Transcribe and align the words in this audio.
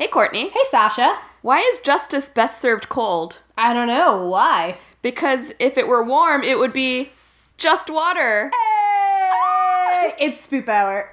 Hey, 0.00 0.06
Courtney. 0.06 0.50
Hey, 0.50 0.60
Sasha. 0.70 1.18
Why 1.42 1.58
is 1.58 1.80
justice 1.80 2.28
best 2.28 2.60
served 2.60 2.88
cold? 2.88 3.40
I 3.56 3.72
don't 3.72 3.88
know. 3.88 4.28
Why? 4.28 4.78
Because 5.02 5.52
if 5.58 5.76
it 5.76 5.88
were 5.88 6.04
warm, 6.04 6.44
it 6.44 6.56
would 6.56 6.72
be 6.72 7.10
just 7.56 7.90
water. 7.90 8.52
Hey! 8.54 10.14
It's 10.20 10.46
Spoop 10.46 10.68
Hour. 10.68 11.10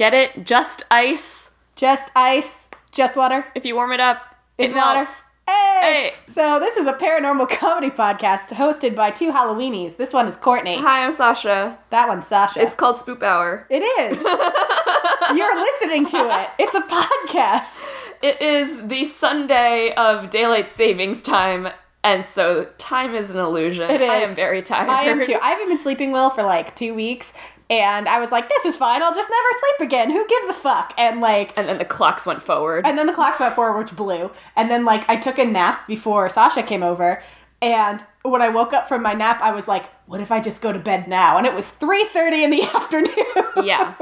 Get 0.00 0.14
it? 0.14 0.46
Just 0.46 0.84
ice. 0.90 1.50
Just 1.76 2.10
ice, 2.16 2.70
just 2.90 3.16
water. 3.16 3.44
If 3.54 3.66
you 3.66 3.74
warm 3.74 3.92
it 3.92 4.00
up, 4.00 4.22
It's 4.56 4.72
it 4.72 4.76
water. 4.76 5.00
melts. 5.00 5.24
Hey! 5.46 5.78
Hey. 5.82 6.12
So 6.24 6.58
this 6.58 6.78
is 6.78 6.86
a 6.86 6.94
paranormal 6.94 7.50
comedy 7.58 7.90
podcast 7.90 8.54
hosted 8.54 8.96
by 8.96 9.10
two 9.10 9.30
Halloweenies. 9.30 9.98
This 9.98 10.14
one 10.14 10.26
is 10.26 10.38
Courtney. 10.38 10.78
Hi, 10.78 11.04
I'm 11.04 11.12
Sasha. 11.12 11.78
That 11.90 12.08
one's 12.08 12.26
Sasha. 12.26 12.62
It's 12.62 12.74
called 12.74 12.96
Spoop 12.96 13.22
Hour. 13.22 13.66
it 13.68 13.80
is. 13.82 14.16
You're 15.38 15.54
listening 15.60 16.06
to 16.06 16.16
it. 16.44 16.48
It's 16.58 16.74
a 16.74 16.80
podcast. 16.80 17.78
It 18.22 18.40
is 18.40 18.86
the 18.86 19.04
Sunday 19.04 19.92
of 19.98 20.30
daylight 20.30 20.70
savings 20.70 21.20
time, 21.20 21.68
and 22.02 22.24
so 22.24 22.64
time 22.78 23.14
is 23.14 23.34
an 23.34 23.38
illusion. 23.40 23.90
It 23.90 24.00
is. 24.00 24.08
I 24.08 24.14
am 24.16 24.34
very 24.34 24.62
tired. 24.62 24.88
I 24.88 25.02
am 25.02 25.22
too. 25.22 25.36
I 25.42 25.50
haven't 25.50 25.68
been 25.68 25.78
sleeping 25.78 26.10
well 26.10 26.30
for 26.30 26.42
like 26.42 26.74
two 26.74 26.94
weeks, 26.94 27.34
and 27.70 28.06
I 28.08 28.18
was 28.20 28.30
like, 28.32 28.48
"This 28.50 28.64
is 28.66 28.76
fine. 28.76 29.02
I'll 29.02 29.14
just 29.14 29.30
never 29.30 29.48
sleep 29.60 29.88
again. 29.88 30.10
Who 30.10 30.26
gives 30.26 30.48
a 30.48 30.52
fuck?" 30.52 30.92
And 30.98 31.20
like, 31.20 31.56
And 31.56 31.66
then 31.68 31.78
the 31.78 31.84
clocks 31.86 32.26
went 32.26 32.42
forward. 32.42 32.86
and 32.86 32.98
then 32.98 33.06
the 33.06 33.12
clocks 33.14 33.40
went 33.40 33.54
forward, 33.54 33.78
which 33.78 33.96
blew. 33.96 34.30
And 34.56 34.70
then 34.70 34.84
like, 34.84 35.08
I 35.08 35.16
took 35.16 35.38
a 35.38 35.44
nap 35.44 35.86
before 35.86 36.28
Sasha 36.28 36.62
came 36.62 36.82
over, 36.82 37.22
and 37.62 38.04
when 38.22 38.42
I 38.42 38.48
woke 38.50 38.74
up 38.74 38.86
from 38.88 39.02
my 39.02 39.14
nap, 39.14 39.38
I 39.40 39.52
was 39.52 39.66
like, 39.68 39.86
"What 40.06 40.20
if 40.20 40.30
I 40.30 40.40
just 40.40 40.60
go 40.60 40.72
to 40.72 40.78
bed 40.78 41.08
now?" 41.08 41.38
And 41.38 41.46
it 41.46 41.54
was 41.54 41.68
three 41.70 42.04
thirty 42.04 42.42
in 42.44 42.50
the 42.50 42.62
afternoon. 42.74 43.64
Yeah. 43.64 43.94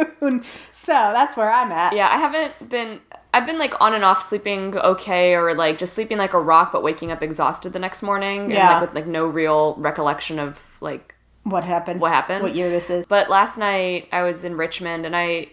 so 0.73 0.93
that's 0.93 1.37
where 1.37 1.51
I'm 1.53 1.71
at. 1.73 1.93
Yeah, 1.93 2.09
I 2.09 2.19
haven't 2.19 2.69
been. 2.69 3.01
I've 3.35 3.45
been 3.47 3.59
like 3.59 3.79
on 3.81 3.95
and 3.95 4.05
off 4.05 4.23
sleeping 4.23 4.77
okay, 4.77 5.35
or 5.35 5.55
like 5.55 5.77
just 5.79 5.93
sleeping 5.93 6.17
like 6.19 6.33
a 6.33 6.41
rock, 6.41 6.73
but 6.73 6.83
waking 6.83 7.11
up 7.13 7.23
exhausted 7.23 7.73
the 7.75 7.79
next 7.79 8.03
morning, 8.03 8.43
and 8.45 8.53
Yeah. 8.53 8.73
like 8.81 8.81
with 8.89 8.95
like 8.95 9.07
no 9.07 9.27
real 9.27 9.75
recollection 9.77 10.39
of 10.39 10.59
like. 10.81 11.15
What 11.51 11.65
happened? 11.65 12.01
What 12.01 12.13
happened? 12.13 12.43
What 12.43 12.55
year 12.55 12.69
this 12.71 12.91
is? 12.91 13.07
But 13.07 13.29
last 13.31 13.59
night 13.59 14.09
I 14.13 14.23
was 14.23 14.45
in 14.45 14.57
Richmond, 14.57 15.07
and 15.07 15.17
I, 15.17 15.49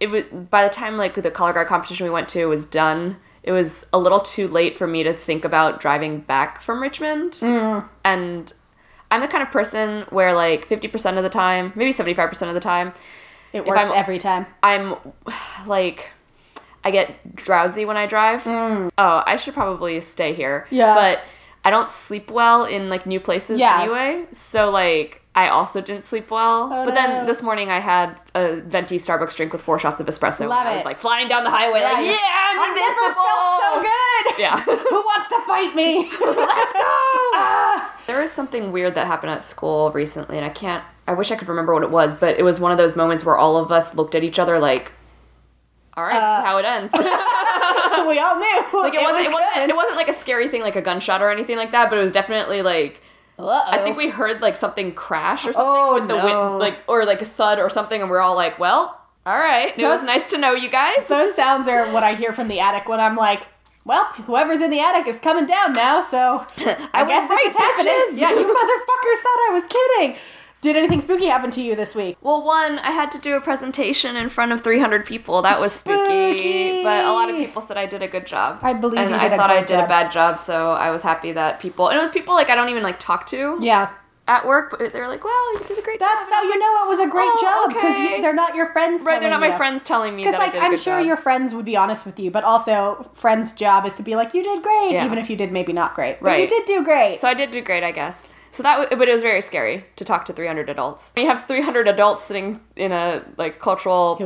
it 0.00 0.08
was 0.08 0.22
by 0.24 0.64
the 0.64 0.70
time 0.70 0.96
like 0.96 1.14
the 1.14 1.30
color 1.30 1.52
guard 1.52 1.66
competition 1.68 2.04
we 2.04 2.10
went 2.10 2.28
to 2.30 2.46
was 2.46 2.66
done. 2.66 3.16
It 3.42 3.52
was 3.52 3.86
a 3.92 3.98
little 3.98 4.20
too 4.20 4.48
late 4.48 4.76
for 4.76 4.86
me 4.86 5.02
to 5.02 5.12
think 5.12 5.44
about 5.44 5.78
driving 5.80 6.20
back 6.20 6.62
from 6.62 6.80
Richmond, 6.80 7.32
Mm. 7.32 7.86
and 8.04 8.52
I'm 9.10 9.20
the 9.20 9.28
kind 9.28 9.42
of 9.42 9.50
person 9.50 10.06
where 10.10 10.32
like 10.32 10.66
50% 10.66 11.18
of 11.18 11.22
the 11.22 11.28
time, 11.28 11.72
maybe 11.76 11.92
75% 11.92 12.48
of 12.48 12.54
the 12.54 12.60
time, 12.60 12.92
It 13.52 13.64
works 13.66 13.90
every 13.94 14.18
time. 14.18 14.46
I'm 14.62 14.96
like 15.66 16.10
I 16.86 16.90
get 16.90 17.34
drowsy 17.36 17.84
when 17.84 17.96
I 17.96 18.06
drive. 18.06 18.42
Oh, 18.46 18.90
I 18.98 19.36
should 19.36 19.54
probably 19.54 20.00
stay 20.00 20.32
here. 20.34 20.66
Mm. 20.70 20.76
Yeah. 20.76 20.94
But 20.94 21.20
I 21.64 21.70
don't 21.70 21.90
sleep 21.90 22.30
well 22.30 22.64
in 22.64 22.88
like 22.90 23.06
new 23.06 23.20
places 23.20 23.58
Yeah. 23.58 23.80
anyway. 23.82 24.26
So 24.32 24.70
like 24.70 25.20
I 25.36 25.48
also 25.48 25.80
didn't 25.80 26.04
sleep 26.04 26.30
well. 26.30 26.70
Oh, 26.72 26.84
but 26.84 26.94
then 26.94 27.26
this 27.26 27.42
morning 27.42 27.68
I 27.70 27.80
had 27.80 28.20
a 28.36 28.56
venti 28.60 28.98
Starbucks 28.98 29.34
drink 29.34 29.52
with 29.52 29.62
four 29.62 29.78
shots 29.80 30.00
of 30.00 30.06
espresso. 30.06 30.46
Love 30.48 30.60
and 30.60 30.68
I 30.68 30.74
was 30.76 30.84
like 30.84 31.00
flying 31.00 31.26
down 31.26 31.42
the 31.42 31.50
highway 31.50 31.82
like, 31.82 32.04
Yeah, 32.06 32.12
I'm 32.12 32.58
I 32.60 32.68
invincible. 32.68 33.24
felt 33.24 33.60
so 33.62 33.82
good. 33.82 34.38
Yeah. 34.44 34.60
Who 34.90 34.96
wants 34.96 35.28
to 35.28 35.40
fight 35.46 35.74
me? 35.74 36.08
Let's 36.20 36.72
go. 36.72 36.80
Ah. 36.82 37.96
There 38.06 38.20
was 38.20 38.30
something 38.32 38.70
weird 38.72 38.94
that 38.96 39.06
happened 39.06 39.30
at 39.30 39.44
school 39.44 39.90
recently, 39.92 40.36
and 40.36 40.44
I 40.44 40.48
can't. 40.50 40.84
I 41.06 41.12
wish 41.14 41.30
I 41.30 41.36
could 41.36 41.48
remember 41.48 41.72
what 41.72 41.82
it 41.82 41.90
was, 41.90 42.14
but 42.14 42.38
it 42.38 42.42
was 42.42 42.58
one 42.60 42.72
of 42.72 42.78
those 42.78 42.96
moments 42.96 43.24
where 43.24 43.36
all 43.36 43.56
of 43.56 43.70
us 43.70 43.94
looked 43.94 44.14
at 44.14 44.22
each 44.24 44.38
other 44.38 44.58
like, 44.58 44.92
"All 45.96 46.04
right, 46.04 46.12
this 46.14 46.22
Uh, 46.22 46.38
is 46.38 46.44
how 46.44 46.56
it 46.58 46.64
ends." 46.64 46.92
we 48.08 48.18
all 48.18 48.36
knew. 48.38 48.80
like 48.82 48.94
it, 48.94 49.02
wasn't. 49.02 49.26
It 49.26 49.32
wasn't. 49.32 49.70
It 49.70 49.76
wasn't 49.76 49.96
like 49.96 50.08
a 50.08 50.12
scary 50.12 50.48
thing, 50.48 50.62
like 50.62 50.76
a 50.76 50.82
gunshot 50.82 51.22
or 51.22 51.30
anything 51.30 51.56
like 51.56 51.70
that. 51.72 51.88
But 51.90 51.98
it 51.98 52.02
was 52.02 52.12
definitely 52.12 52.62
like 52.62 53.00
Uh-oh. 53.38 53.64
I 53.66 53.78
think 53.78 53.96
we 53.96 54.08
heard 54.08 54.42
like 54.42 54.56
something 54.56 54.92
crash 54.94 55.46
or 55.46 55.52
something 55.52 55.64
Oh, 55.66 55.94
with 55.94 56.08
the 56.08 56.16
no. 56.16 56.24
wind, 56.24 56.58
like 56.58 56.78
or 56.86 57.04
like 57.04 57.22
a 57.22 57.26
thud 57.26 57.58
or 57.58 57.70
something, 57.70 58.00
and 58.00 58.10
we're 58.10 58.20
all 58.20 58.34
like, 58.36 58.58
"Well, 58.58 59.00
all 59.26 59.38
right, 59.38 59.76
it 59.78 59.84
was 59.86 60.04
nice 60.04 60.26
to 60.28 60.38
know 60.38 60.52
you 60.52 60.68
guys." 60.68 61.08
Those 61.08 61.34
sounds 61.34 61.68
are 61.68 61.90
what 61.92 62.02
I 62.02 62.14
hear 62.14 62.32
from 62.32 62.48
the 62.48 62.60
attic 62.60 62.88
when 62.88 63.00
I'm 63.00 63.16
like, 63.16 63.42
well, 63.86 64.04
whoever's 64.26 64.60
in 64.60 64.70
the 64.70 64.80
attic 64.80 65.06
is 65.06 65.18
coming 65.20 65.46
down 65.46 65.72
now, 65.74 66.00
so 66.00 66.18
I, 66.58 67.02
was 67.02 67.08
guess 67.08 67.28
this 67.28 67.30
right, 67.30 67.46
is 67.46 67.56
happening. 67.56 68.18
Yeah, 68.18 68.30
you 68.30 68.46
motherfuckers 68.46 69.20
thought 69.24 69.40
I 69.48 69.50
was 69.52 69.62
kidding. 69.68 70.16
Did 70.64 70.78
anything 70.78 71.02
spooky 71.02 71.26
happen 71.26 71.50
to 71.50 71.60
you 71.60 71.76
this 71.76 71.94
week? 71.94 72.16
Well, 72.22 72.42
one, 72.42 72.78
I 72.78 72.90
had 72.90 73.12
to 73.12 73.18
do 73.18 73.36
a 73.36 73.40
presentation 73.42 74.16
in 74.16 74.30
front 74.30 74.50
of 74.50 74.62
300 74.62 75.04
people. 75.04 75.42
That 75.42 75.60
was 75.60 75.72
spooky. 75.72 76.38
Spooky. 76.38 76.82
But 76.82 77.04
a 77.04 77.12
lot 77.12 77.28
of 77.28 77.36
people 77.36 77.60
said 77.60 77.76
I 77.76 77.84
did 77.84 78.02
a 78.02 78.08
good 78.08 78.26
job. 78.26 78.60
I 78.62 78.72
believe 78.72 78.98
and 78.98 79.10
you 79.10 79.16
I 79.16 79.28
thought 79.36 79.50
I 79.50 79.58
did 79.60 79.68
job. 79.68 79.84
a 79.84 79.88
bad 79.88 80.10
job, 80.10 80.38
so 80.38 80.70
I 80.72 80.90
was 80.90 81.02
happy 81.02 81.32
that 81.32 81.60
people, 81.60 81.88
and 81.88 81.98
it 81.98 82.00
was 82.00 82.08
people 82.08 82.32
like 82.34 82.48
I 82.48 82.54
don't 82.54 82.70
even 82.70 82.82
like 82.82 82.98
talk 82.98 83.26
to 83.26 83.58
Yeah. 83.60 83.90
at 84.26 84.46
work, 84.46 84.70
but 84.78 84.90
they're 84.90 85.06
like, 85.06 85.22
"Well, 85.22 85.52
you 85.52 85.60
did 85.68 85.78
a 85.78 85.82
great 85.82 86.00
That's 86.00 86.12
job." 86.14 86.18
That's 86.20 86.30
how 86.32 86.42
you 86.44 86.58
know 86.58 86.84
it 86.86 86.88
was 86.88 86.98
a 87.00 87.08
great 87.08 87.28
"Oh, 87.30 87.42
job 87.66 87.74
because 87.74 87.94
okay." 87.96 88.22
they're 88.22 88.32
not 88.32 88.54
your 88.56 88.72
friends. 88.72 89.02
Right, 89.02 89.20
they're 89.20 89.28
not 89.28 89.40
telling 89.40 89.50
my 89.50 89.56
friends 89.58 89.82
telling 89.82 90.16
me 90.16 90.22
Because 90.22 90.32
that 90.32 90.40
I 90.40 90.44
like 90.44 90.52
did 90.54 90.62
a 90.62 90.64
I'm 90.64 90.76
sure 90.78 90.98
job. 91.00 91.06
your 91.06 91.18
friends 91.18 91.54
would 91.54 91.66
be 91.66 91.76
honest 91.76 92.06
with 92.06 92.18
you, 92.18 92.30
but 92.30 92.42
also 92.42 93.06
friends' 93.12 93.52
job 93.52 93.84
is 93.84 93.92
to 93.94 94.02
be 94.02 94.16
like, 94.16 94.32
you 94.32 94.42
did 94.42 94.62
great, 94.62 94.92
Yeah. 94.92 95.04
even 95.04 95.18
if 95.18 95.28
you 95.28 95.36
did 95.36 95.52
maybe 95.52 95.74
not 95.74 95.92
great. 95.94 96.20
But 96.22 96.40
you 96.40 96.48
did 96.48 96.64
do 96.64 96.82
great. 96.82 97.20
So 97.20 97.28
I 97.28 97.34
did 97.34 97.50
do 97.50 97.60
great, 97.60 97.82
I 97.84 97.90
guess. 97.92 98.28
So 98.54 98.62
that, 98.62 98.76
w- 98.78 98.96
but 98.98 99.08
it 99.08 99.12
was 99.12 99.22
very 99.22 99.40
scary 99.40 99.84
to 99.96 100.04
talk 100.04 100.24
to 100.26 100.32
300 100.32 100.70
adults. 100.70 101.12
You 101.16 101.26
have 101.26 101.46
300 101.46 101.88
adults 101.88 102.22
sitting 102.24 102.60
in 102.76 102.92
a 102.92 103.24
like 103.36 103.58
cultural 103.58 104.16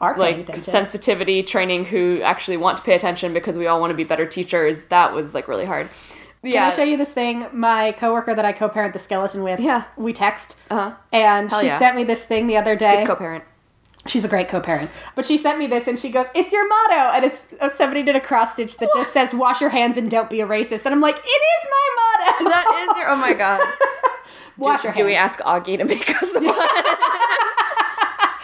like 0.00 0.38
attention. 0.38 0.62
sensitivity 0.62 1.42
training 1.42 1.86
who 1.86 2.20
actually 2.22 2.56
want 2.56 2.76
to 2.78 2.82
pay 2.84 2.94
attention 2.94 3.32
because 3.32 3.56
we 3.58 3.66
all 3.66 3.80
want 3.80 3.90
to 3.90 3.96
be 3.96 4.04
better 4.04 4.26
teachers. 4.26 4.84
That 4.86 5.12
was 5.14 5.34
like 5.34 5.48
really 5.48 5.64
hard. 5.64 5.88
yeah. 6.42 6.64
Can. 6.70 6.72
I 6.72 6.76
show 6.76 6.82
you 6.84 6.96
this 6.96 7.12
thing? 7.12 7.46
My 7.52 7.92
coworker 7.92 8.34
that 8.34 8.44
I 8.44 8.52
co-parent 8.52 8.92
the 8.92 8.98
skeleton 8.98 9.42
with. 9.42 9.58
Yeah. 9.58 9.84
We 9.96 10.12
text. 10.12 10.54
Uh-huh. 10.70 10.94
And 11.12 11.50
Hell 11.50 11.60
she 11.60 11.66
yeah. 11.68 11.78
sent 11.78 11.96
me 11.96 12.04
this 12.04 12.22
thing 12.24 12.46
the 12.46 12.56
other 12.58 12.76
day. 12.76 13.04
Co-parent. 13.06 13.42
She's 14.08 14.24
a 14.24 14.28
great 14.28 14.48
co-parent. 14.48 14.90
But 15.14 15.26
she 15.26 15.36
sent 15.36 15.58
me 15.58 15.66
this 15.66 15.86
and 15.86 15.98
she 15.98 16.10
goes, 16.10 16.26
"It's 16.34 16.52
your 16.52 16.66
motto." 16.66 17.16
And 17.16 17.24
it's 17.24 17.46
uh, 17.60 17.68
somebody 17.70 18.02
did 18.02 18.16
a 18.16 18.20
cross 18.20 18.54
stitch 18.54 18.78
that 18.78 18.88
just 18.94 19.12
says 19.12 19.34
"Wash 19.34 19.60
your 19.60 19.70
hands 19.70 19.96
and 19.96 20.10
don't 20.10 20.30
be 20.30 20.40
a 20.40 20.46
racist." 20.46 20.84
And 20.86 20.94
I'm 20.94 21.00
like, 21.00 21.16
"It 21.16 21.20
is 21.28 21.66
my 21.70 21.88
motto." 21.96 22.48
That 22.50 22.88
is 22.88 22.98
your. 22.98 23.08
Oh 23.10 23.16
my 23.16 23.32
god. 23.34 23.60
Wash 24.56 24.82
do, 24.82 24.88
your 24.88 24.92
hands. 24.92 24.98
do 24.98 25.04
we 25.04 25.14
ask 25.14 25.40
Augie 25.40 25.78
to 25.78 25.84
make 25.84 26.10
us 26.10 26.34
one? 26.40 26.44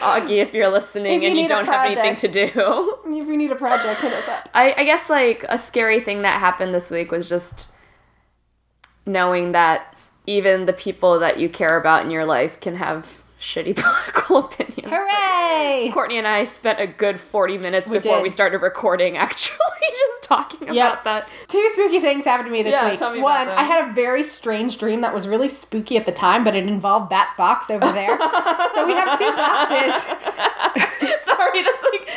Augie, 0.05 0.37
if 0.37 0.53
you're 0.53 0.69
listening 0.69 1.15
If 1.15 1.23
you 1.23 1.31
and 1.31 1.39
you 1.39 1.49
don't 1.49 1.65
have 1.65 1.87
anything 1.87 2.17
to 2.17 2.29
do. 2.29 2.99
If 3.25 3.29
you 3.29 3.37
need 3.39 3.53
a 3.53 3.57
project, 3.57 4.01
hit 4.01 4.13
us 4.13 4.29
up. 4.29 4.51
I, 4.53 4.75
I 4.77 4.85
guess 4.85 5.09
like 5.09 5.47
a 5.49 5.57
scary 5.57 6.01
thing 6.01 6.23
that 6.23 6.41
happened 6.41 6.75
this 6.75 6.91
week 6.91 7.11
was 7.11 7.27
just 7.27 7.71
knowing 9.07 9.53
that 9.53 9.97
even 10.27 10.67
the 10.67 10.75
people 10.75 11.19
that 11.21 11.39
you 11.39 11.49
care 11.49 11.79
about 11.79 12.05
in 12.05 12.11
your 12.11 12.27
life 12.27 12.61
can 12.61 12.77
have 12.77 13.24
shitty 13.45 13.77
political 13.77 14.39
opinions. 14.39 14.75
But 14.91 14.91
Hooray! 14.91 15.91
Courtney 15.93 16.17
and 16.19 16.27
I 16.27 16.45
spent 16.45 16.81
a 16.81 16.87
good 16.87 17.21
40 17.21 17.59
minutes 17.59 17.89
We 17.91 17.99
before 17.99 18.17
did. 18.17 18.23
we 18.23 18.29
started 18.31 18.59
recording 18.63 19.17
actually 19.19 19.59
just 19.91 20.23
talking 20.23 20.69
about 20.71 21.05
that. 21.05 21.29
Two 21.49 21.67
spooky 21.75 22.01
things 22.01 22.25
happened 22.25 22.47
to 22.47 22.53
me 22.53 22.63
this 22.63 22.73
Yeah, 22.73 22.91
week. 22.91 23.01
me 23.17 23.21
One. 23.23 23.49
I 23.49 23.63
had 23.65 23.89
a 23.89 23.93
very 23.93 24.23
strange 24.23 24.79
dream 24.79 25.03
that 25.03 25.13
was 25.13 25.29
really 25.29 25.49
spooky 25.49 25.97
at 25.99 26.07
the 26.07 26.13
time, 26.13 26.43
but 26.43 26.57
it 26.57 26.67
involved 26.67 27.11
that 27.11 27.35
box 27.37 27.71
over 27.71 27.93
there. 27.93 28.17
so 28.75 28.87
we 28.87 28.95
have 28.95 29.19
two 29.19 29.31
boxes. 29.33 29.95
Sorry, 31.25 31.63
that's 31.63 31.83
like 31.83 32.09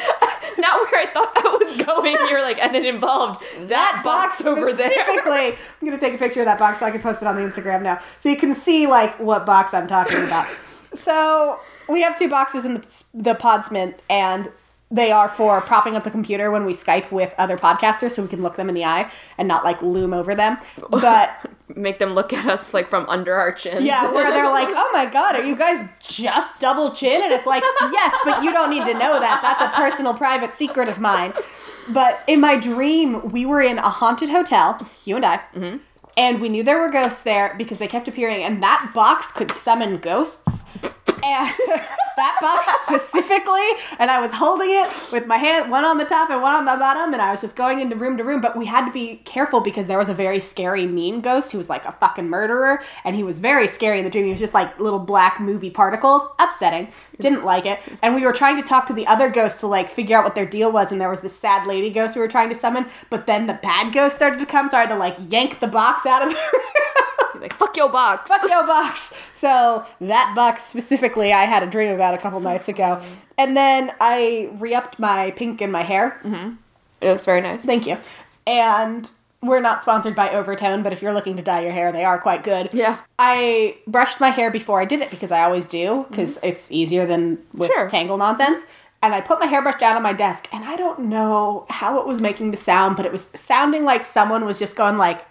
not 0.57 0.79
where 0.91 1.01
I 1.01 1.09
thought 1.13 1.33
that 1.35 1.57
was 1.59 1.85
going. 1.85 2.15
You're 2.29 2.41
like, 2.41 2.57
and 2.63 2.75
it 2.75 2.85
involved 2.85 3.41
that, 3.67 4.01
box, 4.03 4.41
over 4.45 4.73
there. 4.73 4.89
specifically. 4.91 5.55
I'm 5.81 5.87
gonna 5.87 5.99
take 5.99 6.13
a 6.13 6.17
picture 6.17 6.41
of 6.41 6.45
that 6.45 6.57
box 6.59 6.79
so 6.79 6.85
I 6.85 6.91
can 6.91 7.01
post 7.01 7.21
it 7.21 7.27
on 7.27 7.35
the 7.35 7.41
Instagram 7.41 7.81
now, 7.83 7.99
so 8.17 8.29
you 8.29 8.37
can 8.37 8.55
see 8.55 8.87
like 8.87 9.19
what 9.19 9.45
box 9.45 9.73
I'm 9.73 9.87
talking 9.87 10.23
about. 10.23 10.47
So 10.93 11.59
we 11.89 12.01
have 12.01 12.17
two 12.17 12.29
boxes 12.29 12.65
in 12.65 12.75
the 12.75 13.03
the 13.13 13.33
Podsmint, 13.35 13.95
and 14.09 14.51
they 14.89 15.11
are 15.11 15.27
for 15.27 15.59
propping 15.61 15.95
up 15.95 16.03
the 16.05 16.11
computer 16.11 16.49
when 16.49 16.63
we 16.63 16.73
Skype 16.73 17.11
with 17.11 17.33
other 17.37 17.57
podcasters 17.57 18.11
so 18.11 18.21
we 18.21 18.29
can 18.29 18.41
look 18.41 18.55
them 18.55 18.69
in 18.69 18.75
the 18.75 18.85
eye 18.85 19.11
and 19.37 19.45
not 19.47 19.65
like 19.65 19.81
loom 19.81 20.13
over 20.13 20.33
them. 20.33 20.57
But 20.89 21.29
Make 21.75 21.97
them 21.97 22.13
look 22.13 22.31
at 22.31 22.45
us 22.45 22.73
like 22.73 22.87
from 22.87 23.05
under 23.09 23.35
our 23.35 23.51
chins. 23.51 23.83
yeah, 23.83 24.09
where 24.11 24.31
they're 24.31 24.49
like, 24.49 24.69
oh 24.71 24.89
my 24.93 25.05
god, 25.05 25.35
are 25.35 25.43
you 25.43 25.55
guys 25.55 25.87
just 26.01 26.57
double 26.59 26.91
chin? 26.91 27.21
And 27.21 27.33
it's 27.33 27.45
like, 27.45 27.61
yes, 27.91 28.15
but 28.23 28.41
you 28.41 28.53
don't 28.53 28.69
need 28.69 28.85
to 28.85 28.93
know 28.93 29.19
that. 29.19 29.41
That's 29.41 29.61
a 29.61 29.75
personal, 29.75 30.13
private 30.13 30.55
secret 30.55 30.87
of 30.87 30.99
mine. 30.99 31.33
But 31.89 32.21
in 32.27 32.39
my 32.39 32.55
dream, 32.55 33.29
we 33.29 33.45
were 33.45 33.61
in 33.61 33.77
a 33.77 33.89
haunted 33.89 34.29
hotel, 34.29 34.79
you 35.03 35.17
and 35.17 35.25
I. 35.25 35.37
Mm-hmm. 35.53 35.77
And 36.17 36.41
we 36.41 36.49
knew 36.49 36.63
there 36.63 36.79
were 36.79 36.89
ghosts 36.89 37.21
there 37.21 37.53
because 37.57 37.77
they 37.77 37.87
kept 37.87 38.07
appearing, 38.07 38.43
and 38.43 38.61
that 38.63 38.91
box 38.93 39.31
could 39.31 39.51
summon 39.51 39.97
ghosts. 39.97 40.65
And 41.23 41.53
that 42.17 42.37
box 42.41 42.67
specifically, 42.83 43.69
and 43.99 44.09
I 44.09 44.19
was 44.19 44.33
holding 44.33 44.69
it 44.71 44.89
with 45.11 45.27
my 45.27 45.37
hand, 45.37 45.69
one 45.69 45.85
on 45.85 45.97
the 45.97 46.05
top 46.05 46.31
and 46.31 46.41
one 46.41 46.53
on 46.53 46.65
the 46.65 46.75
bottom, 46.75 47.13
and 47.13 47.21
I 47.21 47.31
was 47.31 47.41
just 47.41 47.55
going 47.55 47.79
into 47.79 47.95
room 47.95 48.17
to 48.17 48.23
room. 48.23 48.41
But 48.41 48.57
we 48.57 48.65
had 48.65 48.85
to 48.85 48.91
be 48.91 49.17
careful 49.17 49.61
because 49.61 49.85
there 49.85 49.99
was 49.99 50.09
a 50.09 50.13
very 50.13 50.39
scary, 50.39 50.87
mean 50.87 51.21
ghost 51.21 51.51
who 51.51 51.59
was 51.59 51.69
like 51.69 51.85
a 51.85 51.91
fucking 51.93 52.27
murderer, 52.27 52.81
and 53.03 53.15
he 53.15 53.23
was 53.23 53.39
very 53.39 53.67
scary 53.67 53.99
in 53.99 54.03
the 54.03 54.11
dream. 54.11 54.25
He 54.25 54.31
was 54.31 54.39
just 54.39 54.55
like 54.55 54.79
little 54.79 54.99
black 54.99 55.39
movie 55.39 55.69
particles, 55.69 56.27
upsetting. 56.39 56.91
Didn't 57.19 57.43
like 57.43 57.65
it. 57.65 57.79
And 58.01 58.13
we 58.13 58.23
were 58.23 58.33
trying 58.33 58.57
to 58.57 58.63
talk 58.63 58.85
to 58.87 58.93
the 58.93 59.07
other 59.07 59.29
ghosts 59.29 59.59
to 59.61 59.67
like 59.67 59.89
figure 59.89 60.17
out 60.17 60.23
what 60.23 60.35
their 60.35 60.45
deal 60.45 60.71
was, 60.71 60.91
and 60.91 61.01
there 61.01 61.09
was 61.09 61.21
this 61.21 61.37
sad 61.37 61.67
lady 61.67 61.89
ghost 61.89 62.15
we 62.15 62.21
were 62.21 62.27
trying 62.27 62.49
to 62.49 62.55
summon, 62.55 62.85
but 63.09 63.25
then 63.27 63.47
the 63.47 63.55
bad 63.55 63.93
ghost 63.93 64.15
started 64.15 64.39
to 64.39 64.45
come, 64.45 64.69
so 64.69 64.77
I 64.77 64.81
had 64.81 64.89
to 64.89 64.95
like 64.95 65.17
yank 65.27 65.59
the 65.59 65.67
box 65.67 66.05
out 66.05 66.21
of 66.21 66.29
the 66.29 66.35
room. 67.33 67.41
like 67.41 67.53
fuck 67.53 67.75
your 67.75 67.89
box. 67.89 68.29
Fuck 68.29 68.49
your 68.49 68.65
box. 68.65 69.13
So 69.31 69.85
that 70.01 70.33
box 70.35 70.63
specifically, 70.63 71.33
I 71.33 71.43
had 71.45 71.63
a 71.63 71.67
dream 71.67 71.93
about 71.93 72.13
a 72.13 72.17
couple 72.17 72.39
nights 72.39 72.67
ago, 72.67 73.01
and 73.37 73.55
then 73.57 73.91
I 73.99 74.51
re-upped 74.53 74.99
my 74.99 75.31
pink 75.31 75.61
in 75.61 75.71
my 75.71 75.83
hair. 75.83 76.19
Mm-hmm. 76.23 76.55
It 77.01 77.09
looks 77.09 77.25
very 77.25 77.41
nice. 77.41 77.65
Thank 77.65 77.85
you. 77.87 77.97
And 78.45 79.11
we're 79.47 79.61
not 79.61 79.81
sponsored 79.81 80.15
by 80.15 80.29
Overtone, 80.29 80.83
but 80.83 80.93
if 80.93 81.01
you're 81.01 81.13
looking 81.13 81.37
to 81.37 81.43
dye 81.43 81.61
your 81.61 81.71
hair, 81.71 81.91
they 81.91 82.05
are 82.05 82.19
quite 82.19 82.43
good. 82.43 82.69
Yeah. 82.73 82.99
I 83.17 83.77
brushed 83.87 84.19
my 84.19 84.29
hair 84.29 84.51
before 84.51 84.81
I 84.81 84.85
did 84.85 85.01
it 85.01 85.09
because 85.09 85.31
I 85.31 85.43
always 85.43 85.67
do 85.67 86.05
because 86.09 86.37
mm-hmm. 86.37 86.47
it's 86.47 86.71
easier 86.71 87.05
than 87.05 87.39
with 87.53 87.71
Sure. 87.71 87.89
tangle 87.89 88.17
nonsense. 88.17 88.61
And 89.01 89.13
I 89.13 89.21
put 89.21 89.39
my 89.39 89.45
hairbrush 89.45 89.79
down 89.79 89.95
on 89.95 90.01
my 90.01 90.13
desk, 90.13 90.47
and 90.51 90.65
I 90.65 90.75
don't 90.75 91.01
know 91.01 91.67
how 91.69 91.99
it 91.99 92.07
was 92.07 92.19
making 92.19 92.49
the 92.49 92.57
sound, 92.57 92.97
but 92.97 93.05
it 93.05 93.11
was 93.11 93.29
sounding 93.35 93.85
like 93.85 94.03
someone 94.03 94.43
was 94.43 94.57
just 94.57 94.75
going 94.75 94.97
like, 94.97 95.23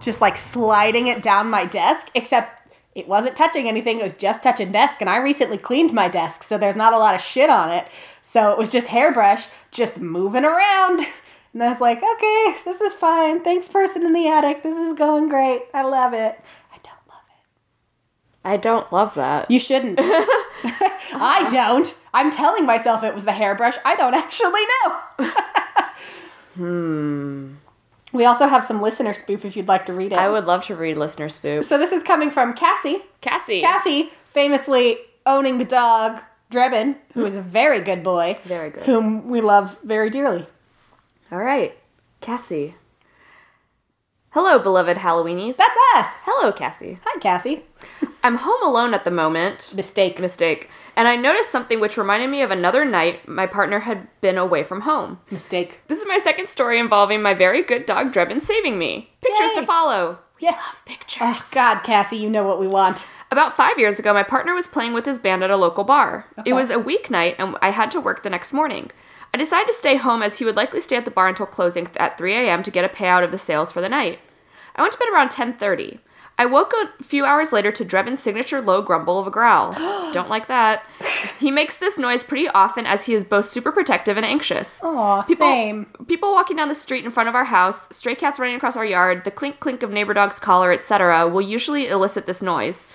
just 0.00 0.20
like 0.20 0.36
sliding 0.36 1.06
it 1.06 1.22
down 1.22 1.48
my 1.48 1.64
desk, 1.64 2.08
except 2.16 2.60
it 2.92 3.06
wasn't 3.06 3.36
touching 3.36 3.68
anything. 3.68 4.00
It 4.00 4.02
was 4.02 4.14
just 4.14 4.42
touching 4.42 4.72
desk, 4.72 5.00
and 5.00 5.08
I 5.08 5.18
recently 5.18 5.58
cleaned 5.58 5.92
my 5.92 6.08
desk, 6.08 6.42
so 6.42 6.58
there's 6.58 6.74
not 6.74 6.92
a 6.92 6.98
lot 6.98 7.14
of 7.14 7.20
shit 7.20 7.50
on 7.50 7.70
it. 7.70 7.86
So 8.20 8.50
it 8.50 8.58
was 8.58 8.72
just 8.72 8.88
hairbrush, 8.88 9.46
just 9.70 10.00
moving 10.00 10.44
around. 10.44 11.02
And 11.52 11.62
I 11.62 11.68
was 11.68 11.80
like, 11.80 11.98
okay, 11.98 12.56
this 12.64 12.80
is 12.80 12.94
fine. 12.94 13.42
Thanks, 13.42 13.68
person 13.68 14.06
in 14.06 14.12
the 14.12 14.28
attic. 14.28 14.62
This 14.62 14.76
is 14.76 14.94
going 14.94 15.28
great. 15.28 15.62
I 15.74 15.82
love 15.82 16.12
it. 16.12 16.38
I 16.72 16.78
don't 16.82 17.08
love 17.08 17.24
it. 17.28 18.44
I 18.44 18.56
don't 18.56 18.92
love 18.92 19.14
that. 19.14 19.50
You 19.50 19.58
shouldn't. 19.58 19.98
I 20.02 21.48
don't. 21.50 21.96
I'm 22.14 22.30
telling 22.30 22.66
myself 22.66 23.02
it 23.02 23.14
was 23.14 23.24
the 23.24 23.32
hairbrush. 23.32 23.76
I 23.84 23.96
don't 23.96 24.14
actually 24.14 24.62
know. 24.84 25.30
hmm. 26.54 27.54
We 28.12 28.24
also 28.24 28.46
have 28.46 28.64
some 28.64 28.80
listener 28.80 29.12
spoop 29.12 29.44
if 29.44 29.56
you'd 29.56 29.68
like 29.68 29.86
to 29.86 29.92
read 29.92 30.12
it. 30.12 30.18
I 30.18 30.28
would 30.28 30.44
love 30.44 30.64
to 30.66 30.76
read 30.76 30.98
listener 30.98 31.28
spoop. 31.28 31.64
So 31.64 31.78
this 31.78 31.92
is 31.92 32.02
coming 32.02 32.30
from 32.30 32.54
Cassie. 32.54 33.02
Cassie. 33.20 33.60
Cassie, 33.60 34.10
famously 34.26 34.98
owning 35.26 35.58
the 35.58 35.64
dog 35.64 36.20
Drebin, 36.50 36.96
who 37.14 37.24
is 37.24 37.36
a 37.36 37.42
very 37.42 37.80
good 37.80 38.02
boy. 38.02 38.38
Very 38.44 38.70
good. 38.70 38.82
Whom 38.84 39.28
we 39.28 39.40
love 39.40 39.78
very 39.84 40.10
dearly. 40.10 40.46
All 41.32 41.38
right. 41.38 41.76
Cassie. 42.20 42.74
Hello, 44.30 44.58
beloved 44.58 44.98
Halloweenies. 44.98 45.56
That's 45.56 45.76
us. 45.96 46.22
Hello, 46.24 46.52
Cassie. 46.52 46.98
Hi, 47.04 47.18
Cassie. 47.18 47.64
I'm 48.22 48.36
home 48.36 48.62
alone 48.62 48.94
at 48.94 49.04
the 49.04 49.10
moment. 49.10 49.72
Mistake. 49.74 50.20
Mistake. 50.20 50.68
And 50.94 51.08
I 51.08 51.16
noticed 51.16 51.50
something 51.50 51.80
which 51.80 51.96
reminded 51.96 52.30
me 52.30 52.42
of 52.42 52.50
another 52.50 52.84
night 52.84 53.26
my 53.26 53.46
partner 53.46 53.80
had 53.80 54.08
been 54.20 54.38
away 54.38 54.62
from 54.62 54.82
home. 54.82 55.18
Mistake. 55.30 55.80
This 55.88 56.00
is 56.00 56.06
my 56.06 56.18
second 56.18 56.48
story 56.48 56.78
involving 56.78 57.22
my 57.22 57.34
very 57.34 57.62
good 57.62 57.86
dog 57.86 58.12
Drebin 58.12 58.40
saving 58.40 58.78
me. 58.78 59.10
Pictures 59.20 59.50
Yay. 59.54 59.60
to 59.60 59.66
follow. 59.66 60.18
Yes. 60.38 60.82
Pictures. 60.86 61.20
Oh, 61.22 61.48
God, 61.52 61.80
Cassie, 61.80 62.16
you 62.16 62.30
know 62.30 62.44
what 62.44 62.60
we 62.60 62.66
want. 62.66 63.04
About 63.30 63.56
five 63.56 63.78
years 63.78 63.98
ago, 63.98 64.12
my 64.12 64.22
partner 64.22 64.54
was 64.54 64.66
playing 64.66 64.92
with 64.92 65.06
his 65.06 65.18
band 65.18 65.44
at 65.44 65.50
a 65.50 65.56
local 65.56 65.84
bar. 65.84 66.26
Okay. 66.38 66.50
It 66.50 66.54
was 66.54 66.70
a 66.70 66.76
weeknight, 66.76 67.36
and 67.38 67.56
I 67.62 67.70
had 67.70 67.90
to 67.92 68.00
work 68.00 68.22
the 68.22 68.30
next 68.30 68.52
morning. 68.52 68.90
I 69.32 69.38
decided 69.38 69.68
to 69.68 69.74
stay 69.74 69.96
home 69.96 70.22
as 70.22 70.38
he 70.38 70.44
would 70.44 70.56
likely 70.56 70.80
stay 70.80 70.96
at 70.96 71.04
the 71.04 71.10
bar 71.10 71.28
until 71.28 71.46
closing 71.46 71.88
at 71.96 72.18
3 72.18 72.34
a.m. 72.34 72.62
to 72.64 72.70
get 72.70 72.84
a 72.84 72.88
payout 72.88 73.22
of 73.24 73.30
the 73.30 73.38
sales 73.38 73.70
for 73.72 73.80
the 73.80 73.88
night. 73.88 74.18
I 74.76 74.82
went 74.82 74.92
to 74.92 74.98
bed 74.98 75.08
around 75.12 75.30
10:30. 75.30 75.98
I 76.38 76.46
woke 76.46 76.72
a 76.72 77.02
few 77.02 77.26
hours 77.26 77.52
later 77.52 77.70
to 77.70 77.84
Drebin's 77.84 78.18
signature 78.20 78.62
low 78.62 78.80
grumble 78.80 79.18
of 79.18 79.26
a 79.26 79.30
growl. 79.30 79.72
Don't 80.12 80.30
like 80.30 80.48
that. 80.48 80.84
He 81.38 81.50
makes 81.50 81.76
this 81.76 81.98
noise 81.98 82.24
pretty 82.24 82.48
often 82.48 82.86
as 82.86 83.04
he 83.04 83.12
is 83.14 83.24
both 83.24 83.44
super 83.44 83.70
protective 83.70 84.16
and 84.16 84.24
anxious. 84.24 84.82
Aw, 84.82 85.22
People- 85.22 85.46
same. 85.46 85.86
People 86.08 86.32
walking 86.32 86.56
down 86.56 86.68
the 86.68 86.74
street 86.74 87.04
in 87.04 87.10
front 87.10 87.28
of 87.28 87.34
our 87.34 87.44
house, 87.44 87.94
stray 87.94 88.14
cats 88.14 88.38
running 88.38 88.56
across 88.56 88.76
our 88.76 88.86
yard, 88.86 89.24
the 89.24 89.30
clink 89.30 89.60
clink 89.60 89.82
of 89.82 89.90
neighbor 89.90 90.14
dog's 90.14 90.38
collar, 90.38 90.72
etc., 90.72 91.28
will 91.28 91.42
usually 91.42 91.88
elicit 91.88 92.26
this 92.26 92.40
noise. 92.40 92.86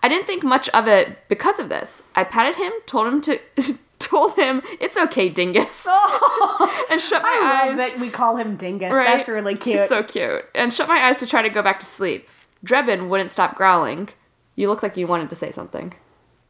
I 0.00 0.08
didn't 0.08 0.26
think 0.26 0.44
much 0.44 0.68
of 0.68 0.86
it 0.86 1.28
because 1.28 1.58
of 1.58 1.68
this. 1.68 2.02
I 2.14 2.22
patted 2.24 2.54
him, 2.56 2.72
told 2.86 3.08
him 3.08 3.20
to 3.22 3.40
told 4.02 4.34
him 4.34 4.62
it's 4.80 4.96
okay, 4.98 5.28
dingus, 5.28 5.86
oh. 5.90 6.86
and 6.90 7.00
shut 7.00 7.22
my 7.22 7.28
I 7.28 7.60
eyes. 7.62 7.68
love 7.68 7.76
that 7.78 7.98
we 8.00 8.10
call 8.10 8.36
him 8.36 8.56
Dingus. 8.56 8.92
Right? 8.92 9.16
That's 9.16 9.28
really 9.28 9.54
cute. 9.56 9.78
He's 9.80 9.88
So 9.88 10.02
cute. 10.02 10.44
And 10.54 10.72
shut 10.72 10.88
my 10.88 10.98
eyes 11.06 11.16
to 11.18 11.26
try 11.26 11.42
to 11.42 11.48
go 11.48 11.62
back 11.62 11.80
to 11.80 11.86
sleep. 11.86 12.28
Drebin 12.64 13.08
wouldn't 13.08 13.30
stop 13.30 13.56
growling. 13.56 14.08
You 14.56 14.68
look 14.68 14.82
like 14.82 14.96
you 14.96 15.06
wanted 15.06 15.30
to 15.30 15.34
say 15.36 15.50
something. 15.50 15.94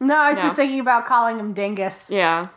no, 0.01 0.17
I 0.17 0.31
was 0.31 0.39
No. 0.39 0.43
just 0.45 0.57
thinking 0.57 0.81
about 0.81 1.07
calling 1.07 1.39
him 1.39 1.53
Dingus. 1.53 2.11
Yeah. 2.11 2.49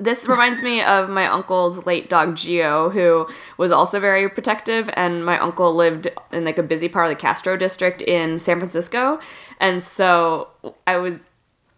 This 0.00 0.26
reminds 0.26 0.62
me 0.62 0.82
of 0.82 1.10
my 1.10 1.26
uncle's 1.26 1.84
late 1.84 2.08
dog 2.08 2.34
Geo, 2.34 2.88
who 2.88 3.28
was 3.58 3.70
also 3.70 4.00
very 4.00 4.26
protective, 4.28 4.88
and 4.94 5.22
my 5.24 5.38
uncle 5.38 5.74
lived 5.74 6.08
in 6.32 6.46
like 6.46 6.56
a 6.56 6.62
busy 6.62 6.88
part 6.88 7.06
of 7.06 7.10
the 7.10 7.20
Castro 7.20 7.58
district 7.58 8.00
in 8.00 8.38
San 8.38 8.58
Francisco, 8.58 9.20
and 9.60 9.84
so 9.84 10.48
I 10.86 10.96
was. 10.96 11.28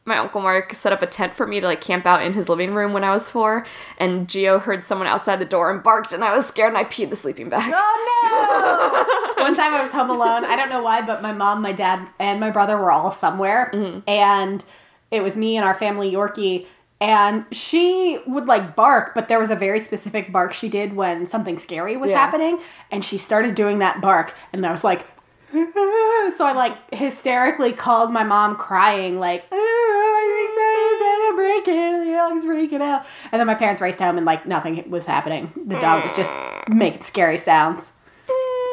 My 0.07 0.19
uncle 0.19 0.43
Mark 0.43 0.75
set 0.75 0.93
up 0.93 1.01
a 1.01 1.07
tent 1.07 1.35
for 1.35 1.47
me 1.47 1.61
to 1.61 1.67
like 1.67 1.81
camp 1.81 2.05
out 2.05 2.23
in 2.23 2.35
his 2.35 2.51
living 2.51 2.75
room 2.75 2.93
when 2.93 3.05
I 3.05 3.11
was 3.11 3.31
four, 3.31 3.65
and 3.97 4.29
Geo 4.29 4.59
heard 4.59 4.85
someone 4.85 5.09
outside 5.09 5.39
the 5.39 5.47
door 5.47 5.71
and 5.71 5.83
barked, 5.83 6.13
and 6.13 6.23
I 6.23 6.35
was 6.35 6.47
scared, 6.47 6.69
and 6.69 6.77
I 6.79 6.85
peed 6.85 7.09
the 7.09 7.17
sleeping 7.17 7.49
bag. 7.49 7.73
Oh 7.75 9.35
no! 9.37 9.43
One 9.45 9.55
time 9.55 9.73
I 9.73 9.81
was 9.83 9.93
home 9.93 10.11
alone. 10.11 10.45
I 10.45 10.57
don't 10.57 10.69
know 10.69 10.83
why, 10.83 11.01
but 11.01 11.23
my 11.23 11.33
mom, 11.33 11.63
my 11.63 11.73
dad, 11.73 12.11
and 12.19 12.39
my 12.39 12.51
brother 12.51 12.77
were 12.77 12.93
all 12.93 13.13
somewhere, 13.13 13.71
mm-hmm. 13.73 14.01
and 14.07 14.63
it 15.11 15.23
was 15.23 15.37
me 15.37 15.57
and 15.57 15.65
our 15.65 15.75
family 15.75 16.13
Yorkie. 16.13 16.67
And 17.01 17.45
she 17.51 18.19
would 18.27 18.47
like 18.47 18.77
bark, 18.77 19.15
but 19.15 19.29
there 19.29 19.39
was 19.39 19.51
a 19.51 19.57
very 19.57 19.81
specific 19.81 20.33
bark 20.33 20.53
she 20.55 20.69
did 20.69 20.95
when 20.95 21.27
something 21.27 21.59
scary 21.59 21.97
was 21.97 22.11
Yeah. 22.11 22.19
happening, 22.19 22.61
and 22.91 23.03
she 23.05 23.17
started 23.17 23.55
doing 23.55 23.79
that 23.79 24.03
bark, 24.03 24.35
and 24.53 24.67
I 24.67 24.73
was 24.73 24.85
like. 24.85 25.07
so 26.35 26.47
I 26.47 26.53
like 26.55 26.95
hysterically 26.95 27.73
called 27.73 28.13
my 28.13 28.25
mom 28.25 28.57
crying 28.57 29.19
like 29.19 29.45
I 29.53 30.31
think 30.35 30.51
somebody's 30.59 30.99
trying 31.01 31.31
to 31.31 31.37
break 31.37 31.69
in 31.69 32.05
the 32.05 32.11
dog's 32.17 32.45
freaking 32.45 32.83
out 32.83 33.07
and 33.31 33.39
then 33.41 33.47
my 33.47 33.55
parents 33.55 33.81
raced 33.81 34.01
home 34.01 34.17
and 34.17 34.27
like 34.27 34.47
nothing 34.47 34.91
was 34.91 35.07
happening 35.07 35.53
the 35.67 35.79
dog 35.79 36.03
was 36.03 36.17
just 36.17 36.35
making 36.69 37.03
scary 37.03 37.39
sounds 37.39 37.93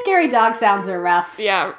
Scary 0.02 0.28
dog 0.28 0.56
sounds 0.56 0.88
are 0.88 1.00
rough. 1.00 1.36
Yeah. 1.38 1.76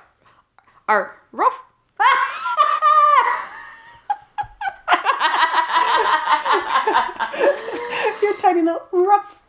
Are 0.88 1.16
rough. 1.32 1.60
Your 8.22 8.36
tiny 8.36 8.62
little 8.62 8.86
rough. 8.92 9.42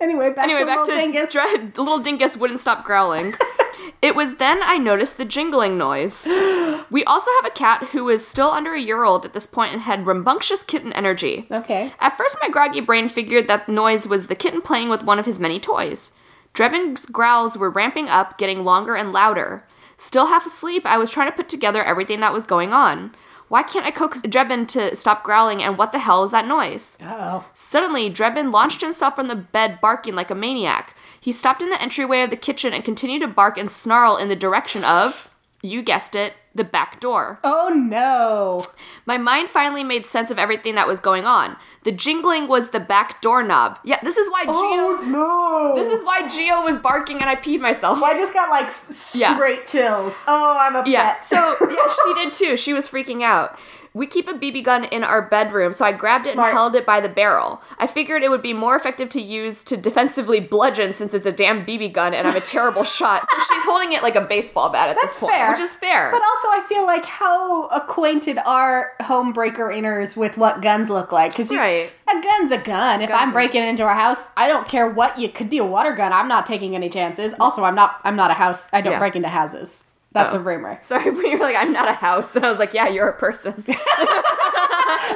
Anyway, 0.00 0.30
back 0.30 0.44
Anyway, 0.44 0.60
to 0.60 0.66
back 0.66 0.78
little 0.78 0.94
to 0.94 1.00
dingus. 1.00 1.32
Dre- 1.32 1.82
little 1.82 1.98
dingus 1.98 2.36
wouldn't 2.36 2.60
stop 2.60 2.84
growling. 2.84 3.34
it 4.02 4.14
was 4.14 4.36
then 4.36 4.60
I 4.62 4.78
noticed 4.78 5.16
the 5.16 5.24
jingling 5.24 5.76
noise. 5.78 6.26
We 6.90 7.04
also 7.04 7.30
have 7.42 7.50
a 7.50 7.54
cat 7.54 7.84
who 7.92 8.08
is 8.08 8.26
still 8.26 8.48
under 8.50 8.72
a 8.72 8.80
year 8.80 9.04
old 9.04 9.26
at 9.26 9.34
this 9.34 9.46
point 9.46 9.74
and 9.74 9.82
had 9.82 10.06
rambunctious 10.06 10.62
kitten 10.62 10.90
energy. 10.94 11.46
okay. 11.52 11.92
At 12.00 12.16
first, 12.16 12.38
my 12.40 12.48
groggy 12.48 12.80
brain 12.80 13.10
figured 13.10 13.46
that 13.48 13.68
noise 13.68 14.08
was 14.08 14.28
the 14.28 14.34
kitten 14.34 14.62
playing 14.62 14.88
with 14.88 15.04
one 15.04 15.18
of 15.18 15.26
his 15.26 15.38
many 15.38 15.60
toys. 15.60 16.12
Drebin's 16.54 17.04
growls 17.04 17.58
were 17.58 17.68
ramping 17.68 18.08
up, 18.08 18.38
getting 18.38 18.64
longer 18.64 18.96
and 18.96 19.12
louder. 19.12 19.66
Still 19.98 20.28
half 20.28 20.46
asleep, 20.46 20.86
I 20.86 20.96
was 20.96 21.10
trying 21.10 21.30
to 21.30 21.36
put 21.36 21.48
together 21.50 21.84
everything 21.84 22.20
that 22.20 22.32
was 22.32 22.46
going 22.46 22.72
on. 22.72 23.14
Why 23.48 23.62
can't 23.62 23.86
I 23.86 23.90
coax 23.90 24.20
Drebin 24.22 24.68
to 24.68 24.94
stop 24.94 25.24
growling, 25.24 25.62
and 25.62 25.78
what 25.78 25.92
the 25.92 25.98
hell 25.98 26.22
is 26.22 26.30
that 26.30 26.46
noise? 26.46 26.98
Oh. 27.02 27.46
Suddenly, 27.54 28.10
Drebin 28.10 28.52
launched 28.52 28.80
himself 28.82 29.16
from 29.16 29.28
the 29.28 29.36
bed, 29.36 29.80
barking 29.80 30.14
like 30.14 30.30
a 30.30 30.34
maniac. 30.34 30.94
He 31.20 31.32
stopped 31.32 31.62
in 31.62 31.70
the 31.70 31.80
entryway 31.80 32.22
of 32.22 32.30
the 32.30 32.36
kitchen 32.36 32.72
and 32.72 32.84
continued 32.84 33.20
to 33.20 33.28
bark 33.28 33.58
and 33.58 33.70
snarl 33.70 34.16
in 34.16 34.28
the 34.28 34.36
direction 34.36 34.84
of, 34.84 35.30
you 35.62 35.82
guessed 35.82 36.14
it, 36.14 36.34
the 36.54 36.64
back 36.64 37.00
door. 37.00 37.40
Oh 37.42 37.68
no. 37.68 38.62
My 39.06 39.16
mind 39.16 39.48
finally 39.48 39.84
made 39.84 40.06
sense 40.06 40.30
of 40.30 40.38
everything 40.38 40.74
that 40.74 40.88
was 40.88 41.00
going 41.00 41.24
on. 41.24 41.56
The 41.84 41.92
jingling 41.92 42.48
was 42.48 42.70
the 42.70 42.80
back 42.80 43.22
doorknob. 43.22 43.78
Yeah, 43.84 43.98
this 44.02 44.16
is 44.16 44.28
why 44.30 44.44
Geo. 44.44 44.52
Oh, 44.54 45.02
no. 45.06 45.74
This 45.80 45.88
is 45.96 46.04
why 46.04 46.26
Geo 46.28 46.62
was 46.62 46.76
barking 46.78 47.20
and 47.20 47.30
I 47.30 47.36
peed 47.36 47.60
myself. 47.60 48.02
I 48.02 48.14
just 48.14 48.34
got 48.34 48.50
like 48.50 48.68
Yeah. 49.14 49.34
straight 49.36 49.64
chills. 49.64 50.18
Oh, 50.26 50.56
I'm 50.58 50.74
upset. 50.76 50.92
Yeah. 50.92 51.18
So 51.18 51.56
yeah, 51.70 51.88
she 52.04 52.14
did 52.24 52.34
too. 52.34 52.56
She 52.56 52.72
was 52.72 52.88
freaking 52.88 53.22
out. 53.22 53.58
We 53.94 54.06
keep 54.06 54.28
a 54.28 54.34
BB 54.34 54.64
gun 54.64 54.84
in 54.84 55.02
our 55.02 55.22
bedroom, 55.22 55.72
so 55.72 55.84
I 55.84 55.92
grabbed 55.92 56.26
it 56.26 56.36
and 56.36 56.40
held 56.40 56.74
it 56.76 56.84
by 56.86 57.00
the 57.00 57.08
barrel. 57.08 57.60
I 57.78 57.86
figured 57.86 58.22
it 58.22 58.30
would 58.30 58.42
be 58.42 58.52
more 58.52 58.76
effective 58.76 59.08
to 59.10 59.20
use 59.20 59.64
to 59.64 59.76
defensively 59.76 60.40
bludgeon 60.40 60.92
since 60.92 61.14
it's 61.14 61.26
a 61.26 61.32
damn 61.32 61.64
BB 61.64 61.92
gun 61.92 62.14
and 62.14 62.26
I'm 62.26 62.36
a 62.36 62.40
terrible 62.40 62.84
shot. 62.98 63.22
So 63.30 63.38
she's 63.52 63.64
holding 63.64 63.92
it 63.92 64.02
like 64.02 64.14
a 64.14 64.20
baseball 64.20 64.68
bat 64.70 64.90
at 64.90 64.96
That's 64.96 65.14
this 65.14 65.18
point, 65.20 65.32
fair. 65.34 65.50
which 65.50 65.60
is 65.60 65.74
fair. 65.76 66.10
But 66.12 66.22
also, 66.22 66.48
I 66.48 66.64
feel 66.68 66.84
like 66.86 67.04
how 67.04 67.66
acquainted 67.68 68.38
are 68.44 68.92
homebreaker 69.00 69.72
inners 69.74 70.16
with 70.16 70.36
what 70.36 70.60
guns 70.60 70.90
look 70.90 71.10
like? 71.12 71.32
Because 71.32 71.50
Right. 71.50 71.90
a 72.08 72.22
gun's 72.22 72.52
a 72.52 72.58
gun. 72.58 73.00
If 73.02 73.08
Gun. 73.10 73.18
I'm 73.18 73.32
breaking 73.32 73.62
into 73.62 73.82
our 73.84 73.94
house, 73.94 74.30
I 74.36 74.48
don't 74.48 74.68
care 74.68 74.88
what. 74.88 75.18
You 75.18 75.28
could 75.30 75.50
be 75.50 75.58
a 75.58 75.64
water 75.64 75.94
gun. 75.94 76.12
I'm 76.12 76.28
not 76.28 76.46
taking 76.46 76.74
any 76.76 76.88
chances. 76.88 77.34
Also, 77.40 77.64
I'm 77.64 77.74
not. 77.74 78.00
I'm 78.04 78.16
not 78.16 78.30
a 78.30 78.34
house. 78.34 78.68
I 78.72 78.80
don't 78.80 78.92
Yeah. 78.94 78.98
break 78.98 79.16
into 79.16 79.28
houses. 79.28 79.82
That's 80.12 80.32
Oh. 80.34 80.38
a 80.38 80.40
rumor. 80.40 80.78
Sorry, 80.82 81.10
when 81.10 81.26
you're 81.30 81.40
like, 81.40 81.56
I'm 81.56 81.72
not 81.72 81.88
a 81.88 81.92
house, 81.92 82.34
and 82.36 82.44
I 82.44 82.50
was 82.50 82.58
like, 82.58 82.72
yeah, 82.74 82.88
you're 82.88 83.08
a 83.08 83.16
person. 83.18 83.64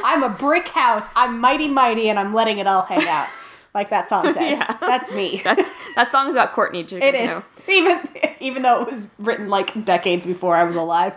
I'm 0.04 0.22
a 0.22 0.28
brick 0.30 0.68
house. 0.68 1.04
I'm 1.14 1.40
mighty 1.40 1.68
mighty, 1.68 2.08
and 2.08 2.18
I'm 2.18 2.34
letting 2.34 2.58
it 2.58 2.66
all 2.66 2.82
hang 2.82 3.06
out, 3.08 3.28
like 3.75 3.90
that 3.90 4.08
song 4.08 4.25
says. 4.32 4.58
Yeah. 4.58 4.76
That's 4.80 5.11
me. 5.11 5.40
That's 5.44 5.68
that 5.96 6.11
song's 6.11 6.34
about 6.34 6.52
Courtney. 6.52 6.80
You 6.88 6.99
it 6.99 7.14
is 7.14 7.30
know? 7.30 7.42
even 7.68 8.08
even 8.40 8.62
though 8.62 8.82
it 8.82 8.90
was 8.90 9.08
written 9.18 9.49
like 9.49 9.84
decades 9.84 10.26
before 10.26 10.56
I 10.56 10.64
was 10.64 10.75
alive. 10.75 11.14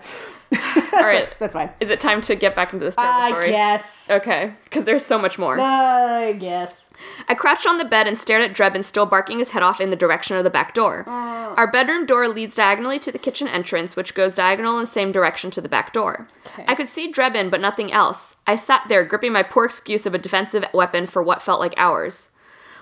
that's 0.51 0.93
All 0.93 1.01
right. 1.01 1.23
it. 1.23 1.35
That's 1.39 1.53
fine. 1.53 1.69
Is 1.79 1.89
it 1.89 1.99
time 1.99 2.21
to 2.21 2.35
get 2.35 2.55
back 2.55 2.71
into 2.71 2.85
this 2.85 2.95
terrible 2.95 3.21
I 3.21 3.29
story? 3.29 3.49
guess. 3.49 4.09
Okay, 4.09 4.53
because 4.65 4.85
there's 4.85 5.05
so 5.05 5.17
much 5.17 5.37
more. 5.39 5.59
I 5.59 6.33
guess. 6.33 6.89
I 7.27 7.33
crouched 7.33 7.67
on 7.67 7.77
the 7.77 7.85
bed 7.85 8.07
and 8.07 8.17
stared 8.17 8.41
at 8.43 8.53
Drebin 8.53 8.83
still 8.83 9.05
barking 9.05 9.39
his 9.39 9.51
head 9.51 9.63
off 9.63 9.81
in 9.81 9.89
the 9.89 9.95
direction 9.95 10.37
of 10.37 10.43
the 10.43 10.49
back 10.49 10.73
door. 10.73 11.03
Uh. 11.07 11.53
Our 11.55 11.67
bedroom 11.71 12.05
door 12.05 12.27
leads 12.27 12.55
diagonally 12.55 12.99
to 12.99 13.11
the 13.11 13.17
kitchen 13.19 13.47
entrance, 13.47 13.95
which 13.95 14.13
goes 14.13 14.35
diagonal 14.35 14.75
in 14.75 14.81
the 14.81 14.87
same 14.87 15.11
direction 15.11 15.51
to 15.51 15.61
the 15.61 15.69
back 15.69 15.93
door. 15.93 16.27
Okay. 16.47 16.65
I 16.67 16.75
could 16.75 16.89
see 16.89 17.11
Drebin, 17.11 17.49
but 17.49 17.61
nothing 17.61 17.91
else. 17.91 18.35
I 18.45 18.55
sat 18.55 18.83
there, 18.87 19.03
gripping 19.03 19.33
my 19.33 19.43
poor 19.43 19.65
excuse 19.65 20.05
of 20.05 20.13
a 20.13 20.19
defensive 20.19 20.65
weapon 20.73 21.05
for 21.07 21.23
what 21.23 21.41
felt 21.41 21.59
like 21.59 21.73
hours. 21.77 22.29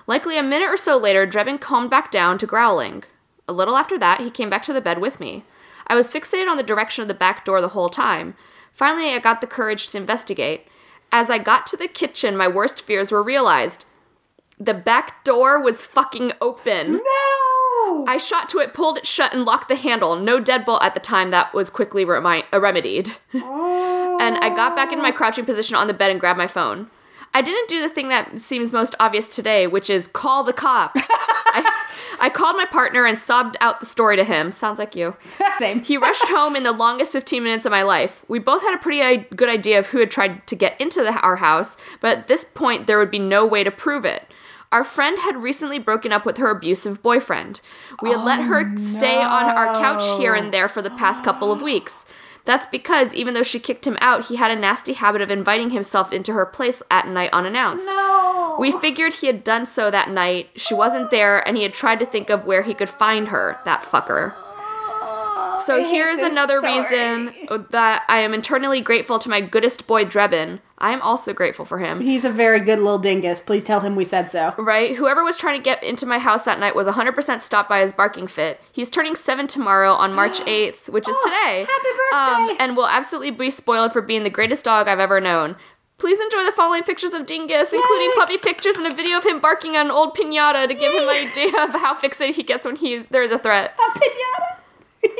Likely 0.06 0.36
a 0.36 0.42
minute 0.42 0.68
or 0.68 0.76
so 0.76 0.96
later, 0.96 1.26
Drebin 1.26 1.60
calmed 1.60 1.90
back 1.90 2.10
down 2.10 2.36
to 2.38 2.46
growling. 2.46 3.04
A 3.48 3.52
little 3.52 3.76
after 3.76 3.98
that, 3.98 4.20
he 4.20 4.30
came 4.30 4.50
back 4.50 4.62
to 4.64 4.72
the 4.72 4.80
bed 4.80 4.98
with 4.98 5.20
me. 5.20 5.44
I 5.86 5.94
was 5.94 6.10
fixated 6.10 6.50
on 6.50 6.56
the 6.56 6.62
direction 6.62 7.02
of 7.02 7.08
the 7.08 7.14
back 7.14 7.44
door 7.44 7.60
the 7.60 7.68
whole 7.68 7.88
time. 7.88 8.34
Finally, 8.72 9.14
I 9.14 9.18
got 9.18 9.40
the 9.40 9.46
courage 9.46 9.88
to 9.88 9.98
investigate. 9.98 10.66
As 11.12 11.30
I 11.30 11.38
got 11.38 11.66
to 11.68 11.76
the 11.76 11.88
kitchen, 11.88 12.36
my 12.36 12.48
worst 12.48 12.82
fears 12.82 13.12
were 13.12 13.22
realized. 13.22 13.84
The 14.58 14.74
back 14.74 15.24
door 15.24 15.60
was 15.60 15.86
fucking 15.86 16.32
open. 16.40 16.94
No. 16.94 18.04
I 18.08 18.18
shot 18.18 18.48
to 18.50 18.58
it, 18.58 18.74
pulled 18.74 18.98
it 18.98 19.06
shut, 19.06 19.32
and 19.32 19.44
locked 19.44 19.68
the 19.68 19.76
handle. 19.76 20.16
No 20.16 20.40
deadbolt 20.40 20.82
at 20.82 20.94
the 20.94 21.00
time 21.00 21.30
that 21.30 21.52
was 21.54 21.70
quickly 21.70 22.04
remi- 22.04 22.44
uh, 22.52 22.60
remedied. 22.60 23.10
and 23.32 23.42
I 24.38 24.52
got 24.54 24.76
back 24.76 24.92
in 24.92 25.02
my 25.02 25.10
crouching 25.10 25.44
position 25.44 25.76
on 25.76 25.86
the 25.86 25.94
bed 25.94 26.10
and 26.10 26.18
grabbed 26.20 26.38
my 26.38 26.46
phone. 26.46 26.90
I 27.34 27.42
didn't 27.42 27.68
do 27.68 27.82
the 27.82 27.88
thing 27.88 28.08
that 28.08 28.38
seems 28.38 28.72
most 28.72 28.94
obvious 29.00 29.28
today, 29.28 29.66
which 29.66 29.90
is 29.90 30.06
call 30.06 30.44
the 30.44 30.52
cops. 30.52 31.02
I, 31.08 31.84
I 32.20 32.30
called 32.30 32.56
my 32.56 32.64
partner 32.64 33.04
and 33.04 33.18
sobbed 33.18 33.56
out 33.60 33.80
the 33.80 33.86
story 33.86 34.16
to 34.16 34.24
him. 34.24 34.52
Sounds 34.52 34.78
like 34.78 34.94
you. 34.94 35.16
Same. 35.58 35.82
He 35.82 35.96
rushed 35.96 36.28
home 36.28 36.54
in 36.54 36.62
the 36.62 36.72
longest 36.72 37.12
15 37.12 37.42
minutes 37.42 37.66
of 37.66 37.72
my 37.72 37.82
life. 37.82 38.24
We 38.28 38.38
both 38.38 38.62
had 38.62 38.74
a 38.74 38.78
pretty 38.78 39.02
i- 39.02 39.26
good 39.34 39.48
idea 39.48 39.80
of 39.80 39.86
who 39.88 39.98
had 39.98 40.12
tried 40.12 40.46
to 40.46 40.54
get 40.54 40.80
into 40.80 41.02
the, 41.02 41.12
our 41.20 41.36
house, 41.36 41.76
but 42.00 42.18
at 42.18 42.26
this 42.28 42.44
point, 42.44 42.86
there 42.86 42.98
would 42.98 43.10
be 43.10 43.18
no 43.18 43.44
way 43.44 43.64
to 43.64 43.70
prove 43.72 44.04
it. 44.04 44.24
Our 44.70 44.84
friend 44.84 45.16
had 45.20 45.36
recently 45.36 45.78
broken 45.78 46.12
up 46.12 46.24
with 46.24 46.36
her 46.38 46.50
abusive 46.50 47.00
boyfriend. 47.02 47.60
We 48.02 48.10
had 48.10 48.24
let 48.24 48.40
her 48.40 48.72
oh, 48.74 48.76
stay 48.76 49.16
on 49.16 49.44
our 49.44 49.80
couch 49.80 50.02
here 50.18 50.34
and 50.34 50.52
there 50.52 50.66
for 50.66 50.82
the 50.82 50.90
past 50.90 51.22
couple 51.22 51.52
of 51.52 51.62
weeks. 51.62 52.06
That's 52.44 52.66
because 52.66 53.14
even 53.14 53.32
though 53.34 53.42
she 53.42 53.58
kicked 53.58 53.86
him 53.86 53.96
out, 54.00 54.26
he 54.26 54.36
had 54.36 54.50
a 54.50 54.56
nasty 54.56 54.92
habit 54.92 55.22
of 55.22 55.30
inviting 55.30 55.70
himself 55.70 56.12
into 56.12 56.32
her 56.34 56.44
place 56.44 56.82
at 56.90 57.08
night 57.08 57.30
unannounced. 57.32 57.86
No. 57.86 58.56
We 58.58 58.72
figured 58.72 59.14
he 59.14 59.26
had 59.26 59.42
done 59.42 59.64
so 59.64 59.90
that 59.90 60.10
night. 60.10 60.50
She 60.54 60.74
wasn't 60.74 61.10
there, 61.10 61.46
and 61.46 61.56
he 61.56 61.62
had 61.62 61.72
tried 61.72 62.00
to 62.00 62.06
think 62.06 62.28
of 62.28 62.44
where 62.44 62.62
he 62.62 62.74
could 62.74 62.90
find 62.90 63.28
her, 63.28 63.58
that 63.64 63.82
fucker. 63.82 64.34
So 65.60 65.82
here's 65.84 66.18
another 66.18 66.58
story. 66.58 66.78
reason 66.78 67.34
that 67.70 68.04
I 68.08 68.20
am 68.20 68.34
internally 68.34 68.80
grateful 68.80 69.18
to 69.18 69.28
my 69.28 69.40
goodest 69.40 69.86
boy 69.86 70.04
Drebin. 70.04 70.60
I 70.78 70.92
am 70.92 71.00
also 71.02 71.32
grateful 71.32 71.64
for 71.64 71.78
him. 71.78 72.00
He's 72.00 72.24
a 72.24 72.30
very 72.30 72.60
good 72.60 72.78
little 72.78 72.98
dingus. 72.98 73.40
Please 73.40 73.64
tell 73.64 73.80
him 73.80 73.96
we 73.96 74.04
said 74.04 74.30
so. 74.30 74.54
Right? 74.58 74.94
Whoever 74.96 75.24
was 75.24 75.36
trying 75.38 75.58
to 75.58 75.62
get 75.62 75.82
into 75.82 76.04
my 76.04 76.18
house 76.18 76.42
that 76.42 76.58
night 76.58 76.74
was 76.74 76.86
100% 76.86 77.40
stopped 77.40 77.68
by 77.68 77.80
his 77.80 77.92
barking 77.92 78.26
fit. 78.26 78.60
He's 78.72 78.90
turning 78.90 79.16
seven 79.16 79.46
tomorrow 79.46 79.92
on 79.92 80.12
March 80.12 80.40
8th, 80.40 80.88
which 80.90 81.08
is 81.08 81.16
Oh, 81.18 81.22
today. 81.24 81.66
happy 81.66 81.88
birthday! 82.46 82.52
Um, 82.52 82.56
and 82.60 82.76
will 82.76 82.88
absolutely 82.88 83.30
be 83.30 83.50
spoiled 83.50 83.92
for 83.92 84.02
being 84.02 84.24
the 84.24 84.30
greatest 84.30 84.64
dog 84.64 84.88
I've 84.88 84.98
ever 85.00 85.20
known. 85.20 85.56
Please 85.96 86.20
enjoy 86.20 86.44
the 86.44 86.52
following 86.52 86.82
pictures 86.82 87.14
of 87.14 87.24
Dingus, 87.24 87.72
including 87.72 88.08
Yay! 88.10 88.16
puppy 88.16 88.36
pictures 88.36 88.76
and 88.76 88.86
a 88.92 88.94
video 88.94 89.16
of 89.16 89.24
him 89.24 89.38
barking 89.40 89.76
on 89.76 89.86
an 89.86 89.92
old 89.92 90.16
pinata 90.16 90.66
to 90.68 90.74
give 90.74 90.92
him 90.92 91.04
an 91.04 91.08
idea 91.08 91.64
of 91.64 91.70
how 91.70 91.94
fixated 91.96 92.34
he 92.34 92.42
gets 92.42 92.66
when 92.66 92.74
he 92.76 92.98
there 93.10 93.22
is 93.22 93.30
a 93.30 93.38
threat. 93.38 93.78
A 93.78 93.98
pinata. 93.98 94.56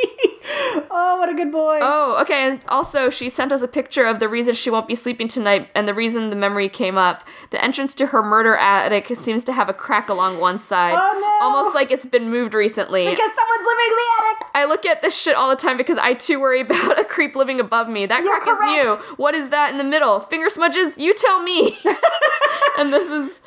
oh, 0.91 1.17
what 1.19 1.29
a 1.29 1.35
good 1.35 1.51
boy. 1.51 1.79
Oh, 1.83 2.21
okay. 2.23 2.49
And 2.49 2.61
also, 2.69 3.11
she 3.11 3.29
sent 3.29 3.53
us 3.53 3.63
a 3.63 3.69
picture 3.69 4.05
of 4.05 4.21
the 4.21 4.29
reason 4.29 4.55
she 4.55 4.71
won't 4.71 4.89
be 4.89 4.95
sleeping 4.95 5.29
tonight 5.29 5.69
and 5.75 5.89
the 5.89 5.95
reason 5.95 6.31
the 6.31 6.37
memory 6.37 6.69
came 6.69 6.99
up. 6.99 7.27
The 7.51 7.63
entrance 7.63 7.95
to 7.97 8.07
her 8.07 8.23
murder 8.23 8.57
attic 8.57 9.17
seems 9.17 9.45
to 9.45 9.53
have 9.53 9.69
a 9.69 9.75
crack 9.75 10.09
along 10.09 10.41
one 10.41 10.59
side. 10.59 10.95
Oh, 10.97 11.19
no. 11.21 11.47
Almost 11.47 11.75
like 11.75 11.91
it's 11.91 12.07
been 12.07 12.31
moved 12.31 12.55
recently. 12.55 13.05
because 13.05 13.33
someone's 13.35 13.67
living 13.67 13.87
in 13.89 13.97
the 13.97 14.09
attic. 14.19 14.47
I 14.55 14.65
look 14.67 14.87
at 14.87 15.03
this 15.03 15.19
shit 15.19 15.37
all 15.37 15.51
the 15.51 15.57
time 15.57 15.77
because 15.77 15.99
I 15.99 16.15
too 16.15 16.41
worry 16.41 16.61
about 16.63 16.99
a 16.99 17.05
creep 17.05 17.37
living 17.37 17.61
above 17.61 17.89
me. 17.89 18.07
That 18.07 18.25
You're 18.25 18.41
crack 18.41 18.49
is 18.49 18.85
new. 18.85 18.95
What 19.17 19.35
is 19.35 19.51
that 19.51 19.73
in 19.73 19.79
the 19.79 19.85
middle? 19.85 20.21
Finger 20.21 20.49
smudges? 20.49 20.99
You 20.99 21.15
tell 21.15 21.43
me. 21.43 21.77
and 22.79 22.93
this 22.93 23.11
is 23.11 23.41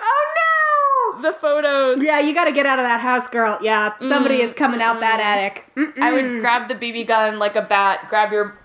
Oh 0.00 0.34
no. 0.36 0.37
The 1.22 1.32
photos. 1.32 2.02
Yeah, 2.02 2.20
you 2.20 2.34
got 2.34 2.44
to 2.44 2.52
get 2.52 2.66
out 2.66 2.78
of 2.78 2.84
that 2.84 3.00
house, 3.00 3.28
girl. 3.28 3.58
Yeah, 3.62 3.94
somebody 4.00 4.40
is 4.42 4.52
coming 4.52 4.80
out 4.80 5.00
that 5.00 5.20
mm-hmm. 5.20 5.28
attic. 5.28 5.66
Mm-mm. 5.96 6.02
I 6.02 6.12
would 6.12 6.40
grab 6.40 6.68
the 6.68 6.74
BB 6.74 7.06
gun 7.06 7.38
like 7.38 7.56
a 7.56 7.62
bat, 7.62 8.06
grab 8.08 8.32
your 8.32 8.56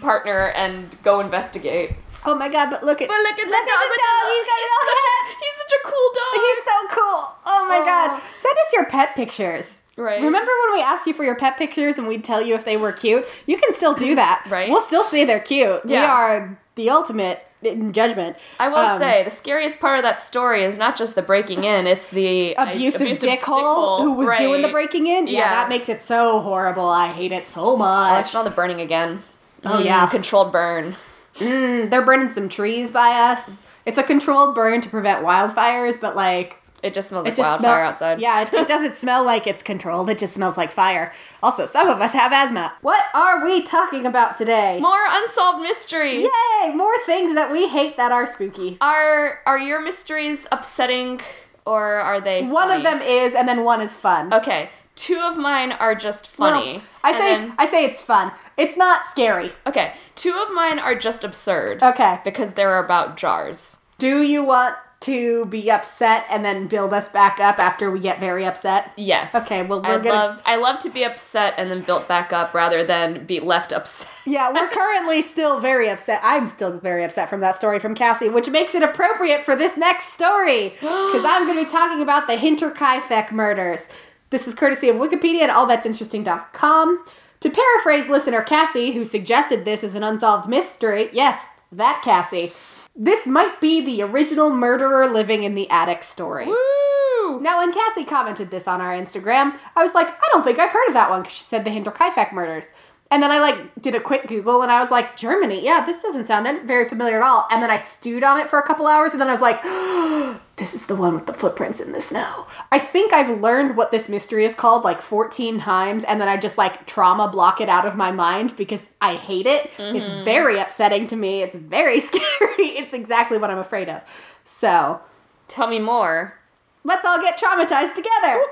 partner, 0.00 0.48
and 0.54 0.96
go 1.02 1.20
investigate. 1.20 1.92
Oh 2.26 2.34
my 2.34 2.48
god, 2.48 2.70
but 2.70 2.82
look 2.84 3.02
at 3.02 3.08
But 3.08 3.18
look 3.18 3.32
at 3.38 3.44
the 3.44 3.50
Look 3.50 3.60
at 3.60 3.66
dog. 3.66 3.80
the 3.80 3.88
with 3.90 3.98
dog. 3.98 4.22
the- 4.22 4.34
He's 4.34 4.46
got 4.46 4.58
he's, 4.58 4.88
such 4.88 5.04
a, 5.04 5.44
he's 5.44 5.56
such 5.56 5.72
a 5.72 5.88
cool 5.88 6.10
dog. 6.14 6.34
He's 6.40 6.64
so 6.64 6.76
cool. 6.88 7.36
Oh 7.44 7.66
my 7.68 7.78
Oh. 7.78 7.84
god. 7.84 8.22
Send 8.34 8.56
us 8.66 8.72
your 8.72 8.86
pet 8.86 9.14
pictures. 9.14 9.80
Right. 9.96 10.22
Remember 10.22 10.50
when 10.66 10.78
we 10.78 10.82
asked 10.82 11.06
you 11.06 11.12
for 11.12 11.22
your 11.22 11.36
pet 11.36 11.56
pictures 11.58 11.98
and 11.98 12.08
we'd 12.08 12.24
tell 12.24 12.40
you 12.42 12.54
if 12.54 12.64
they 12.64 12.76
were 12.78 12.92
cute? 12.92 13.26
You 13.46 13.58
can 13.58 13.72
still 13.72 13.94
do 13.94 14.14
that. 14.16 14.46
Right. 14.50 14.68
We'll 14.70 14.80
still 14.80 15.04
say 15.04 15.24
they're 15.24 15.38
cute. 15.38 15.82
Yeah. 15.84 16.00
We 16.00 16.06
are 16.06 16.58
the 16.76 16.90
ultimate 16.90 17.46
in 17.66 17.92
judgment. 17.92 18.36
I 18.60 18.68
will 18.68 18.76
Um, 18.78 18.98
say 18.98 19.22
the 19.24 19.30
scariest 19.30 19.80
part 19.80 19.98
of 19.98 20.02
that 20.04 20.20
story 20.20 20.64
is 20.64 20.76
not 20.78 20.96
just 20.96 21.14
the 21.14 21.22
breaking 21.22 21.64
in; 21.64 21.86
it's 21.86 22.08
the 22.08 22.56
uh, 22.56 22.66
Abusive, 22.70 23.08
dickhole 23.18 24.00
who 24.00 24.14
was 24.14 24.36
doing 24.38 24.62
the 24.62 24.68
breaking 24.68 25.06
in. 25.06 25.26
Yeah, 25.26 25.38
Yeah. 25.38 25.50
that 25.50 25.68
makes 25.68 25.88
it 25.88 26.02
so 26.02 26.40
horrible. 26.40 26.88
I 26.88 27.08
hate 27.08 27.32
it 27.32 27.48
so 27.48 27.60
Oh, 27.62 27.74
I 27.76 28.16
much. 28.20 28.32
the 28.32 28.50
burning 28.50 28.80
again. 28.80 29.22
Oh, 29.64 29.70
Mm, 29.78 29.84
yeah. 29.84 30.06
controlled 30.08 30.52
burn. 30.52 30.96
Mm, 31.38 31.90
they're 31.90 32.04
burning 32.04 32.28
some 32.28 32.48
trees 32.48 32.90
by 32.90 33.10
us. 33.10 33.62
It's 33.86 33.98
a 33.98 34.02
controlled 34.02 34.54
burn 34.54 34.80
to 34.82 34.88
prevent 34.88 35.24
wildfires, 35.24 36.00
but 36.00 36.14
like 36.16 36.58
It 36.84 36.94
just 36.94 37.08
smells 37.08 37.24
it 37.26 37.30
like 37.30 37.36
just 37.36 37.48
wildfire 37.62 37.78
smell- 37.80 37.88
outside. 37.88 38.20
Yeah, 38.20 38.42
it, 38.42 38.52
it 38.52 38.68
doesn't 38.68 38.94
smell 38.96 39.24
like 39.24 39.46
it's 39.46 39.62
controlled. 39.62 40.10
It 40.10 40.18
just 40.18 40.34
smells 40.34 40.56
like 40.56 40.70
fire. 40.70 41.12
Also, 41.42 41.64
some 41.64 41.88
of 41.88 42.00
us 42.00 42.12
have 42.12 42.32
asthma. 42.32 42.74
What 42.82 43.04
are 43.14 43.42
we 43.44 43.62
talking 43.62 44.06
about 44.06 44.36
today? 44.36 44.78
More 44.80 45.04
unsolved 45.08 45.62
mysteries. 45.62 46.22
Yay! 46.62 46.74
More 46.74 46.94
things 47.06 47.34
that 47.34 47.50
we 47.50 47.68
hate 47.68 47.96
that 47.96 48.12
are 48.12 48.26
spooky. 48.26 48.76
Are 48.80 49.40
are 49.46 49.58
your 49.58 49.80
mysteries 49.80 50.46
upsetting 50.52 51.20
or 51.66 51.94
are 52.00 52.20
they? 52.20 52.44
One 52.44 52.70
of 52.70 52.82
them 52.82 53.00
is, 53.02 53.34
and 53.34 53.48
then 53.48 53.64
one 53.64 53.80
is 53.80 53.96
fun. 53.96 54.32
Okay, 54.34 54.68
two 54.94 55.18
of 55.20 55.38
mine 55.38 55.72
are 55.72 55.94
just 55.94 56.38
Well, 56.38 56.52
funny. 56.52 56.82
I 57.02 57.12
say 57.12 57.18
then- 57.36 57.54
I 57.58 57.66
say 57.66 57.84
it's 57.86 58.02
fun. 58.02 58.32
It's 58.56 58.76
not 58.76 59.06
scary. 59.06 59.52
okay, 59.66 59.94
two 60.14 60.34
of 60.36 60.52
mine 60.54 60.78
are 60.78 60.94
just 60.94 61.24
absurd. 61.24 61.82
Okay. 61.82 62.20
Because 62.24 62.52
they're 62.52 62.78
about 62.78 63.16
jars. 63.16 63.78
Do 63.98 64.22
you 64.22 64.44
want 64.44 64.76
to 65.04 65.44
be 65.46 65.70
upset 65.70 66.24
and 66.28 66.44
then 66.44 66.66
build 66.66 66.92
us 66.92 67.08
back 67.08 67.40
up 67.40 67.58
after 67.58 67.90
we 67.90 68.00
get 68.00 68.20
very 68.20 68.44
upset? 68.44 68.92
Yes. 68.96 69.34
Okay, 69.34 69.62
well, 69.62 69.80
I 69.84 69.88
we're 69.96 70.02
gonna- 70.02 70.14
love 70.14 70.42
I 70.44 70.56
love 70.56 70.78
to 70.80 70.90
be 70.90 71.04
upset 71.04 71.54
and 71.56 71.70
then 71.70 71.80
built 71.82 72.06
back 72.08 72.32
up 72.32 72.52
rather 72.54 72.84
than 72.84 73.24
be 73.26 73.40
left 73.40 73.72
upset. 73.72 74.08
Yeah, 74.26 74.50
we're 74.52 74.68
currently 74.68 75.20
still 75.20 75.60
very 75.60 75.90
upset. 75.90 76.18
I'm 76.22 76.46
still 76.46 76.78
very 76.80 77.04
upset 77.04 77.28
from 77.28 77.40
that 77.40 77.56
story 77.56 77.78
from 77.78 77.94
Cassie, 77.94 78.30
which 78.30 78.48
makes 78.48 78.74
it 78.74 78.82
appropriate 78.82 79.44
for 79.44 79.54
this 79.54 79.76
next 79.76 80.14
story. 80.14 80.70
Because 80.80 81.24
I'm 81.26 81.44
going 81.46 81.58
to 81.58 81.64
be 81.64 81.70
talking 81.70 82.00
about 82.02 82.26
the 82.26 82.36
Hinterkaifeck 82.36 83.30
murders. 83.32 83.88
This 84.30 84.48
is 84.48 84.54
courtesy 84.54 84.88
of 84.88 84.96
Wikipedia 84.96 85.42
and 85.42 85.52
allthat'sinteresting.com. 85.52 87.04
To 87.40 87.50
paraphrase 87.50 88.08
listener 88.08 88.42
Cassie, 88.42 88.92
who 88.92 89.04
suggested 89.04 89.64
this 89.64 89.84
as 89.84 89.94
an 89.94 90.02
unsolved 90.02 90.48
mystery, 90.48 91.10
yes, 91.12 91.44
that 91.70 92.00
Cassie, 92.02 92.52
this 92.96 93.26
might 93.26 93.60
be 93.60 93.80
the 93.80 94.02
original 94.02 94.50
murderer 94.50 95.08
living 95.08 95.42
in 95.42 95.54
the 95.54 95.68
attic 95.70 96.02
story. 96.02 96.46
Woo! 96.46 97.40
Now, 97.40 97.58
when 97.58 97.72
Cassie 97.72 98.04
commented 98.04 98.50
this 98.50 98.68
on 98.68 98.80
our 98.80 98.92
Instagram, 98.92 99.56
I 99.74 99.82
was 99.82 99.94
like, 99.94 100.08
I 100.08 100.28
don't 100.32 100.44
think 100.44 100.58
I've 100.58 100.70
heard 100.70 100.86
of 100.88 100.94
that 100.94 101.10
one 101.10 101.22
because 101.22 101.36
she 101.36 101.42
said 101.42 101.64
the 101.64 101.70
Hinterkaifeck 101.70 102.32
murders. 102.32 102.72
And 103.10 103.22
then 103.22 103.30
I 103.30 103.38
like 103.38 103.80
did 103.80 103.94
a 103.94 104.00
quick 104.00 104.26
Google 104.26 104.62
and 104.62 104.72
I 104.72 104.80
was 104.80 104.90
like, 104.90 105.16
Germany, 105.16 105.64
yeah, 105.64 105.84
this 105.84 105.98
doesn't 105.98 106.26
sound 106.26 106.66
very 106.66 106.88
familiar 106.88 107.16
at 107.16 107.22
all. 107.22 107.46
And 107.50 107.62
then 107.62 107.70
I 107.70 107.76
stewed 107.76 108.24
on 108.24 108.40
it 108.40 108.50
for 108.50 108.58
a 108.58 108.66
couple 108.66 108.86
hours 108.86 109.12
and 109.12 109.20
then 109.20 109.28
I 109.28 109.32
was 109.32 109.40
like, 109.40 109.60
oh, 109.64 110.40
this 110.56 110.74
is 110.74 110.86
the 110.86 110.94
one 110.94 111.14
with 111.14 111.26
the 111.26 111.32
footprints 111.32 111.80
in 111.80 111.92
the 111.92 112.00
snow. 112.00 112.46
I 112.70 112.78
think 112.78 113.12
I've 113.12 113.40
learned 113.40 113.76
what 113.76 113.90
this 113.90 114.08
mystery 114.08 114.44
is 114.44 114.54
called 114.54 114.84
like 114.84 115.02
14 115.02 115.58
times 115.58 116.04
and 116.04 116.20
then 116.20 116.28
I 116.28 116.36
just 116.36 116.56
like 116.56 116.86
trauma 116.86 117.28
block 117.28 117.60
it 117.60 117.68
out 117.68 117.86
of 117.86 117.96
my 117.96 118.12
mind 118.12 118.56
because 118.56 118.88
I 119.00 119.16
hate 119.16 119.46
it. 119.46 119.70
It's 119.78 120.08
mm-hmm. 120.08 120.24
very 120.24 120.58
upsetting 120.58 121.08
to 121.08 121.16
me. 121.16 121.42
It's 121.42 121.56
very 121.56 121.98
scary. 122.00 122.68
It's 122.78 122.94
exactly 122.94 123.38
what 123.38 123.50
I'm 123.50 123.58
afraid 123.58 123.88
of. 123.88 124.02
So, 124.44 125.00
Tell 125.48 125.66
me 125.66 125.78
more. 125.78 126.38
let's 126.84 127.04
all 127.04 127.20
get 127.20 127.38
traumatized 127.38 127.94
together. 127.94 128.42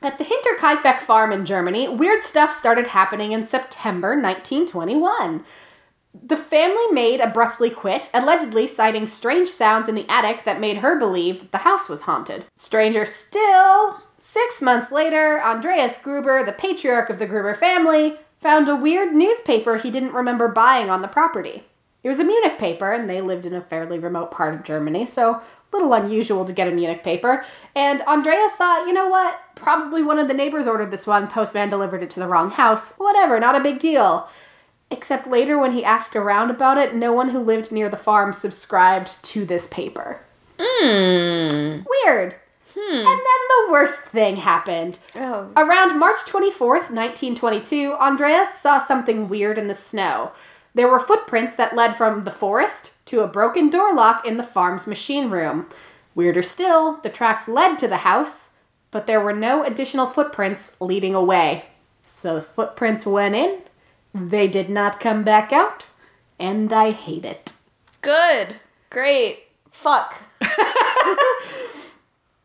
At 0.00 0.18
the 0.18 0.24
Hinterkaifeck 0.24 1.00
farm 1.00 1.32
in 1.32 1.44
Germany, 1.44 1.88
weird 1.88 2.22
stuff 2.22 2.52
started 2.52 2.88
happening 2.88 3.32
in 3.32 3.44
September 3.44 4.10
1921. 4.10 5.44
The 6.22 6.36
family 6.36 6.86
maid 6.92 7.20
abruptly 7.20 7.70
quit, 7.70 8.10
allegedly 8.12 8.66
citing 8.66 9.06
strange 9.06 9.48
sounds 9.48 9.88
in 9.88 9.94
the 9.94 10.10
attic 10.10 10.44
that 10.44 10.60
made 10.60 10.78
her 10.78 10.98
believe 10.98 11.40
that 11.40 11.52
the 11.52 11.58
house 11.58 11.88
was 11.88 12.02
haunted. 12.02 12.44
Stranger 12.54 13.04
still, 13.04 14.00
six 14.18 14.60
months 14.60 14.92
later, 14.92 15.42
Andreas 15.42 15.98
Gruber, 15.98 16.44
the 16.44 16.52
patriarch 16.52 17.10
of 17.10 17.18
the 17.18 17.26
Gruber 17.26 17.54
family, 17.54 18.16
found 18.40 18.68
a 18.68 18.76
weird 18.76 19.14
newspaper 19.14 19.76
he 19.76 19.90
didn't 19.90 20.12
remember 20.12 20.48
buying 20.48 20.90
on 20.90 21.02
the 21.02 21.08
property. 21.08 21.64
It 22.02 22.08
was 22.08 22.20
a 22.20 22.24
Munich 22.24 22.58
paper, 22.58 22.92
and 22.92 23.10
they 23.10 23.20
lived 23.20 23.44
in 23.44 23.54
a 23.54 23.60
fairly 23.60 23.98
remote 23.98 24.30
part 24.30 24.54
of 24.54 24.62
Germany, 24.62 25.04
so 25.04 25.34
a 25.34 25.42
little 25.72 25.92
unusual 25.92 26.44
to 26.44 26.52
get 26.52 26.68
a 26.68 26.70
Munich 26.70 27.02
paper. 27.02 27.44
And 27.74 28.02
Andreas 28.02 28.52
thought, 28.52 28.86
you 28.86 28.92
know 28.92 29.08
what? 29.08 29.40
Probably 29.56 30.02
one 30.02 30.18
of 30.18 30.28
the 30.28 30.34
neighbors 30.34 30.66
ordered 30.66 30.92
this 30.92 31.06
one, 31.06 31.26
postman 31.26 31.70
delivered 31.70 32.02
it 32.02 32.10
to 32.10 32.20
the 32.20 32.28
wrong 32.28 32.50
house. 32.50 32.94
Whatever, 32.98 33.40
not 33.40 33.56
a 33.56 33.60
big 33.60 33.80
deal. 33.80 34.28
Except 34.90 35.26
later, 35.26 35.58
when 35.58 35.72
he 35.72 35.84
asked 35.84 36.16
around 36.16 36.50
about 36.50 36.78
it, 36.78 36.94
no 36.94 37.12
one 37.12 37.30
who 37.30 37.38
lived 37.38 37.70
near 37.70 37.88
the 37.88 37.96
farm 37.96 38.32
subscribed 38.32 39.22
to 39.24 39.44
this 39.44 39.66
paper. 39.66 40.24
Hmm. 40.58 41.82
Weird. 42.04 42.36
And 42.90 43.06
then 43.06 43.14
the 43.14 43.72
worst 43.72 44.02
thing 44.02 44.36
happened. 44.36 44.98
Oh. 45.14 45.52
Around 45.56 45.98
March 45.98 46.18
24th, 46.26 46.90
1922, 46.90 47.92
Andreas 47.94 48.54
saw 48.54 48.78
something 48.78 49.28
weird 49.28 49.58
in 49.58 49.66
the 49.66 49.74
snow. 49.74 50.32
There 50.74 50.88
were 50.88 51.00
footprints 51.00 51.56
that 51.56 51.74
led 51.74 51.96
from 51.96 52.22
the 52.22 52.30
forest 52.30 52.92
to 53.06 53.20
a 53.20 53.28
broken 53.28 53.68
door 53.68 53.92
lock 53.92 54.26
in 54.26 54.36
the 54.36 54.42
farm's 54.42 54.86
machine 54.86 55.28
room. 55.28 55.68
Weirder 56.14 56.42
still, 56.42 56.98
the 57.02 57.10
tracks 57.10 57.48
led 57.48 57.78
to 57.78 57.88
the 57.88 57.98
house, 57.98 58.50
but 58.90 59.06
there 59.06 59.20
were 59.20 59.32
no 59.32 59.64
additional 59.64 60.06
footprints 60.06 60.76
leading 60.80 61.14
away. 61.14 61.66
So 62.06 62.36
the 62.36 62.42
footprints 62.42 63.04
went 63.04 63.34
in, 63.34 63.62
they 64.14 64.48
did 64.48 64.68
not 64.70 65.00
come 65.00 65.22
back 65.24 65.52
out, 65.52 65.86
and 66.38 66.72
I 66.72 66.90
hate 66.90 67.24
it. 67.24 67.52
Good. 68.00 68.56
Great. 68.90 69.44
Fuck. 69.70 70.22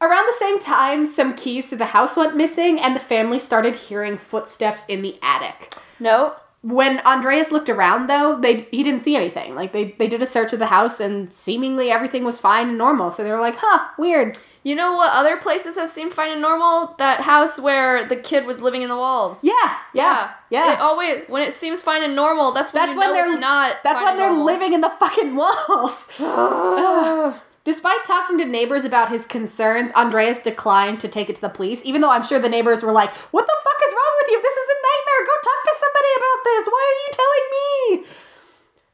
Around 0.02 0.28
the 0.28 0.36
same 0.38 0.60
time, 0.60 1.06
some 1.06 1.34
keys 1.36 1.70
to 1.70 1.76
the 1.76 1.86
house 1.88 2.18
went 2.18 2.36
missing, 2.36 2.80
and 2.80 2.96
the 2.96 3.00
family 3.00 3.40
started 3.40 3.76
hearing 3.76 4.18
footsteps 4.18 4.86
in 4.86 5.02
the 5.02 5.18
attic. 5.22 5.74
No. 6.00 6.36
When 6.64 7.00
Andreas 7.00 7.52
looked 7.52 7.68
around, 7.68 8.08
though, 8.08 8.40
they 8.40 8.68
he 8.72 8.84
didn't 8.84 9.02
see 9.02 9.18
anything. 9.18 9.54
Like 9.54 9.74
they 9.74 9.96
they 10.00 10.08
did 10.08 10.22
a 10.22 10.26
search 10.26 10.54
of 10.54 10.60
the 10.60 10.68
house, 10.68 11.02
and 11.02 11.32
seemingly 11.34 11.92
everything 11.92 12.24
was 12.24 12.40
fine 12.40 12.70
and 12.70 12.78
normal. 12.78 13.12
So 13.12 13.22
they 13.22 13.32
were 13.32 13.42
like, 13.42 13.56
"Huh, 13.58 13.90
weird." 13.98 14.38
You 14.64 14.76
know 14.76 14.96
what 14.96 15.12
other 15.12 15.36
places 15.36 15.76
have 15.76 15.90
seemed 15.90 16.14
fine 16.14 16.32
and 16.32 16.42
normal? 16.42 16.96
That 16.98 17.20
house 17.20 17.60
where 17.60 18.06
the 18.06 18.16
kid 18.16 18.46
was 18.46 18.62
living 18.62 18.82
in 18.82 18.88
the 18.88 18.96
walls. 18.96 19.44
Yeah, 19.44 19.54
yeah, 19.94 20.32
yeah. 20.50 20.74
It 20.74 20.80
always 20.80 21.24
when 21.28 21.44
it 21.44 21.54
seems 21.54 21.82
fine 21.82 22.02
and 22.02 22.16
normal, 22.16 22.54
that's 22.54 22.72
when 22.72 22.88
that's 22.88 22.98
when 22.98 23.12
they're 23.12 23.38
not. 23.38 23.76
That's 23.84 24.02
when 24.02 24.16
they're 24.16 24.30
normal. 24.30 24.46
living 24.46 24.72
in 24.72 24.80
the 24.80 24.90
fucking 24.90 25.36
walls. 25.36 26.08
Despite 27.66 28.04
talking 28.04 28.38
to 28.40 28.46
neighbors 28.46 28.84
about 28.84 29.10
his 29.10 29.26
concerns, 29.26 29.92
Andreas 29.94 30.40
declined 30.40 31.00
to 31.00 31.08
take 31.08 31.30
it 31.30 31.36
to 31.38 31.42
the 31.42 31.50
police, 31.50 31.82
even 31.86 32.02
though 32.02 32.10
I'm 32.10 32.24
sure 32.24 32.38
the 32.40 32.50
neighbors 32.50 32.84
were 32.84 32.92
like, 32.92 33.12
What 33.16 33.46
the 33.46 33.56
fuck 33.64 33.82
is 33.88 33.94
wrong 33.94 34.14
with 34.22 34.32
you? 34.32 34.42
This 34.42 34.54
is 34.54 34.70
a 34.70 34.82
nightmare. 34.84 35.26
Go 35.28 35.34
talk 35.44 35.64
to 35.64 35.76
somebody 35.80 36.12
about 36.18 36.44
this. 36.44 36.68
Why 36.68 36.84
are 36.90 37.00
you 37.04 37.12
telling 37.22 38.04
me? 38.04 38.10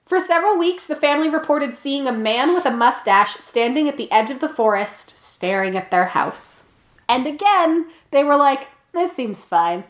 For 0.05 0.19
several 0.19 0.57
weeks, 0.57 0.85
the 0.85 0.95
family 0.95 1.29
reported 1.29 1.75
seeing 1.75 2.07
a 2.07 2.11
man 2.11 2.53
with 2.53 2.65
a 2.65 2.71
mustache 2.71 3.35
standing 3.37 3.87
at 3.87 3.97
the 3.97 4.11
edge 4.11 4.29
of 4.31 4.39
the 4.39 4.49
forest, 4.49 5.17
staring 5.17 5.75
at 5.75 5.91
their 5.91 6.05
house. 6.05 6.63
And 7.07 7.25
again, 7.25 7.87
they 8.11 8.23
were 8.23 8.37
like, 8.37 8.67
This 8.93 9.11
seems 9.13 9.43
fine. 9.43 9.83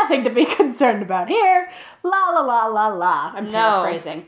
Nothing 0.00 0.22
to 0.24 0.30
be 0.30 0.44
concerned 0.60 1.02
about 1.02 1.28
here. 1.28 1.68
La 2.04 2.30
la 2.30 2.40
la 2.42 2.66
la 2.66 2.86
la. 2.88 3.32
I'm 3.34 3.46
No. 3.46 3.82
paraphrasing. 3.82 4.26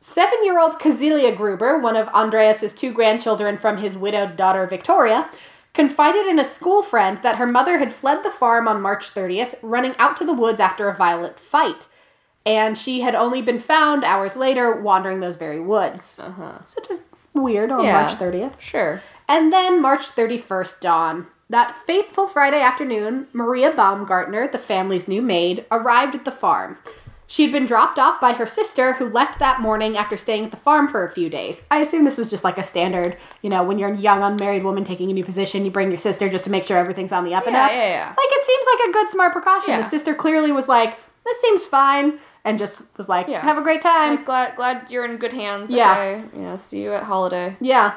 Seven 0.00 0.42
year 0.44 0.58
old 0.58 0.78
Kazilia 0.78 1.36
Gruber, 1.36 1.78
one 1.78 1.94
of 1.94 2.08
Andreas's 2.08 2.72
two 2.72 2.90
grandchildren 2.92 3.58
from 3.58 3.76
his 3.76 3.96
widowed 3.98 4.34
daughter 4.34 4.66
Victoria, 4.66 5.30
confided 5.74 6.26
in 6.26 6.38
a 6.38 6.44
school 6.44 6.82
friend 6.82 7.18
that 7.22 7.36
her 7.36 7.46
mother 7.46 7.78
had 7.78 7.92
fled 7.92 8.22
the 8.22 8.30
farm 8.30 8.66
on 8.66 8.80
March 8.80 9.12
30th, 9.12 9.56
running 9.60 9.94
out 9.98 10.16
to 10.16 10.24
the 10.24 10.32
woods 10.32 10.58
after 10.58 10.88
a 10.88 10.96
violent 10.96 11.38
fight. 11.38 11.86
And 12.46 12.78
she 12.78 13.02
had 13.02 13.14
only 13.14 13.42
been 13.42 13.58
found 13.58 14.02
hours 14.02 14.36
later 14.36 14.80
wandering 14.80 15.20
those 15.20 15.36
very 15.36 15.60
woods. 15.60 16.18
Uh-huh. 16.18 16.64
So 16.64 16.80
just 16.80 17.02
weird 17.34 17.70
on 17.70 17.84
Yeah. 17.84 18.00
March 18.00 18.16
30th. 18.18 18.58
Sure. 18.58 19.02
And 19.28 19.52
then 19.52 19.82
March 19.82 20.06
31st 20.10 20.80
dawn. 20.80 21.26
That 21.50 21.76
fateful 21.86 22.26
Friday 22.26 22.62
afternoon, 22.62 23.26
Maria 23.34 23.72
Baumgartner, 23.72 24.48
the 24.48 24.58
family's 24.58 25.06
new 25.06 25.20
maid, 25.20 25.66
arrived 25.70 26.14
at 26.14 26.24
the 26.24 26.32
farm. 26.32 26.78
She'd 27.30 27.52
been 27.52 27.64
dropped 27.64 27.96
off 27.96 28.20
by 28.20 28.32
her 28.32 28.46
sister, 28.48 28.94
who 28.94 29.08
left 29.08 29.38
that 29.38 29.60
morning 29.60 29.96
after 29.96 30.16
staying 30.16 30.46
at 30.46 30.50
the 30.50 30.56
farm 30.56 30.88
for 30.88 31.04
a 31.04 31.10
few 31.12 31.30
days. 31.30 31.62
I 31.70 31.78
assume 31.78 32.02
this 32.04 32.18
was 32.18 32.28
just 32.28 32.42
like 32.42 32.58
a 32.58 32.64
standard, 32.64 33.16
you 33.40 33.48
know, 33.48 33.62
when 33.62 33.78
you're 33.78 33.92
a 33.92 33.96
young 33.96 34.20
unmarried 34.24 34.64
woman 34.64 34.82
taking 34.82 35.12
a 35.12 35.14
new 35.14 35.22
position, 35.24 35.64
you 35.64 35.70
bring 35.70 35.90
your 35.92 35.98
sister 35.98 36.28
just 36.28 36.42
to 36.46 36.50
make 36.50 36.64
sure 36.64 36.76
everything's 36.76 37.12
on 37.12 37.22
the 37.22 37.32
up 37.36 37.46
and 37.46 37.54
Yeah, 37.54 37.66
up. 37.66 37.70
yeah, 37.70 37.86
yeah. 37.86 38.08
Like 38.08 38.16
it 38.18 38.44
seems 38.44 38.66
like 38.74 38.88
a 38.88 38.92
good, 38.92 39.08
smart 39.10 39.32
precaution. 39.32 39.70
Yeah. 39.70 39.76
The 39.76 39.84
sister 39.84 40.12
clearly 40.12 40.50
was 40.50 40.66
like, 40.66 40.98
"This 41.24 41.40
seems 41.40 41.66
fine," 41.66 42.18
and 42.44 42.58
just 42.58 42.80
was 42.96 43.08
like, 43.08 43.28
Yeah. 43.28 43.42
"Have 43.42 43.58
a 43.58 43.62
great 43.62 43.80
time." 43.80 44.16
Like, 44.16 44.24
glad 44.24 44.56
glad 44.56 44.86
you're 44.90 45.04
in 45.04 45.16
good 45.16 45.32
hands. 45.32 45.72
Yeah. 45.72 45.92
Okay. 45.92 46.24
Yeah. 46.36 46.56
See 46.56 46.82
you 46.82 46.92
at 46.94 47.04
holiday. 47.04 47.56
yeah. 47.60 47.92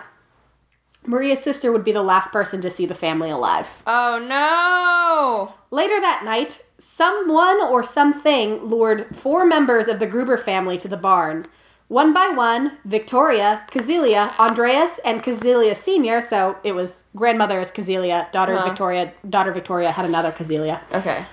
Maria's 1.05 1.41
sister 1.41 1.71
would 1.71 1.83
be 1.83 1.91
the 1.91 2.03
last 2.03 2.31
person 2.31 2.61
to 2.61 2.69
see 2.69 2.85
the 2.85 2.95
family 2.95 3.29
alive. 3.29 3.67
Oh 3.85 4.17
no. 4.27 5.53
Later 5.71 5.99
that 5.99 6.23
night, 6.23 6.63
someone 6.77 7.61
or 7.61 7.83
something 7.83 8.63
lured 8.63 9.15
four 9.15 9.45
members 9.45 9.87
of 9.87 9.99
the 9.99 10.07
Gruber 10.07 10.37
family 10.37 10.77
to 10.79 10.87
the 10.87 10.97
barn. 10.97 11.47
One 11.89 12.13
by 12.13 12.29
one, 12.29 12.77
Victoria, 12.85 13.65
Kazilia, 13.69 14.37
Andreas, 14.39 14.99
and 15.05 15.21
Kazilia 15.21 15.75
Sr., 15.75 16.21
so 16.21 16.57
it 16.63 16.71
was 16.73 17.03
grandmother 17.15 17.59
is 17.59 17.71
Kazilia, 17.71 18.31
daughter 18.31 18.53
is 18.53 18.59
Uh-huh. 18.59 18.69
Victoria, 18.69 19.13
daughter 19.29 19.51
Victoria 19.51 19.91
had 19.91 20.05
another 20.05 20.31
Kazilia. 20.31 20.79
Okay. 20.93 21.23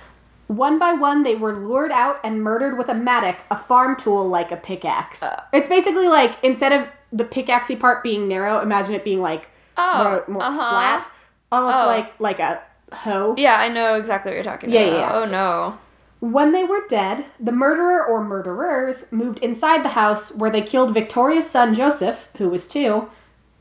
One 0.48 0.78
by 0.78 0.92
one, 0.92 1.22
they 1.22 1.36
were 1.36 1.52
lured 1.54 1.92
out 1.92 2.18
and 2.24 2.42
murdered 2.42 2.76
with 2.76 2.88
a 2.88 2.94
mattock, 2.94 3.36
a 3.50 3.56
farm 3.56 3.94
tool 3.96 4.28
like 4.28 4.50
a 4.50 4.56
pickaxe. 4.56 5.22
it's 5.52 5.68
basically 5.68 6.08
like, 6.08 6.36
instead 6.42 6.72
of 6.72 6.88
the 7.12 7.24
pickaxey 7.24 7.78
part 7.78 8.02
being 8.02 8.26
narrow, 8.28 8.58
imagine 8.60 8.94
it 8.94 9.04
being 9.04 9.20
like 9.22 9.48
Oh, 9.80 10.04
more, 10.04 10.24
more 10.28 10.42
uh-huh. 10.42 10.70
flat. 10.70 11.08
Almost 11.52 11.78
Oh. 11.78 11.86
like 11.86 12.20
like 12.20 12.38
a 12.38 12.60
hoe. 12.92 13.34
Yeah, 13.38 13.56
I 13.56 13.68
know 13.68 13.94
exactly 13.94 14.30
what 14.30 14.34
you're 14.36 14.44
talking 14.44 14.70
Yeah, 14.70 14.80
about. 14.80 14.92
yeah, 14.92 15.00
yeah. 15.00 15.18
Oh 15.20 15.24
no. 15.24 15.78
When 16.20 16.52
they 16.52 16.64
were 16.64 16.82
dead, 16.88 17.24
the 17.40 17.52
murderer 17.52 18.04
or 18.04 18.22
murderers 18.22 19.10
moved 19.10 19.38
inside 19.38 19.82
the 19.82 19.90
house 19.90 20.30
where 20.34 20.50
they 20.50 20.60
killed 20.60 20.92
Victoria's 20.92 21.48
son 21.48 21.74
Joseph, 21.74 22.28
who 22.36 22.50
was 22.50 22.68
two, 22.68 23.08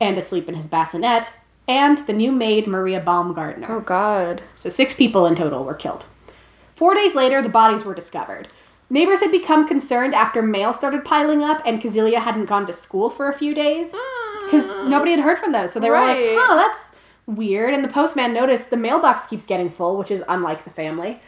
and 0.01 0.17
asleep 0.17 0.49
in 0.49 0.55
his 0.55 0.67
bassinet, 0.67 1.31
and 1.69 1.99
the 1.99 2.13
new 2.13 2.31
maid 2.33 2.67
Maria 2.67 2.99
Baumgartner. 2.99 3.67
Oh 3.71 3.79
god. 3.79 4.41
So 4.55 4.67
six 4.69 4.93
people 4.93 5.25
in 5.25 5.35
total 5.35 5.63
were 5.63 5.73
killed. 5.73 6.05
Four 6.75 6.93
days 6.95 7.15
later, 7.15 7.41
the 7.41 7.49
bodies 7.49 7.83
were 7.85 7.93
discovered. 7.95 8.49
Neighbors 8.89 9.21
had 9.21 9.31
become 9.31 9.67
concerned 9.67 10.13
after 10.15 10.41
mail 10.41 10.73
started 10.73 11.05
piling 11.05 11.43
up 11.43 11.61
and 11.65 11.81
Kazilia 11.81 12.19
hadn't 12.19 12.45
gone 12.45 12.65
to 12.65 12.73
school 12.73 13.09
for 13.09 13.29
a 13.29 13.37
few 13.37 13.53
days 13.53 13.93
because 14.49 14.67
nobody 14.87 15.11
had 15.11 15.19
heard 15.21 15.37
from 15.37 15.51
them. 15.51 15.67
So 15.67 15.79
they 15.79 15.89
were 15.89 15.95
like, 15.97 16.17
Right. 16.17 16.37
huh, 16.39 16.55
that's 16.55 16.91
weird. 17.25 17.73
And 17.73 17.83
the 17.83 17.89
postman 17.89 18.33
noticed 18.33 18.69
the 18.69 18.77
mailbox 18.77 19.27
keeps 19.27 19.45
getting 19.45 19.69
full, 19.69 19.97
which 19.97 20.11
is 20.11 20.23
unlike 20.27 20.63
the 20.63 20.69
family. 20.69 21.19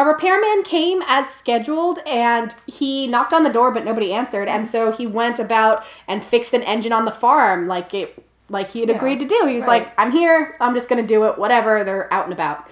A 0.00 0.04
repairman 0.04 0.62
came 0.62 1.02
as 1.08 1.28
scheduled 1.28 1.98
and 2.06 2.54
he 2.66 3.08
knocked 3.08 3.32
on 3.32 3.42
the 3.42 3.50
door, 3.50 3.72
but 3.72 3.84
nobody 3.84 4.12
answered. 4.12 4.46
And 4.46 4.68
so 4.68 4.92
he 4.92 5.06
went 5.06 5.40
about 5.40 5.82
and 6.06 6.22
fixed 6.22 6.54
an 6.54 6.62
engine 6.62 6.92
on 6.92 7.04
the 7.04 7.10
farm 7.10 7.66
like 7.66 7.92
it 7.94 8.22
like 8.50 8.70
he 8.70 8.80
had 8.80 8.88
Yeah. 8.88 8.96
agreed 8.96 9.20
to 9.20 9.26
do. 9.26 9.44
He 9.46 9.54
was 9.56 9.66
Right. 9.66 9.82
like, 9.84 9.92
I'm 9.98 10.10
here, 10.12 10.56
I'm 10.60 10.74
just 10.74 10.88
gonna 10.88 11.02
do 11.02 11.24
it, 11.24 11.36
whatever, 11.36 11.82
they're 11.84 12.12
out 12.12 12.24
and 12.24 12.32
about. 12.32 12.66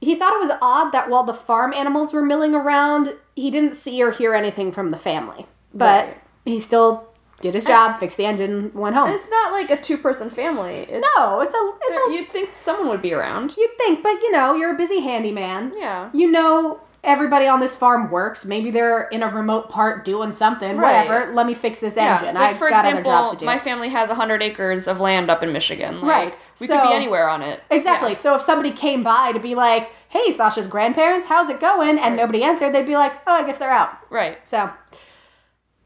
He 0.00 0.14
thought 0.14 0.32
it 0.32 0.40
was 0.40 0.50
odd 0.62 0.90
that 0.92 1.08
while 1.10 1.22
the 1.24 1.34
farm 1.34 1.72
animals 1.74 2.12
were 2.14 2.22
milling 2.22 2.54
around, 2.54 3.14
he 3.36 3.50
didn't 3.50 3.74
see 3.74 4.02
or 4.02 4.10
hear 4.10 4.32
anything 4.34 4.72
from 4.72 4.90
the 4.90 4.96
family. 4.96 5.46
But 5.74 6.04
Right. 6.06 6.16
he 6.44 6.60
still 6.60 7.04
did 7.42 7.52
his 7.54 7.64
job, 7.66 7.98
fixed 8.00 8.16
the 8.16 8.24
engine, 8.24 8.70
went 8.72 8.96
home. 8.96 9.10
It's 9.10 9.28
not 9.28 9.52
like 9.52 9.68
a 9.70 9.76
two 9.76 9.98
person 9.98 10.30
family. 10.30 10.86
It's, 10.88 11.06
No, 11.16 11.40
it's 11.40 11.52
a 11.54 11.72
it's 11.82 11.96
a 12.08 12.12
You'd 12.14 12.30
think 12.30 12.50
someone 12.56 12.88
would 12.88 13.02
be 13.02 13.12
around. 13.12 13.54
You'd 13.58 13.76
think, 13.76 14.02
but 14.02 14.22
you 14.22 14.32
know, 14.32 14.54
you're 14.54 14.74
a 14.74 14.76
busy 14.78 15.00
handyman. 15.00 15.72
Yeah. 15.76 16.08
You 16.14 16.30
know 16.30 16.80
everybody 17.04 17.48
on 17.48 17.58
this 17.58 17.74
farm 17.74 18.12
works. 18.12 18.44
Maybe 18.44 18.70
they're 18.70 19.08
in 19.08 19.24
a 19.24 19.28
remote 19.28 19.68
part 19.68 20.04
doing 20.04 20.30
something. 20.30 20.76
Right. 20.76 21.08
Whatever. 21.08 21.34
Let 21.34 21.46
me 21.46 21.54
fix 21.54 21.80
this 21.80 21.96
Yeah, 21.96 22.14
engine. 22.14 22.36
like 22.36 22.50
I've 22.50 22.58
for 22.58 22.68
got 22.68 22.84
example, 22.84 23.10
other 23.10 23.24
jobs 23.24 23.30
to 23.32 23.36
do. 23.38 23.44
my 23.44 23.58
family 23.58 23.88
has 23.88 24.08
100 24.08 24.40
acres 24.40 24.86
of 24.86 25.00
land 25.00 25.28
up 25.28 25.42
in 25.42 25.52
Michigan. 25.52 26.00
Like, 26.00 26.08
Right, 26.08 26.36
We 26.60 26.68
so- 26.68 26.78
could 26.80 26.88
be 26.90 26.94
anywhere 26.94 27.28
on 27.28 27.42
it. 27.42 27.60
exactly. 27.70 28.10
Yeah. 28.10 28.16
So 28.18 28.34
if 28.36 28.42
somebody 28.42 28.70
came 28.70 29.02
by 29.02 29.32
to 29.32 29.40
be 29.40 29.56
like, 29.56 29.90
"Hey, 30.10 30.30
Sasha's 30.30 30.68
grandparents, 30.68 31.26
how's 31.26 31.50
it 31.50 31.58
going?" 31.58 31.98
and 31.98 32.14
nobody 32.16 32.44
answered, 32.44 32.72
they'd 32.72 32.86
be 32.86 32.96
like, 32.96 33.14
"Oh, 33.26 33.32
I 33.32 33.42
guess 33.42 33.58
they're 33.58 33.68
out." 33.72 33.90
Right. 34.08 34.38
So, 34.46 34.70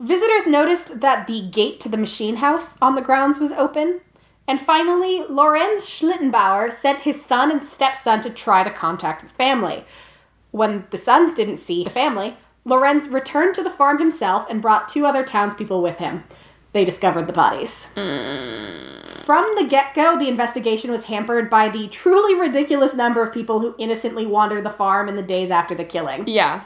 visitors 0.01 0.47
noticed 0.47 1.01
that 1.01 1.27
the 1.27 1.49
gate 1.51 1.81
to 1.81 1.89
the 1.89 1.97
machine 1.97 2.37
house 2.37 2.77
on 2.81 2.95
the 2.95 3.03
grounds 3.03 3.39
was 3.39 3.53
open. 3.53 4.01
And 4.49 4.61
finally, 4.61 5.25
Lorenz 5.29 5.85
Schlittenbauer 5.89 6.73
sent 6.73 7.03
his 7.03 7.25
son 7.25 7.51
and 7.51 7.63
stepson 7.63 8.21
to 8.21 8.31
try 8.31 8.63
to 8.63 8.71
contact 8.71 9.23
the 9.23 9.29
family. 9.29 9.85
When 10.53 10.87
the 10.91 10.99
sons 10.99 11.35
didn't 11.35 11.57
see 11.57 11.83
the 11.83 11.91
family, 11.91 12.37
Lorenz 12.65 13.09
returned 13.09 13.55
to 13.57 13.63
the 13.63 13.71
farm 13.71 13.99
himself 13.99 14.47
and 14.49 14.63
brought 14.63 14.89
two 14.89 15.05
other 15.07 15.25
townspeople 15.25 15.83
with 15.83 15.99
him. 15.99 16.25
They 16.73 16.85
discovered 16.85 17.27
the 17.27 17.33
bodies. 17.33 17.87
From 17.95 19.47
the 19.57 19.67
get 19.69 19.95
go, 19.95 20.19
the 20.19 20.29
investigation 20.29 20.91
was 20.91 21.05
hampered 21.05 21.49
by 21.49 21.69
the 21.69 21.89
truly 21.89 22.39
ridiculous 22.39 22.95
number 22.95 23.23
of 23.23 23.33
people 23.33 23.61
who 23.61 23.75
innocently 23.79 24.27
wandered 24.27 24.63
the 24.63 24.71
farm 24.71 25.09
in 25.09 25.17
the 25.17 25.23
days 25.23 25.51
after 25.51 25.75
the 25.75 25.85
killing. 25.85 26.29
Yeah. 26.29 26.65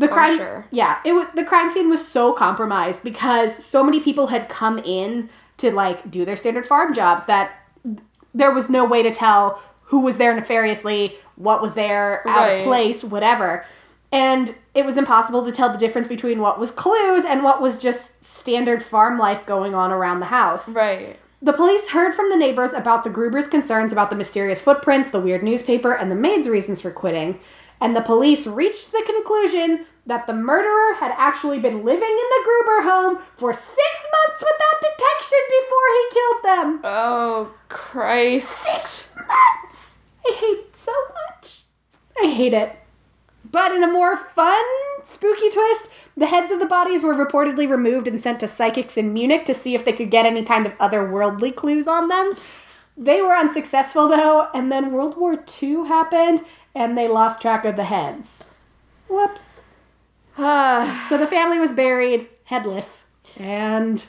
The 0.00 0.08
crime, 0.08 0.36
sure. 0.38 0.66
yeah, 0.70 0.98
it 1.04 1.12
was 1.12 1.26
the 1.34 1.44
crime 1.44 1.68
scene 1.70 1.88
was 1.88 2.06
so 2.06 2.32
compromised 2.32 3.02
because 3.04 3.54
so 3.54 3.84
many 3.84 4.00
people 4.00 4.28
had 4.28 4.48
come 4.48 4.78
in 4.78 5.28
to 5.58 5.70
like 5.70 6.10
do 6.10 6.24
their 6.24 6.36
standard 6.36 6.66
farm 6.66 6.94
jobs 6.94 7.26
that 7.26 7.52
there 8.32 8.50
was 8.52 8.70
no 8.70 8.84
way 8.84 9.02
to 9.02 9.10
tell 9.10 9.62
who 9.84 10.00
was 10.00 10.16
there 10.18 10.34
nefariously, 10.34 11.16
what 11.36 11.60
was 11.60 11.74
there 11.74 12.26
out 12.28 12.38
Right. 12.40 12.52
of 12.60 12.62
place, 12.64 13.02
whatever. 13.04 13.64
And 14.12 14.54
it 14.74 14.84
was 14.84 14.96
impossible 14.96 15.44
to 15.44 15.52
tell 15.52 15.68
the 15.70 15.78
difference 15.78 16.06
between 16.08 16.40
what 16.40 16.58
was 16.58 16.70
clues 16.70 17.24
and 17.24 17.42
what 17.42 17.60
was 17.60 17.78
just 17.78 18.24
standard 18.24 18.82
farm 18.82 19.18
life 19.18 19.44
going 19.46 19.74
on 19.74 19.90
around 19.92 20.20
the 20.20 20.26
house. 20.26 20.68
Right. 20.74 21.18
The 21.42 21.52
police 21.52 21.90
heard 21.90 22.12
from 22.14 22.28
the 22.30 22.36
neighbors 22.36 22.72
about 22.72 23.02
the 23.02 23.10
Gruber's 23.10 23.46
concerns 23.48 23.92
about 23.92 24.10
the 24.10 24.16
mysterious 24.16 24.60
footprints, 24.62 25.10
the 25.10 25.20
weird 25.20 25.42
newspaper, 25.42 25.92
and 25.92 26.10
the 26.10 26.16
maid's 26.16 26.48
reasons 26.48 26.80
for 26.82 26.90
quitting, 26.90 27.38
and 27.80 27.96
the 27.96 28.00
police 28.02 28.46
reached 28.46 28.92
the 28.92 29.02
conclusion 29.06 29.86
that 30.06 30.26
the 30.26 30.32
murderer 30.32 30.94
had 30.94 31.12
actually 31.16 31.58
been 31.58 31.84
living 31.84 32.02
in 32.02 32.28
the 32.30 32.44
Gruber 32.44 32.82
home 32.82 33.18
for 33.36 33.52
six 33.52 34.06
months 34.12 34.42
without 34.42 34.80
detection 34.80 35.38
before 35.48 35.88
he 35.94 36.04
killed 36.10 36.42
them. 36.42 36.80
Oh, 36.84 37.54
Christ. 37.68 38.48
Six 38.48 39.10
months! 39.16 39.96
I 40.26 40.32
hate 40.32 40.58
it 40.58 40.76
so 40.76 40.92
much. 41.08 41.62
I 42.22 42.30
hate 42.30 42.52
it. 42.52 42.76
But 43.50 43.72
in 43.72 43.82
a 43.82 43.90
more 43.90 44.16
fun, 44.16 44.64
spooky 45.04 45.50
twist, 45.50 45.90
the 46.16 46.26
heads 46.26 46.52
of 46.52 46.60
the 46.60 46.66
bodies 46.66 47.02
were 47.02 47.14
reportedly 47.14 47.68
removed 47.68 48.06
and 48.06 48.20
sent 48.20 48.40
to 48.40 48.46
psychics 48.46 48.96
in 48.96 49.12
Munich 49.12 49.44
to 49.46 49.54
see 49.54 49.74
if 49.74 49.84
they 49.84 49.92
could 49.92 50.10
get 50.10 50.26
any 50.26 50.44
kind 50.44 50.66
of 50.66 50.76
otherworldly 50.78 51.54
clues 51.54 51.88
on 51.88 52.08
them. 52.08 52.34
They 52.96 53.22
were 53.22 53.34
unsuccessful 53.34 54.08
though, 54.08 54.48
and 54.54 54.70
then 54.70 54.92
World 54.92 55.16
War 55.16 55.42
II 55.62 55.88
happened 55.88 56.44
and 56.74 56.96
they 56.96 57.08
lost 57.08 57.40
track 57.40 57.64
of 57.64 57.76
the 57.76 57.84
heads. 57.84 58.50
Whoops. 59.08 59.58
So 60.38 61.18
the 61.18 61.26
family 61.26 61.58
was 61.58 61.72
buried 61.72 62.28
headless. 62.44 63.04
And 63.38 64.02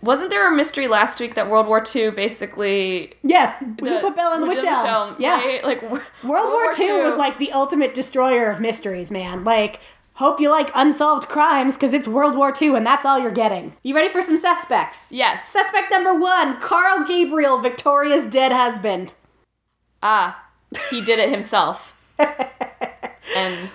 Wasn't 0.00 0.30
there 0.30 0.50
a 0.50 0.54
mystery 0.54 0.86
last 0.86 1.18
week 1.18 1.34
that 1.34 1.50
World 1.50 1.66
War 1.66 1.82
II 1.94 2.10
basically. 2.10 3.14
yes, 3.22 3.56
the- 3.58 3.98
put 4.00 4.14
Bell 4.14 4.34
in 4.34 4.42
the 4.42 4.46
witch 4.46 4.62
elm. 4.64 5.16
Yeah. 5.18 5.36
right? 5.44 5.64
Like, 5.64 5.82
World, 5.82 6.08
World 6.22 6.52
War 6.52 6.70
II 6.78 7.02
was 7.02 7.16
like 7.16 7.38
the 7.38 7.50
ultimate 7.52 7.94
destroyer 7.94 8.50
of 8.50 8.60
mysteries, 8.60 9.10
man. 9.10 9.42
Like, 9.44 9.80
hope 10.14 10.40
you 10.40 10.50
like 10.50 10.70
unsolved 10.74 11.28
crimes 11.28 11.76
because 11.76 11.92
it's 11.94 12.06
World 12.06 12.36
War 12.36 12.52
II 12.60 12.76
and 12.76 12.86
that's 12.86 13.04
all 13.04 13.18
you're 13.18 13.30
getting. 13.32 13.74
You 13.82 13.94
ready 13.96 14.08
for 14.08 14.22
some 14.22 14.36
suspects? 14.36 15.10
Yes. 15.10 15.48
Suspect 15.48 15.90
number 15.90 16.14
one 16.14 16.60
Carl 16.60 17.04
Gabriel, 17.06 17.58
Victoria's 17.58 18.24
dead 18.24 18.52
husband. 18.52 19.14
Ah. 20.02 20.44
He 20.90 21.04
did 21.04 21.18
it 21.18 21.30
himself. 21.30 21.94
and. 22.18 23.70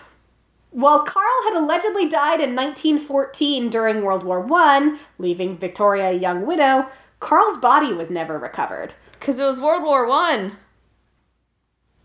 While 0.72 1.04
Carl 1.04 1.44
had 1.44 1.58
allegedly 1.58 2.08
died 2.08 2.40
in 2.40 2.56
1914 2.56 3.70
during 3.70 4.04
World 4.04 4.24
War 4.24 4.48
I, 4.54 4.98
leaving 5.18 5.58
Victoria 5.58 6.10
a 6.10 6.14
young 6.14 6.46
widow, 6.46 6.88
Carl's 7.20 7.58
body 7.58 7.94
was 7.94 8.10
never 8.10 8.40
recovered. 8.40 8.94
Because 9.20 9.38
it 9.38 9.44
was 9.44 9.60
World 9.60 9.84
War 9.84 10.08
One. 10.08 10.54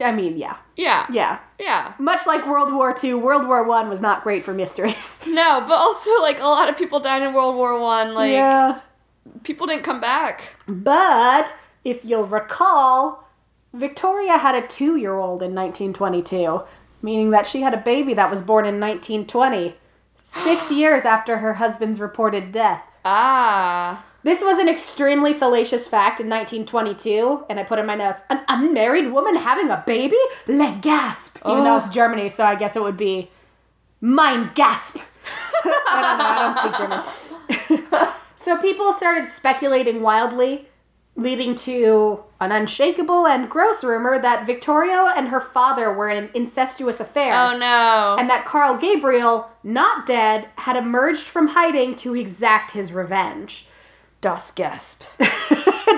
I 0.01 0.13
mean, 0.13 0.37
yeah. 0.37 0.57
Yeah. 0.77 1.07
Yeah. 1.11 1.39
Yeah. 1.59 1.95
Much 1.99 2.27
like 2.27 2.47
World 2.47 2.73
War 2.73 2.95
II, 3.03 3.15
World 3.15 3.47
War 3.47 3.69
I 3.71 3.89
was 3.89 4.01
not 4.01 4.23
great 4.23 4.45
for 4.45 4.53
mysteries. 4.53 5.21
No, 5.27 5.61
but 5.67 5.75
also 5.75 6.11
like 6.23 6.41
a 6.41 6.45
lot 6.45 6.69
of 6.69 6.79
people 6.79 6.99
died 6.99 7.23
in 7.23 7.35
World 7.35 7.57
War 7.57 7.79
One. 7.79 8.15
Like 8.15 8.33
yeah. 8.33 8.81
people 9.43 9.67
didn't 9.67 9.83
come 9.83 10.01
back. 10.01 10.55
But 10.67 11.55
if 11.85 12.05
you'll 12.05 12.27
recall, 12.27 13.26
Victoria 13.77 14.39
had 14.39 14.55
a 14.55 14.67
two 14.67 14.97
year 14.97 15.15
old 15.15 15.43
in 15.43 15.55
1922, 15.55 16.63
meaning 17.03 17.31
that 17.31 17.47
she 17.47 17.61
had 17.61 17.75
a 17.75 17.79
baby 17.79 18.15
that 18.15 18.31
was 18.31 18.43
born 18.43 18.65
in 18.65 18.81
1920, 18.81 19.75
six 20.23 20.71
years 20.73 21.05
after 21.05 21.39
her 21.39 21.55
husband's 21.55 22.01
reported 22.01 22.53
death. 22.53 22.83
Ah. 23.05 24.05
This 24.23 24.43
was 24.43 24.59
an 24.59 24.69
extremely 24.69 25.33
salacious 25.33 25.87
fact 25.87 26.19
in 26.19 26.29
1922, 26.29 27.45
and 27.49 27.61
I 27.61 27.63
put 27.63 27.79
in 27.79 27.87
my 27.87 27.95
notes 27.95 28.23
an 28.29 28.41
unmarried 28.49 29.13
woman 29.13 29.37
having 29.37 29.71
a 29.71 29.85
baby? 29.87 30.17
Le 30.49 30.77
gasp! 30.81 31.39
Even 31.47 31.63
though 31.63 31.77
it's 31.77 31.89
Germany, 31.89 32.29
so 32.29 32.45
I 32.45 32.57
guess 32.57 32.75
it 32.75 32.83
would 32.83 32.97
be 32.97 33.31
mein 34.01 34.51
gasp. 34.55 34.97
I 35.65 36.01
don't 36.03 36.19
know, 36.19 36.25
I 36.25 36.43
don't 36.43 37.69
speak 37.69 37.99
German. 37.99 38.13
so 38.37 38.57
people 38.57 38.93
started 38.93 39.29
speculating 39.29 40.03
wildly, 40.03 40.67
leading 41.15 41.55
to 41.55 42.25
an 42.41 42.53
unshakable 42.53 43.27
and 43.27 43.49
gross 43.49 43.83
rumor 43.83 44.19
that 44.19 44.47
Victoria 44.47 45.13
and 45.17 45.29
her 45.29 45.41
father 45.41 45.93
were 45.93 46.11
in 46.11 46.25
an 46.25 46.31
incestuous 46.35 47.01
affair. 47.01 47.33
Oh 47.33 47.57
no. 47.57 48.17
And 48.19 48.29
that 48.29 48.45
Carl 48.45 48.77
Gabriel, 48.77 49.49
not 49.63 50.07
dead, 50.07 50.49
had 50.57 50.77
emerged 50.77 51.27
from 51.27 51.49
hiding 51.49 51.97
to 51.97 52.15
exact 52.15 52.73
his 52.73 52.93
revenge. 52.93 53.67
Das 54.21 54.51
Gasp. 54.51 55.03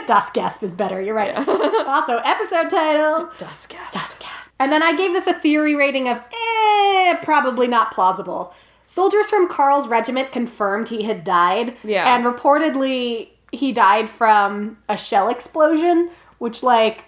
Das 0.07 0.31
Gasp 0.31 0.63
is 0.63 0.73
better, 0.73 1.03
you're 1.03 1.15
right. 1.15 1.37
also, 1.87 2.17
episode 2.19 2.71
title 2.71 3.31
Das 3.37 3.67
Gasp. 3.67 3.93
Das 3.93 4.19
Gasp. 4.19 4.53
And 4.59 4.73
then 4.73 4.83
I 4.83 4.97
gave 4.97 5.13
this 5.13 5.27
a 5.27 5.35
theory 5.35 5.75
rating 5.75 6.09
of 6.09 6.17
eh, 6.17 7.15
probably 7.23 7.67
not 7.67 7.93
plausible. 7.93 8.55
Soldiers 8.87 9.29
from 9.29 9.49
Carl's 9.49 9.87
regiment 9.87 10.33
confirmed 10.33 10.89
he 10.89 11.03
had 11.03 11.25
died. 11.25 11.77
Yeah. 11.85 12.15
And 12.15 12.25
reportedly, 12.25 13.29
he 13.53 13.71
died 13.71 14.09
from 14.09 14.79
a 14.89 14.97
shell 14.97 15.29
explosion, 15.29 16.09
which, 16.39 16.63
like, 16.63 17.05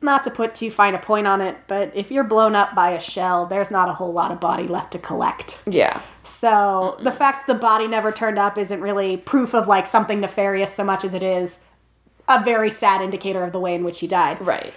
not 0.00 0.24
to 0.24 0.30
put 0.30 0.54
too 0.54 0.70
fine 0.70 0.94
a 0.94 0.98
point 0.98 1.26
on 1.26 1.40
it, 1.40 1.56
but 1.66 1.90
if 1.94 2.10
you're 2.10 2.24
blown 2.24 2.54
up 2.54 2.74
by 2.74 2.90
a 2.90 3.00
shell, 3.00 3.46
there's 3.46 3.70
not 3.70 3.88
a 3.88 3.92
whole 3.92 4.12
lot 4.12 4.30
of 4.30 4.40
body 4.40 4.66
left 4.66 4.92
to 4.92 4.98
collect. 4.98 5.60
Yeah. 5.66 6.00
So 6.22 6.96
the 7.02 7.10
fact 7.10 7.46
the 7.46 7.54
body 7.54 7.88
never 7.88 8.12
turned 8.12 8.38
up 8.38 8.56
isn't 8.58 8.80
really 8.80 9.16
proof 9.16 9.54
of 9.54 9.66
like 9.66 9.86
something 9.86 10.20
nefarious 10.20 10.72
so 10.72 10.84
much 10.84 11.04
as 11.04 11.14
it 11.14 11.22
is 11.22 11.58
a 12.28 12.44
very 12.44 12.70
sad 12.70 13.00
indicator 13.00 13.42
of 13.42 13.52
the 13.52 13.60
way 13.60 13.74
in 13.74 13.82
which 13.82 14.00
he 14.00 14.06
died. 14.06 14.40
Right. 14.40 14.72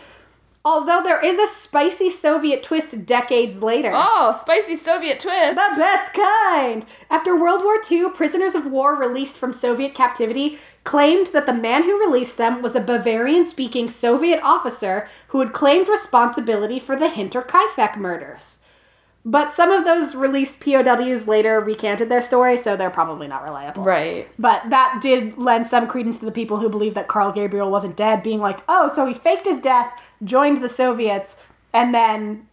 Although 0.63 1.01
there 1.03 1.23
is 1.23 1.39
a 1.39 1.47
spicy 1.47 2.09
Soviet 2.11 2.61
twist 2.61 3.05
decades 3.05 3.63
later. 3.63 3.91
Oh, 3.95 4.35
spicy 4.39 4.75
Soviet 4.75 5.19
twist. 5.19 5.55
The 5.55 5.73
best 5.75 6.13
kind! 6.13 6.85
After 7.09 7.35
World 7.35 7.63
War 7.63 7.79
II, 7.89 8.11
prisoners 8.11 8.53
of 8.53 8.67
war 8.67 8.95
released 8.95 9.37
from 9.37 9.53
Soviet 9.53 9.95
captivity 9.95 10.59
claimed 10.83 11.27
that 11.27 11.45
the 11.45 11.53
man 11.53 11.83
who 11.83 11.99
released 11.99 12.37
them 12.37 12.61
was 12.61 12.75
a 12.75 12.79
Bavarian 12.79 13.45
speaking 13.45 13.89
Soviet 13.89 14.39
officer 14.41 15.07
who 15.27 15.39
had 15.39 15.53
claimed 15.53 15.87
responsibility 15.87 16.79
for 16.79 16.95
the 16.95 17.07
Hinterkaifeck 17.07 17.97
murders. 17.97 18.59
But 19.23 19.53
some 19.53 19.71
of 19.71 19.85
those 19.85 20.15
released 20.15 20.59
POWs 20.59 21.27
later 21.27 21.59
recanted 21.59 22.09
their 22.09 22.23
story, 22.23 22.57
so 22.57 22.75
they're 22.75 22.89
probably 22.89 23.27
not 23.27 23.43
reliable. 23.43 23.83
right. 23.83 24.27
But 24.39 24.67
that 24.71 24.97
did 24.99 25.37
lend 25.37 25.67
some 25.67 25.87
credence 25.87 26.17
to 26.19 26.25
the 26.25 26.31
people 26.31 26.57
who 26.57 26.69
believe 26.69 26.95
that 26.95 27.07
Carl 27.07 27.31
Gabriel 27.31 27.69
wasn't 27.69 27.95
dead, 27.95 28.23
being 28.23 28.39
like, 28.39 28.61
oh, 28.67 28.91
so 28.93 29.05
he 29.05 29.13
faked 29.13 29.45
his 29.45 29.59
death, 29.59 30.01
joined 30.23 30.63
the 30.63 30.69
Soviets, 30.69 31.37
and 31.71 31.93
then 31.93 32.47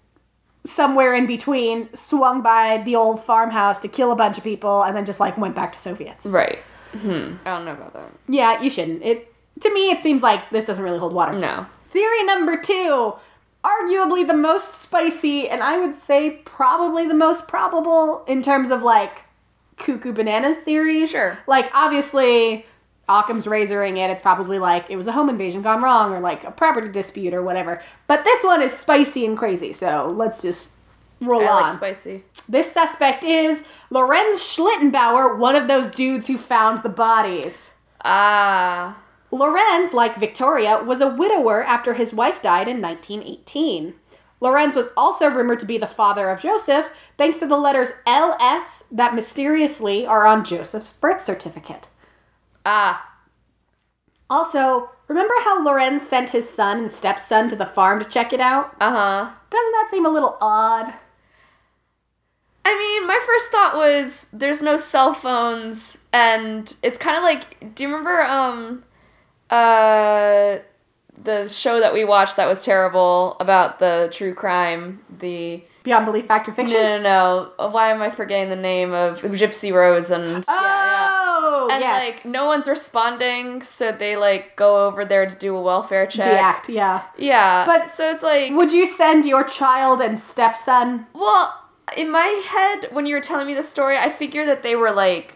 somewhere 0.66 1.14
in 1.14 1.26
between 1.26 1.88
swung 1.94 2.42
by 2.42 2.82
the 2.84 2.94
old 2.94 3.24
farmhouse 3.24 3.78
to 3.78 3.88
kill 3.88 4.12
a 4.12 4.16
bunch 4.16 4.36
of 4.36 4.44
people, 4.44 4.82
and 4.82 4.94
then 4.94 5.06
just 5.06 5.20
like 5.20 5.38
went 5.38 5.54
back 5.54 5.72
to 5.72 5.78
Soviets. 5.78 6.26
Right. 6.26 6.58
Hmm. 6.92 7.34
I 7.44 7.50
don't 7.50 7.64
know 7.64 7.72
about 7.72 7.92
that. 7.94 8.10
Yeah, 8.28 8.62
you 8.62 8.70
shouldn't. 8.70 9.02
It 9.02 9.32
to 9.60 9.74
me, 9.74 9.90
it 9.90 10.02
seems 10.02 10.22
like 10.22 10.50
this 10.50 10.64
doesn't 10.64 10.84
really 10.84 10.98
hold 10.98 11.12
water. 11.12 11.32
No. 11.38 11.66
Theory 11.90 12.24
number 12.24 12.60
two. 12.60 13.14
arguably 13.64 14.26
the 14.26 14.34
most 14.34 14.74
spicy, 14.74 15.48
and 15.48 15.62
I 15.62 15.78
would 15.78 15.94
say 15.94 16.30
probably 16.44 17.06
the 17.06 17.14
most 17.14 17.48
probable 17.48 18.24
in 18.26 18.42
terms 18.42 18.70
of 18.70 18.82
like 18.82 19.24
cuckoo 19.76 20.12
bananas 20.12 20.58
theories. 20.58 21.10
Sure. 21.10 21.38
Like, 21.46 21.70
obviously, 21.74 22.66
Occam's 23.08 23.46
razoring 23.46 23.96
it. 23.96 24.10
It's 24.10 24.22
probably 24.22 24.58
like 24.58 24.90
it 24.90 24.96
was 24.96 25.06
a 25.06 25.12
home 25.12 25.28
invasion 25.28 25.62
gone 25.62 25.82
wrong 25.82 26.12
or 26.12 26.20
like 26.20 26.44
a 26.44 26.50
property 26.50 26.88
dispute 26.88 27.34
or 27.34 27.42
whatever. 27.42 27.80
But 28.06 28.24
this 28.24 28.44
one 28.44 28.62
is 28.62 28.72
spicy 28.72 29.24
and 29.26 29.36
crazy, 29.36 29.72
so 29.72 30.12
let's 30.16 30.42
just 30.42 30.72
roll 31.20 31.42
I 31.42 31.46
on. 31.46 31.62
like 31.62 31.74
spicy. 31.74 32.24
This 32.48 32.70
suspect 32.72 33.24
is 33.24 33.64
Lorenz 33.90 34.40
Schlittenbauer, 34.40 35.38
one 35.38 35.56
of 35.56 35.68
those 35.68 35.86
dudes 35.88 36.26
who 36.26 36.38
found 36.38 36.82
the 36.82 36.88
bodies. 36.88 37.70
Ah. 38.04 39.02
Lorenz, 39.30 39.92
like 39.92 40.16
Victoria, 40.16 40.82
was 40.82 41.00
a 41.00 41.08
widower 41.14 41.62
after 41.62 41.94
his 41.94 42.14
wife 42.14 42.40
died 42.40 42.68
in 42.68 42.80
1918. 42.80 43.94
Lorenz 44.40 44.74
was 44.74 44.86
also 44.96 45.28
rumored 45.28 45.58
to 45.58 45.66
be 45.66 45.78
the 45.78 45.86
father 45.86 46.30
of 46.30 46.40
Joseph, 46.40 46.90
thanks 47.18 47.36
to 47.38 47.46
the 47.46 47.56
letters 47.56 47.90
LS 48.06 48.84
that 48.90 49.14
mysteriously 49.14 50.06
are 50.06 50.26
on 50.26 50.44
Joseph's 50.44 50.92
birth 50.92 51.22
certificate. 51.22 51.88
Ah. 52.64 53.16
Also, 54.30 54.90
remember 55.08 55.34
how 55.40 55.62
Lorenz 55.62 56.06
sent 56.06 56.30
his 56.30 56.48
son 56.48 56.78
and 56.78 56.90
stepson 56.90 57.48
to 57.48 57.56
the 57.56 57.66
farm 57.66 57.98
to 57.98 58.08
check 58.08 58.32
it 58.32 58.40
out? 58.40 58.76
Uh 58.80 58.90
huh. 58.90 59.30
Doesn't 59.50 59.72
that 59.72 59.88
seem 59.90 60.06
a 60.06 60.10
little 60.10 60.36
odd? 60.40 60.94
I 62.70 62.78
mean, 62.78 63.06
my 63.06 63.18
first 63.24 63.48
thought 63.48 63.76
was 63.76 64.26
there's 64.32 64.60
no 64.62 64.76
cell 64.76 65.14
phones, 65.14 65.96
and 66.12 66.74
it's 66.82 66.98
kind 66.98 67.16
of 67.16 67.22
like, 67.22 67.74
do 67.74 67.82
you 67.84 67.88
remember 67.88 68.20
um, 68.22 68.84
uh, 69.48 70.58
the 71.22 71.48
show 71.48 71.80
that 71.80 71.92
we 71.94 72.04
watched 72.04 72.36
that 72.36 72.46
was 72.46 72.64
terrible 72.64 73.36
about 73.40 73.78
the 73.78 74.08
true 74.12 74.34
crime? 74.34 75.00
The 75.18 75.62
Beyond 75.84 76.04
belief, 76.06 76.26
fact 76.26 76.46
or 76.48 76.52
fiction? 76.52 76.76
no, 76.78 76.98
no, 76.98 77.52
no. 77.58 77.68
Why 77.70 77.90
am 77.90 78.02
I 78.02 78.10
forgetting 78.10 78.50
the 78.50 78.56
name 78.56 78.92
of 78.92 79.20
Gypsy 79.22 79.72
Rose 79.72 80.10
and 80.10 80.44
yeah, 80.46 80.54
yeah. 80.60 81.10
Oh, 81.40 81.68
And 81.72 81.80
yes. 81.80 82.02
like 82.24 82.30
no 82.30 82.44
one's 82.46 82.68
responding, 82.68 83.62
so 83.62 83.92
they 83.92 84.16
like 84.16 84.56
go 84.56 84.86
over 84.86 85.04
there 85.06 85.24
to 85.26 85.34
do 85.34 85.56
a 85.56 85.62
welfare 85.62 86.06
check. 86.06 86.30
the 86.30 86.38
act, 86.38 86.68
yeah. 86.68 87.04
Yeah, 87.16 87.64
But- 87.64 87.88
so 87.88 88.10
it's 88.10 88.22
like 88.22 88.52
Would 88.52 88.72
you 88.72 88.84
send 88.86 89.24
your 89.24 89.44
child 89.44 90.00
and 90.02 90.18
stepson? 90.18 91.06
Well, 91.14 91.54
in 91.96 92.10
my 92.10 92.26
head, 92.46 92.88
when 92.92 93.06
you 93.06 93.14
were 93.14 93.20
telling 93.20 93.46
me 93.46 93.54
the 93.54 93.62
story, 93.62 93.96
I 93.96 94.10
figured 94.10 94.48
that 94.48 94.62
they 94.62 94.76
were 94.76 94.90
like 94.92 95.34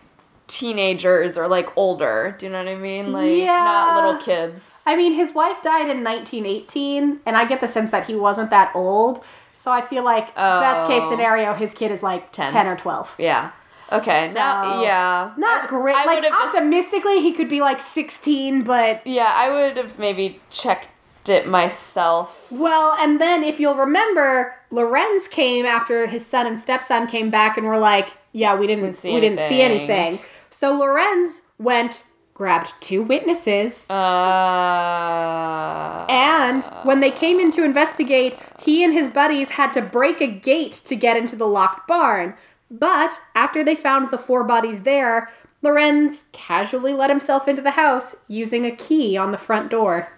teenagers 0.49 1.39
or 1.39 1.49
like 1.49 1.75
older. 1.77 2.35
Do 2.39 2.47
you 2.47 2.53
know 2.53 2.59
what 2.59 2.69
I 2.69 2.75
mean? 2.75 3.13
Like 3.13 3.31
Yeah. 3.31 3.47
not 3.65 4.05
little 4.05 4.21
kids. 4.21 4.83
I 4.87 4.97
mean, 4.97 5.13
his 5.13 5.33
wife 5.35 5.63
died 5.63 5.89
in 5.89 6.03
1918, 6.05 7.21
and 7.25 7.37
I 7.37 7.45
get 7.45 7.61
the 7.61 7.69
sense 7.69 7.91
that 7.91 8.07
he 8.07 8.15
wasn't 8.15 8.51
that 8.51 8.71
old. 8.75 9.25
So 9.55 9.71
I 9.71 9.81
feel 9.81 10.03
like 10.03 10.35
best 10.35 10.87
case 10.87 11.03
Oh. 11.05 11.11
scenario, 11.11 11.55
his 11.55 11.75
kid 11.75 11.91
is 11.91 12.03
like 12.03 12.33
10, 12.33 12.51
10. 12.51 12.67
or 12.67 12.77
12. 12.77 13.15
Yeah. 13.19 13.51
Okay. 13.93 14.31
now, 14.35 14.81
yeah. 14.83 15.33
Not 15.37 15.65
I- 15.65 15.67
great. 15.67 15.97
I 15.97 16.05
like 16.05 16.23
have 16.23 16.33
just. 16.33 16.55
optimistically, 16.55 17.21
he 17.21 17.33
could 17.33 17.49
be 17.49 17.61
like 17.61 17.81
16, 17.81 18.63
but 18.63 19.05
Yeah, 19.07 19.33
I 19.35 19.51
would 19.51 19.77
have 19.77 19.99
maybe 19.99 20.41
checked 20.51 20.89
it 21.29 21.49
myself. 21.49 22.51
well, 22.51 22.95
and 22.99 23.21
then 23.21 23.45
if 23.45 23.61
you'll 23.61 23.75
remember, 23.75 24.55
Lorenz 24.71 25.29
came 25.29 25.67
after 25.67 26.07
his 26.07 26.25
son 26.25 26.47
and 26.47 26.59
stepson 26.59 27.07
came 27.07 27.31
back 27.31 27.57
and 27.57 27.67
were 27.67 27.79
like, 27.79 28.17
"Yeah, 28.33 28.57
we 28.57 28.67
didn't, 28.67 28.95
see 28.95 29.15
we 29.15 29.21
didn't 29.21 29.39
see 29.39 29.63
anything." 29.63 29.91
anything." 29.91 30.27
So 30.51 30.79
Lorenz 30.79 31.43
went, 31.59 32.05
grabbed 32.35 32.75
two 32.81 33.03
witnesses. 33.03 33.89
Uh. 33.91 36.07
And 36.09 36.65
when 36.85 37.01
they 37.01 37.11
came 37.11 37.41
in 37.41 37.51
to 37.53 37.65
investigate, 37.65 38.37
he 38.61 38.85
and 38.85 38.93
his 38.93 39.09
buddies 39.09 39.51
had 39.51 39.73
to 39.73 39.83
break 39.83 40.21
a 40.21 40.27
gate 40.27 40.73
to 40.85 40.97
get 40.97 41.17
into 41.17 41.37
the 41.37 41.47
locked 41.47 41.89
barn. 41.89 42.35
But 42.71 43.21
after 43.35 43.63
they 43.63 43.75
found 43.75 44.11
the 44.11 44.19
four 44.19 44.45
bodies 44.45 44.83
there, 44.83 45.31
Lorenz 45.63 46.25
casually 46.33 46.93
let 46.93 47.11
himself 47.11 47.47
into 47.47 47.63
the 47.63 47.73
house 47.73 48.17
using 48.29 48.67
a 48.67 48.75
key 48.75 49.17
on 49.17 49.31
the 49.31 49.39
front 49.39 49.71
door. 49.71 50.09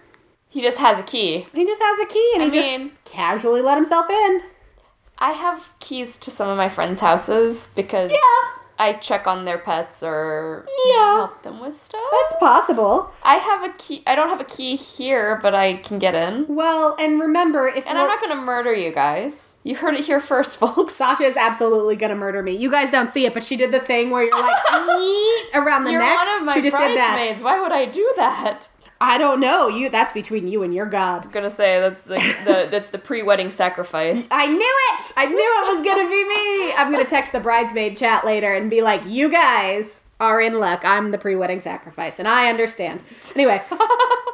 He 0.55 0.61
just 0.61 0.79
has 0.79 0.97
a 0.97 1.03
key. 1.03 1.45
He 1.53 1.65
just 1.65 1.81
has 1.83 1.99
a 1.99 2.05
key 2.05 2.31
and 2.35 2.43
I 2.43 2.45
he 2.45 2.51
mean- 2.59 2.89
just 2.91 3.03
casually 3.13 3.61
let 3.61 3.75
himself 3.75 4.09
in. 4.09 4.41
I 5.19 5.31
have 5.31 5.73
keys 5.81 6.17
to 6.19 6.31
some 6.31 6.47
of 6.49 6.55
my 6.57 6.69
friends' 6.69 7.01
houses 7.01 7.67
because 7.75 8.09
Yeah. 8.11 8.61
I 8.77 8.93
check 8.93 9.27
on 9.27 9.43
their 9.45 9.57
pets 9.57 10.01
or 10.03 10.65
Yeah. 10.85 11.15
help 11.17 11.41
them 11.43 11.59
with 11.61 11.81
stuff. 11.81 12.01
That's 12.11 12.33
possible. 12.39 13.11
I 13.23 13.35
have 13.35 13.63
a 13.63 13.69
key. 13.69 14.01
I 14.07 14.15
don't 14.15 14.27
have 14.29 14.41
a 14.41 14.45
key 14.45 14.75
here, 14.75 15.39
but 15.41 15.53
I 15.55 15.75
can 15.75 15.99
get 15.99 16.15
in. 16.15 16.45
Well, 16.49 16.95
and 16.99 17.19
remember, 17.21 17.67
if 17.69 17.85
And 17.87 17.97
I'm 17.97 18.07
not 18.07 18.19
gonna 18.21 18.35
murder 18.35 18.73
you 18.73 18.91
guys. 18.91 19.57
You 19.63 19.75
heard 19.75 19.95
it 19.95 20.03
here 20.05 20.19
first, 20.19 20.57
folks. 20.63 20.93
Sasha 20.95 21.23
is 21.23 21.37
absolutely 21.37 21.95
gonna 21.95 22.15
murder 22.15 22.43
me. 22.43 22.51
You 22.51 22.69
guys 22.69 22.91
don't 22.91 23.09
see 23.09 23.25
it, 23.25 23.33
but 23.33 23.43
she 23.45 23.55
did 23.55 23.71
the 23.71 23.79
thing 23.79 24.09
where 24.09 24.23
you're 24.23 24.41
like 24.41 24.57
around 25.53 25.85
the 25.85 25.91
You're 25.91 26.01
neck. 26.01 26.17
one 26.17 26.27
of 26.39 26.43
my 26.43 26.53
she 26.55 26.61
just 26.61 26.75
did 26.77 26.97
that. 26.97 27.15
bridesmaids. 27.15 27.41
Why 27.43 27.61
would 27.61 27.71
I 27.71 27.85
do 27.85 28.11
that? 28.17 28.67
I 29.01 29.17
don't 29.17 29.39
know. 29.39 29.67
You 29.67 29.89
that's 29.89 30.13
between 30.13 30.47
you 30.47 30.63
and 30.63 30.73
your 30.73 30.85
god. 30.85 31.25
I'm 31.25 31.31
gonna 31.31 31.49
say 31.49 31.79
that's 31.79 32.05
the, 32.07 32.15
the 32.45 32.67
that's 32.71 32.89
the 32.89 32.97
pre-wedding 32.97 33.51
sacrifice. 33.51 34.27
I 34.31 34.45
knew 34.45 34.75
it! 34.93 35.11
I 35.17 35.25
knew 35.25 35.35
it 35.37 35.73
was 35.73 35.85
gonna 35.85 36.09
be 36.09 36.23
me! 36.27 36.73
I'm 36.73 36.91
gonna 36.91 37.05
text 37.05 37.31
the 37.31 37.39
bridesmaid 37.39 37.97
chat 37.97 38.25
later 38.25 38.53
and 38.53 38.69
be 38.69 38.81
like, 38.81 39.05
you 39.05 39.29
guys 39.29 40.01
are 40.19 40.39
in 40.39 40.59
luck. 40.59 40.81
I'm 40.85 41.11
the 41.11 41.17
pre 41.17 41.35
wedding 41.35 41.59
sacrifice, 41.59 42.19
and 42.19 42.27
I 42.27 42.49
understand. 42.49 43.03
Anyway, 43.35 43.61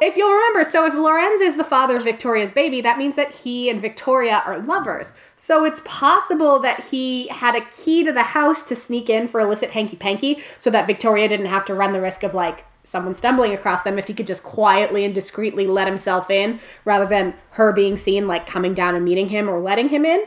if 0.00 0.16
you'll 0.16 0.32
remember, 0.32 0.64
so 0.64 0.86
if 0.86 0.94
Lorenz 0.94 1.40
is 1.40 1.56
the 1.56 1.64
father 1.64 1.96
of 1.96 2.04
Victoria's 2.04 2.50
baby, 2.50 2.80
that 2.80 2.98
means 2.98 3.16
that 3.16 3.34
he 3.34 3.68
and 3.68 3.80
Victoria 3.80 4.42
are 4.46 4.58
lovers. 4.58 5.14
So 5.36 5.64
it's 5.64 5.82
possible 5.84 6.60
that 6.60 6.84
he 6.84 7.28
had 7.28 7.56
a 7.56 7.62
key 7.62 8.04
to 8.04 8.12
the 8.12 8.22
house 8.22 8.62
to 8.64 8.76
sneak 8.76 9.10
in 9.10 9.26
for 9.26 9.40
illicit 9.40 9.72
hanky 9.72 9.96
panky 9.96 10.42
so 10.58 10.70
that 10.70 10.86
Victoria 10.86 11.28
didn't 11.28 11.46
have 11.46 11.64
to 11.64 11.74
run 11.74 11.92
the 11.92 12.00
risk 12.00 12.22
of 12.22 12.32
like 12.32 12.64
someone 12.84 13.14
stumbling 13.14 13.52
across 13.52 13.82
them 13.82 13.98
if 13.98 14.06
he 14.06 14.14
could 14.14 14.26
just 14.26 14.42
quietly 14.42 15.04
and 15.04 15.14
discreetly 15.14 15.66
let 15.66 15.86
himself 15.86 16.30
in 16.30 16.58
rather 16.84 17.06
than 17.06 17.34
her 17.50 17.72
being 17.72 17.96
seen 17.96 18.26
like 18.26 18.46
coming 18.46 18.74
down 18.74 18.94
and 18.94 19.04
meeting 19.04 19.28
him 19.28 19.48
or 19.48 19.60
letting 19.60 19.88
him 19.88 20.04
in. 20.04 20.24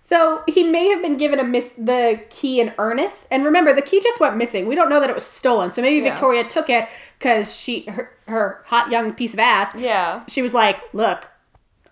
So 0.00 0.42
he 0.46 0.64
may 0.64 0.88
have 0.90 1.00
been 1.00 1.16
given 1.16 1.38
a 1.38 1.44
miss 1.44 1.72
the 1.72 2.20
key 2.28 2.60
in 2.60 2.74
earnest. 2.76 3.26
And 3.30 3.42
remember, 3.42 3.72
the 3.72 3.80
key 3.80 4.02
just 4.02 4.20
went 4.20 4.36
missing. 4.36 4.66
We 4.68 4.74
don't 4.74 4.90
know 4.90 5.00
that 5.00 5.08
it 5.08 5.14
was 5.14 5.24
stolen. 5.24 5.72
So 5.72 5.80
maybe 5.80 6.04
Yeah. 6.04 6.10
Victoria 6.10 6.44
took 6.44 6.68
it 6.68 6.88
because 7.18 7.56
she 7.56 7.86
her, 7.88 8.12
her 8.28 8.62
hot 8.66 8.90
young 8.90 9.14
piece 9.14 9.32
of 9.32 9.38
ass. 9.38 9.74
Yeah. 9.74 10.22
She 10.28 10.42
was 10.42 10.52
like, 10.52 10.82
"Look, 10.92 11.30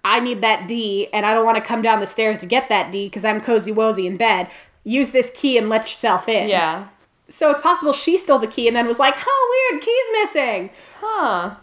I 0.04 0.20
need 0.20 0.42
that 0.42 0.68
D, 0.68 1.08
and 1.10 1.24
I 1.24 1.32
don't 1.32 1.46
want 1.46 1.56
to 1.56 1.62
come 1.62 1.80
down 1.80 2.00
the 2.00 2.06
stairs 2.06 2.36
to 2.40 2.46
get 2.46 2.68
that 2.68 2.92
D 2.92 3.06
because 3.06 3.24
I'm 3.24 3.40
cozy 3.40 3.72
wozy 3.72 4.04
in 4.04 4.18
bed. 4.18 4.48
Use 4.84 5.12
this 5.12 5.30
key 5.34 5.56
and 5.56 5.70
let 5.70 5.84
yourself 5.84 6.28
in." 6.28 6.50
Yeah. 6.50 6.88
So 7.28 7.50
it's 7.50 7.60
possible 7.60 7.92
she 7.92 8.18
stole 8.18 8.38
the 8.38 8.46
key 8.46 8.68
and 8.68 8.76
then 8.76 8.86
was 8.86 8.98
like, 8.98 9.14
"Oh, 9.26 9.68
weird, 9.70 9.82
key's 9.82 10.10
missing." 10.20 10.70
Huh. 11.00 11.56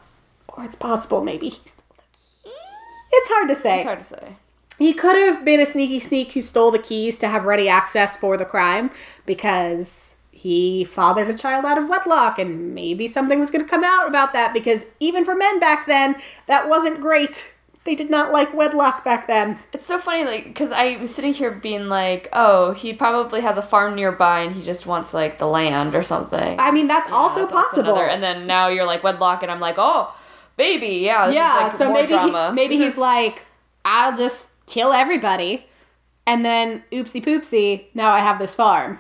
Or 0.50 0.64
it's 0.64 0.76
possible 0.76 1.24
maybe 1.24 1.50
he 1.50 1.62
stole 1.66 1.84
the 1.96 2.04
key. 2.18 2.52
It's 3.12 3.30
hard 3.30 3.48
to 3.50 3.56
say. 3.56 3.78
It's 3.78 3.86
hard 3.86 4.00
to 4.00 4.06
say. 4.06 4.36
He 4.78 4.94
could 4.94 5.18
have 5.18 5.44
been 5.44 5.60
a 5.60 5.66
sneaky 5.66 6.00
sneak 6.00 6.32
who 6.32 6.42
stole 6.42 6.72
the 6.72 6.80
keys 6.80 7.18
to 7.18 7.28
have 7.28 7.44
ready 7.44 7.68
access 7.68 8.16
for 8.16 8.38
the 8.38 8.46
crime 8.46 8.92
because 9.26 10.12
he 10.32 10.86
fathered 10.86 11.30
a 11.30 11.38
child 11.38 11.66
out 11.66 11.78
of 11.78 11.90
wedlock 11.90 12.40
and 12.40 12.74
maybe 12.74 13.10
something 13.10 13.40
was 13.40 13.52
going 13.52 13.64
to 13.64 13.70
come 13.70 13.84
out 13.84 14.08
about 14.08 14.32
that 14.32 14.54
because 14.54 14.86
even 15.02 15.26
for 15.26 15.36
men 15.36 15.60
back 15.60 15.86
then, 15.86 16.16
that 16.48 16.70
wasn't 16.70 17.02
great. 17.02 17.54
They 17.90 17.96
did 17.96 18.12
not 18.12 18.32
like 18.32 18.54
wedlock 18.54 19.04
back 19.04 19.26
then. 19.26 19.58
It's 19.74 19.84
so 19.88 19.98
funny, 19.98 20.24
like, 20.24 20.44
because 20.44 20.72
I 20.72 20.98
was 20.98 21.10
sitting 21.16 21.34
here 21.34 21.50
being 21.50 21.88
like, 21.88 22.30
oh, 22.34 22.72
he 22.74 22.94
probably 22.94 23.42
has 23.42 23.58
a 23.58 23.64
farm 23.64 23.96
nearby 23.96 24.42
and 24.42 24.54
he 24.56 24.62
just 24.64 24.86
wants, 24.86 25.12
like, 25.12 25.40
the 25.40 25.48
land 25.48 25.96
or 25.96 26.04
something. 26.04 26.60
I 26.60 26.70
mean, 26.70 26.86
that's 26.86 27.10
Yeah, 27.10 27.16
also 27.16 27.40
that's 27.48 27.52
possible. 27.52 27.86
another- 27.96 28.06
and 28.08 28.22
then 28.22 28.46
now 28.46 28.68
you're 28.68 28.86
like 28.86 29.02
wedlock, 29.04 29.42
and 29.42 29.52
I'm 29.52 29.60
like, 29.60 29.78
oh, 29.80 30.16
baby, 30.56 30.98
yeah, 30.98 31.32
yeah, 31.32 31.56
like 31.64 31.72
so 31.72 31.92
maybe 31.92 32.10
drama. 32.10 32.50
he, 32.50 32.54
maybe 32.54 32.78
This 32.78 32.84
he's 32.86 32.94
is- 32.94 33.00
like, 33.00 33.44
I'll 33.84 34.16
just 34.16 34.52
kill 34.68 34.94
everybody, 34.94 35.66
and 36.28 36.46
then 36.46 36.84
oopsie 36.92 37.24
poopsie, 37.26 37.86
now 37.96 38.12
I 38.12 38.20
have 38.20 38.38
this 38.38 38.54
farm. 38.54 39.00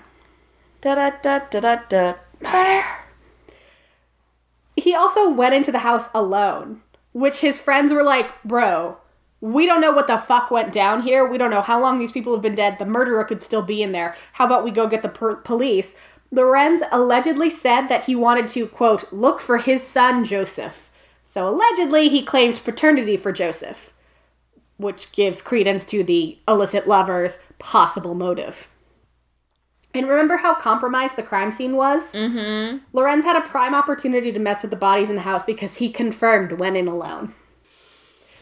da 0.82 0.96
da 0.96 1.12
da 1.22 1.42
da 1.52 1.60
da 1.60 1.76
da. 1.88 2.14
Murder. 2.42 2.84
He 4.76 4.96
also 4.96 5.30
went 5.30 5.54
into 5.54 5.72
the 5.72 5.80
house 5.80 6.10
alone, 6.16 6.82
which 7.12 7.40
his 7.40 7.60
friends 7.60 7.92
were 7.92 8.04
like, 8.04 8.42
bro, 8.44 8.98
we 9.42 9.66
don't 9.66 9.82
know 9.82 9.92
what 9.92 10.08
the 10.08 10.18
fuck 10.18 10.52
went 10.52 10.72
down 10.72 11.02
here. 11.02 11.30
We 11.30 11.38
don't 11.38 11.52
know 11.52 11.62
how 11.62 11.82
long 11.82 11.98
these 11.98 12.12
people 12.12 12.34
have 12.34 12.42
been 12.42 12.56
dead. 12.56 12.78
The 12.78 12.86
murderer 12.86 13.24
could 13.24 13.42
still 13.42 13.62
be 13.62 13.82
in 13.82 13.92
there. 13.92 14.16
How 14.34 14.46
about 14.46 14.64
we 14.64 14.72
go 14.72 14.88
get 14.88 15.02
the 15.02 15.10
per- 15.10 15.38
police? 15.38 15.96
Lorenz 16.32 16.84
allegedly 16.92 17.50
said 17.50 17.88
that 17.88 18.06
he 18.06 18.16
wanted 18.16 18.48
to, 18.50 18.68
quote, 18.68 19.12
look 19.12 19.40
for 19.40 19.58
his 19.58 19.82
son, 19.82 20.24
Joseph. 20.26 20.92
So 21.24 21.48
allegedly, 21.48 22.10
he 22.10 22.24
claimed 22.24 22.64
paternity 22.64 23.18
for 23.18 23.32
Joseph, 23.32 23.94
which 24.78 25.12
gives 25.12 25.42
credence 25.42 25.86
to 25.86 26.04
the 26.04 26.38
illicit 26.48 26.88
lover's 26.88 27.40
possible 27.58 28.14
motive. 28.14 28.68
And 29.94 30.08
remember 30.08 30.38
how 30.38 30.54
compromised 30.54 31.16
the 31.16 31.24
crime 31.24 31.52
scene 31.52 31.76
was? 31.76 32.14
Mm-hmm. 32.14 32.78
Lorenz 32.94 33.26
had 33.26 33.36
a 33.36 33.42
prime 33.48 33.74
opportunity 33.74 34.32
to 34.32 34.40
mess 34.40 34.62
with 34.62 34.70
the 34.72 34.78
bodies 34.78 35.10
in 35.10 35.16
the 35.16 35.24
house 35.24 35.44
because 35.44 35.76
he 35.78 35.90
confirmed 35.90 36.54
went 36.54 36.78
in 36.78 36.88
alone. 36.88 37.34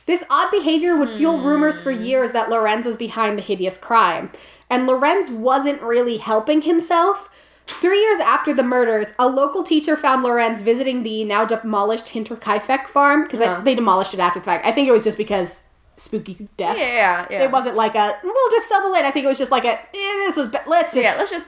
This 0.08 0.24
odd 0.30 0.52
behavior 0.52 0.96
would 0.98 1.10
fuel 1.10 1.40
rumors 1.40 1.80
for 1.80 1.92
years 1.92 2.32
that 2.32 2.50
Lorenz 2.50 2.86
was 2.86 2.96
behind 2.96 3.38
the 3.38 3.44
hideous 3.44 3.78
crime. 3.78 4.32
And 4.70 4.88
Lorenz 4.88 5.30
wasn't 5.30 5.82
really 5.82 6.18
helping 6.18 6.62
himself. 6.62 7.30
Three 7.66 8.00
years 8.00 8.20
after 8.20 8.54
the 8.54 8.64
murders, 8.64 9.12
a 9.20 9.28
local 9.28 9.64
teacher 9.64 9.98
found 9.98 10.24
Lorenz 10.24 10.62
visiting 10.62 11.04
the 11.04 11.26
now 11.26 11.44
demolished 11.44 12.08
Hinterkaifeck 12.08 12.88
farm 12.88 13.24
because 13.24 13.40
Huh. 13.42 13.60
they 13.64 13.76
demolished 13.76 14.14
it 14.14 14.22
after 14.22 14.40
the 14.40 14.46
fact. 14.46 14.66
I 14.66 14.72
think 14.72 14.88
it 14.88 14.94
was 14.94 15.04
just 15.04 15.18
because 15.18 15.64
spooky 15.98 16.48
death. 16.58 16.78
Yeah, 16.78 17.28
yeah. 17.30 17.44
It 17.44 17.52
wasn't 17.52 17.76
like 17.76 17.96
a 17.96 18.18
we'll 18.24 18.52
just 18.52 18.70
sell 18.70 18.82
the 18.82 18.90
land. 18.90 19.06
I 19.06 19.12
think 19.12 19.26
it 19.26 19.28
was 19.28 19.38
just 19.38 19.52
like 19.52 19.66
a 19.66 19.74
eh, 19.80 19.86
this 19.94 20.38
was 20.38 20.48
let's 20.66 20.94
just 20.94 21.04
Yeah, 21.04 21.16
let's 21.18 21.32
just. 21.32 21.46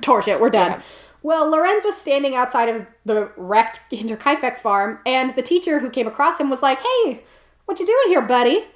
torch 0.00 0.28
it. 0.28 0.40
We're 0.40 0.50
done. 0.50 0.72
Yeah. 0.72 0.82
Well, 1.22 1.50
Lorenz 1.50 1.84
was 1.84 1.96
standing 1.96 2.36
outside 2.36 2.68
of 2.68 2.86
the 3.04 3.30
wrecked 3.36 3.80
Hinterkaifeck 3.90 4.58
farm, 4.58 5.00
and 5.04 5.34
the 5.34 5.42
teacher 5.42 5.80
who 5.80 5.90
came 5.90 6.06
across 6.06 6.38
him 6.38 6.48
was 6.48 6.62
like, 6.62 6.78
"Hey, 6.80 7.24
what 7.64 7.80
you 7.80 7.86
doing 7.86 8.08
here, 8.08 8.22
buddy?" 8.22 8.66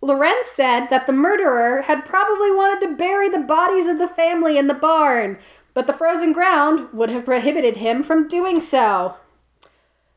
Lorenz 0.00 0.48
said 0.48 0.88
that 0.88 1.06
the 1.06 1.12
murderer 1.12 1.82
had 1.82 2.04
probably 2.04 2.50
wanted 2.50 2.80
to 2.86 2.96
bury 2.96 3.28
the 3.28 3.38
bodies 3.38 3.86
of 3.86 3.98
the 3.98 4.08
family 4.08 4.58
in 4.58 4.66
the 4.66 4.74
barn, 4.74 5.38
but 5.74 5.86
the 5.86 5.92
frozen 5.92 6.32
ground 6.32 6.88
would 6.92 7.08
have 7.08 7.24
prohibited 7.24 7.76
him 7.76 8.02
from 8.02 8.26
doing 8.26 8.60
so. 8.60 9.14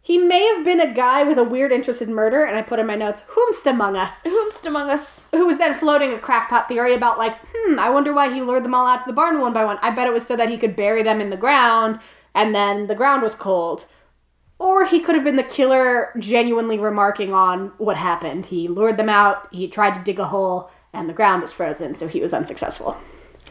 He 0.06 0.20
may 0.20 0.46
have 0.54 0.64
been 0.64 0.80
a 0.80 0.94
guy 0.94 1.24
with 1.24 1.40
a 1.40 1.44
weird 1.44 1.72
interest 1.72 2.00
in 2.00 2.14
murder, 2.14 2.44
and 2.44 2.56
I 2.56 2.62
put 2.62 2.78
in 2.78 2.86
my 2.86 2.94
notes, 2.94 3.24
whomst 3.30 3.66
among 3.66 3.96
us, 3.96 4.22
Whomst 4.22 4.68
among 4.68 4.92
us? 4.92 5.28
who 5.32 5.48
was 5.48 5.58
then 5.58 5.74
floating 5.74 6.14
a 6.14 6.20
crackpot 6.20 6.68
theory 6.68 6.94
about 6.94 7.18
like, 7.18 7.36
hmm, 7.52 7.80
I 7.80 7.90
wonder 7.90 8.14
why 8.14 8.32
he 8.32 8.40
lured 8.40 8.64
them 8.64 8.76
all 8.76 8.86
out 8.86 9.02
to 9.02 9.08
the 9.08 9.14
barn 9.16 9.42
one 9.42 9.52
by 9.52 9.66
one. 9.66 9.80
I 9.82 9.90
bet 9.90 10.06
it 10.06 10.14
was 10.14 10.24
so 10.24 10.36
that 10.36 10.50
he 10.50 10.60
could 10.60 10.76
bury 10.76 11.02
them 11.02 11.22
in 11.22 11.32
the 11.32 11.36
ground, 11.38 12.00
and 12.36 12.54
then 12.54 12.86
the 12.86 12.94
ground 12.94 13.24
was 13.24 13.34
cold. 13.34 13.88
Or 14.60 14.86
he 14.86 15.00
could 15.00 15.16
have 15.16 15.24
been 15.24 15.38
the 15.38 15.44
killer 15.44 16.14
genuinely 16.20 16.78
remarking 16.78 17.34
on 17.34 17.72
what 17.80 17.98
happened. 17.98 18.46
He 18.46 18.68
lured 18.68 18.98
them 18.98 19.10
out, 19.10 19.48
he 19.52 19.68
tried 19.68 19.96
to 19.96 20.04
dig 20.04 20.20
a 20.20 20.26
hole, 20.26 20.70
and 20.94 21.10
the 21.10 21.14
ground 21.14 21.42
was 21.42 21.52
frozen, 21.52 21.96
so 21.96 22.08
he 22.08 22.22
was 22.22 22.32
unsuccessful. 22.32 22.96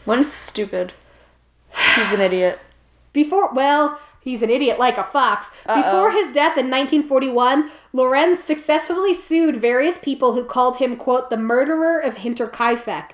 One 0.05 0.19
is 0.19 0.31
stupid. 0.31 0.93
He's 1.95 2.13
an 2.13 2.21
idiot. 2.21 2.59
Before, 3.11 3.51
well, 3.53 3.99
he's 4.25 4.41
an 4.41 4.49
idiot 4.49 4.77
like 4.77 4.97
a 4.97 5.03
fox. 5.05 5.51
Before 5.65 6.11
his 6.11 6.25
death 6.33 6.57
in 6.57 6.69
1941, 6.69 7.69
Lorenz 7.93 8.39
successfully 8.43 9.13
sued 9.13 9.55
various 9.55 9.97
people 9.97 10.33
who 10.33 10.43
called 10.43 10.77
him, 10.77 10.97
quote, 10.97 11.29
the 11.29 11.37
murderer 11.37 11.97
of 11.99 12.15
Hinterkaifeck. 12.15 13.11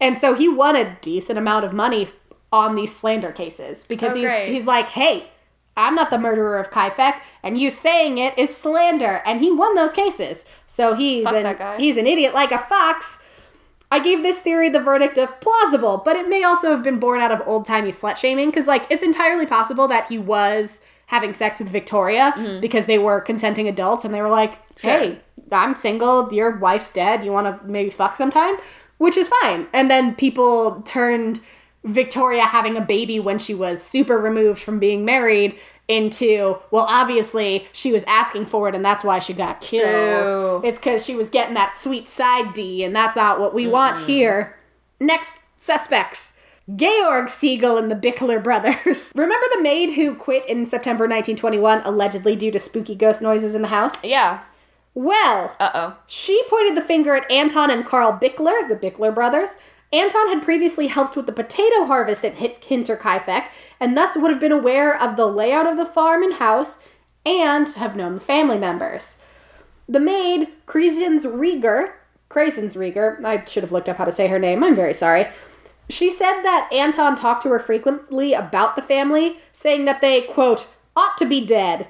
And 0.00 0.16
so 0.16 0.34
he 0.34 0.48
won 0.48 0.76
a 0.76 0.96
decent 1.00 1.38
amount 1.38 1.64
of 1.64 1.72
money 1.72 2.08
on 2.52 2.76
these 2.76 2.94
slander 2.94 3.32
cases 3.32 3.84
because 3.86 4.12
Oh, 4.12 4.16
he's, 4.16 4.24
great. 4.26 4.52
he's 4.52 4.66
like, 4.66 4.88
hey, 4.90 5.30
I'm 5.76 5.94
not 5.94 6.10
the 6.10 6.18
murderer 6.18 6.58
of 6.58 6.70
Kaifek, 6.70 7.22
and 7.42 7.56
you 7.58 7.70
saying 7.70 8.18
it 8.18 8.36
is 8.36 8.54
slander. 8.54 9.22
And 9.24 9.40
he 9.40 9.50
won 9.50 9.74
those 9.74 9.92
cases. 9.92 10.44
So 10.66 10.92
he's 10.94 11.24
Fuck 11.24 11.58
an, 11.60 11.80
he's 11.80 11.96
an 11.96 12.06
idiot 12.06 12.34
like 12.34 12.52
a 12.52 12.58
fox. 12.58 13.20
I 13.92 13.98
gave 13.98 14.22
this 14.22 14.40
theory 14.40 14.70
the 14.70 14.80
verdict 14.80 15.18
of 15.18 15.38
plausible, 15.42 16.00
but 16.02 16.16
it 16.16 16.26
may 16.26 16.42
also 16.42 16.70
have 16.70 16.82
been 16.82 16.98
born 16.98 17.20
out 17.20 17.30
of 17.30 17.42
old 17.46 17.66
timey 17.66 17.90
slut 17.90 18.16
shaming 18.16 18.48
because, 18.48 18.66
like, 18.66 18.86
it's 18.88 19.02
entirely 19.02 19.44
possible 19.44 19.86
that 19.88 20.08
he 20.08 20.18
was 20.18 20.80
having 21.08 21.34
sex 21.34 21.58
with 21.58 21.68
Victoria 21.68 22.32
mm-hmm. 22.34 22.58
because 22.62 22.86
they 22.86 22.96
were 22.96 23.20
consenting 23.20 23.68
adults 23.68 24.06
and 24.06 24.14
they 24.14 24.22
were 24.22 24.30
like, 24.30 24.58
hey, 24.80 25.20
I'm 25.50 25.74
single, 25.74 26.32
your 26.32 26.56
wife's 26.56 26.90
dead, 26.90 27.22
you 27.22 27.32
want 27.32 27.46
to 27.46 27.68
maybe 27.68 27.90
fuck 27.90 28.16
sometime? 28.16 28.56
Which 28.96 29.18
is 29.18 29.28
fine. 29.28 29.66
And 29.74 29.90
then 29.90 30.14
people 30.14 30.80
turned 30.86 31.42
Victoria 31.84 32.44
having 32.44 32.78
a 32.78 32.80
baby 32.80 33.20
when 33.20 33.38
she 33.38 33.52
was 33.52 33.82
super 33.82 34.18
removed 34.18 34.62
from 34.62 34.78
being 34.78 35.04
married 35.04 35.54
into, 35.88 36.58
well, 36.70 36.86
obviously 36.88 37.66
she 37.72 37.92
was 37.92 38.04
asking 38.04 38.46
for 38.46 38.68
it 38.68 38.74
and 38.74 38.84
that's 38.84 39.04
why 39.04 39.18
she 39.18 39.32
got 39.32 39.60
killed. 39.60 40.62
Ew. 40.64 40.68
It's 40.68 40.78
because 40.78 41.04
she 41.04 41.14
was 41.14 41.28
getting 41.30 41.54
that 41.54 41.74
sweet 41.74 42.08
side 42.08 42.54
D, 42.54 42.84
and 42.84 42.94
that's 42.94 43.16
not 43.16 43.40
what 43.40 43.52
we 43.54 43.66
want 43.66 43.98
here. 43.98 44.56
Next 45.00 45.40
suspects. 45.56 46.32
Georg 46.76 47.28
Siegel 47.28 47.76
and 47.76 47.90
the 47.90 47.96
Bickler 47.96 48.42
brothers. 48.42 49.12
Remember 49.16 49.46
the 49.52 49.60
maid 49.60 49.90
who 49.94 50.14
quit 50.14 50.48
in 50.48 50.64
September 50.64 51.04
1921, 51.04 51.82
allegedly 51.84 52.36
due 52.36 52.52
to 52.52 52.60
spooky 52.60 52.94
ghost 52.94 53.20
noises 53.20 53.54
in 53.54 53.62
the 53.62 53.68
house? 53.68 54.04
Yeah. 54.04 54.40
Well, 54.94 55.56
Uh 55.58 55.70
oh. 55.74 55.96
she 56.06 56.42
pointed 56.48 56.76
the 56.76 56.86
finger 56.86 57.16
at 57.16 57.30
Anton 57.30 57.70
and 57.70 57.84
Carl 57.84 58.12
Bickler, 58.12 58.68
the 58.68 58.76
Bickler 58.76 59.12
brothers. 59.14 59.56
Anton 59.92 60.28
had 60.28 60.42
previously 60.42 60.86
helped 60.86 61.16
with 61.16 61.26
the 61.26 61.32
potato 61.32 61.84
harvest 61.84 62.24
at 62.24 62.36
Hinterkaifeck, 62.36 63.48
and 63.78 63.96
thus 63.96 64.16
would 64.16 64.30
have 64.30 64.40
been 64.40 64.52
aware 64.52 65.00
of 65.00 65.16
the 65.16 65.26
layout 65.26 65.66
of 65.66 65.76
the 65.76 65.86
farm 65.86 66.22
and 66.22 66.34
house, 66.34 66.78
and 67.26 67.68
have 67.74 67.94
known 67.94 68.14
the 68.14 68.20
family 68.20 68.58
members. 68.58 69.20
The 69.88 70.00
maid, 70.00 70.48
Kresens 70.66 71.26
Rieger, 71.26 71.92
Kresens 72.30 72.76
Rieger, 72.76 73.22
I 73.24 73.44
should 73.44 73.62
have 73.62 73.72
looked 73.72 73.88
up 73.88 73.98
how 73.98 74.06
to 74.06 74.12
say 74.12 74.28
her 74.28 74.38
name, 74.38 74.64
I'm 74.64 74.74
very 74.74 74.94
sorry. 74.94 75.26
She 75.90 76.10
said 76.10 76.42
that 76.42 76.72
Anton 76.72 77.16
talked 77.16 77.42
to 77.42 77.50
her 77.50 77.60
frequently 77.60 78.32
about 78.32 78.76
the 78.76 78.82
family, 78.82 79.36
saying 79.52 79.84
that 79.84 80.00
they, 80.00 80.22
quote, 80.22 80.68
ought 80.96 81.18
to 81.18 81.26
be 81.26 81.44
dead. 81.44 81.88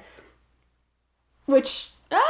Which 1.45 1.89
Ah! 2.11 2.21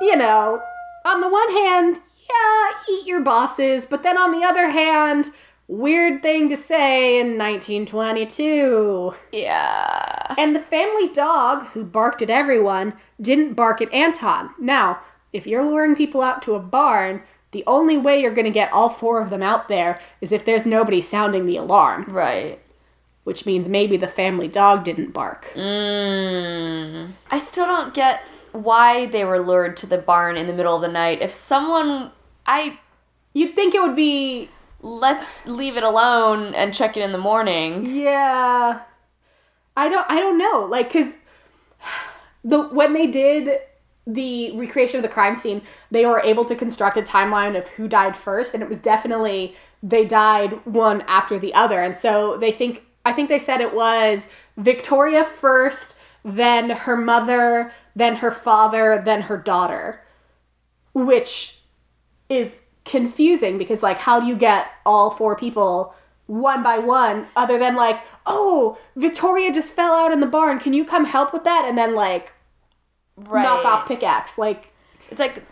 you 0.00 0.16
know, 0.16 0.62
on 1.04 1.20
the 1.20 1.28
one 1.28 1.50
hand, 1.52 2.00
yeah, 2.30 2.94
eat 2.94 3.06
your 3.06 3.20
bosses, 3.20 3.84
but 3.86 4.02
then 4.02 4.18
on 4.18 4.32
the 4.32 4.46
other 4.46 4.70
hand, 4.70 5.30
weird 5.66 6.22
thing 6.22 6.48
to 6.48 6.56
say 6.56 7.20
in 7.20 7.38
1922. 7.38 9.14
Yeah. 9.32 10.34
And 10.38 10.54
the 10.54 10.60
family 10.60 11.08
dog, 11.08 11.64
who 11.68 11.84
barked 11.84 12.22
at 12.22 12.30
everyone, 12.30 12.94
didn't 13.20 13.54
bark 13.54 13.80
at 13.82 13.92
Anton. 13.92 14.50
Now, 14.58 15.00
if 15.32 15.46
you're 15.46 15.64
luring 15.64 15.94
people 15.96 16.22
out 16.22 16.42
to 16.42 16.54
a 16.54 16.60
barn, 16.60 17.22
the 17.50 17.64
only 17.66 17.96
way 17.98 18.20
you're 18.20 18.34
going 18.34 18.44
to 18.44 18.50
get 18.50 18.72
all 18.72 18.88
four 18.88 19.20
of 19.20 19.30
them 19.30 19.42
out 19.42 19.68
there 19.68 20.00
is 20.20 20.32
if 20.32 20.44
there's 20.44 20.66
nobody 20.66 21.00
sounding 21.00 21.46
the 21.46 21.56
alarm, 21.56 22.04
Right. 22.08 22.60
which 23.24 23.44
means 23.46 23.68
maybe 23.68 23.96
the 23.96 24.06
family 24.08 24.48
dog 24.48 24.84
didn't 24.84 25.12
bark. 25.12 25.50
Mm. 25.54 27.10
I 27.30 27.38
still 27.38 27.66
don't 27.66 27.92
get 27.94 28.22
why 28.52 29.06
they 29.06 29.24
were 29.24 29.38
lured 29.38 29.76
to 29.78 29.86
the 29.86 29.98
barn 29.98 30.36
in 30.36 30.46
the 30.46 30.52
middle 30.52 30.74
of 30.74 30.80
the 30.82 30.88
night. 30.88 31.20
If 31.22 31.32
someone, 31.32 32.10
I 32.48 32.80
You'd 33.34 33.54
think 33.54 33.74
it 33.74 33.80
would 33.80 33.94
be 33.94 34.48
let's 34.80 35.46
leave 35.46 35.76
it 35.76 35.84
alone 35.84 36.54
and 36.54 36.74
check 36.74 36.96
it 36.96 37.02
in 37.02 37.12
the 37.12 37.18
morning. 37.18 37.86
Yeah. 37.86 38.80
I 39.76 39.88
don't 39.88 40.10
I 40.10 40.18
don't 40.18 40.38
know. 40.38 40.66
Like 40.68 40.90
cuz 40.90 41.16
the 42.42 42.62
when 42.68 42.94
they 42.94 43.06
did 43.06 43.60
the 44.06 44.56
recreation 44.56 44.96
of 44.96 45.02
the 45.02 45.08
crime 45.08 45.36
scene, 45.36 45.62
they 45.90 46.06
were 46.06 46.20
able 46.20 46.44
to 46.46 46.56
construct 46.56 46.96
a 46.96 47.02
timeline 47.02 47.56
of 47.56 47.68
who 47.68 47.86
died 47.86 48.16
first 48.16 48.54
and 48.54 48.62
it 48.62 48.68
was 48.68 48.78
definitely 48.78 49.54
they 49.82 50.04
died 50.04 50.64
one 50.64 51.02
after 51.02 51.38
the 51.38 51.54
other. 51.54 51.80
And 51.80 51.96
so 51.96 52.36
they 52.38 52.50
think 52.50 52.84
I 53.04 53.12
think 53.12 53.28
they 53.28 53.38
said 53.38 53.60
it 53.60 53.74
was 53.74 54.26
Victoria 54.56 55.24
first, 55.24 55.94
then 56.24 56.70
her 56.70 56.96
mother, 56.96 57.70
then 57.94 58.16
her 58.16 58.32
father, 58.32 59.00
then 59.04 59.22
her 59.22 59.36
daughter. 59.36 60.02
Which 60.92 61.57
is 62.28 62.62
confusing 62.84 63.58
because 63.58 63.82
like 63.82 63.98
how 63.98 64.18
do 64.20 64.26
you 64.26 64.34
get 64.36 64.66
all 64.86 65.10
four 65.10 65.36
people 65.36 65.94
one 66.26 66.62
by 66.62 66.78
one 66.78 67.26
other 67.36 67.58
than 67.58 67.74
like 67.76 68.02
oh 68.26 68.78
victoria 68.96 69.52
just 69.52 69.74
fell 69.74 69.92
out 69.92 70.10
in 70.12 70.20
the 70.20 70.26
barn 70.26 70.58
can 70.58 70.72
you 70.72 70.84
come 70.84 71.04
help 71.04 71.32
with 71.32 71.44
that 71.44 71.64
and 71.68 71.76
then 71.78 71.94
like 71.94 72.32
Right. 73.16 73.42
knock 73.42 73.64
off 73.64 73.88
pickaxe 73.88 74.38
like 74.38 74.72
It's 75.10 75.18
like, 75.18 75.42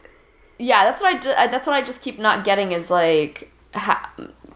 yeah, 0.59 0.85
that's 0.85 1.03
what 1.03 1.17
I. 1.17 1.19
ju- 1.19 1.31
uh, 1.31 1.47
That's 1.49 1.67
what 1.67 1.75
I 1.75 1.83
just 1.83 2.01
keep 2.01 2.17
not 2.19 2.45
getting 2.45 2.71
is 2.73 2.91
like, 2.93 3.51
ha- 3.75 4.09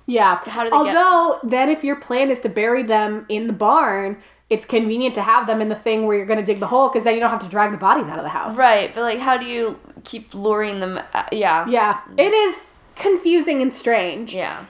yeah 0.06 0.38
How 0.46 0.62
do 0.64 0.70
they 0.70 0.76
get- 0.84 0.96
although 0.96 1.40
then 1.42 1.68
if 1.68 1.82
your 1.82 1.96
plan 1.96 2.30
is 2.30 2.38
to 2.40 2.48
bury 2.48 2.82
them 2.84 3.26
in 3.28 3.48
the 3.48 3.52
barn 3.52 4.16
it's 4.48 4.64
convenient 4.66 5.14
to 5.16 5.22
have 5.22 5.46
them 5.48 5.60
in 5.60 5.68
the 5.68 5.74
thing 5.74 6.06
where 6.06 6.16
you're 6.16 6.26
going 6.26 6.38
to 6.38 6.44
dig 6.44 6.58
the 6.60 6.66
hole 6.68 6.88
because 6.88 7.02
then 7.04 7.14
you 7.14 7.20
don't 7.20 7.30
have 7.30 7.40
to 7.40 7.48
drag 7.48 7.70
the 7.72 7.76
bodies 7.78 8.06
out 8.08 8.18
of 8.18 8.24
the 8.24 8.30
house 8.30 8.56
right? 8.56 8.94
But 8.94 9.02
like, 9.02 9.18
how 9.18 9.36
do 9.36 9.46
you 9.46 9.76
keep 10.04 10.34
luring 10.34 10.80
them? 10.80 11.00
Uh, 11.12 11.24
yeah. 11.32 11.66
yeah 11.68 12.00
it 12.16 12.32
is 12.32 12.74
confusing 12.96 13.62
and 13.62 13.72
strange 13.72 14.34
Yeah. 14.34 14.64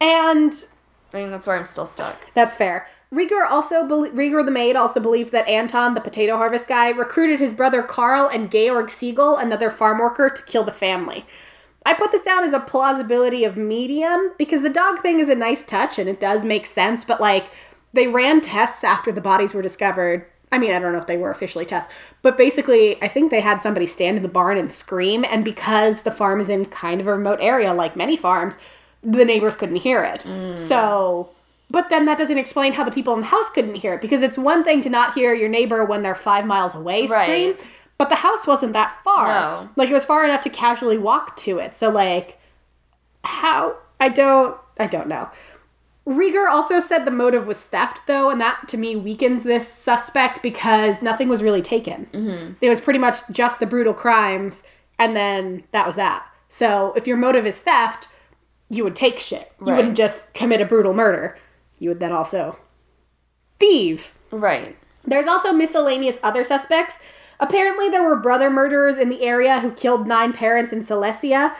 and 0.00 0.52
I 1.14 1.18
mean, 1.18 1.30
that's 1.30 1.46
where 1.46 1.56
I'm 1.56 1.64
still 1.64 1.86
stuck. 1.86 2.16
That's 2.34 2.56
fair. 2.56 2.88
Rieger 3.14 3.48
also, 3.48 3.86
bel 3.86 4.06
Rieger 4.08 4.44
the 4.44 4.50
maid, 4.50 4.74
also 4.76 4.98
believed 5.00 5.30
that 5.32 5.46
Anton, 5.48 5.94
the 5.94 6.00
potato 6.00 6.36
harvest 6.36 6.66
guy, 6.66 6.88
recruited 6.90 7.38
his 7.38 7.54
brother 7.54 7.82
Carl 7.82 8.28
and 8.28 8.50
Georg 8.50 8.90
Siegel, 8.90 9.36
another 9.36 9.70
farm 9.70 9.98
worker, 9.98 10.28
to 10.28 10.42
kill 10.42 10.64
the 10.64 10.72
family. 10.72 11.24
I 11.86 11.94
put 11.94 12.10
this 12.10 12.22
down 12.22 12.42
as 12.42 12.52
a 12.52 12.58
plausibility 12.58 13.44
of 13.44 13.56
medium 13.56 14.32
because 14.36 14.62
the 14.62 14.68
dog 14.68 15.00
thing 15.02 15.20
is 15.20 15.30
a 15.30 15.36
nice 15.36 15.62
touch 15.62 16.00
and 16.00 16.08
it 16.08 16.18
does 16.18 16.44
make 16.44 16.66
sense, 16.66 17.04
but 17.04 17.20
like 17.20 17.46
they 17.92 18.08
ran 18.08 18.40
tests 18.40 18.82
after 18.82 19.12
the 19.12 19.20
bodies 19.20 19.54
were 19.54 19.62
discovered. 19.62 20.26
I 20.52 20.58
mean, 20.58 20.70
I 20.72 20.78
don't 20.78 20.92
know 20.92 20.98
if 20.98 21.06
they 21.06 21.16
were 21.16 21.30
officially 21.30 21.64
tests, 21.64 21.92
but 22.22 22.36
basically, 22.36 23.00
I 23.02 23.08
think 23.08 23.30
they 23.30 23.40
had 23.40 23.60
somebody 23.62 23.86
stand 23.86 24.16
in 24.16 24.22
the 24.22 24.28
barn 24.28 24.56
and 24.58 24.70
scream, 24.70 25.24
and 25.28 25.44
because 25.44 26.02
the 26.02 26.10
farm 26.12 26.40
is 26.40 26.48
in 26.48 26.66
kind 26.66 27.00
of 27.00 27.06
a 27.08 27.12
remote 27.12 27.40
area, 27.42 27.74
like 27.74 27.96
many 27.96 28.16
farms, 28.16 28.56
the 29.02 29.24
neighbors 29.24 29.56
couldn't 29.56 29.76
hear 29.76 30.04
it. 30.04 30.20
Mm. 30.22 30.56
So, 30.58 31.30
but 31.70 31.88
then 31.90 32.04
that 32.06 32.16
doesn't 32.16 32.38
explain 32.38 32.74
how 32.74 32.84
the 32.84 32.90
people 32.92 33.12
in 33.14 33.20
the 33.20 33.26
house 33.26 33.50
couldn't 33.50 33.74
hear 33.76 33.94
it 33.94 34.00
because 34.00 34.22
it's 34.22 34.38
one 34.38 34.62
thing 34.62 34.80
to 34.82 34.88
not 34.90 35.14
hear 35.14 35.34
your 35.34 35.48
neighbor 35.48 35.84
when 35.84 36.02
they're 36.02 36.14
five 36.14 36.46
miles 36.46 36.74
away 36.76 37.06
scream, 37.08 37.50
Right. 37.54 37.66
but 37.98 38.08
the 38.08 38.14
house 38.16 38.46
wasn't 38.46 38.72
that 38.74 39.02
far. 39.02 39.26
No. 39.26 39.68
Like 39.76 39.90
it 39.90 39.94
was 39.94 40.04
far 40.04 40.24
enough 40.24 40.42
to 40.42 40.50
casually 40.50 40.96
walk 40.98 41.36
to 41.38 41.58
it. 41.58 41.74
So 41.74 41.90
like 41.90 42.38
how 43.24 43.76
I 44.00 44.08
don't 44.08 44.56
I 44.78 44.86
don't 44.86 45.08
know. 45.08 45.28
Rieger 46.06 46.48
also 46.48 46.78
said 46.78 47.04
the 47.04 47.10
motive 47.10 47.46
was 47.46 47.62
theft, 47.62 48.06
though, 48.06 48.30
and 48.30 48.40
that 48.40 48.68
to 48.68 48.76
me 48.76 48.94
weakens 48.94 49.42
this 49.42 49.66
suspect 49.66 50.40
because 50.42 51.02
nothing 51.02 51.28
was 51.28 51.42
really 51.42 51.62
taken. 51.62 52.06
Mm-hmm. 52.12 52.52
It 52.60 52.68
was 52.68 52.80
pretty 52.80 53.00
much 53.00 53.28
just 53.30 53.58
the 53.58 53.66
brutal 53.66 53.94
crimes, 53.94 54.62
and 54.98 55.16
then 55.16 55.64
that 55.72 55.84
was 55.84 55.96
that. 55.96 56.24
So 56.48 56.92
if 56.96 57.08
your 57.08 57.16
motive 57.16 57.44
is 57.44 57.58
theft, 57.58 58.08
you 58.70 58.84
would 58.84 58.94
take 58.94 59.18
shit. 59.18 59.52
You 59.64 59.74
wouldn't 59.74 59.96
just 59.96 60.32
commit 60.32 60.60
a 60.60 60.64
brutal 60.64 60.94
murder. 60.94 61.36
You 61.78 61.90
would 61.90 62.00
then 62.00 62.12
also 62.12 62.58
thieve. 63.58 64.12
Right. 64.30 64.76
There's 65.04 65.26
also 65.26 65.52
miscellaneous 65.52 66.18
other 66.22 66.44
suspects. 66.44 66.98
Apparently, 67.38 67.88
there 67.88 68.02
were 68.02 68.16
brother 68.16 68.48
murderers 68.48 68.96
in 68.96 69.08
the 69.08 69.22
area 69.22 69.60
who 69.60 69.70
killed 69.72 70.06
nine 70.06 70.32
parents 70.32 70.72
in 70.72 70.82
Silesia, 70.82 71.54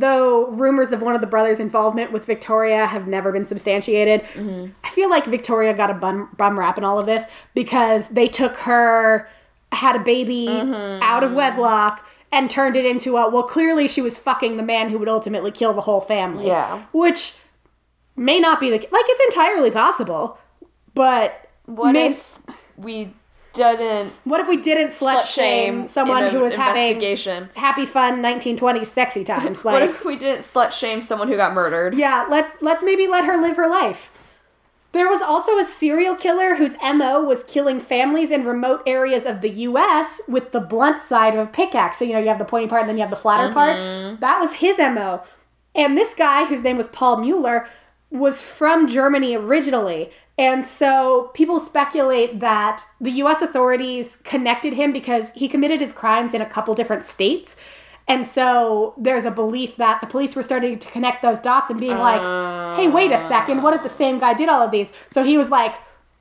though 0.00 0.46
rumors 0.48 0.92
of 0.92 1.02
one 1.02 1.14
of 1.14 1.20
the 1.20 1.26
brothers' 1.26 1.60
involvement 1.60 2.12
with 2.12 2.24
Victoria 2.24 2.86
have 2.86 3.06
never 3.06 3.32
been 3.32 3.46
substantiated. 3.46 4.22
Mm-hmm. 4.34 4.72
I 4.84 4.88
feel 4.90 5.10
like 5.10 5.26
Victoria 5.26 5.74
got 5.74 5.90
a 5.90 5.94
bum, 5.94 6.30
bum 6.36 6.58
rap 6.58 6.78
in 6.78 6.84
all 6.84 6.98
of 6.98 7.06
this 7.06 7.24
because 7.54 8.08
they 8.08 8.28
took 8.28 8.56
her, 8.58 9.28
had 9.72 9.96
a 9.96 10.00
baby 10.00 10.46
mm-hmm. 10.48 11.02
out 11.02 11.24
of 11.24 11.32
wedlock, 11.32 12.06
and 12.30 12.50
turned 12.50 12.76
it 12.76 12.84
into 12.84 13.16
a 13.16 13.28
well, 13.30 13.42
clearly 13.42 13.88
she 13.88 14.00
was 14.00 14.18
fucking 14.18 14.56
the 14.56 14.62
man 14.62 14.90
who 14.90 14.98
would 14.98 15.08
ultimately 15.08 15.50
kill 15.50 15.72
the 15.72 15.82
whole 15.82 16.00
family. 16.00 16.46
Yeah. 16.46 16.84
Which 16.92 17.34
may 18.16 18.38
not 18.40 18.60
be 18.60 18.70
the 18.70 18.76
like 18.76 19.04
it's 19.08 19.34
entirely 19.34 19.70
possible, 19.70 20.38
but 20.94 21.48
What 21.66 21.92
may- 21.92 22.08
if 22.08 22.38
we 22.76 23.14
didn't 23.52 24.12
what 24.24 24.40
if 24.40 24.48
we 24.48 24.56
didn't 24.56 24.88
slut, 24.88 25.18
slut 25.18 25.34
shame 25.34 25.86
someone 25.86 26.28
who 26.28 26.40
was 26.40 26.54
having 26.54 26.82
investigation? 26.82 27.50
happy 27.54 27.86
fun 27.86 28.22
1920s 28.22 28.86
sexy 28.86 29.24
times? 29.24 29.64
What 29.64 29.82
if 29.82 30.04
we 30.04 30.16
didn't 30.16 30.42
slut 30.42 30.72
shame 30.72 31.00
someone 31.00 31.28
who 31.28 31.36
got 31.36 31.54
murdered? 31.54 31.94
yeah, 31.94 32.26
let's 32.30 32.62
let's 32.62 32.82
maybe 32.82 33.06
let 33.06 33.24
her 33.24 33.40
live 33.40 33.56
her 33.56 33.68
life. 33.68 34.10
There 34.92 35.08
was 35.08 35.20
also 35.20 35.58
a 35.58 35.64
serial 35.64 36.16
killer 36.16 36.54
whose 36.54 36.74
MO 36.82 37.22
was 37.22 37.44
killing 37.44 37.78
families 37.78 38.30
in 38.30 38.44
remote 38.44 38.82
areas 38.86 39.26
of 39.26 39.42
the 39.42 39.50
US 39.50 40.20
with 40.26 40.52
the 40.52 40.60
blunt 40.60 40.98
side 40.98 41.34
of 41.34 41.46
a 41.46 41.50
pickaxe. 41.50 41.98
So, 41.98 42.06
you 42.06 42.14
know, 42.14 42.18
you 42.18 42.28
have 42.28 42.38
the 42.38 42.46
pointy 42.46 42.68
part 42.68 42.82
and 42.82 42.88
then 42.88 42.96
you 42.96 43.02
have 43.02 43.10
the 43.10 43.16
flatter 43.16 43.52
part. 43.52 43.76
Mm-hmm. 43.76 44.20
That 44.20 44.40
was 44.40 44.54
his 44.54 44.78
MO. 44.78 45.22
And 45.74 45.96
this 45.96 46.14
guy, 46.14 46.46
whose 46.46 46.62
name 46.62 46.78
was 46.78 46.88
Paul 46.88 47.18
Mueller, 47.18 47.68
was 48.10 48.40
from 48.40 48.86
Germany 48.88 49.36
originally. 49.36 50.10
And 50.38 50.64
so 50.64 51.30
people 51.34 51.58
speculate 51.58 52.38
that 52.38 52.84
the 53.00 53.10
US 53.10 53.42
authorities 53.42 54.16
connected 54.16 54.72
him 54.72 54.92
because 54.92 55.30
he 55.30 55.48
committed 55.48 55.80
his 55.80 55.92
crimes 55.92 56.32
in 56.32 56.40
a 56.40 56.46
couple 56.46 56.74
different 56.76 57.04
states. 57.04 57.56
And 58.06 58.26
so 58.26 58.94
there's 58.96 59.24
a 59.24 59.30
belief 59.32 59.76
that 59.76 60.00
the 60.00 60.06
police 60.06 60.36
were 60.36 60.44
starting 60.44 60.78
to 60.78 60.90
connect 60.90 61.22
those 61.22 61.40
dots 61.40 61.70
and 61.70 61.80
being 61.80 61.98
like, 61.98 62.22
hey, 62.76 62.88
wait 62.88 63.10
a 63.10 63.18
second, 63.18 63.62
what 63.62 63.74
if 63.74 63.82
the 63.82 63.88
same 63.88 64.18
guy 64.18 64.32
did 64.32 64.48
all 64.48 64.62
of 64.62 64.70
these? 64.70 64.92
So 65.08 65.24
he 65.24 65.36
was 65.36 65.50
like, 65.50 65.74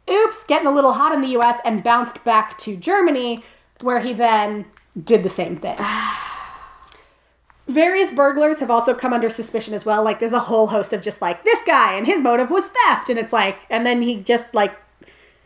oops, 0.10 0.44
getting 0.44 0.68
a 0.68 0.72
little 0.72 0.94
hot 0.94 1.14
in 1.14 1.22
the 1.22 1.38
US 1.40 1.60
and 1.64 1.84
bounced 1.84 2.24
back 2.24 2.58
to 2.60 2.76
Germany, 2.76 3.44
where 3.82 4.00
he 4.00 4.14
then 4.14 4.66
did 5.02 5.24
the 5.24 5.30
same 5.30 5.56
thing. 5.56 5.78
Various 7.68 8.12
burglars 8.12 8.60
have 8.62 8.72
also 8.72 8.94
come 8.94 9.12
under 9.12 9.30
suspicion 9.30 9.74
as 9.74 9.86
well. 9.86 10.02
Like, 10.04 10.20
there's 10.20 10.34
a 10.34 10.40
whole 10.40 10.68
host 10.68 10.94
of 10.94 11.02
just 11.02 11.22
like, 11.22 11.44
this 11.44 11.62
guy 11.68 11.96
and 11.96 12.06
his 12.08 12.22
motive 12.22 12.50
was 12.50 12.68
theft. 12.68 13.10
And 13.10 13.20
it's 13.20 13.34
like, 13.34 13.66
and 13.70 13.86
then 13.86 14.02
he 14.02 14.22
just 14.22 14.54
like 14.54 14.74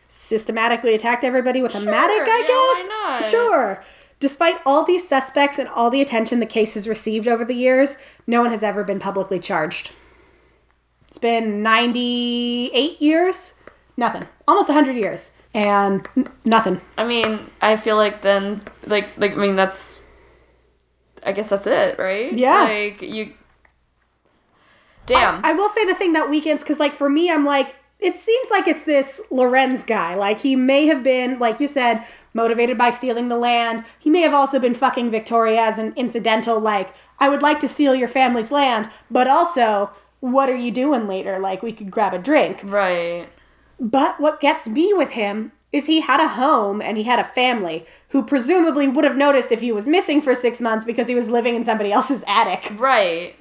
systematically 0.08 0.94
attacked 0.94 1.24
everybody 1.24 1.62
with 1.62 1.74
a 1.74 1.80
mattock, 1.80 2.28
I 2.28 2.38
yeah, 2.40 2.46
guess. 2.46 2.48
why 2.88 2.88
not? 2.90 3.24
Sure. 3.24 3.82
Despite 4.20 4.60
all 4.64 4.84
these 4.84 5.08
suspects 5.08 5.58
and 5.58 5.68
all 5.70 5.90
the 5.90 6.00
attention 6.00 6.38
the 6.38 6.46
case 6.46 6.74
has 6.74 6.86
received 6.86 7.26
over 7.26 7.44
the 7.44 7.54
years, 7.54 7.96
no 8.26 8.40
one 8.40 8.50
has 8.52 8.62
ever 8.62 8.84
been 8.84 9.00
publicly 9.00 9.40
charged. 9.40 9.90
It's 11.08 11.18
been 11.18 11.60
98 11.62 13.02
years? 13.02 13.54
Nothing. 13.96 14.28
Almost 14.46 14.68
100 14.68 14.94
years. 14.94 15.32
And 15.54 16.06
n- 16.16 16.28
nothing. 16.44 16.80
I 16.96 17.04
mean, 17.04 17.40
I 17.60 17.76
feel 17.76 17.96
like 17.96 18.22
then, 18.22 18.62
like, 18.86 19.08
like 19.18 19.32
I 19.32 19.36
mean, 19.36 19.56
that's, 19.56 20.01
I 21.24 21.32
guess 21.32 21.48
that's 21.48 21.66
it, 21.66 21.98
right? 21.98 22.32
Yeah. 22.32 22.64
Like 22.64 23.02
you. 23.02 23.34
Damn. 25.06 25.44
I 25.44 25.52
will 25.52 25.68
say 25.68 25.84
the 25.84 25.94
thing 25.94 26.12
that 26.12 26.30
weekends, 26.30 26.62
because 26.62 26.78
like 26.78 26.94
for 26.94 27.08
me, 27.08 27.30
I'm 27.30 27.44
like, 27.44 27.76
it 27.98 28.16
seems 28.18 28.50
like 28.50 28.66
it's 28.66 28.82
this 28.82 29.20
Lorenz 29.30 29.84
guy. 29.84 30.14
Like 30.14 30.40
he 30.40 30.56
may 30.56 30.86
have 30.86 31.02
been, 31.02 31.38
like 31.38 31.60
you 31.60 31.68
said, 31.68 32.04
motivated 32.34 32.76
by 32.76 32.90
stealing 32.90 33.28
the 33.28 33.36
land. 33.36 33.84
He 33.98 34.10
may 34.10 34.20
have 34.20 34.34
also 34.34 34.58
been 34.58 34.74
fucking 34.74 35.10
Victoria 35.10 35.60
as 35.62 35.78
an 35.78 35.92
incidental, 35.96 36.58
like, 36.58 36.94
I 37.18 37.28
would 37.28 37.42
like 37.42 37.60
to 37.60 37.68
steal 37.68 37.94
your 37.94 38.08
family's 38.08 38.50
land, 38.50 38.90
but 39.10 39.28
also, 39.28 39.90
what 40.20 40.48
are 40.48 40.56
you 40.56 40.70
doing 40.70 41.06
later? 41.06 41.38
Like, 41.38 41.62
we 41.62 41.72
could 41.72 41.90
grab 41.90 42.14
a 42.14 42.18
drink. 42.18 42.60
right. 42.64 43.28
But 43.78 44.20
what 44.20 44.40
gets 44.40 44.68
me 44.68 44.92
with 44.94 45.10
him 45.10 45.50
is 45.72 45.86
he 45.86 46.00
had 46.00 46.20
a 46.20 46.28
home 46.28 46.80
and 46.82 46.96
he 46.96 47.04
had 47.04 47.18
a 47.18 47.24
family 47.24 47.84
who 48.08 48.22
presumably 48.22 48.86
would 48.86 49.04
have 49.04 49.16
noticed 49.16 49.50
if 49.50 49.60
he 49.60 49.72
was 49.72 49.86
missing 49.86 50.20
for 50.20 50.34
six 50.34 50.60
months 50.60 50.84
because 50.84 51.08
he 51.08 51.14
was 51.14 51.28
living 51.28 51.54
in 51.54 51.64
somebody 51.64 51.90
else's 51.90 52.24
attic. 52.26 52.72
Right. 52.78 53.34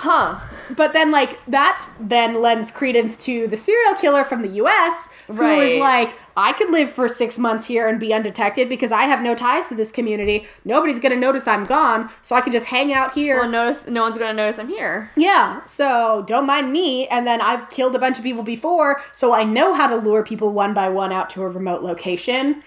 Huh. 0.00 0.38
But 0.76 0.92
then, 0.92 1.10
like, 1.10 1.40
that 1.48 1.84
then 1.98 2.40
lends 2.40 2.70
credence 2.70 3.16
to 3.24 3.48
the 3.48 3.56
serial 3.56 3.94
killer 3.94 4.22
from 4.22 4.42
the 4.42 4.48
US 4.48 5.08
who 5.26 5.32
is 5.58 5.80
Right. 5.80 5.80
like, 5.80 6.14
I 6.36 6.52
could 6.52 6.70
live 6.70 6.88
for 6.88 7.08
six 7.08 7.36
months 7.36 7.66
here 7.66 7.88
and 7.88 7.98
be 7.98 8.14
undetected 8.14 8.68
because 8.68 8.92
I 8.92 9.02
have 9.04 9.22
no 9.22 9.34
ties 9.34 9.66
to 9.68 9.74
this 9.74 9.90
community. 9.90 10.46
Nobody's 10.64 11.00
gonna 11.00 11.16
notice 11.16 11.48
I'm 11.48 11.64
gone, 11.64 12.10
so 12.22 12.36
I 12.36 12.42
can 12.42 12.52
just 12.52 12.66
hang 12.66 12.92
out 12.94 13.14
here. 13.14 13.40
Well, 13.40 13.50
notice. 13.50 13.88
No 13.88 14.02
one's 14.02 14.18
gonna 14.18 14.34
notice 14.34 14.60
I'm 14.60 14.68
here. 14.68 15.10
Yeah, 15.16 15.64
so 15.64 16.22
don't 16.28 16.46
mind 16.46 16.70
me. 16.72 17.08
And 17.08 17.26
then 17.26 17.40
I've 17.40 17.68
killed 17.68 17.96
a 17.96 17.98
bunch 17.98 18.18
of 18.18 18.22
people 18.24 18.44
before, 18.44 19.00
so 19.10 19.34
I 19.34 19.42
know 19.42 19.74
how 19.74 19.88
to 19.88 19.96
lure 19.96 20.22
people 20.22 20.52
one 20.52 20.74
by 20.74 20.88
one 20.88 21.10
out 21.10 21.28
to 21.30 21.42
a 21.42 21.48
remote 21.48 21.82
location. 21.82 22.62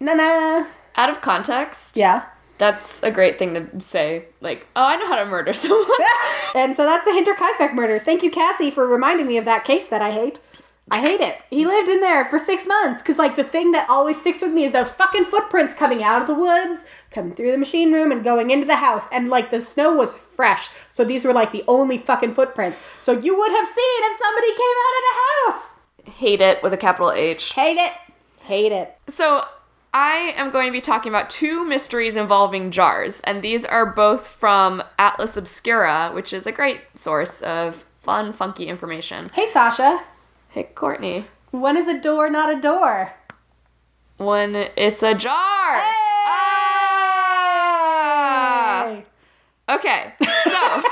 Nah, 0.00 0.14
nah. 0.14 0.64
Out 0.96 1.10
of 1.10 1.20
context. 1.20 1.96
Yeah. 1.96 2.24
That's 2.62 3.02
a 3.02 3.10
great 3.10 3.40
thing 3.40 3.54
to 3.54 3.80
say. 3.80 4.26
Like, 4.40 4.68
oh, 4.76 4.84
I 4.84 4.94
know 4.94 5.08
how 5.08 5.16
to 5.16 5.24
murder 5.24 5.52
someone. 5.52 5.88
and 6.54 6.76
so 6.76 6.84
that's 6.84 7.04
the 7.04 7.10
Hinterkaifeck 7.10 7.74
murders. 7.74 8.04
Thank 8.04 8.22
you, 8.22 8.30
Cassie, 8.30 8.70
for 8.70 8.86
reminding 8.86 9.26
me 9.26 9.36
of 9.36 9.44
that 9.46 9.64
case 9.64 9.88
that 9.88 10.00
I 10.00 10.12
hate. 10.12 10.38
I 10.88 11.00
hate 11.00 11.20
it. 11.20 11.40
He 11.50 11.66
lived 11.66 11.88
in 11.88 11.98
there 11.98 12.24
for 12.24 12.38
six 12.38 12.64
months 12.64 13.02
because, 13.02 13.18
like, 13.18 13.34
the 13.34 13.42
thing 13.42 13.72
that 13.72 13.90
always 13.90 14.20
sticks 14.20 14.42
with 14.42 14.52
me 14.52 14.62
is 14.62 14.70
those 14.70 14.92
fucking 14.92 15.24
footprints 15.24 15.74
coming 15.74 16.04
out 16.04 16.22
of 16.22 16.28
the 16.28 16.36
woods, 16.36 16.84
coming 17.10 17.34
through 17.34 17.50
the 17.50 17.58
machine 17.58 17.92
room, 17.92 18.12
and 18.12 18.22
going 18.22 18.50
into 18.50 18.68
the 18.68 18.76
house. 18.76 19.08
And, 19.10 19.28
like, 19.28 19.50
the 19.50 19.60
snow 19.60 19.96
was 19.96 20.14
fresh. 20.14 20.68
So 20.88 21.04
these 21.04 21.24
were, 21.24 21.32
like, 21.32 21.50
the 21.50 21.64
only 21.66 21.98
fucking 21.98 22.34
footprints. 22.34 22.80
So 23.00 23.10
you 23.10 23.36
would 23.36 23.50
have 23.50 23.66
seen 23.66 24.00
if 24.04 24.20
somebody 24.22 24.50
came 24.50 24.76
out 24.86 24.98
of 24.98 25.02
the 25.02 25.18
house. 25.50 25.74
Hate 26.16 26.40
it 26.40 26.62
with 26.62 26.72
a 26.72 26.76
capital 26.76 27.10
H. 27.10 27.54
Hate 27.54 27.78
it. 27.78 27.92
Hate 28.42 28.70
it. 28.70 28.96
So, 29.08 29.46
I 29.94 30.32
am 30.36 30.50
going 30.50 30.66
to 30.66 30.72
be 30.72 30.80
talking 30.80 31.10
about 31.12 31.28
two 31.28 31.64
mysteries 31.66 32.16
involving 32.16 32.70
jars, 32.70 33.20
and 33.24 33.42
these 33.42 33.64
are 33.66 33.84
both 33.84 34.26
from 34.26 34.82
Atlas 34.98 35.36
Obscura, 35.36 36.10
which 36.14 36.32
is 36.32 36.46
a 36.46 36.52
great 36.52 36.80
source 36.94 37.42
of 37.42 37.84
fun, 38.02 38.32
funky 38.32 38.68
information. 38.68 39.28
Hey, 39.34 39.44
Sasha. 39.46 40.02
Hey, 40.48 40.62
Courtney. 40.74 41.26
When 41.50 41.76
is 41.76 41.88
a 41.88 42.00
door 42.00 42.30
not 42.30 42.50
a 42.56 42.58
door? 42.60 43.12
When 44.16 44.54
it's 44.76 45.02
a 45.02 45.14
jar! 45.14 45.34
Ah! 47.74 49.02
Okay, 49.68 50.12
so. 50.44 50.82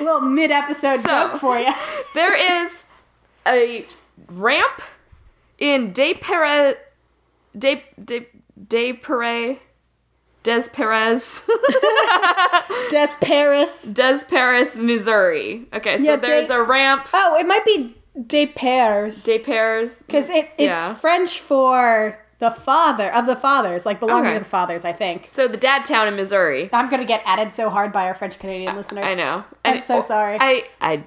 little 0.02 0.20
mid 0.22 0.50
episode 0.50 1.00
So- 1.00 1.08
joke 1.08 1.36
for 1.40 1.58
you. 1.58 1.72
There 2.14 2.34
is 2.64 2.84
a 3.46 3.84
ramp 4.28 4.80
in 5.58 5.92
De 5.92 6.14
Perez, 6.14 6.76
De 7.58 7.82
De 8.02 8.26
De 8.66 8.92
Perez, 8.94 9.58
Des 10.42 10.68
Perez, 10.68 11.42
Des 12.90 13.14
Paris. 13.20 13.92
Des 13.92 14.24
Perez, 14.24 14.76
Missouri. 14.76 15.66
Okay, 15.72 15.98
so 15.98 16.02
Yeah, 16.04 16.16
there's 16.16 16.48
De- 16.48 16.54
a 16.54 16.62
ramp. 16.62 17.08
Oh, 17.12 17.36
it 17.38 17.46
might 17.46 17.64
be 17.64 17.94
Des 18.26 18.46
Peres. 18.46 19.22
De 19.24 19.38
Perez, 19.38 20.02
Because 20.02 20.28
it, 20.30 20.46
it's 20.58 20.62
Yeah. 20.62 20.94
French 20.94 21.40
for 21.40 22.18
the 22.40 22.50
father 22.50 23.12
of 23.12 23.26
the 23.26 23.36
fathers, 23.36 23.84
like 23.84 23.98
belonging 24.00 24.26
Okay. 24.28 24.34
to 24.38 24.44
the 24.44 24.48
fathers, 24.50 24.84
I 24.84 24.92
think. 24.92 25.26
so 25.28 25.48
the 25.48 25.56
dad 25.56 25.84
town 25.84 26.06
in 26.08 26.14
Missouri. 26.16 26.70
I'm 26.72 26.88
gonna 26.88 27.04
get 27.04 27.22
added 27.26 27.52
so 27.52 27.68
hard 27.70 27.92
by 27.92 28.06
our 28.06 28.14
French 28.14 28.38
Canadian 28.38 28.76
listener. 28.76 29.02
I 29.02 29.14
know. 29.14 29.44
I'm 29.64 29.78
so 29.80 30.00
sorry. 30.00 30.36
I 30.40 30.64
I 30.80 31.04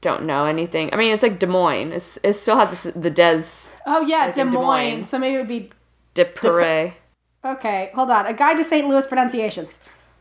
don't 0.00 0.24
know 0.24 0.46
anything. 0.46 0.88
I 0.92 0.96
mean, 0.96 1.12
it's 1.12 1.22
like 1.22 1.38
Des 1.38 1.46
Moines. 1.46 1.92
It's 1.92 2.18
it 2.22 2.34
still 2.38 2.56
has 2.56 2.70
this, 2.70 2.94
the 2.94 3.10
Des 3.10 3.42
Oh 3.86 4.00
yeah, 4.06 4.30
Des 4.30 4.40
in 4.40 4.50
Des 4.50 4.56
Moines. 4.56 4.64
Moines. 4.96 5.04
So 5.04 5.18
maybe 5.18 5.34
it 5.34 5.38
would 5.38 5.48
be 5.48 5.70
De 6.14 6.24
Perez. 6.24 6.92
okay. 7.44 7.90
Hold 7.94 8.10
on, 8.10 8.26
a 8.26 8.32
guide 8.32 8.56
to 8.56 8.64
St. 8.64 8.86
Louis 8.88 9.06
pronunciations. 9.06 9.78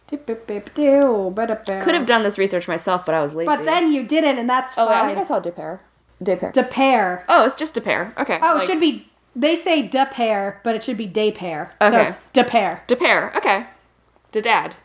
Could 0.07 0.25
Could 0.25 1.93
have 1.93 2.05
done 2.07 2.23
this 2.23 2.37
research 2.39 2.67
myself, 2.67 3.05
but 3.05 3.13
I 3.13 3.21
was 3.21 3.35
lazy. 3.35 3.45
but 3.45 3.63
then 3.65 3.91
you 3.91 4.03
didn't, 4.03 4.39
and 4.39 4.49
that's 4.49 4.75
why. 4.75 4.83
oh, 4.83 4.87
I 4.87 4.91
fine. 4.99 5.07
think 5.09 5.17
I 5.19 5.23
saw 5.23 5.39
De 5.39 5.51
Pere. 5.51 5.81
De 6.21 6.35
Pere. 6.35 6.51
De 6.51 6.63
Pere. 6.63 7.23
Oh, 7.29 7.45
it's 7.45 7.53
just 7.55 7.77
a 7.77 7.81
pair. 7.81 8.11
Okay. 8.17 8.39
Oh, 8.41 8.55
like- 8.55 8.63
it 8.63 8.65
should 8.67 8.79
be 8.79 9.07
They 9.35 9.55
say 9.55 9.83
de 9.83 10.05
pair, 10.07 10.59
but 10.63 10.73
it 10.75 10.81
should 10.83 10.97
be 10.97 11.05
day 11.05 11.31
pair. 11.31 11.73
So 11.81 11.87
Okay. 11.89 12.07
it's 12.07 12.19
de 12.33 12.43
pair. 12.43 12.83
De 12.87 12.95
pair. 12.95 13.31
Okay. 13.37 13.67
De 14.31 14.41
dad. 14.41 14.75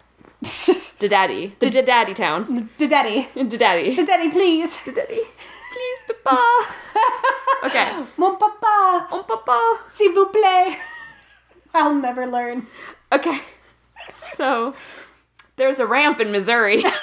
De 0.99 1.09
daddy. 1.09 1.55
The 1.59 1.71
de 1.71 1.83
daddy 1.83 2.13
town. 2.15 2.69
de 2.77 2.87
daddy. 2.87 3.27
De 3.35 3.57
daddy. 3.57 3.95
De 3.97 4.05
daddy, 4.05 4.31
please. 4.31 4.83
De 4.85 4.93
daddy. 4.93 5.21
Please, 5.73 6.13
papa. 6.23 6.39
okay. 7.65 7.89
Mon 8.19 8.37
papa, 8.37 9.09
On 9.11 9.25
papa. 9.25 9.59
s'il 9.89 10.13
vous 10.13 10.27
plaît. 10.27 10.77
I'll 11.75 11.95
never 11.95 12.27
learn. 12.27 12.66
Okay. 13.12 13.41
So 14.11 14.75
there's 15.57 15.81
a 15.81 15.87
ramp 15.87 16.20
in 16.20 16.31
Missouri. 16.33 16.85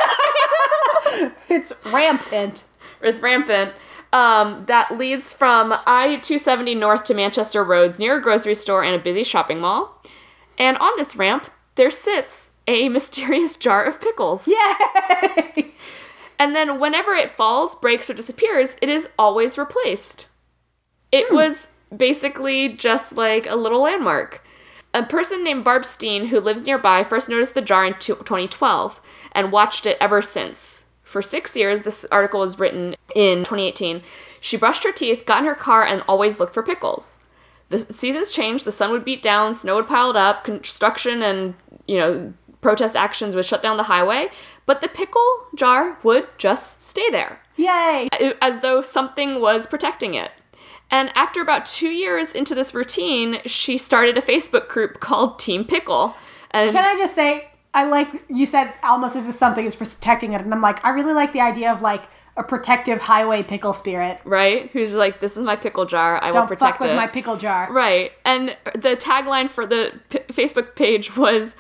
It's 1.50 1.74
rampant. 1.86 2.64
it's 3.02 3.22
rampant. 3.22 3.74
Um, 4.14 4.64
that 4.68 4.98
leads 4.98 5.32
from 5.32 5.74
I 5.86 6.18
270 6.22 6.76
north 6.76 7.04
to 7.06 7.14
Manchester 7.14 7.64
Roads 7.64 8.00
near 8.00 8.18
a 8.18 8.22
grocery 8.22 8.56
store 8.56 8.84
and 8.84 8.96
a 8.96 9.00
busy 9.00 9.24
shopping 9.24 9.60
mall. 9.60 10.02
And 10.58 10.78
on 10.78 10.92
this 10.98 11.16
ramp, 11.16 11.50
there 11.76 11.92
sits 11.92 12.52
a 12.68 12.90
mysterious 12.98 13.56
jar 13.58 13.84
of 13.84 14.00
pickles. 14.02 14.48
Yay! 14.48 15.74
And 16.40 16.56
then 16.56 16.80
whenever 16.80 17.12
it 17.14 17.30
falls, 17.30 17.76
breaks, 17.76 18.10
or 18.10 18.14
disappears, 18.14 18.76
it 18.82 18.90
is 18.90 19.10
always 19.20 19.58
replaced. 19.58 20.28
It 21.12 21.32
was 21.32 21.68
basically 21.96 22.70
just 22.70 23.14
like 23.14 23.46
a 23.48 23.56
little 23.56 23.82
landmark. 23.82 24.44
A 24.94 25.04
person 25.04 25.44
named 25.44 25.64
Barb 25.64 25.86
Steen, 25.86 26.28
who 26.28 26.40
lives 26.40 26.66
nearby, 26.66 27.04
first 27.04 27.30
noticed 27.30 27.54
the 27.54 27.62
jar 27.62 27.86
in 27.86 27.94
two- 27.94 28.16
2012 28.16 29.02
and 29.32 29.52
watched 29.52 29.86
it 29.86 29.98
ever 30.02 30.22
since. 30.22 30.86
For 31.04 31.22
six 31.22 31.56
years, 31.56 31.84
this 31.84 32.06
article 32.12 32.42
was 32.42 32.60
written 32.60 32.96
in 33.16 33.40
2018. 33.40 34.02
She 34.40 34.58
brushed 34.58 34.84
her 34.84 34.92
teeth, 34.92 35.26
got 35.26 35.40
in 35.40 35.46
her 35.46 35.56
car, 35.56 35.84
and 35.84 36.04
always 36.08 36.40
looked 36.40 36.54
for 36.54 36.64
pickles. 36.64 37.20
The 37.70 37.80
seasons 37.80 38.30
changed, 38.30 38.66
the 38.66 38.72
sun 38.72 38.92
would 38.92 39.06
beat 39.06 39.22
down, 39.22 39.54
snow 39.54 39.76
would 39.76 39.88
pile 39.88 40.16
up, 40.18 40.44
construction 40.44 41.22
and, 41.22 41.54
you 41.88 41.98
know, 41.98 42.34
protest 42.60 42.96
actions 42.96 43.36
would 43.36 43.46
shut 43.46 43.64
down 43.64 43.78
the 43.78 43.84
highway, 43.84 44.30
but 44.66 44.82
the 44.82 44.88
pickle 44.88 45.48
jar 45.56 45.98
would 46.04 46.28
just 46.38 46.84
stay 46.88 47.10
there 47.10 47.42
Yay! 47.56 48.08
as 48.42 48.60
though 48.60 48.82
something 48.82 49.42
was 49.42 49.66
protecting 49.68 50.14
it. 50.14 50.32
And 50.92 51.10
after 51.16 51.42
about 51.42 51.66
two 51.66 51.90
years 51.90 52.34
into 52.36 52.54
this 52.54 52.74
routine, 52.74 53.40
she 53.46 53.78
started 53.78 54.18
a 54.18 54.22
Facebook 54.22 54.68
group 54.68 55.00
called 55.00 55.40
Team 55.40 55.64
Pickle. 55.66 56.16
And 56.52 56.70
Can 56.72 56.84
I 56.84 56.96
just 56.98 57.16
say, 57.16 57.48
I 57.74 57.86
like 57.86 58.10
you 58.30 58.46
said 58.46 58.74
almost 58.84 59.16
as 59.16 59.28
if 59.30 59.34
something 59.34 59.66
is 59.66 59.74
protecting 59.74 60.34
it, 60.34 60.42
and 60.42 60.54
I'm 60.54 60.62
like, 60.62 60.84
I 60.84 60.90
really 60.90 61.14
like 61.14 61.32
the 61.32 61.40
idea 61.40 61.72
of 61.72 61.82
like 61.82 62.04
a 62.38 62.44
protective 62.44 63.00
highway 63.02 63.44
pickle 63.44 63.72
spirit. 63.74 64.20
right? 64.26 64.70
Who's 64.72 64.94
like, 64.94 65.20
this 65.22 65.36
is 65.38 65.44
my 65.44 65.56
pickle 65.56 65.86
jar. 65.86 66.22
I 66.22 66.28
will 66.28 66.34
Don't 66.34 66.48
protect 66.48 66.74
fuck 66.74 66.80
with 66.82 66.92
it. 66.92 66.96
my 66.96 67.08
pickle 67.08 67.38
jar. 67.38 67.72
right. 67.72 68.12
And 68.26 68.56
the 68.74 68.96
tagline 68.98 69.48
for 69.50 69.66
the 69.66 69.94
p- 70.10 70.20
Facebook 70.30 70.76
page 70.76 71.16
was, 71.18 71.56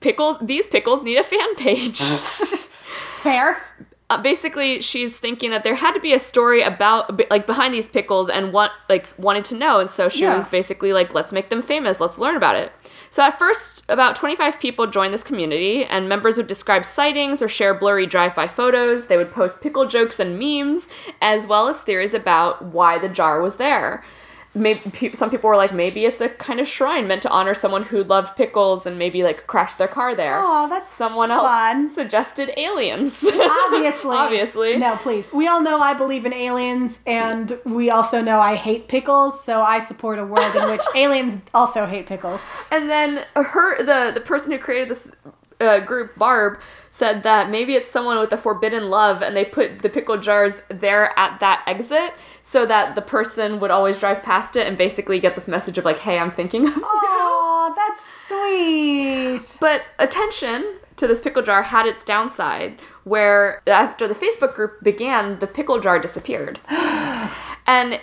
"Pickle. 0.00 0.38
These 0.42 0.66
pickles 0.68 1.02
need 1.04 1.16
a 1.18 1.24
fan 1.24 1.54
page." 1.56 2.00
Fair. 3.18 3.62
Uh, 4.10 4.20
basically 4.20 4.82
she's 4.82 5.18
thinking 5.18 5.50
that 5.52 5.64
there 5.64 5.76
had 5.76 5.92
to 5.94 6.00
be 6.00 6.12
a 6.12 6.18
story 6.18 6.60
about 6.62 7.18
like 7.30 7.46
behind 7.46 7.72
these 7.72 7.88
pickles 7.88 8.28
and 8.28 8.52
want 8.52 8.72
like 8.88 9.06
wanted 9.16 9.44
to 9.46 9.54
know. 9.54 9.80
And 9.80 9.88
so 9.88 10.08
she 10.08 10.22
Yeah. 10.22 10.36
was 10.36 10.48
basically 10.48 10.92
like 10.92 11.14
let's 11.14 11.32
make 11.32 11.48
them 11.48 11.62
famous. 11.62 12.00
Let's 12.00 12.18
learn 12.18 12.36
about 12.36 12.56
it. 12.56 12.72
So 13.10 13.22
at 13.22 13.38
first 13.38 13.84
about 13.88 14.14
25 14.16 14.60
people 14.60 14.86
joined 14.86 15.14
this 15.14 15.24
community 15.24 15.84
and 15.84 16.08
members 16.08 16.36
would 16.36 16.46
describe 16.46 16.84
sightings 16.84 17.40
or 17.42 17.48
share 17.48 17.72
blurry 17.74 18.06
drive-by 18.06 18.48
photos. 18.48 19.06
They 19.06 19.16
would 19.16 19.32
post 19.32 19.62
pickle 19.62 19.86
jokes 19.86 20.20
and 20.20 20.38
memes 20.38 20.88
as 21.20 21.46
well 21.46 21.68
as 21.68 21.82
theories 21.82 22.14
about 22.14 22.64
why 22.66 22.98
the 22.98 23.08
jar 23.08 23.40
was 23.40 23.56
there 23.56 24.04
maybe 24.54 25.14
some 25.14 25.30
people 25.30 25.48
were 25.48 25.56
like 25.56 25.72
maybe 25.72 26.04
it's 26.04 26.20
a 26.20 26.28
kind 26.28 26.58
of 26.58 26.66
shrine 26.66 27.06
meant 27.06 27.22
to 27.22 27.30
honor 27.30 27.54
someone 27.54 27.84
who 27.84 28.02
loved 28.02 28.36
pickles 28.36 28.84
and 28.84 28.98
maybe 28.98 29.22
like 29.22 29.46
crashed 29.46 29.78
their 29.78 29.86
car 29.88 30.14
there 30.14 30.40
Oh, 30.42 30.68
that's 30.68 30.88
someone 30.88 31.30
else 31.30 31.46
fun. 31.48 31.88
suggested 31.88 32.50
aliens 32.56 33.24
Obviously. 33.32 34.16
Obviously. 34.16 34.76
No, 34.76 34.96
please. 34.96 35.32
We 35.32 35.46
all 35.46 35.60
know 35.62 35.78
I 35.78 35.94
believe 35.94 36.26
in 36.26 36.32
aliens, 36.32 37.00
and 37.06 37.58
we 37.64 37.90
also 37.90 38.20
know 38.20 38.40
I 38.40 38.56
hate 38.56 38.88
pickles, 38.88 39.42
so 39.42 39.62
I 39.62 39.78
support 39.78 40.18
a 40.18 40.24
world 40.24 40.54
in 40.56 40.64
which 40.70 40.82
aliens 40.96 41.38
also 41.54 41.86
hate 41.86 42.06
pickles. 42.06 42.48
And 42.72 42.90
then 42.90 43.24
her, 43.36 43.78
the 43.78 44.12
the 44.12 44.20
person 44.20 44.50
who 44.52 44.58
created 44.58 44.88
this 44.88 45.12
uh, 45.60 45.80
group, 45.80 46.16
Barb, 46.16 46.60
said 46.88 47.22
that 47.22 47.50
maybe 47.50 47.74
it's 47.74 47.90
someone 47.90 48.18
with 48.18 48.32
a 48.32 48.36
forbidden 48.36 48.90
love, 48.90 49.22
and 49.22 49.36
they 49.36 49.44
put 49.44 49.80
the 49.80 49.88
pickle 49.88 50.16
jars 50.16 50.62
there 50.68 51.16
at 51.18 51.40
that 51.40 51.62
exit 51.66 52.14
so 52.42 52.66
that 52.66 52.94
the 52.94 53.02
person 53.02 53.60
would 53.60 53.70
always 53.70 54.00
drive 54.00 54.22
past 54.22 54.56
it 54.56 54.66
and 54.66 54.76
basically 54.76 55.20
get 55.20 55.34
this 55.34 55.48
message 55.48 55.78
of 55.78 55.84
like, 55.84 55.98
"Hey, 55.98 56.18
I'm 56.18 56.30
thinking 56.30 56.66
of 56.66 56.76
you." 56.76 56.82
Oh, 56.84 57.72
that's 57.76 58.04
sweet. 58.04 59.58
But 59.60 59.84
attention 59.98 60.78
to 60.96 61.06
this 61.06 61.20
pickle 61.20 61.42
jar 61.42 61.62
had 61.62 61.86
its 61.86 62.04
downside, 62.04 62.80
where 63.04 63.62
after 63.66 64.08
the 64.08 64.14
Facebook 64.14 64.54
group 64.54 64.82
began, 64.82 65.38
the 65.38 65.46
pickle 65.46 65.80
jar 65.80 65.98
disappeared. 65.98 66.60
and 67.66 68.00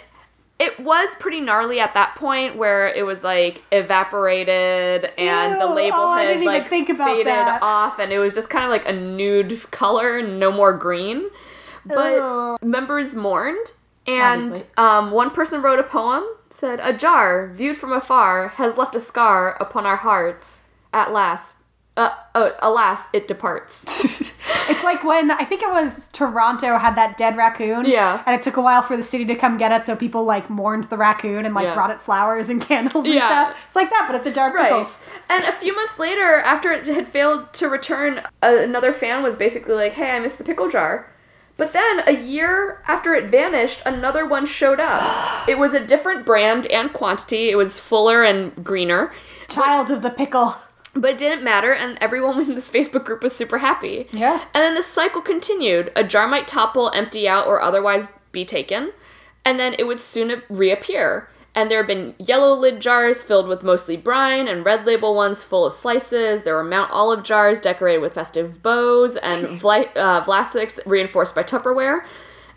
it 0.59 0.79
was 0.79 1.15
pretty 1.19 1.39
gnarly 1.39 1.79
at 1.79 1.93
that 1.93 2.15
point 2.15 2.55
where 2.55 2.87
it 2.87 3.05
was 3.05 3.23
like 3.23 3.63
evaporated 3.71 5.05
and 5.17 5.59
the 5.61 5.67
label 5.67 5.97
Oh, 5.99 6.17
had 6.17 6.43
like 6.43 6.67
faded 6.69 7.27
that. 7.27 7.61
off 7.61 7.99
and 7.99 8.11
it 8.11 8.19
was 8.19 8.33
just 8.33 8.49
kind 8.49 8.63
of 8.65 8.71
like 8.71 8.87
a 8.87 8.93
nude 8.93 9.69
color, 9.71 10.21
no 10.21 10.51
more 10.51 10.73
green. 10.73 11.29
But 11.85 12.17
Ugh. 12.19 12.59
members 12.63 13.15
mourned 13.15 13.71
and 14.07 14.63
um, 14.77 15.11
one 15.11 15.29
person 15.31 15.61
wrote 15.61 15.79
a 15.79 15.83
poem 15.83 16.23
said 16.49 16.79
a 16.81 16.93
jar 16.93 17.47
viewed 17.53 17.75
from 17.77 17.91
afar 17.91 18.47
has 18.49 18.77
left 18.77 18.95
a 18.95 18.99
scar 18.99 19.57
upon 19.59 19.85
our 19.85 19.97
hearts 19.97 20.63
at 20.93 21.11
last 21.11 21.57
uh, 21.97 22.11
oh, 22.35 22.53
alas 22.59 23.07
it 23.11 23.27
departs 23.27 24.31
It's 24.69 24.83
like 24.83 25.03
when 25.03 25.31
I 25.31 25.43
think 25.45 25.61
it 25.61 25.69
was 25.69 26.07
Toronto 26.09 26.77
had 26.77 26.95
that 26.95 27.15
dead 27.17 27.35
raccoon. 27.37 27.85
Yeah. 27.85 28.21
And 28.25 28.35
it 28.35 28.41
took 28.41 28.57
a 28.57 28.61
while 28.61 28.81
for 28.81 28.95
the 28.97 29.03
city 29.03 29.23
to 29.25 29.35
come 29.35 29.57
get 29.57 29.71
it, 29.71 29.85
so 29.85 29.95
people 29.95 30.23
like 30.25 30.49
mourned 30.49 30.85
the 30.85 30.97
raccoon 30.97 31.45
and 31.45 31.53
like 31.55 31.65
Yeah. 31.65 31.73
brought 31.73 31.89
it 31.91 32.01
flowers 32.01 32.49
and 32.49 32.61
candles 32.69 33.05
and 33.05 33.13
Yeah. 33.13 33.27
stuff. 33.27 33.63
It's 33.67 33.75
like 33.75 33.89
that, 33.89 34.05
but 34.07 34.15
it's 34.17 34.27
a 34.27 34.31
jar 34.31 34.49
of 34.49 34.55
pickles. 34.61 35.01
and 35.29 35.43
a 35.43 35.51
few 35.53 35.73
months 35.75 35.97
later 35.99 36.35
after 36.39 36.71
it 36.71 36.85
had 36.85 37.07
failed 37.07 37.53
to 37.53 37.67
return 37.69 38.19
uh, 38.43 38.57
another 38.59 38.91
fan 38.93 39.23
was 39.23 39.35
basically 39.35 39.73
like 39.73 39.93
hey 39.93 40.11
i 40.11 40.19
missed 40.19 40.37
the 40.37 40.43
pickle 40.43 40.69
jar 40.69 41.09
but 41.57 41.73
then 41.73 42.01
a 42.05 42.11
year 42.11 42.81
after 42.87 43.13
it 43.15 43.25
vanished 43.31 43.81
another 43.85 44.25
one 44.25 44.45
showed 44.45 44.79
up 44.79 45.01
it 45.49 45.57
was 45.57 45.73
a 45.73 45.85
different 45.85 46.25
brand 46.25 46.67
and 46.67 46.93
quantity 46.93 47.49
it 47.49 47.55
was 47.55 47.79
fuller 47.79 48.23
and 48.23 48.63
greener 48.63 49.11
Child 49.49 49.91
of 49.91 50.01
the 50.01 50.09
pickle. 50.11 50.55
But 50.99 51.11
it 51.11 51.17
didn't 51.17 51.43
matter, 51.43 51.73
and 51.73 51.97
everyone 52.01 52.41
in 52.41 52.55
this 52.55 52.71
Facebook 52.71 53.05
group 53.05 53.21
was 53.23 53.35
super 53.35 53.59
happy. 53.59 54.07
Yeah. 54.13 54.41
And 54.53 54.63
then 54.63 54.73
this 54.73 54.87
cycle 54.87 55.21
continued. 55.21 55.91
A 55.95 56.03
jar 56.03 56.27
might 56.27 56.47
topple, 56.47 56.91
empty 56.93 57.27
out, 57.27 57.45
or 57.47 57.61
otherwise 57.61 58.09
be 58.31 58.45
taken, 58.45 58.93
and 59.45 59.59
then 59.59 59.75
it 59.77 59.85
would 59.85 59.99
soon 59.99 60.41
reappear. 60.49 61.29
And 61.53 61.71
there 61.71 61.79
have 61.79 61.87
been 61.87 62.13
yellow 62.19 62.53
lid 62.53 62.81
jars 62.81 63.23
filled 63.23 63.47
with 63.47 63.63
mostly 63.63 63.97
brine, 63.97 64.47
and 64.47 64.65
red 64.65 64.85
label 64.85 65.15
ones 65.15 65.43
full 65.43 65.65
of 65.65 65.73
slices. 65.73 66.43
There 66.43 66.55
were 66.55 66.63
Mount 66.63 66.91
Olive 66.91 67.23
jars 67.23 67.59
decorated 67.59 67.99
with 67.99 68.13
festive 68.13 68.61
bows, 68.61 69.15
and 69.17 69.45
Vli- 69.61 69.95
uh, 69.95 70.23
Vlasics 70.23 70.79
reinforced 70.85 71.33
by 71.33 71.43
Tupperware. 71.43 72.05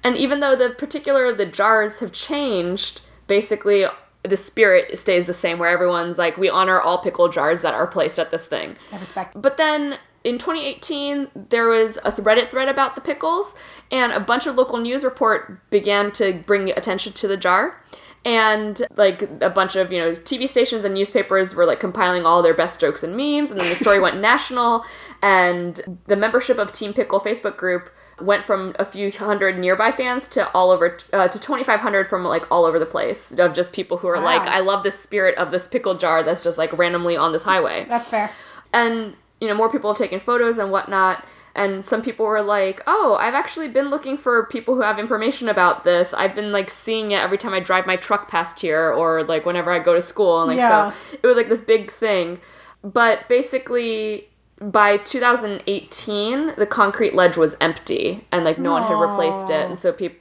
And 0.02 0.16
even 0.16 0.40
though 0.40 0.56
the 0.56 0.70
particular 0.70 1.26
of 1.26 1.38
the 1.38 1.46
jars 1.46 2.00
have 2.00 2.12
changed, 2.12 3.02
basically 3.26 3.86
the 4.22 4.36
spirit 4.36 4.98
stays 4.98 5.26
the 5.26 5.32
same, 5.32 5.58
where 5.58 5.70
everyone's 5.70 6.18
like, 6.18 6.36
we 6.36 6.48
honor 6.48 6.80
all 6.80 6.98
pickle 6.98 7.28
jars 7.28 7.62
that 7.62 7.74
are 7.74 7.86
placed 7.86 8.18
at 8.18 8.30
this 8.30 8.46
thing. 8.46 8.76
I 8.92 8.98
respect. 8.98 9.40
But 9.40 9.56
then 9.56 9.98
in 10.22 10.36
2018, 10.36 11.28
there 11.48 11.66
was 11.66 11.96
a 11.98 12.12
Reddit 12.12 12.50
thread 12.50 12.68
about 12.68 12.94
the 12.94 13.00
pickles, 13.00 13.54
and 13.90 14.12
a 14.12 14.20
bunch 14.20 14.46
of 14.46 14.56
local 14.56 14.78
news 14.78 15.04
report 15.04 15.70
began 15.70 16.12
to 16.12 16.34
bring 16.46 16.70
attention 16.70 17.12
to 17.14 17.28
the 17.28 17.36
jar. 17.36 17.82
And 18.22 18.82
like 18.96 19.22
a 19.40 19.48
bunch 19.48 19.76
of 19.76 19.90
you 19.90 19.98
know 19.98 20.10
TV 20.10 20.46
stations 20.46 20.84
and 20.84 20.94
newspapers 20.94 21.54
were 21.54 21.64
like 21.64 21.80
compiling 21.80 22.26
all 22.26 22.42
their 22.42 22.52
best 22.52 22.78
jokes 22.78 23.02
and 23.02 23.16
memes, 23.16 23.50
and 23.50 23.58
then 23.58 23.66
the 23.70 23.74
story 23.74 23.98
went 24.00 24.20
national. 24.20 24.84
And 25.22 25.80
the 26.06 26.16
membership 26.16 26.58
of 26.58 26.70
Team 26.70 26.92
Pickle 26.92 27.20
Facebook 27.20 27.56
group 27.56 27.88
went 28.20 28.46
from 28.46 28.74
a 28.78 28.84
few 28.84 29.10
hundred 29.12 29.58
nearby 29.58 29.90
fans 29.92 30.28
to 30.28 30.50
all 30.52 30.70
over 30.70 30.96
uh, 31.12 31.28
to 31.28 31.40
2,500 31.40 32.06
from 32.06 32.24
like 32.24 32.50
all 32.50 32.64
over 32.64 32.78
the 32.78 32.86
place 32.86 33.32
of 33.32 33.52
just 33.54 33.72
people 33.72 33.96
who 33.98 34.08
are 34.08 34.16
Wow. 34.16 34.24
like, 34.24 34.42
I 34.42 34.60
love 34.60 34.82
the 34.82 34.90
spirit 34.90 35.36
of 35.38 35.50
this 35.50 35.66
pickle 35.68 35.94
jar 35.96 36.22
that's 36.22 36.42
just 36.42 36.58
like 36.58 36.76
randomly 36.76 37.16
on 37.16 37.32
this 37.32 37.42
highway 37.44 37.86
That's 37.88 38.08
fair. 38.08 38.30
and 38.72 39.16
you 39.40 39.48
know 39.48 39.54
more 39.54 39.70
people 39.70 39.90
have 39.90 39.98
taken 39.98 40.20
photos 40.20 40.58
and 40.58 40.70
whatnot 40.70 41.24
and 41.54 41.82
some 41.82 42.02
people 42.02 42.26
were 42.26 42.42
like 42.42 42.80
oh 42.86 43.16
i've 43.18 43.34
actually 43.34 43.66
been 43.68 43.88
looking 43.88 44.16
for 44.18 44.44
people 44.46 44.74
who 44.74 44.82
have 44.82 44.98
information 44.98 45.48
about 45.48 45.82
this 45.82 46.12
i've 46.14 46.34
been 46.34 46.52
like 46.52 46.68
seeing 46.70 47.10
it 47.12 47.16
every 47.20 47.38
time 47.38 47.52
i 47.54 47.58
drive 47.58 47.86
my 47.86 47.96
truck 47.96 48.28
past 48.28 48.60
here 48.60 48.92
or 48.92 49.24
like 49.24 49.44
whenever 49.46 49.72
i 49.72 49.78
go 49.78 49.94
to 49.94 50.02
school 50.02 50.40
and 50.42 50.48
like 50.48 50.58
Yeah. 50.58 50.90
so 50.92 50.96
it 51.22 51.26
was 51.26 51.36
like 51.36 51.48
this 51.48 51.60
big 51.62 51.90
thing 51.90 52.38
but 52.84 53.28
basically 53.28 54.28
by 54.60 54.98
2018 54.98 56.54
the 56.56 56.66
concrete 56.66 57.14
ledge 57.14 57.36
was 57.36 57.56
empty 57.60 58.26
and 58.30 58.44
like 58.44 58.58
no 58.58 58.72
one 58.72 58.82
had 58.82 58.94
replaced 59.00 59.50
it 59.50 59.66
and 59.66 59.78
so 59.78 59.92
people 59.92 60.18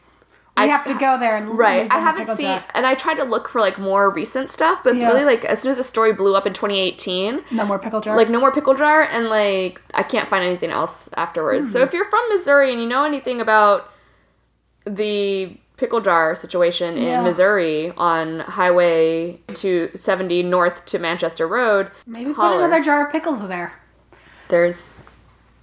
We 0.58 0.64
I 0.64 0.68
have 0.68 0.86
to 0.86 0.94
go 0.94 1.18
there 1.18 1.38
and 1.38 1.58
Right. 1.58 1.90
I 1.90 2.00
haven't 2.00 2.28
seen, 2.36 2.62
and 2.74 2.86
I 2.86 2.94
tried 2.94 3.16
to 3.16 3.24
look 3.24 3.48
for 3.48 3.62
like 3.62 3.78
more 3.80 4.10
recent 4.10 4.50
stuff, 4.50 4.82
but 4.84 4.92
it's 4.94 5.02
Yeah. 5.02 5.08
really 5.10 5.24
like 5.24 5.46
as 5.46 5.62
soon 5.62 5.72
as 5.72 5.78
the 5.78 5.84
story 5.84 6.12
blew 6.14 6.36
up 6.36 6.46
in 6.46 6.52
2018, 6.54 7.44
No 7.52 7.66
more 7.66 7.80
pickle 7.80 8.02
jar. 8.02 8.16
like 8.18 8.30
no 8.30 8.40
more 8.42 8.52
pickle 8.52 8.74
jar, 8.76 9.02
and 9.04 9.30
like 9.30 9.82
I 9.94 10.04
can't 10.04 10.28
find 10.28 10.44
anything 10.44 10.70
else 10.72 11.10
afterwards. 11.16 11.68
Hmm. 11.68 11.74
So 11.74 11.80
if 11.82 11.94
you're 11.94 12.10
from 12.10 12.24
Missouri 12.30 12.72
and 12.74 12.82
you 12.82 12.88
know 12.88 13.04
anything 13.06 13.40
about 13.40 13.90
the 14.86 15.58
pickle 15.78 16.02
jar 16.02 16.36
situation 16.36 16.98
in 16.98 17.04
Yeah. 17.04 17.22
Missouri 17.22 17.94
on 17.96 18.40
Highway 18.42 19.40
270 19.54 20.44
north 20.44 20.86
to 20.88 21.00
Manchester 21.00 21.48
Road, 21.48 21.90
maybe 22.06 22.34
put 22.34 22.58
another 22.58 22.82
jar 22.82 23.06
of 23.06 23.12
pickles 23.14 23.40
there. 23.48 23.79
There's 24.50 25.06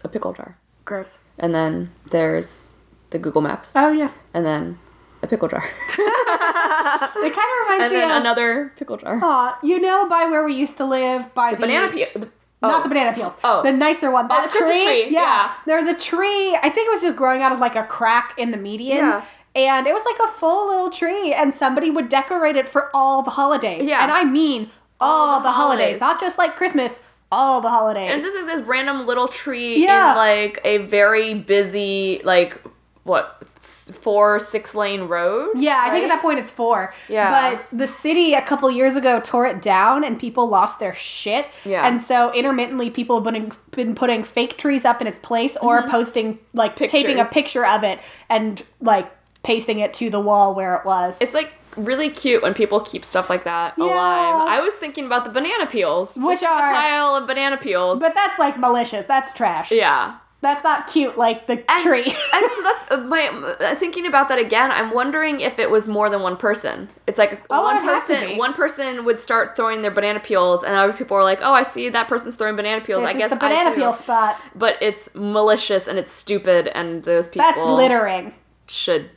a 0.05 0.09
pickle 0.09 0.33
jar, 0.33 0.57
Gross. 0.85 1.19
and 1.39 1.55
then 1.55 1.93
there's 2.11 2.73
the 3.11 3.19
Google 3.19 3.43
Maps, 3.43 3.73
Oh 3.77 3.93
yeah. 3.93 4.11
and 4.35 4.45
then 4.47 4.79
a 5.23 5.27
pickle 5.27 5.49
jar, 5.49 5.63
It 5.89 7.33
kind 7.35 7.51
of 7.51 7.69
reminds 7.69 7.85
and 7.85 7.93
me 7.93 7.99
then 8.01 8.11
of 8.11 8.17
another 8.21 8.73
pickle 8.77 8.97
jar. 8.97 9.19
Aw, 9.23 9.59
you 9.63 9.81
know, 9.81 10.09
by 10.09 10.25
where 10.27 10.45
we 10.45 10.55
used 10.55 10.77
to 10.79 10.85
live, 10.85 11.33
by 11.35 11.53
the, 11.53 11.59
Banana 11.61 11.93
peel. 11.93 12.07
the- 12.15 12.27
oh. 12.63 12.69
Not 12.69 12.81
oh. 12.81 12.83
the 12.85 12.89
banana 12.89 13.15
peels. 13.15 13.37
Oh. 13.45 13.63
The 13.63 13.73
nicer 13.73 14.11
one. 14.11 14.25
Oh, 14.27 14.29
that 14.29 14.51
the 14.51 14.59
Christmas 14.59 14.85
tree, 14.85 15.09
yeah. 15.11 15.53
There 15.67 15.77
was 15.77 15.89
a 15.89 15.95
tree. 15.95 16.57
I 16.57 16.71
think 16.71 16.89
it 16.89 16.91
was 16.91 17.03
just 17.03 17.15
growing 17.17 17.43
out 17.43 17.53
of 17.53 17.59
like 17.59 17.77
a 17.77 17.85
crack 17.85 18.35
in 18.39 18.51
the 18.51 18.57
median. 18.57 18.97
Yeah. 18.99 19.25
And 19.55 19.87
it 19.87 19.93
was 19.93 20.05
like 20.05 20.17
a 20.29 20.33
full 20.33 20.69
little 20.69 20.91
tree, 20.91 21.33
and 21.33 21.53
somebody 21.53 21.91
would 21.91 22.09
decorate 22.09 22.57
it 22.57 22.69
for 22.69 22.91
all 22.95 23.23
the 23.23 23.31
holidays. 23.31 23.87
Yeah. 23.87 24.03
And 24.03 24.11
I 24.13 24.25
mean 24.25 24.71
all, 25.01 25.29
All 25.35 25.41
the, 25.41 25.45
the 25.45 25.53
holidays. 25.53 25.99
holidays. 25.99 26.01
not 26.01 26.19
just 26.21 26.39
like 26.39 26.57
Christmas, 26.57 26.99
all 27.33 27.61
the 27.61 27.69
holidays. 27.71 28.11
And 28.11 28.21
it's 28.21 28.25
just 28.25 28.37
like 28.37 28.47
this 28.57 28.67
random 28.67 29.07
little 29.07 29.29
tree 29.29 29.83
Yeah. 29.83 30.13
in 30.13 30.17
like 30.17 30.61
a 30.65 30.79
very 30.79 31.35
busy, 31.35 32.21
like 32.25 32.61
what 33.03 33.43
four 33.61 34.39
six 34.39 34.75
lane 34.75 35.03
road. 35.03 35.51
Yeah, 35.57 35.81
I 35.85 35.91
think 35.91 36.05
at 36.05 36.09
that 36.09 36.23
point 36.23 36.39
it's 36.39 36.51
four. 36.51 36.93
Yeah. 37.09 37.57
But 37.57 37.67
the 37.77 37.87
city 37.87 38.35
a 38.35 38.43
couple 38.43 38.71
years 38.71 38.95
ago 38.97 39.21
tore 39.21 39.47
it 39.47 39.61
down 39.63 40.05
and 40.05 40.19
people 40.19 40.49
lost 40.49 40.79
their 40.79 40.95
shit. 40.95 41.49
Yeah. 41.65 41.87
And 41.87 42.01
so 42.01 42.33
intermittently 42.33 42.91
people 42.91 43.23
have 43.23 43.33
been, 43.33 43.51
been 43.73 43.95
putting 43.95 44.23
fake 44.25 44.57
trees 44.57 44.85
up 44.85 45.01
in 45.01 45.07
its 45.09 45.19
place 45.21 45.57
or 45.57 45.83
posting, 45.89 46.39
like, 46.53 46.77
taping 46.77 47.19
a 47.19 47.25
Mm-hmm. 47.25 47.33
Picture 47.33 47.67
of 47.67 47.83
it 47.85 47.99
and, 48.29 48.63
like, 48.81 49.11
pasting 49.43 49.79
it 49.81 49.95
to 49.95 50.11
the 50.11 50.21
wall 50.21 50.55
where 50.55 50.75
it 50.77 50.85
was. 50.85 51.21
It's 51.21 51.35
like 51.35 51.53
really 51.77 52.11
cute 52.11 52.43
when 52.43 52.55
people 52.55 52.81
keep 52.81 53.05
stuff 53.05 53.29
like 53.31 53.45
that 53.45 53.77
alive. 53.79 54.49
I 54.49 54.61
was 54.61 54.75
thinking 54.77 55.07
about 55.07 55.25
the 55.25 55.31
banana 55.31 55.67
peels, 55.67 56.17
Which 56.17 56.43
are- 56.43 56.73
pile 56.73 57.17
of 57.17 57.27
banana 57.27 57.57
peels. 57.57 58.01
but 58.01 58.15
that's, 58.15 58.39
like, 58.39 58.59
malicious. 58.59 59.07
That's 59.07 59.33
trash. 59.33 59.71
yeah. 59.73 60.17
That's 60.43 60.63
not 60.63 60.87
cute 60.87 61.17
like 61.17 61.47
the 61.47 61.65
And, 61.69 61.83
tree. 61.83 62.05
and 62.05 62.51
so 62.53 62.63
that's 62.63 62.91
uh, 62.91 62.99
my 62.99 63.27
uh, 63.59 63.75
thinking 63.77 64.07
about 64.07 64.29
that 64.29 64.39
again. 64.39 64.71
I'm 64.71 64.93
wondering 64.93 65.41
if 65.41 65.59
it 65.59 65.71
was 65.71 65.89
more 65.89 66.11
than 66.11 66.21
one 66.21 66.37
person. 66.37 66.89
It's 67.07 67.19
like 67.19 67.41
Oh, 67.49 67.63
one 67.65 67.77
it 67.79 67.83
has 67.83 68.05
to 68.07 68.15
person. 68.15 68.37
One 68.37 68.53
person 68.53 69.05
would 69.07 69.19
start 69.19 69.57
throwing 69.57 69.81
their 69.81 69.91
banana 69.91 70.21
peels, 70.21 70.63
and 70.63 70.75
other 70.75 70.93
people 70.93 71.17
are 71.17 71.25
like, 71.25 71.39
"Oh, 71.43 71.53
I 71.55 71.63
see 71.63 71.89
that 71.89 72.07
person's 72.07 72.35
throwing 72.37 72.55
banana 72.55 72.83
peels. 72.83 73.01
this 73.03 73.11
I 73.15 73.19
guess 73.19 73.31
the 73.31 73.37
banana 73.37 73.71
too." 73.75 73.81
peel 73.81 73.93
spot. 73.95 74.37
But 74.55 74.77
it's 74.83 75.09
malicious 75.15 75.89
and 75.89 75.99
it's 75.99 76.13
stupid, 76.13 76.69
and 76.69 77.03
those 77.03 77.29
people 77.29 77.47
That's 77.47 77.65
littering. 77.65 78.35
should. 78.69 79.09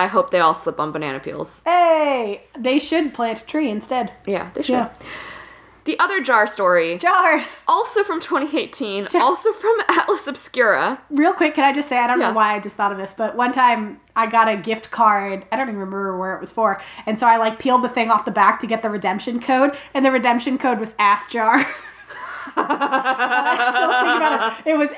I 0.00 0.06
hope 0.06 0.30
they 0.30 0.40
all 0.40 0.54
slip 0.54 0.80
on 0.80 0.92
banana 0.92 1.20
peels. 1.20 1.62
Hey, 1.64 2.42
they 2.58 2.78
should 2.78 3.12
plant 3.12 3.42
a 3.42 3.46
tree 3.46 3.70
instead. 3.70 4.12
Yeah, 4.26 4.50
they 4.54 4.62
should. 4.62 4.72
Yeah. 4.72 4.92
The 5.84 5.98
other 5.98 6.20
jar 6.22 6.46
story, 6.46 6.98
Jars. 6.98 7.64
also 7.66 8.04
from 8.04 8.20
2018, 8.20 9.08
also 9.14 9.50
from 9.52 9.76
Atlas 9.88 10.26
Obscura. 10.26 11.00
Real 11.10 11.32
quick, 11.32 11.54
can 11.54 11.64
I 11.64 11.72
just 11.72 11.88
say 11.88 11.98
I 11.98 12.06
don't 12.06 12.20
Yeah. 12.20 12.28
know 12.28 12.34
why 12.34 12.54
I 12.54 12.60
just 12.60 12.76
thought 12.76 12.92
of 12.92 12.98
this, 12.98 13.14
but 13.14 13.34
one 13.34 13.50
time 13.50 13.98
I 14.14 14.26
got 14.26 14.46
a 14.48 14.56
gift 14.58 14.90
card. 14.90 15.46
I 15.50 15.56
don't 15.56 15.68
even 15.68 15.80
remember 15.80 16.18
where 16.18 16.34
it 16.34 16.40
was 16.40 16.52
for, 16.52 16.80
and 17.06 17.18
so 17.18 17.26
I 17.26 17.38
like 17.38 17.58
peeled 17.58 17.82
the 17.82 17.88
thing 17.88 18.10
off 18.10 18.26
the 18.26 18.30
back 18.30 18.60
to 18.60 18.66
get 18.66 18.82
the 18.82 18.90
redemption 18.90 19.40
code, 19.40 19.74
and 19.94 20.04
the 20.04 20.12
redemption 20.12 20.58
code 20.58 20.78
was 20.78 20.94
ass 20.98 21.26
jar. 21.30 21.64
I 22.56 23.66
still 23.70 23.92
think 24.00 24.16
about 24.16 24.60
it. 24.60 24.66
It 24.70 24.76
was 24.76 24.90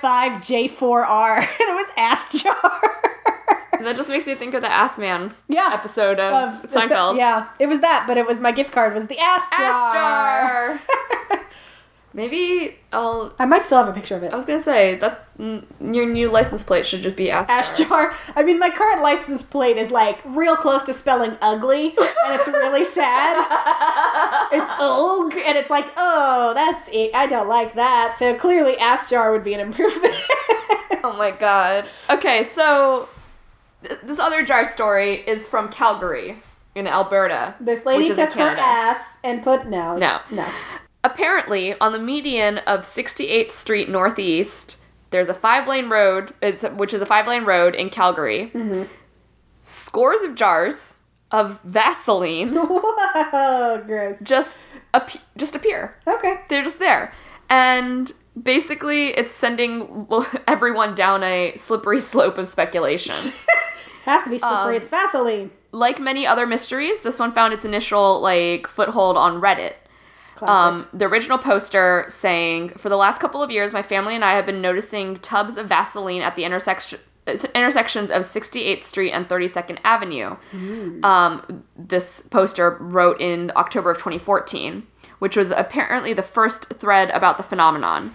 A55J4R, 0.00 1.38
and 1.38 1.48
it 1.60 1.74
was 1.74 1.88
ass 1.96 2.42
jar. 2.42 3.09
That 3.84 3.96
just 3.96 4.08
makes 4.08 4.26
me 4.26 4.34
think 4.34 4.54
of 4.54 4.62
the 4.62 4.70
Ass 4.70 4.98
Man 4.98 5.34
yeah. 5.48 5.70
episode 5.72 6.18
of, 6.20 6.64
Of- 6.64 6.70
Seinfeld. 6.70 7.16
Yeah, 7.18 7.48
it 7.58 7.66
was 7.66 7.80
that, 7.80 8.04
but 8.06 8.16
it 8.18 8.26
was 8.26 8.40
my 8.40 8.52
gift 8.52 8.72
card 8.72 8.94
was 8.94 9.06
the 9.06 9.18
ass 9.18 9.48
jar. 9.50 9.60
Ass 9.60 9.94
jar. 9.94 10.80
Maybe 12.12 12.76
I'll. 12.92 13.32
I 13.38 13.46
might 13.46 13.64
still 13.64 13.78
have 13.78 13.86
a 13.88 13.92
picture 13.92 14.16
of 14.16 14.24
it. 14.24 14.32
I 14.32 14.36
was 14.36 14.44
gonna 14.44 14.58
say 14.58 14.96
that 14.96 15.36
mm, 15.38 15.64
your 15.80 16.06
new 16.06 16.28
license 16.28 16.64
plate 16.64 16.84
should 16.84 17.02
just 17.02 17.14
be 17.14 17.30
ass, 17.30 17.46
jar. 17.78 17.86
jar. 17.86 18.14
I 18.34 18.42
mean, 18.42 18.58
my 18.58 18.68
current 18.68 19.00
license 19.00 19.44
plate 19.44 19.76
is 19.76 19.92
like 19.92 20.20
real 20.24 20.56
close 20.56 20.82
to 20.82 20.92
spelling 20.92 21.36
ugly, 21.40 21.94
and 21.96 22.34
it's 22.34 22.48
really 22.48 22.84
sad. 22.84 23.36
It's 24.52 24.70
ugh, 24.80 25.32
and 25.46 25.56
it's 25.56 25.70
like, 25.70 25.86
oh, 25.96 26.52
that's 26.54 26.88
it. 26.92 27.14
I 27.14 27.26
don't 27.28 27.48
like 27.48 27.74
that. 27.74 28.16
So 28.16 28.34
clearly, 28.34 28.76
ass 28.78 29.08
jar 29.08 29.30
would 29.30 29.44
be 29.44 29.54
an 29.54 29.60
improvement. 29.60 30.14
Oh 31.04 31.14
my 31.16 31.30
god. 31.30 31.88
Okay, 32.10 32.42
so 32.42 33.08
th- 33.82 34.00
this 34.02 34.18
other 34.18 34.44
jar 34.44 34.64
story 34.64 35.16
is 35.26 35.46
from 35.48 35.68
Calgary 35.68 36.36
in 36.74 36.86
Alberta. 36.86 37.54
this 37.60 37.84
lady 37.84 38.02
which 38.02 38.10
is 38.10 38.18
in 38.18 38.26
took 38.26 38.34
her 38.36 38.54
ass 38.56 39.18
and 39.24 39.42
put 39.42 39.66
no, 39.66 39.96
No. 39.96 40.20
no. 40.30 40.46
Apparently, 41.02 41.78
on 41.80 41.92
the 41.92 41.98
median 41.98 42.58
of 42.58 42.80
68th 42.80 43.52
Street 43.52 43.88
Northeast, 43.88 44.76
there's 45.10 45.28
a 45.30 45.34
five 45.34 45.66
lane 45.66 45.88
road, 45.88 46.34
it's, 46.42 46.62
which 46.62 46.92
is 46.92 47.00
a 47.00 47.06
five 47.06 47.26
lane 47.26 47.44
road 47.44 47.74
in 47.74 47.88
Calgary. 47.90 48.50
Mm-hmm. 48.54 48.82
Scores 49.62 50.22
of 50.22 50.34
jars 50.34 50.98
of 51.30 51.60
Vaseline 51.64 52.54
Whoa, 52.54 53.82
gross. 53.86 54.16
just 54.22 54.56
ap- 54.94 55.10
just 55.36 55.54
appear. 55.54 55.96
Okay. 56.06 56.40
They're 56.48 56.62
just 56.64 56.78
there. 56.78 57.12
And 57.48 58.12
basically, 58.40 59.08
it's 59.08 59.32
sending 59.32 60.06
everyone 60.48 60.94
down 60.94 61.22
a 61.22 61.54
slippery 61.56 62.00
slope 62.00 62.36
of 62.38 62.46
speculation. 62.46 63.12
Has 64.04 64.24
to 64.24 64.30
be 64.30 64.38
slippery. 64.38 64.56
Um, 64.56 64.74
it's 64.74 64.88
Vaseline. 64.88 65.50
like 65.72 65.98
many 66.00 66.26
other 66.26 66.46
mysteries, 66.46 67.02
this 67.02 67.18
one 67.18 67.32
found 67.32 67.52
its 67.52 67.64
initial 67.64 68.20
like 68.20 68.66
foothold 68.66 69.16
on 69.16 69.40
Reddit. 69.40 69.74
Um, 70.42 70.88
the 70.94 71.04
original 71.04 71.36
poster 71.36 72.06
saying, 72.08 72.70
"For 72.70 72.88
the 72.88 72.96
last 72.96 73.20
couple 73.20 73.42
of 73.42 73.50
years, 73.50 73.74
my 73.74 73.82
family 73.82 74.14
and 74.14 74.24
I 74.24 74.36
have 74.36 74.46
been 74.46 74.62
noticing 74.62 75.18
tubs 75.18 75.58
of 75.58 75.66
Vaseline 75.66 76.22
at 76.22 76.34
the 76.36 76.44
intersection." 76.44 76.98
Intersections 77.54 78.10
of 78.10 78.22
68th 78.22 78.82
Street 78.82 79.12
and 79.12 79.28
32nd 79.28 79.78
Avenue. 79.84 80.36
Um, 81.04 81.64
this 81.76 82.22
poster 82.22 82.76
wrote 82.80 83.20
in 83.20 83.52
October 83.54 83.90
of 83.90 83.98
2014, 83.98 84.84
which 85.20 85.36
was 85.36 85.50
apparently 85.52 86.12
the 86.14 86.22
first 86.22 86.70
thread 86.74 87.10
about 87.10 87.36
the 87.36 87.44
phenomenon. 87.44 88.12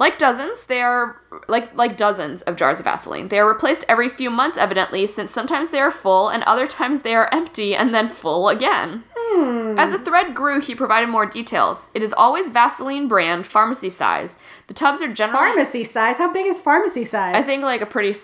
Like 0.00 0.16
dozens, 0.16 0.64
they 0.64 0.80
are 0.80 1.20
like 1.46 1.76
like 1.76 1.98
dozens 1.98 2.40
of 2.42 2.56
jars 2.56 2.78
of 2.78 2.86
Vaseline. 2.86 3.28
They 3.28 3.38
are 3.38 3.46
replaced 3.46 3.84
every 3.86 4.08
few 4.08 4.30
months, 4.30 4.56
evidently, 4.56 5.06
since 5.06 5.30
sometimes 5.30 5.68
they 5.68 5.78
are 5.78 5.90
full 5.90 6.30
and 6.30 6.42
other 6.44 6.66
times 6.66 7.02
they 7.02 7.14
are 7.14 7.28
empty 7.30 7.76
and 7.76 7.94
then 7.94 8.08
full 8.08 8.48
again. 8.48 9.04
Hmm. 9.14 9.78
As 9.78 9.90
the 9.90 9.98
thread 9.98 10.34
grew, 10.34 10.58
he 10.62 10.74
provided 10.74 11.10
more 11.10 11.26
details. 11.26 11.86
It 11.92 12.02
is 12.02 12.14
always 12.14 12.48
Vaseline 12.48 13.08
brand, 13.08 13.46
pharmacy 13.46 13.90
size. 13.90 14.38
The 14.68 14.74
tubs 14.74 15.02
are 15.02 15.12
generally 15.12 15.38
pharmacy 15.38 15.84
size. 15.84 16.16
How 16.16 16.32
big 16.32 16.46
is 16.46 16.62
pharmacy 16.62 17.04
size? 17.04 17.34
I 17.36 17.42
think 17.42 17.62
like 17.62 17.82
a 17.82 17.86
pretty 17.86 18.14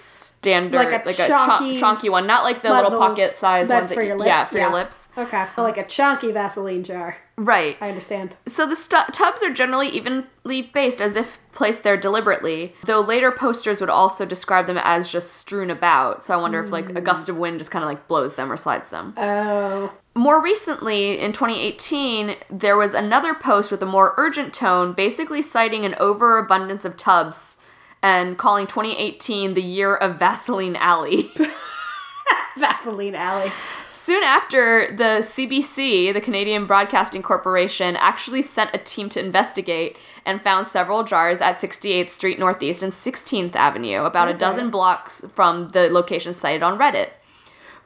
standard, 0.47 0.92
Like 0.92 1.07
like 1.07 1.18
a 1.18 1.24
a, 1.24 1.28
chonky- 1.28 1.78
chon- 1.78 1.97
chonky 1.99 2.11
one, 2.11 2.26
not 2.26 2.44
like 2.44 2.62
the 2.62 2.68
Not 2.68 2.84
little 2.84 2.99
pocket 2.99 3.36
size 3.36 3.68
that's 3.68 3.80
ones 3.80 3.88
that 3.90 3.94
for 3.94 4.03
you- 4.03 4.09
your 4.09 4.18
lips. 4.18 4.28
Yeah, 4.28 4.44
for 4.44 4.59
your 4.59 4.72
lips. 4.72 5.09
Okay. 5.16 5.47
Like 5.57 5.76
a 5.76 5.84
chunky 5.86 6.32
Vaseline 6.32 6.84
jar. 6.84 7.18
Right. 7.38 7.76
I 7.80 7.88
understand. 7.88 8.36
So 8.47 8.66
the 8.66 8.76
stu- 8.76 9.12
tubs 9.12 9.42
are 9.42 9.53
generally 9.53 9.88
evenly 9.88 10.70
faced, 10.72 11.03
as 11.03 11.16
if 11.16 11.38
placed 11.53 11.82
there 11.82 11.97
deliberately. 11.97 12.74
Though 12.84 13.01
later 13.01 13.30
posters 13.30 13.80
would 13.80 13.90
also 13.90 14.24
describe 14.24 14.66
them 14.66 14.78
as 14.82 15.09
just 15.09 15.34
strewn 15.34 15.70
about. 15.70 16.24
So 16.24 16.32
I 16.32 16.40
wonder 16.40 16.62
if 16.64 16.70
like 16.70 16.90
a 16.90 16.94
hmm. 16.94 17.05
gust 17.05 17.28
of 17.28 17.36
wind 17.36 17.59
just 17.59 17.70
kind 17.70 17.82
of 17.82 17.88
like 17.90 18.09
blows 18.09 18.34
them 18.34 18.51
or 18.51 18.57
slides 18.57 18.88
them. 18.88 19.12
Oh. 19.16 19.92
More 20.14 20.42
recently, 20.42 21.18
in 21.20 21.32
2018, 21.32 22.36
there 22.49 22.78
was 22.78 22.94
another 22.94 23.34
post 23.34 23.70
with 23.70 23.82
a 23.82 23.86
more 23.86 24.14
urgent 24.16 24.55
tone, 24.55 24.94
basically 24.94 25.42
citing 25.42 25.84
an 25.84 25.94
overabundance 25.99 26.86
of 26.86 26.97
tubs 26.97 27.59
and 28.03 28.38
calling 28.38 28.66
2018 28.66 29.55
the 29.55 29.62
year 29.62 29.94
of 29.94 30.18
Vaseline 30.18 30.76
Alley. 30.76 31.30
Vaseline 32.57 33.14
Alley. 33.14 33.51
Soon 33.88 34.22
after, 34.22 34.94
the 34.97 35.20
CBC, 35.20 36.12
the 36.14 36.20
Canadian 36.20 36.66
Broadcasting 36.66 37.22
Corporation, 37.22 37.97
actually 37.97 38.42
sent 38.42 38.70
a 38.72 38.78
team 38.78 39.09
to 39.09 39.20
investigate 39.20 39.97
and 40.24 40.40
found 40.40 40.68
several 40.68 41.03
jars 41.03 41.40
at 41.40 41.59
68th 41.59 42.11
Street 42.11 42.38
Northeast 42.38 42.82
and 42.82 42.92
16th 42.92 43.57
Avenue, 43.57 44.05
about 44.05 44.28
a 44.28 44.34
dozen 44.34 44.70
blocks 44.70 45.24
from 45.34 45.70
the 45.70 45.90
location 45.90 46.32
cited 46.32 46.62
on 46.62 46.78
Reddit. 46.78 47.11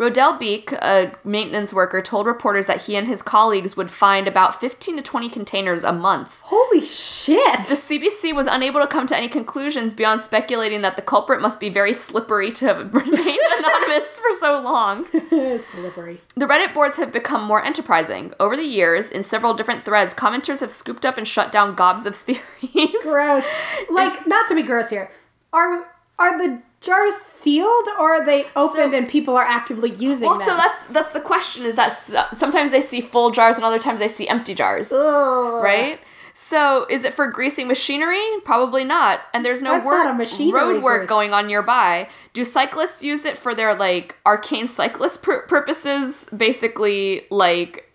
Rodell 0.00 0.38
Beek, 0.38 0.72
a 0.72 1.12
maintenance 1.24 1.74
worker, 1.74 2.00
told 2.00 2.26
reporters 2.26 2.64
that 2.64 2.82
he 2.82 2.96
and 2.96 3.06
his 3.06 3.20
colleagues 3.20 3.76
would 3.76 3.90
find 3.90 4.26
about 4.26 4.58
15 4.58 4.96
to 4.96 5.02
20 5.02 5.28
containers 5.28 5.82
a 5.82 5.92
month. 5.92 6.38
Holy 6.40 6.80
shit! 6.80 7.58
The 7.58 7.74
CBC 7.74 8.34
was 8.34 8.46
unable 8.46 8.80
to 8.80 8.86
come 8.86 9.06
to 9.08 9.16
any 9.16 9.28
conclusions 9.28 9.92
beyond 9.92 10.22
speculating 10.22 10.80
that 10.80 10.96
the 10.96 11.02
culprit 11.02 11.42
must 11.42 11.60
be 11.60 11.68
very 11.68 11.92
slippery 11.92 12.50
to 12.52 12.64
have 12.64 12.94
remained 12.94 13.38
anonymous 13.58 14.18
for 14.18 14.30
so 14.38 14.62
long. 14.62 15.06
Slippery. 15.58 16.22
The 16.34 16.46
Reddit 16.46 16.72
boards 16.72 16.96
have 16.96 17.12
become 17.12 17.44
more 17.44 17.62
enterprising. 17.62 18.32
Over 18.40 18.56
the 18.56 18.62
years, 18.62 19.10
in 19.10 19.22
several 19.22 19.52
different 19.52 19.84
threads, 19.84 20.14
commenters 20.14 20.60
have 20.60 20.70
scooped 20.70 21.04
up 21.04 21.18
and 21.18 21.28
shut 21.28 21.52
down 21.52 21.74
gobs 21.74 22.06
of 22.06 22.16
theories. 22.16 22.96
Gross. 23.02 23.46
Like, 23.90 24.26
not 24.26 24.46
to 24.48 24.54
be 24.54 24.62
gross 24.62 24.88
here. 24.88 25.10
Are 25.52 25.92
are 26.18 26.38
the 26.38 26.62
jars 26.80 27.14
sealed 27.16 27.88
or 27.98 28.14
are 28.14 28.24
they 28.24 28.46
opened 28.56 28.92
So- 28.92 28.98
and 28.98 29.08
people 29.08 29.36
are 29.36 29.44
actively 29.44 29.90
using 29.90 30.28
Well, 30.28 30.38
them? 30.38 30.48
so 30.48 30.56
that's 30.56 30.82
that's 30.84 31.12
the 31.12 31.20
question. 31.20 31.64
Is 31.66 31.76
that 31.76 31.92
sometimes 32.36 32.70
they 32.70 32.80
see 32.80 33.00
full 33.00 33.30
jars 33.30 33.56
and 33.56 33.64
other 33.64 33.78
times 33.78 34.00
they 34.00 34.08
see 34.08 34.26
empty 34.28 34.54
jars, 34.54 34.92
Ugh. 34.92 35.62
right? 35.62 35.98
So 36.32 36.86
is 36.88 37.04
it 37.04 37.12
for 37.12 37.26
greasing 37.26 37.66
machinery? 37.68 38.22
Probably 38.44 38.82
not. 38.84 39.20
And 39.34 39.44
there's 39.44 39.60
no 39.62 39.72
That's 39.72 39.84
work, 39.84 40.04
not 40.04 40.14
a 40.14 40.16
machinery 40.16 40.58
road 40.74 40.82
work 40.82 41.00
grease. 41.00 41.08
going 41.08 41.32
on 41.34 41.46
nearby. 41.48 42.08
Do 42.32 42.44
cyclists 42.46 43.02
use 43.02 43.24
it 43.26 43.36
for 43.36 43.54
their 43.54 43.74
like 43.74 44.16
arcane 44.24 44.66
cyclist 44.68 45.22
pur- 45.22 45.42
purposes? 45.42 46.26
Basically, 46.34 47.26
like 47.30 47.89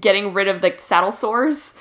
getting 0.00 0.32
rid 0.34 0.48
of 0.48 0.60
the 0.62 0.74
saddle 0.78 1.12
sores. 1.12 1.74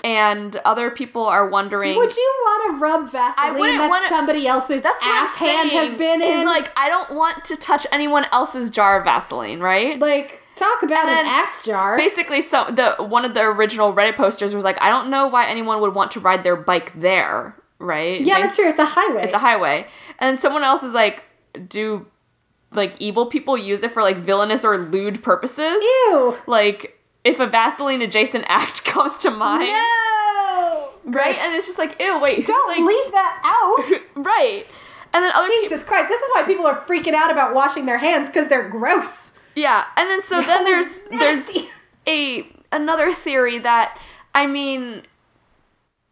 and 0.04 0.56
other 0.64 0.90
people 0.90 1.26
are 1.26 1.48
wondering. 1.48 1.96
Would 1.96 2.16
you 2.16 2.34
want 2.42 2.74
to 2.74 2.80
rub 2.82 3.10
Vaseline 3.10 3.78
that 3.78 3.88
wanna- 3.90 4.08
somebody 4.08 4.46
else's 4.46 4.82
that's 4.82 5.02
ass 5.04 5.36
hand 5.36 5.70
has 5.70 5.94
been 5.94 6.22
is 6.22 6.40
in? 6.40 6.46
like 6.46 6.70
I 6.76 6.88
don't 6.88 7.12
want 7.14 7.44
to 7.46 7.56
touch 7.56 7.86
anyone 7.92 8.24
else's 8.32 8.70
jar 8.70 8.98
of 8.98 9.04
Vaseline, 9.04 9.60
right? 9.60 9.98
like 9.98 10.40
talk 10.56 10.82
about 10.82 11.08
And 11.08 11.20
an 11.20 11.26
ass 11.26 11.64
jar. 11.64 11.96
basically 11.96 12.42
so 12.42 12.66
the 12.70 12.96
one 13.02 13.24
of 13.24 13.32
the 13.32 13.40
original 13.40 13.94
reddit 13.94 14.14
posters 14.16 14.54
was 14.54 14.62
like 14.62 14.76
i 14.82 14.90
don't 14.90 15.08
know 15.08 15.26
why 15.26 15.46
anyone 15.46 15.80
would 15.80 15.94
want 15.94 16.10
to 16.10 16.20
ride 16.20 16.44
their 16.44 16.56
bike 16.56 16.92
there 17.00 17.56
right 17.78 18.20
yeah, 18.20 18.34
Maybe 18.34 18.42
that's 18.42 18.56
true. 18.56 18.68
It's 18.68 18.78
a 18.78 18.84
highway. 18.84 19.22
it's 19.24 19.32
a 19.32 19.38
highway 19.38 19.86
and 20.18 20.38
someone 20.38 20.62
else 20.62 20.82
is 20.82 20.92
like 20.92 21.24
do 21.68 22.04
like 22.72 22.94
evil 23.00 23.24
people 23.24 23.56
use 23.56 23.82
it 23.82 23.90
for 23.90 24.02
like 24.02 24.18
villainous 24.18 24.62
or 24.62 24.76
lewd 24.76 25.22
purposes 25.22 25.82
Ew. 25.82 26.36
like 26.46 26.99
if 27.24 27.38
a 27.40 27.46
vaseline 27.46 28.02
adjacent 28.02 28.44
act 28.48 28.84
comes 28.92 29.16
to 29.18 29.30
mind 29.30 29.68
No. 29.68 30.90
right 31.04 31.36
and 31.38 31.54
it's 31.54 31.66
just 31.66 31.78
like 31.78 32.00
ew 32.00 32.18
wait 32.20 32.46
Don't 32.46 32.68
like, 32.68 32.78
leave 32.86 33.12
that 33.12 33.40
out. 33.44 34.00
right 34.24 34.66
and 35.12 35.24
then 35.24 35.32
other 35.34 35.48
people 35.48 35.62
Jesus 35.64 35.82
Christ! 35.84 36.08
This 36.08 36.20
is 36.20 36.30
why 36.34 36.44
people 36.44 36.66
are 36.66 36.76
freaking 36.82 37.14
out 37.14 37.32
about 37.32 37.52
washing 37.52 37.84
their 37.86 37.98
hands 37.98 38.28
because 38.28 38.46
they're 38.46 38.68
gross. 38.68 39.32
Yeah, 39.56 39.84
and 39.96 40.08
then 40.08 40.22
so 40.22 40.40
then 40.40 40.62
there's 40.64 41.00
there's 41.10 41.50
a 42.06 42.46
another 42.70 43.12
theory 43.12 43.58
that 43.58 43.98
I 44.36 44.46
mean 44.46 45.02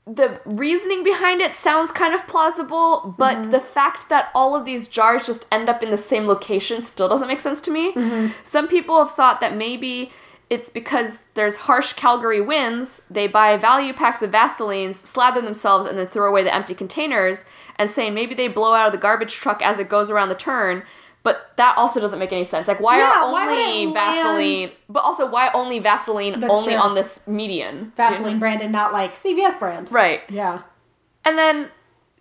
the 0.04 0.40
reasoning 0.44 1.04
behind 1.04 1.40
it 1.40 1.52
sounds 1.54 1.92
kind 1.92 2.12
of 2.14 2.26
plausible, 2.26 3.14
but 3.18 3.36
Mm-hmm. 3.38 3.50
the 3.52 3.60
fact 3.60 4.08
that 4.08 4.30
all 4.34 4.56
of 4.56 4.64
these 4.64 4.88
jars 4.88 5.26
just 5.26 5.46
end 5.52 5.68
up 5.68 5.80
in 5.82 5.90
the 5.92 5.96
same 5.96 6.26
location 6.26 6.82
still 6.82 7.08
doesn't 7.08 7.28
make 7.28 7.40
sense 7.40 7.60
to 7.62 7.70
me. 7.70 7.92
Mm-hmm. 7.92 8.32
Some 8.42 8.66
people 8.66 8.98
have 8.98 9.14
thought 9.14 9.40
that 9.42 9.54
maybe 9.54 10.10
it's 10.50 10.70
because 10.70 11.18
there's 11.34 11.56
harsh 11.56 11.92
Calgary 11.92 12.40
winds, 12.40 13.02
they 13.10 13.26
buy 13.26 13.56
value 13.56 13.92
packs 13.92 14.22
of 14.22 14.30
Vaselines, 14.30 14.94
slather 14.94 15.40
themselves, 15.42 15.84
and 15.86 15.98
then 15.98 16.06
throw 16.06 16.28
away 16.28 16.42
the 16.42 16.54
empty 16.54 16.74
containers, 16.74 17.44
and 17.76 17.90
saying 17.90 18.14
maybe 18.14 18.34
they 18.34 18.48
blow 18.48 18.72
out 18.74 18.86
of 18.86 18.92
the 18.92 18.98
garbage 18.98 19.34
truck 19.34 19.60
as 19.62 19.78
it 19.78 19.88
goes 19.88 20.10
around 20.10 20.28
the 20.30 20.34
turn. 20.34 20.82
But 21.22 21.50
that 21.56 21.76
also 21.76 22.00
doesn't 22.00 22.18
make 22.18 22.32
any 22.32 22.44
sense. 22.44 22.68
Like, 22.68 22.80
why 22.80 22.98
Yeah, 22.98 23.24
are 23.24 23.24
only 23.24 23.82
it 23.84 23.92
Vaseline? 23.92 24.56
land- 24.60 24.72
But 24.88 25.00
also, 25.00 25.26
why 25.26 25.50
only 25.52 25.80
Vaseline 25.80 26.40
That's 26.40 26.52
only 26.54 26.72
true. 26.72 26.80
on 26.80 26.94
this 26.94 27.20
median? 27.26 27.92
Vaseline 27.96 28.38
brand 28.38 28.62
and 28.62 28.72
not 28.72 28.92
like 28.92 29.16
CVS 29.16 29.58
brand. 29.58 29.92
Right. 29.92 30.22
Yeah. 30.30 30.60
And 31.24 31.36
then 31.36 31.70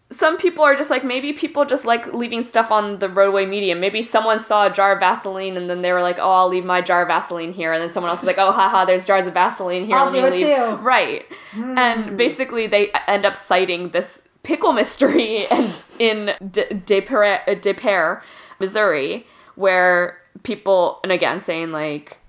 some 0.09 0.37
people 0.37 0.63
are 0.63 0.75
just 0.75 0.89
like, 0.89 1.03
maybe 1.03 1.33
people 1.33 1.65
just 1.65 1.85
like 1.85 2.13
leaving 2.13 2.41
stuff 2.41 2.71
on 2.71 2.99
the 2.99 3.09
roadway 3.09 3.45
medium. 3.45 3.81
Maybe 3.81 4.01
someone 4.01 4.39
saw 4.39 4.67
a 4.67 4.73
jar 4.73 4.93
of 4.93 4.99
Vaseline 4.99 5.57
and 5.57 5.69
then 5.69 5.81
they 5.81 5.91
were 5.91 6.01
like, 6.01 6.17
oh, 6.17 6.31
I'll 6.31 6.47
leave 6.47 6.63
my 6.63 6.79
jar 6.81 7.01
of 7.01 7.09
Vaseline 7.09 7.51
here. 7.51 7.73
And 7.73 7.81
then 7.81 7.91
someone 7.91 8.09
else 8.09 8.21
is 8.21 8.27
like, 8.27 8.37
oh, 8.37 8.53
haha, 8.53 8.85
there's 8.85 9.05
jars 9.05 9.27
of 9.27 9.33
Vaseline 9.33 9.85
here. 9.85 9.97
I'll 9.97 10.09
do 10.09 10.21
me 10.21 10.27
it 10.27 10.33
leave. 10.33 10.45
too. 10.45 10.75
Right. 10.77 11.25
And 11.53 12.17
basically, 12.17 12.67
they 12.67 12.89
end 13.07 13.25
up 13.25 13.35
citing 13.35 13.89
this 13.89 14.21
pickle 14.43 14.71
mystery 14.71 15.43
in 15.99 16.33
De- 16.51 16.69
Desper- 16.69 17.41
uh, 17.45 18.21
Missouri, 18.59 19.27
where 19.55 20.17
people, 20.43 21.01
and 21.03 21.11
again, 21.11 21.41
saying 21.41 21.71
like, 21.71 22.19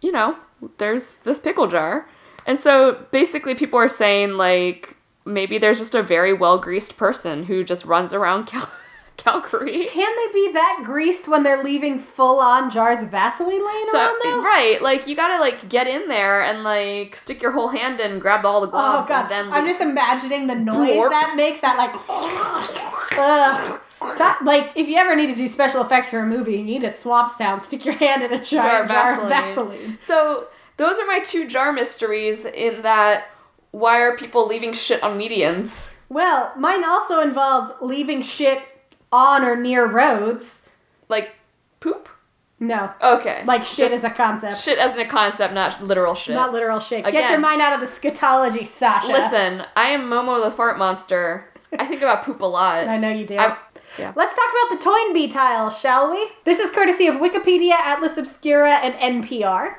you 0.00 0.12
know, 0.12 0.36
there's 0.78 1.18
this 1.18 1.38
pickle 1.38 1.66
jar. 1.68 2.08
And 2.46 2.58
so 2.58 3.04
basically, 3.12 3.54
people 3.54 3.78
are 3.78 3.88
saying, 3.88 4.32
like, 4.32 4.96
maybe 5.24 5.58
there's 5.58 5.78
just 5.78 5.94
a 5.94 6.02
very 6.02 6.32
well 6.32 6.58
greased 6.58 6.96
person 6.96 7.44
who 7.44 7.64
just 7.64 7.84
runs 7.84 8.12
around 8.12 8.46
Cal- 8.46 8.70
Calgary. 9.18 9.86
Can 9.86 10.16
they 10.16 10.32
be 10.32 10.52
that 10.52 10.80
greased 10.84 11.28
when 11.28 11.42
they're 11.42 11.62
leaving 11.62 11.98
full 11.98 12.38
on 12.40 12.70
jars 12.70 13.02
of 13.02 13.10
Vaseline 13.10 13.64
laying 13.64 13.86
So, 13.92 13.98
around 13.98 14.20
though? 14.24 14.40
right, 14.42 14.78
like, 14.82 15.06
you 15.06 15.14
gotta, 15.14 15.38
like, 15.40 15.68
get 15.68 15.86
in 15.86 16.08
there 16.08 16.42
and, 16.42 16.64
like, 16.64 17.14
stick 17.14 17.40
your 17.42 17.52
whole 17.52 17.68
hand 17.68 18.00
in, 18.00 18.18
grab 18.18 18.44
all 18.46 18.60
the 18.62 18.66
gloves, 18.68 19.04
Oh 19.04 19.06
gloves, 19.06 19.28
god, 19.28 19.32
and 19.32 19.48
then. 19.48 19.52
I'm 19.52 19.66
just 19.66 19.80
imagining 19.80 20.46
the 20.46 20.54
noise 20.54 20.90
Blorp. 20.96 21.10
that 21.10 21.34
makes 21.36 21.60
that 21.60 21.76
like 21.76 21.92
Ugh. 23.18 23.80
Like 24.44 24.72
if 24.74 24.88
you 24.88 24.96
ever 24.96 25.14
need 25.14 25.28
to 25.28 25.34
do 25.36 25.46
special 25.46 25.80
effects 25.82 26.10
for 26.10 26.18
a 26.18 26.26
movie, 26.26 26.54
you 26.56 26.64
need 26.64 26.82
a 26.82 26.90
swamp 26.90 27.30
sound, 27.30 27.62
stick 27.62 27.84
your 27.84 27.94
hand 27.94 28.22
in 28.24 28.32
a 28.32 28.42
giant 28.42 28.90
jar, 28.90 29.20
of 29.22 29.28
Vaseline. 29.28 29.96
So, 30.00 30.48
those 30.78 30.98
are 30.98 31.06
my 31.06 31.20
two 31.20 31.46
jar 31.46 31.72
mysteries 31.72 32.44
in 32.44 32.82
that 32.82 33.26
why 33.72 34.00
are 34.00 34.16
people 34.16 34.46
leaving 34.46 34.72
shit 34.72 35.02
on 35.02 35.18
medians? 35.18 35.94
Well, 36.08 36.52
mine 36.56 36.84
also 36.84 37.20
involves 37.20 37.72
leaving 37.80 38.22
shit 38.22 38.62
on 39.10 39.44
or 39.44 39.56
near 39.56 39.86
roads. 39.86 40.62
Like, 41.08 41.34
poop? 41.80 42.08
No. 42.60 42.92
Okay. 43.02 43.42
Like 43.44 43.64
shit 43.64 43.88
Just 43.90 43.94
is 43.94 44.04
a 44.04 44.10
concept. 44.10 44.56
Shit 44.56 44.78
as 44.78 44.96
a 44.96 45.04
concept, 45.04 45.52
not 45.52 45.82
literal 45.82 46.14
shit. 46.14 46.34
Not 46.36 46.52
literal 46.52 46.78
shit. 46.78 47.04
Get 47.04 47.28
your 47.28 47.40
mind 47.40 47.60
out 47.60 47.72
of 47.72 47.80
the 47.80 47.86
scatology, 47.86 48.64
Sasha. 48.64 49.08
Listen, 49.08 49.64
I 49.74 49.88
am 49.88 50.02
Momo 50.02 50.42
the 50.42 50.50
fart 50.50 50.78
monster. 50.78 51.48
I 51.76 51.86
think 51.86 52.02
about 52.02 52.22
poop 52.22 52.40
a 52.40 52.46
lot. 52.46 52.86
I 52.88 52.98
know 52.98 53.10
you 53.10 53.26
do. 53.26 53.36
I- 53.36 53.56
yeah. 53.98 54.12
Let's 54.16 54.34
talk 54.34 54.44
about 54.48 54.78
the 54.78 54.84
Toynbee 54.84 55.28
tile, 55.28 55.68
shall 55.68 56.10
we? 56.10 56.30
This 56.44 56.58
is 56.58 56.70
courtesy 56.70 57.08
of 57.08 57.16
Wikipedia, 57.16 57.72
Atlas 57.72 58.16
Obscura, 58.16 58.76
and 58.76 59.22
NPR. 59.22 59.74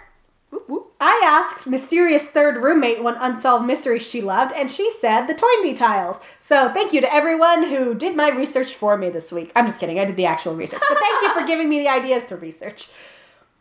Whoop, 0.54 0.70
whoop. 0.70 0.94
I 1.02 1.20
asked 1.26 1.66
mysterious 1.66 2.28
third 2.28 2.58
roommate 2.58 3.02
what 3.02 3.18
unsolved 3.20 3.66
mysteries 3.66 4.08
she 4.08 4.22
loved, 4.22 4.54
and 4.54 4.70
she 4.70 4.92
said 4.92 5.26
the 5.26 5.34
Toynbee 5.34 5.74
tiles. 5.74 6.20
So 6.38 6.72
thank 6.72 6.94
you 6.94 7.02
to 7.02 7.12
everyone 7.12 7.64
who 7.70 7.96
did 7.96 8.16
my 8.16 8.30
research 8.30 8.76
for 8.76 8.96
me 8.96 9.10
this 9.10 9.32
week. 9.32 9.52
I'm 9.56 9.66
just 9.66 9.80
kidding, 9.80 9.98
I 9.98 10.06
did 10.06 10.16
the 10.16 10.28
actual 10.28 10.54
research. 10.56 10.84
But 10.88 11.00
thank 11.00 11.24
you 11.24 11.34
for 11.34 11.44
giving 11.48 11.70
me 11.70 11.80
the 11.80 11.88
ideas 11.88 12.24
to 12.26 12.38
research. 12.38 12.88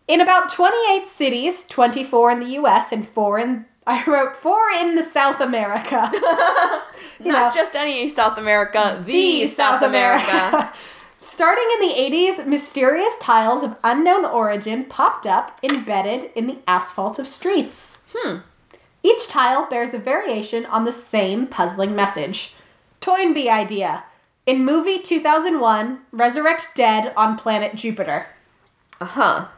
In 0.07 0.21
about 0.21 0.53
28 0.53 1.07
cities, 1.07 1.65
24 1.65 2.33
in 2.33 2.41
the 2.41 2.61
US, 2.61 2.93
and 2.93 3.09
4 3.09 3.39
in. 3.39 3.65
I 3.87 4.05
wrote 4.05 4.37
4 4.37 4.59
in 4.79 4.95
the 4.95 5.03
South 5.03 5.41
America. 5.41 6.13
Not 6.13 6.85
know, 7.21 7.51
just 7.55 7.75
any 7.75 8.07
South 8.11 8.37
America, 8.37 9.03
the, 9.03 9.47
South, 9.47 9.81
America. 9.81 10.75
Starting 11.23 11.69
in 11.75 11.89
the 11.89 11.95
80s, 11.95 12.47
mysterious 12.49 13.17
tiles 13.21 13.63
of 13.63 13.77
unknown 13.85 14.25
origin 14.25 14.85
popped 14.85 15.25
up 15.25 15.57
embedded 15.63 16.33
in 16.35 16.49
the 16.49 16.59
asphalt 16.67 17.17
of 17.17 17.29
streets. 17.29 18.01
Hmm. 18.13 18.39
Each 19.05 19.29
tile 19.29 19.69
bears 19.71 19.95
a 19.95 19.99
variation 19.99 20.67
on 20.67 20.85
the 20.85 20.91
same 20.91 21.47
puzzling 21.47 21.95
message. 21.95 22.55
Toynbee 23.01 23.49
idea. 23.49 24.03
In 24.47 24.65
movie 24.65 24.99
2001, 24.99 26.01
resurrect 26.11 26.71
dead 26.75 27.13
on 27.17 27.39
planet 27.39 27.77
Jupiter. 27.77 28.27
Uh 29.01 29.05
huh. 29.05 29.49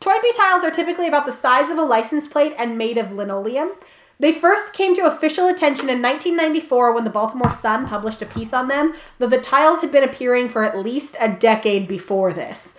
Toynbee 0.00 0.36
tiles 0.36 0.64
are 0.64 0.70
typically 0.70 1.08
about 1.08 1.24
the 1.24 1.32
size 1.32 1.70
of 1.70 1.78
a 1.78 1.82
license 1.82 2.28
plate 2.28 2.54
and 2.58 2.76
made 2.76 2.98
of 2.98 3.10
linoleum. 3.10 3.72
They 4.20 4.32
first 4.32 4.72
came 4.72 4.94
to 4.94 5.06
official 5.06 5.46
attention 5.48 5.88
in 5.90 6.00
1994 6.00 6.94
when 6.94 7.04
the 7.04 7.10
Baltimore 7.10 7.50
Sun 7.50 7.88
published 7.88 8.22
a 8.22 8.26
piece 8.26 8.52
on 8.52 8.68
them, 8.68 8.94
though 9.18 9.26
the 9.26 9.38
tiles 9.40 9.80
had 9.80 9.90
been 9.90 10.04
appearing 10.04 10.48
for 10.48 10.62
at 10.64 10.78
least 10.78 11.16
a 11.20 11.28
decade 11.32 11.88
before 11.88 12.32
this. 12.32 12.74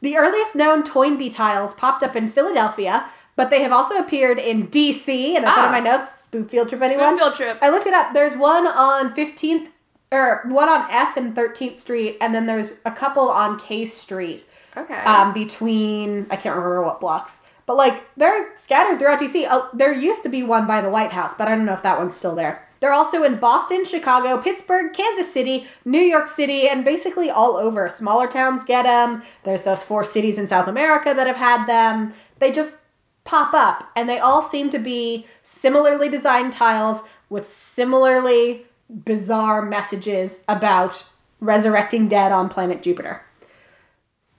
The 0.00 0.16
earliest 0.16 0.54
known 0.54 0.82
Toynbee 0.84 1.30
tiles 1.30 1.74
popped 1.74 2.02
up 2.02 2.16
in 2.16 2.28
Philadelphia, 2.28 3.06
but 3.36 3.50
they 3.50 3.62
have 3.62 3.72
also 3.72 3.96
appeared 3.96 4.38
in 4.38 4.68
DC, 4.68 5.36
and 5.36 5.44
I 5.46 5.54
put 5.54 5.60
Ah. 5.60 5.66
in 5.66 5.72
my 5.72 5.80
notes, 5.80 6.10
Spoon 6.22 6.44
Field 6.46 6.68
Trip 6.68 6.80
anyone? 6.82 7.16
field 7.18 7.34
trip. 7.34 7.58
I 7.60 7.68
looked 7.68 7.86
it 7.86 7.94
up. 7.94 8.12
There's 8.14 8.34
one 8.36 8.66
on 8.66 9.12
15th, 9.14 9.68
or 10.10 10.42
one 10.48 10.68
on 10.68 10.86
F 10.90 11.16
and 11.16 11.34
13th 11.34 11.78
Street, 11.78 12.16
and 12.20 12.34
then 12.34 12.46
there's 12.46 12.74
a 12.86 12.90
couple 12.90 13.28
on 13.28 13.58
K 13.58 13.84
Street 13.84 14.44
Okay. 14.76 14.94
um, 15.04 15.32
between 15.32 16.26
I 16.30 16.36
can't 16.36 16.54
remember 16.56 16.82
what 16.82 17.00
blocks, 17.00 17.42
but 17.68 17.76
like 17.76 18.02
they're 18.16 18.56
scattered 18.56 18.98
throughout 18.98 19.20
DC. 19.20 19.46
Oh, 19.48 19.68
there 19.74 19.92
used 19.92 20.22
to 20.22 20.30
be 20.30 20.42
one 20.42 20.66
by 20.66 20.80
the 20.80 20.88
White 20.88 21.12
House, 21.12 21.34
but 21.34 21.48
I 21.48 21.54
don't 21.54 21.66
know 21.66 21.74
if 21.74 21.82
that 21.82 21.98
one's 21.98 22.16
still 22.16 22.34
there. 22.34 22.66
They're 22.80 22.94
also 22.94 23.24
in 23.24 23.38
Boston, 23.38 23.84
Chicago, 23.84 24.40
Pittsburgh, 24.40 24.94
Kansas 24.94 25.30
City, 25.30 25.66
New 25.84 26.00
York 26.00 26.28
City, 26.28 26.66
and 26.66 26.82
basically 26.82 27.28
all 27.28 27.58
over. 27.58 27.90
Smaller 27.90 28.26
towns 28.26 28.64
get 28.64 28.84
them. 28.84 29.22
There's 29.42 29.64
those 29.64 29.82
four 29.82 30.02
cities 30.02 30.38
in 30.38 30.48
South 30.48 30.66
America 30.66 31.12
that 31.14 31.26
have 31.26 31.36
had 31.36 31.66
them. 31.66 32.14
They 32.38 32.50
just 32.50 32.78
pop 33.24 33.52
up, 33.52 33.90
and 33.94 34.08
they 34.08 34.18
all 34.18 34.40
seem 34.40 34.70
to 34.70 34.78
be 34.78 35.26
similarly 35.42 36.08
designed 36.08 36.54
tiles 36.54 37.02
with 37.28 37.46
similarly 37.46 38.64
bizarre 39.04 39.60
messages 39.60 40.42
about 40.48 41.04
resurrecting 41.38 42.08
dead 42.08 42.32
on 42.32 42.48
planet 42.48 42.82
Jupiter. 42.82 43.24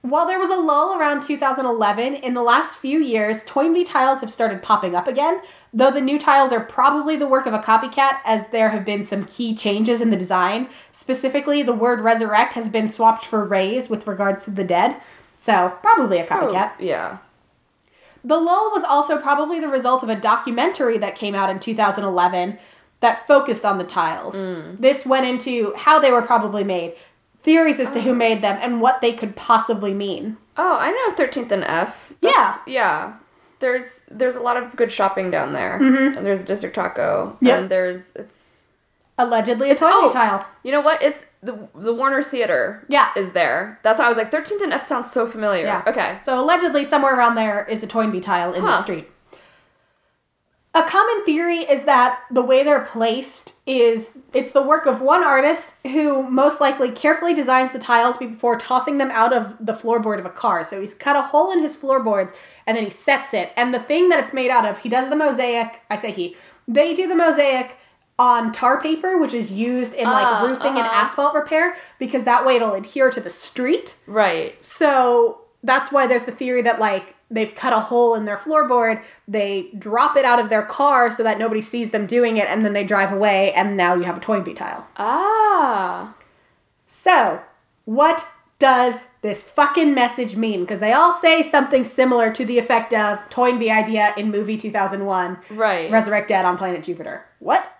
While 0.02 0.28
there 0.28 0.40
was 0.40 0.50
a 0.50 0.56
lull 0.56 0.98
around 0.98 1.24
2011, 1.24 2.16
in 2.16 2.34
the 2.34 2.42
last 2.42 2.78
few 2.78 3.00
years, 3.00 3.44
Toynbee 3.44 3.86
tiles 3.86 4.22
have 4.22 4.32
started 4.32 4.62
popping 4.62 4.96
up 4.96 5.08
again, 5.08 5.42
though 5.74 5.92
the 5.92 6.00
new 6.00 6.18
tiles 6.18 6.54
are 6.54 6.62
probably 6.62 7.18
the 7.18 7.28
work 7.28 7.46
of 7.46 7.54
a 7.54 7.60
copycat, 7.60 8.20
as 8.24 8.48
there 8.48 8.70
have 8.70 8.86
been 8.86 9.04
some 9.04 9.26
key 9.26 9.54
changes 9.54 10.02
in 10.02 10.10
the 10.10 10.16
design. 10.16 10.70
Specifically, 10.94 11.64
the 11.64 11.74
word 11.74 12.00
resurrect 12.00 12.54
has 12.54 12.70
been 12.70 12.88
swapped 12.88 13.26
for 13.26 13.44
raise 13.44 13.90
with 13.90 14.08
regards 14.08 14.46
to 14.46 14.52
the 14.52 14.64
dead, 14.64 14.96
so 15.36 15.78
probably 15.82 16.20
a 16.20 16.24
oh, 16.24 16.28
copycat. 16.28 16.72
Oh, 16.80 16.84
yeah. 16.84 17.18
The 18.24 18.38
lull 18.38 18.72
was 18.72 18.86
also 18.86 19.18
probably 19.18 19.60
the 19.60 19.68
result 19.68 20.02
of 20.02 20.10
a 20.10 20.20
documentary 20.20 20.98
that 20.98 21.16
came 21.16 21.36
out 21.36 21.50
in 21.50 21.60
2011 21.60 22.58
that 23.02 23.26
focused 23.28 23.64
on 23.64 23.78
the 23.78 23.84
tiles. 23.84 24.36
Mm. 24.36 24.80
This 24.80 25.06
went 25.06 25.26
into 25.26 25.74
how 25.76 26.00
they 26.00 26.12
were 26.12 26.22
probably 26.22 26.64
made, 26.64 26.96
theories 27.42 27.80
as 27.80 27.90
to 27.92 28.02
who 28.02 28.12
uh-huh. 28.12 28.18
made 28.18 28.42
them, 28.42 28.58
and 28.62 28.82
what 28.82 29.02
they 29.02 29.14
could 29.14 29.36
possibly 29.36 29.94
mean. 29.94 30.38
Oh, 30.58 30.78
I 30.80 30.92
know 30.92 31.16
Thirteenth 31.16 31.52
and 31.52 31.64
F. 31.64 32.14
Yeah. 32.22 32.32
That's- 32.32 32.60
yeah. 32.68 33.14
There's 33.60 34.06
there's 34.10 34.38
a 34.38 34.42
lot 34.42 34.56
of 34.56 34.76
good 34.78 34.90
shopping 34.90 35.32
down 35.32 35.52
there, 35.52 35.80
mm-hmm. 35.82 36.18
and 36.18 36.26
there's 36.26 36.46
District 36.46 36.74
Taco, 36.74 37.38
and 37.42 37.70
there's 37.70 38.14
it's 38.16 38.60
Allegedly 39.20 39.70
a 39.70 39.76
Toynbee 39.76 39.94
oh. 39.94 40.10
tile. 40.12 40.48
you 40.64 40.72
know 40.72 40.80
what 40.80 41.04
it's 41.04 41.26
the 41.44 41.68
the 41.76 41.94
Warner 41.94 42.24
Theater. 42.24 42.86
Yeah. 42.88 43.10
is 43.18 43.34
there. 43.34 43.78
That's 43.84 44.00
why 44.00 44.06
I 44.06 44.08
was 44.08 44.18
like 44.18 44.32
Thirteenth 44.32 44.62
and 44.62 44.72
F 44.72 44.82
sounds 44.82 45.12
so 45.12 45.28
familiar. 45.28 45.66
Yeah. 45.66 45.84
Okay. 45.86 46.20
So 46.24 46.40
allegedly 46.40 46.86
somewhere 46.86 47.18
around 47.18 47.36
there 47.36 47.66
is 47.66 47.84
a 47.84 47.88
Toynbee 47.88 48.22
tile 48.22 48.54
in 48.54 48.64
the 48.64 48.82
street. 48.82 49.10
A 50.76 50.84
common 50.84 51.26
theory 51.26 51.60
is 51.60 51.86
that 51.86 52.20
the 52.30 52.44
way 52.44 52.62
they're 52.64 52.86
placed 52.86 53.56
is 53.66 54.12
it's 54.34 54.52
the 54.52 54.62
work 54.62 54.86
of 54.86 55.02
one 55.02 55.24
artist 55.24 55.74
who 55.84 56.30
most 56.30 56.62
likely 56.62 56.92
carefully 56.92 57.34
designs 57.34 57.74
the 57.74 57.80
tiles 57.80 58.18
before 58.18 58.56
tossing 58.56 59.00
them 59.00 59.10
out 59.10 59.34
of 59.34 59.56
the 59.60 59.74
floorboard 59.74 60.20
of 60.20 60.26
a 60.26 60.30
car. 60.30 60.64
So 60.64 60.80
he's 60.80 60.94
cut 60.94 61.16
a 61.16 61.24
hole 61.24 61.52
in 61.52 61.64
his 61.64 61.76
floorboards 61.76 62.34
and 62.68 62.78
then 62.78 62.84
he 62.84 62.92
sets 62.92 63.34
it. 63.34 63.52
And 63.56 63.74
the 63.74 63.80
thing 63.80 64.10
that 64.10 64.20
it's 64.20 64.32
made 64.32 64.52
out 64.52 64.66
of, 64.66 64.78
he 64.78 64.90
does 64.90 65.10
the 65.10 65.16
mosaic. 65.16 65.82
I 65.90 65.96
say 65.96 66.12
he. 66.12 66.36
They 66.68 66.94
do 66.94 67.08
the 67.08 67.16
mosaic 67.16 67.76
on 68.20 68.52
tar 68.52 68.80
paper, 68.80 69.18
which 69.18 69.34
is 69.34 69.52
used 69.52 69.96
in 69.96 70.04
like 70.04 70.26
Ah, 70.26 70.46
roofing 70.46 70.68
and 70.68 70.80
uh-huh. 70.80 71.02
asphalt 71.02 71.34
repair 71.34 71.76
because 71.98 72.26
that 72.26 72.46
way 72.46 72.58
it'll 72.58 72.76
adhere 72.76 73.10
to 73.10 73.20
the 73.20 73.30
street. 73.32 73.96
Right. 74.06 74.64
So 74.64 75.42
that's 75.64 75.92
why 75.92 76.06
there's 76.06 76.24
the 76.26 76.32
theory 76.32 76.62
that 76.62 76.80
like 76.80 77.16
they've 77.32 77.54
cut 77.54 77.74
a 77.74 77.80
hole 77.80 78.16
in 78.16 78.26
their 78.26 78.38
floorboard, 78.38 79.04
they 79.28 79.70
drop 79.78 80.16
it 80.18 80.26
out 80.26 80.40
of 80.40 80.50
their 80.50 80.64
car 80.64 81.12
so 81.12 81.24
that 81.24 81.38
nobody 81.38 81.62
sees 81.62 81.92
them 81.92 82.06
doing 82.06 82.38
it, 82.38 82.48
and 82.48 82.64
then 82.64 82.74
they 82.74 82.84
drive 82.84 83.12
away, 83.12 83.54
and 83.54 83.78
now 83.78 83.94
you 83.96 84.04
have 84.04 84.18
a 84.18 84.22
Toynbee 84.22 84.54
tile. 84.56 84.88
Ah. 84.98 86.16
So, 86.88 87.42
what 87.86 88.26
does 88.58 89.08
this 89.22 89.42
fucking 89.44 89.94
message 89.94 90.36
mean? 90.36 90.62
Because 90.62 90.80
they 90.82 90.92
all 90.92 91.14
say 91.14 91.42
something 91.42 91.86
similar 91.86 92.32
to 92.34 92.44
the 92.44 92.60
effect 92.60 92.94
of 92.94 93.20
Toynbee 93.30 93.70
idea 93.72 94.14
in 94.18 94.32
movie 94.32 94.58
2001, 94.58 95.38
Right. 95.52 95.90
Resurrect 95.90 96.28
Dead 96.28 96.46
on 96.46 96.58
Planet 96.58 96.84
Jupiter. 96.84 97.26
What? 97.40 97.74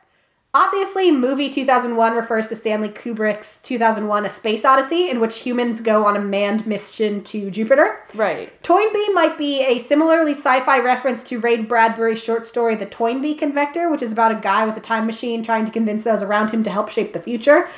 Obviously, 0.60 1.10
movie 1.10 1.48
2001 1.48 2.18
refers 2.18 2.50
to 2.50 2.56
Stanley 2.56 2.90
Kubrick's 2.90 3.60
2001 3.60 4.26
A 4.26 4.30
Space 4.30 4.66
Odyssey, 4.66 5.10
in 5.10 5.22
which 5.22 5.44
humans 5.44 5.80
go 5.80 6.06
on 6.06 6.18
a 6.18 6.20
manned 6.20 6.68
mission 6.68 7.24
to 7.24 7.50
Jupiter. 7.50 8.02
right. 8.14 8.52
Toynbee 8.62 9.14
might 9.14 9.38
be 9.38 9.62
a 9.62 9.80
similarly 9.80 10.34
sci 10.34 10.60
fi 10.66 10.78
reference 10.82 11.24
to 11.24 11.40
Ray 11.40 11.62
Bradbury's 11.62 12.22
short 12.22 12.46
story 12.46 12.76
The 12.76 12.86
Toynbee 12.86 13.36
Convector, 13.36 13.90
which 13.90 14.02
is 14.02 14.12
about 14.12 14.34
a 14.34 14.42
guy 14.42 14.66
with 14.66 14.76
a 14.76 14.82
time 14.82 15.06
machine 15.06 15.44
trying 15.44 15.64
to 15.64 15.72
convince 15.72 16.04
those 16.04 16.22
around 16.22 16.52
him 16.52 16.62
to 16.64 16.70
help 16.70 16.90
shape 16.90 17.14
the 17.14 17.22
future. 17.22 17.70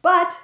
But 0.00 0.36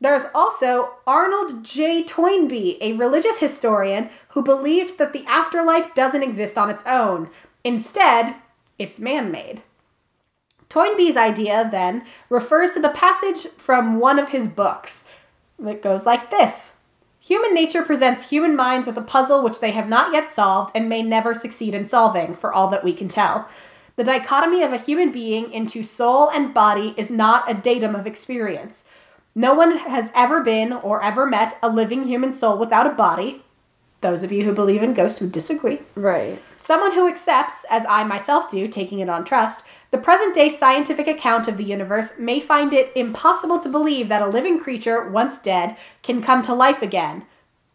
there's 0.00 0.26
also 0.32 0.98
Arnold 1.04 1.64
J. 1.64 2.04
Toynbee, 2.04 2.78
a 2.80 2.92
religious 2.92 3.40
historian 3.40 4.08
who 4.28 4.42
believed 4.44 4.98
that 4.98 5.12
the 5.12 5.26
afterlife 5.26 5.96
doesn't 5.96 6.22
exist 6.22 6.56
on 6.56 6.70
its 6.70 6.84
own. 6.86 7.28
Instead, 7.64 8.36
it's 8.78 9.00
man 9.00 9.32
made. 9.32 9.64
Toynbee's 10.72 11.18
idea, 11.18 11.68
then, 11.70 12.02
refers 12.30 12.72
to 12.72 12.80
the 12.80 12.88
passage 12.88 13.46
from 13.58 14.00
one 14.00 14.18
of 14.18 14.30
his 14.30 14.48
books 14.48 15.04
that 15.58 15.82
goes 15.82 16.06
like 16.06 16.30
this 16.30 16.76
Human 17.20 17.52
nature 17.52 17.82
presents 17.82 18.30
human 18.30 18.56
minds 18.56 18.86
with 18.86 18.96
a 18.96 19.02
puzzle 19.02 19.44
which 19.44 19.60
they 19.60 19.72
have 19.72 19.86
not 19.86 20.14
yet 20.14 20.32
solved 20.32 20.74
and 20.74 20.88
may 20.88 21.02
never 21.02 21.34
succeed 21.34 21.74
in 21.74 21.84
solving, 21.84 22.34
for 22.34 22.50
all 22.50 22.70
that 22.70 22.84
we 22.84 22.94
can 22.94 23.08
tell. 23.08 23.50
The 23.96 24.04
dichotomy 24.04 24.62
of 24.62 24.72
a 24.72 24.78
human 24.78 25.12
being 25.12 25.52
into 25.52 25.82
soul 25.82 26.30
and 26.30 26.54
body 26.54 26.94
is 26.96 27.10
not 27.10 27.50
a 27.50 27.54
datum 27.54 27.94
of 27.94 28.06
experience. 28.06 28.84
No 29.34 29.52
one 29.52 29.76
has 29.76 30.10
ever 30.14 30.42
been 30.42 30.72
or 30.72 31.02
ever 31.02 31.26
met 31.26 31.58
a 31.62 31.68
living 31.68 32.04
human 32.04 32.32
soul 32.32 32.56
without 32.56 32.86
a 32.86 32.94
body. 32.94 33.44
Those 34.02 34.24
of 34.24 34.32
you 34.32 34.42
who 34.44 34.52
believe 34.52 34.82
in 34.82 34.94
ghosts 34.94 35.20
would 35.20 35.30
disagree. 35.30 35.80
Right. 35.94 36.42
Someone 36.56 36.92
who 36.92 37.08
accepts, 37.08 37.64
as 37.70 37.86
I 37.88 38.02
myself 38.02 38.50
do, 38.50 38.66
taking 38.66 38.98
it 38.98 39.08
on 39.08 39.24
trust, 39.24 39.64
the 39.92 39.98
present 39.98 40.34
day 40.34 40.48
scientific 40.48 41.06
account 41.06 41.46
of 41.46 41.56
the 41.56 41.64
universe 41.64 42.18
may 42.18 42.40
find 42.40 42.72
it 42.72 42.90
impossible 42.96 43.60
to 43.60 43.68
believe 43.68 44.08
that 44.08 44.20
a 44.20 44.26
living 44.26 44.58
creature, 44.58 45.08
once 45.08 45.38
dead, 45.38 45.76
can 46.02 46.20
come 46.20 46.42
to 46.42 46.52
life 46.52 46.82
again. 46.82 47.24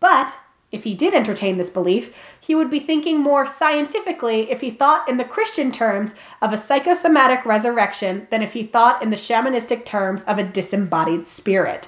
But, 0.02 0.38
if 0.70 0.84
he 0.84 0.96
did 0.96 1.14
entertain 1.14 1.58
this 1.58 1.70
belief, 1.70 2.14
he 2.38 2.54
would 2.54 2.70
be 2.70 2.82
thinking 2.82 3.20
more 3.20 3.46
scientifically 3.46 4.52
if 4.52 4.60
he 4.60 4.70
thought 4.70 5.08
in 5.08 5.16
the 5.16 5.24
Christian 5.24 5.72
terms 5.72 6.14
of 6.42 6.52
a 6.52 6.58
psychosomatic 6.58 7.46
resurrection 7.46 8.28
than 8.32 8.42
if 8.42 8.52
he 8.52 8.64
thought 8.64 9.02
in 9.02 9.12
the 9.12 9.16
shamanistic 9.16 9.86
terms 9.86 10.24
of 10.24 10.38
a 10.38 10.44
disembodied 10.44 11.26
spirit. 11.26 11.88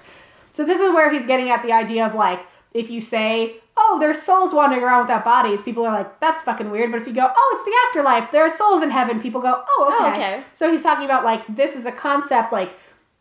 So, 0.54 0.64
this 0.64 0.80
is 0.80 0.94
where 0.94 1.12
he's 1.12 1.26
getting 1.26 1.50
at 1.50 1.62
the 1.62 1.74
idea 1.74 2.06
of 2.06 2.16
like, 2.16 2.48
if 2.74 2.90
you 2.90 3.02
say, 3.02 3.56
oh, 3.78 3.98
there's 4.00 4.22
souls 4.22 4.54
wandering 4.54 4.84
around 4.84 5.02
without 5.04 5.24
bodies, 5.24 5.62
people 5.62 5.86
are 5.86 5.94
like, 5.94 6.20
that's 6.20 6.42
fucking 6.44 6.70
weird. 6.70 6.92
But 6.92 7.02
if 7.02 7.08
you 7.08 7.14
go, 7.14 7.32
oh, 7.36 7.56
it's 7.56 7.66
the 7.66 7.76
afterlife, 7.88 8.32
there 8.32 8.44
are 8.44 8.50
souls 8.50 8.84
in 8.84 8.90
heaven, 8.92 9.22
people 9.22 9.42
go, 9.42 9.64
oh, 9.68 9.94
okay. 9.96 10.04
Oh, 10.06 10.12
okay. 10.14 10.44
So 10.54 10.72
he's 10.72 10.84
talking 10.84 11.06
about 11.06 11.24
like, 11.24 11.44
this 11.48 11.76
is 11.76 11.86
a 11.86 11.92
concept, 11.92 12.52
like, 12.52 12.72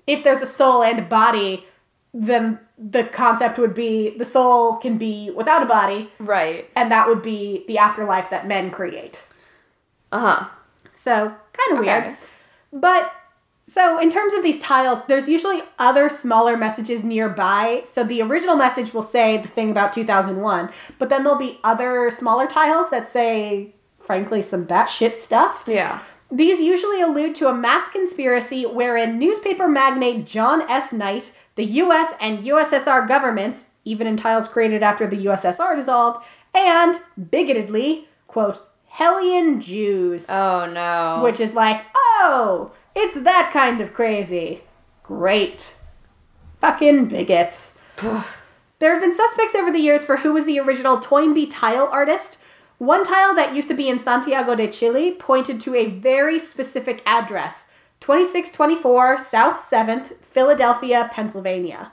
if 0.06 0.24
there's 0.24 0.42
a 0.42 0.46
soul 0.46 0.82
and 0.82 0.98
a 0.98 1.02
body, 1.02 1.64
then 2.14 2.58
the 2.78 3.04
concept 3.04 3.58
would 3.58 3.74
be 3.74 4.16
the 4.16 4.24
soul 4.24 4.76
can 4.76 4.96
be 4.98 5.30
without 5.30 5.62
a 5.62 5.66
body, 5.66 6.10
Right. 6.18 6.68
and 6.74 6.90
that 6.90 7.06
would 7.06 7.22
be 7.22 7.64
the 7.68 7.76
afterlife 7.78 8.30
that 8.30 8.46
men 8.46 8.70
create. 8.70 9.24
Uh 10.10 10.18
huh. 10.20 10.48
So, 10.94 11.34
kind 11.52 11.72
of 11.72 11.78
Okay. 11.80 12.00
weird. 12.06 12.16
But 12.72 13.12
so 13.68 14.00
in 14.00 14.08
terms 14.08 14.32
of 14.32 14.42
these 14.42 14.58
tiles, 14.58 15.04
there's 15.08 15.28
usually 15.28 15.60
other 15.78 16.08
smaller 16.08 16.56
messages 16.56 17.04
nearby. 17.04 17.82
So 17.84 18.02
the 18.02 18.22
original 18.22 18.56
message 18.56 18.94
will 18.94 19.02
say 19.02 19.36
the 19.36 19.48
thing 19.48 19.70
about 19.70 19.92
2001, 19.92 20.70
but 20.98 21.10
then 21.10 21.22
there'll 21.22 21.38
be 21.38 21.60
other 21.62 22.10
smaller 22.10 22.46
tiles 22.46 22.88
that 22.88 23.06
say, 23.06 23.74
frankly, 23.98 24.40
some 24.40 24.66
batshit 24.66 25.16
stuff. 25.16 25.64
Yeah. 25.66 26.00
These 26.30 26.62
usually 26.62 27.02
allude 27.02 27.34
to 27.36 27.48
a 27.48 27.54
mass 27.54 27.90
conspiracy 27.90 28.64
wherein 28.64 29.18
newspaper 29.18 29.68
magnate 29.68 30.24
John 30.24 30.62
S. 30.62 30.90
Knight, 30.90 31.32
the 31.56 31.64
US 31.64 32.14
and 32.22 32.44
USSR 32.44 33.06
governments, 33.06 33.66
even 33.84 34.06
in 34.06 34.16
tiles 34.16 34.48
created 34.48 34.82
after 34.82 35.06
the 35.06 35.26
USSR 35.26 35.76
dissolved, 35.76 36.24
and 36.54 37.00
bigotedly, 37.20 38.04
quote, 38.28 38.62
Hellion 38.86 39.60
Jews 39.60 40.28
Oh 40.30 40.64
no. 40.66 41.22
which 41.22 41.38
is 41.38 41.52
like, 41.52 41.82
oh, 41.94 42.72
it's 42.98 43.20
that 43.20 43.50
kind 43.52 43.80
of 43.80 43.94
crazy. 43.94 44.62
Great. 45.02 45.76
Fucking 46.60 47.06
bigots. 47.06 47.72
there 48.78 48.92
have 48.92 49.00
been 49.00 49.14
suspects 49.14 49.54
over 49.54 49.70
the 49.70 49.78
years 49.78 50.04
for 50.04 50.18
who 50.18 50.32
was 50.32 50.44
the 50.44 50.58
original 50.58 50.98
Toynbee 50.98 51.46
tile 51.46 51.88
artist. 51.90 52.38
One 52.78 53.04
tile 53.04 53.34
that 53.34 53.54
used 53.54 53.68
to 53.68 53.74
be 53.74 53.88
in 53.88 53.98
Santiago 53.98 54.54
de 54.54 54.68
Chile 54.68 55.12
pointed 55.12 55.60
to 55.60 55.74
a 55.74 55.88
very 55.88 56.38
specific 56.38 57.02
address 57.06 57.66
2624 58.00 59.18
South 59.18 59.56
7th, 59.56 60.16
Philadelphia, 60.22 61.08
Pennsylvania. 61.12 61.92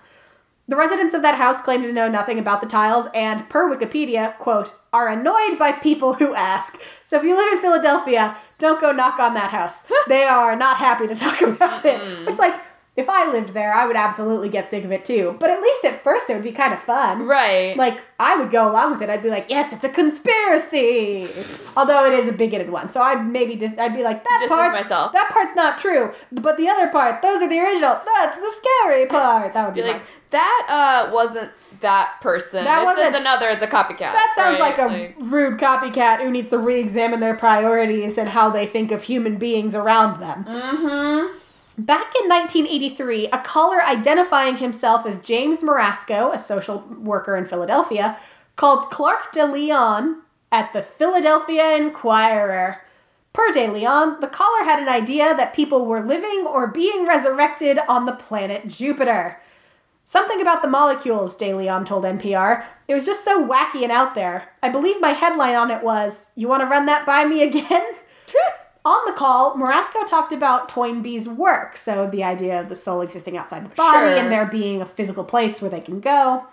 The 0.68 0.76
residents 0.76 1.14
of 1.14 1.22
that 1.22 1.36
house 1.36 1.62
claim 1.62 1.84
to 1.84 1.94
know 1.94 2.10
nothing 2.10 2.40
about 2.40 2.60
the 2.60 2.68
tiles 2.68 3.06
and, 3.14 3.48
per 3.50 3.70
Wikipedia, 3.70 4.36
quote, 4.40 4.76
are 4.92 5.08
annoyed 5.08 5.60
by 5.60 5.72
people 5.74 6.16
who 6.16 6.34
ask. 6.34 6.82
So 7.04 7.18
if 7.18 7.24
you 7.24 7.36
live 7.36 7.54
in 7.54 7.60
Philadelphia, 7.60 8.36
don't 8.58 8.82
go 8.82 8.92
knock 8.92 9.20
on 9.20 9.36
that 9.36 9.52
house. 9.52 9.86
they 10.08 10.24
are 10.24 10.56
not 10.56 10.78
happy 10.78 11.08
to 11.08 11.16
talk 11.16 11.42
about 11.44 11.86
it. 11.86 12.02
Mm-hmm. 12.02 12.28
It's 12.28 12.40
like, 12.40 12.60
if 12.96 13.10
I 13.10 13.30
lived 13.30 13.54
there, 13.54 13.74
I 13.74 13.86
would 13.86 13.98
absolutely 13.98 14.48
get 14.48 14.70
sick 14.70 14.86
of 14.86 14.92
it 14.92 15.04
too. 15.04 15.36
But 15.40 15.50
at 15.50 15.62
least 15.62 15.84
at 15.84 16.02
first 16.02 16.30
it 16.30 16.34
would 16.34 16.44
be 16.44 16.54
kind 16.54 16.74
of 16.74 16.80
fun. 16.80 17.28
Right. 17.28 17.76
Like 17.76 18.02
I 18.20 18.38
would 18.38 18.52
go 18.52 18.72
along 18.72 18.92
with 18.92 19.02
it. 19.02 19.10
I'd 19.10 19.22
be 19.22 19.30
like, 19.30 19.48
"Yes, 19.50 19.74
it's 19.74 19.84
a 19.84 19.90
conspiracy," 19.90 21.28
although 21.76 22.06
it 22.06 22.14
is 22.14 22.28
a 22.30 22.32
bigoted 22.34 22.70
one. 22.70 22.90
So 22.90 23.02
I'd 23.02 23.28
maybe 23.28 23.56
just 23.56 23.78
I'd 23.78 23.94
be 23.94 24.04
like, 24.04 24.24
"That 24.24 24.38
Distance 24.40 24.58
part's 24.58 24.82
myself. 24.82 25.12
that 25.12 25.30
part's 25.30 25.56
not 25.56 25.78
true," 25.78 26.14
but 26.32 26.58
the 26.58 26.70
other 26.70 26.88
part, 26.88 27.22
those 27.22 27.42
are 27.42 27.50
the 27.50 27.60
original. 27.60 28.00
That's 28.18 28.38
the 28.38 28.50
scary 28.50 29.06
part. 29.08 29.54
That 29.54 29.66
would 29.66 29.76
be, 29.76 29.82
be 29.82 29.88
like 29.88 29.98
like. 29.98 30.06
that 30.32 31.06
uh 31.08 31.14
wasn't 31.14 31.52
that 31.82 32.16
person. 32.22 32.64
That 32.64 32.80
it's, 32.80 32.86
wasn't- 32.86 33.08
it's 33.08 33.16
another. 33.18 33.50
It's 33.50 33.64
a 33.64 33.68
copycat. 33.68 33.98
That 34.14 34.34
sounds 34.36 34.60
right? 34.60 34.78
like 34.78 35.12
a 35.20 35.22
rude 35.24 35.60
copycat 35.60 36.22
who 36.22 36.32
needs 36.32 36.50
to 36.52 36.58
re-examine 36.58 37.20
their 37.20 37.36
priorities 37.36 38.18
and 38.18 38.30
how 38.30 38.50
they 38.50 38.66
think 38.66 38.92
of 38.92 39.04
human 39.04 39.36
beings 39.36 39.76
around 39.76 40.22
them. 40.22 40.46
Mm-hmm. 40.46 41.38
Back 41.78 42.14
in 42.22 42.30
1983, 42.30 43.28
a 43.28 43.40
caller 43.40 43.84
identifying 43.84 44.58
himself 44.58 45.06
as 45.06 45.20
James 45.20 45.62
Morasco, 45.62 46.32
a 46.32 46.38
social 46.38 46.80
worker 46.98 47.36
in 47.36 47.46
Philadelphia, 47.46 48.18
called 48.56 48.90
Clark 48.90 49.34
de 49.34 49.46
Leon 49.46 50.22
at 50.54 50.72
the 50.72 50.82
Philadelphia 50.82 51.76
Inquirer. 51.76 52.82
Per 53.34 53.52
de 53.52 53.68
Leon, 53.68 54.22
the 54.22 54.28
caller 54.28 54.64
had 54.64 54.80
an 54.80 54.88
idea 54.88 55.36
that 55.36 55.54
people 55.54 55.86
were 55.86 56.06
living 56.06 56.46
or 56.48 56.68
being 56.68 57.06
resurrected 57.06 57.78
on 57.90 58.06
the 58.06 58.14
planet 58.14 58.70
Jupiter. 58.70 59.42
Something 60.06 60.40
about 60.40 60.62
the 60.62 60.70
molecules, 60.70 61.36
De 61.36 61.54
Leon 61.54 61.84
told 61.84 62.06
NPR. 62.06 62.64
It 62.88 62.94
was 62.94 63.06
just 63.06 63.26
so 63.26 63.46
wacky 63.46 63.84
and 63.84 63.92
out 63.92 64.16
there. 64.16 64.50
I 64.64 64.70
believe 64.70 65.02
my 65.02 65.12
headline 65.12 65.56
on 65.56 65.72
it 65.72 65.84
was, 65.84 66.28
You 66.36 66.48
want 66.48 66.62
to 66.62 66.68
run 66.68 66.86
that 66.86 67.06
by 67.06 67.26
me 67.26 67.44
again? 67.44 67.84
On 68.86 69.00
the 69.08 69.14
call, 69.14 69.56
Morasco 69.58 70.06
talked 70.06 70.32
about 70.32 70.70
Toynbee's 70.70 71.28
work, 71.28 71.76
so 71.76 72.08
the 72.08 72.24
idea 72.24 72.62
of 72.62 72.70
the 72.70 72.76
soul 72.76 73.02
existing 73.02 73.36
outside 73.36 73.66
the 73.66 73.70
body 73.76 73.98
Sure. 73.98 74.16
and 74.16 74.32
there 74.32 74.46
being 74.46 74.80
a 74.80 74.86
physical 74.86 75.24
place 75.24 75.60
where 75.60 75.72
they 75.72 75.82
can 75.82 76.00
go. 76.00 76.46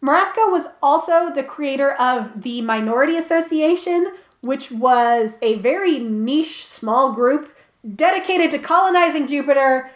Morasco 0.00 0.48
was 0.48 0.66
also 0.82 1.30
the 1.32 1.42
creator 1.44 1.92
of 1.94 2.42
the 2.42 2.62
Minority 2.62 3.16
Association, 3.16 4.12
which 4.40 4.70
was 4.72 5.38
a 5.40 5.56
very 5.56 5.98
niche 6.00 6.66
small 6.66 7.12
group 7.12 7.56
dedicated 7.94 8.50
to 8.50 8.58
colonizing 8.58 9.26
Jupiter 9.26 9.90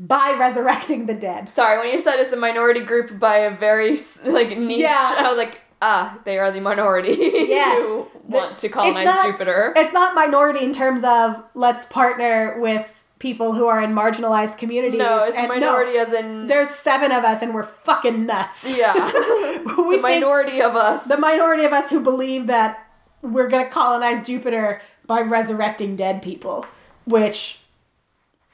by 0.00 0.34
resurrecting 0.38 1.04
the 1.06 1.14
dead. 1.14 1.48
Sorry, 1.50 1.78
when 1.78 1.88
you 1.90 1.98
said 1.98 2.16
it's 2.18 2.32
a 2.32 2.36
minority 2.36 2.80
group 2.80 3.18
by 3.18 3.36
a 3.38 3.54
very 3.56 3.98
like 4.24 4.56
niche, 4.58 4.80
Yeah. 4.80 5.14
I 5.18 5.22
was 5.28 5.36
like, 5.38 5.60
ah, 5.82 6.18
they 6.24 6.38
are 6.38 6.50
the 6.50 6.60
minority 6.60 7.12
Yes. 7.20 7.78
who 7.78 8.06
want 8.26 8.58
to 8.60 8.66
It's 8.66 8.74
colonize 8.74 9.04
not- 9.04 9.24
Jupiter. 9.26 9.72
It's 9.76 9.92
not 9.92 10.14
minority 10.14 10.64
in 10.64 10.72
terms 10.72 11.02
of 11.04 11.42
let's 11.54 11.84
partner 11.86 12.58
with 12.60 12.86
people 13.18 13.54
who 13.54 13.66
are 13.66 13.82
in 13.82 13.94
marginalized 13.94 14.58
communities. 14.58 14.98
No, 14.98 15.24
it's 15.24 15.36
and 15.38 15.48
minority 15.48 15.96
as 15.98 16.12
in 16.12 16.46
there's 16.48 16.68
seven 16.68 17.12
of 17.12 17.24
us 17.24 17.40
and 17.42 17.54
we're 17.54 17.62
fucking 17.62 18.26
nuts. 18.26 18.76
yeah, 18.76 18.92
we 19.88 19.96
the 19.96 20.02
minority 20.02 20.60
of 20.60 20.76
us. 20.76 21.04
the 21.04 21.16
minority 21.16 21.64
of 21.64 21.72
us 21.72 21.88
who 21.90 22.00
believe 22.00 22.46
that 22.48 22.86
we're 23.22 23.48
gonna 23.48 23.68
colonize 23.70 24.24
Jupiter 24.26 24.80
by 25.06 25.20
resurrecting 25.22 25.96
dead 25.96 26.20
people, 26.20 26.66
which 27.06 27.60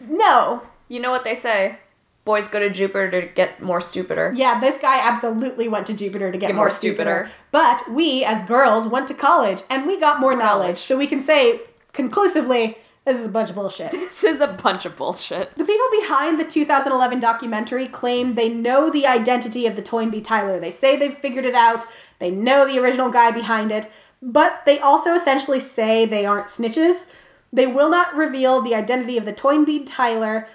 no, 0.00 0.62
you 0.88 1.00
know 1.00 1.10
what 1.10 1.24
they 1.24 1.34
say? 1.34 1.78
Boys 2.24 2.46
go 2.48 2.60
to 2.60 2.70
Jupiter 2.70 3.10
to 3.10 3.26
get 3.26 3.60
more 3.60 3.80
stupider. 3.80 4.32
yeah, 4.36 4.60
this 4.60 4.78
guy 4.78 4.98
absolutely 5.00 5.66
went 5.68 5.86
to 5.88 5.92
Jupiter 5.92 6.30
to 6.30 6.38
get, 6.38 6.46
Get 6.48 6.54
more 6.54 6.64
more 6.66 6.70
stupider. 6.70 7.26
stupider. 7.26 7.30
But 7.50 7.90
we, 7.92 8.24
as 8.24 8.44
girls, 8.44 8.86
went 8.86 9.08
to 9.08 9.14
college 9.14 9.62
and 9.68 9.86
we 9.86 9.98
got 9.98 10.20
more 10.20 10.32
knowledge, 10.36 10.42
knowledge. 10.62 10.78
so 10.78 10.96
we 10.96 11.06
can 11.08 11.20
say 11.20 11.60
conclusively 11.92 12.78
this 13.04 13.18
is 13.18 13.26
a 13.26 13.30
bunch 13.30 13.50
of 13.50 13.56
bullshit. 13.56 13.90
This 14.02 14.22
is 14.22 14.40
a 14.40 14.46
bunch 14.46 14.84
of 14.84 14.94
bullshit. 14.96 15.52
The 15.56 15.64
people 15.64 15.88
behind 16.00 16.38
the 16.38 16.44
2011 16.44 17.18
documentary 17.18 17.88
claim 17.88 18.36
they 18.36 18.48
know 18.48 18.88
the 18.90 19.06
identity 19.08 19.66
of 19.66 19.74
the 19.74 19.82
Toynbee 19.82 20.20
tiler. 20.22 20.60
They 20.60 20.70
say 20.70 20.96
they've 20.96 21.12
figured 21.12 21.44
it 21.44 21.56
out, 21.56 21.84
they 22.20 22.30
know 22.30 22.64
the 22.66 22.78
original 22.78 23.10
guy 23.10 23.32
behind 23.32 23.72
it, 23.72 23.90
but 24.22 24.62
they 24.66 24.78
also 24.78 25.14
essentially 25.14 25.58
say 25.58 26.06
they 26.06 26.24
aren't 26.24 26.46
snitches. 26.46 27.08
They 27.52 27.66
will 27.66 27.90
not 27.90 28.14
reveal 28.14 28.60
the 28.62 28.76
identity 28.76 29.18
of 29.18 29.24
the 29.24 29.32
Toynbee 29.32 29.84
tiler, 29.84 30.46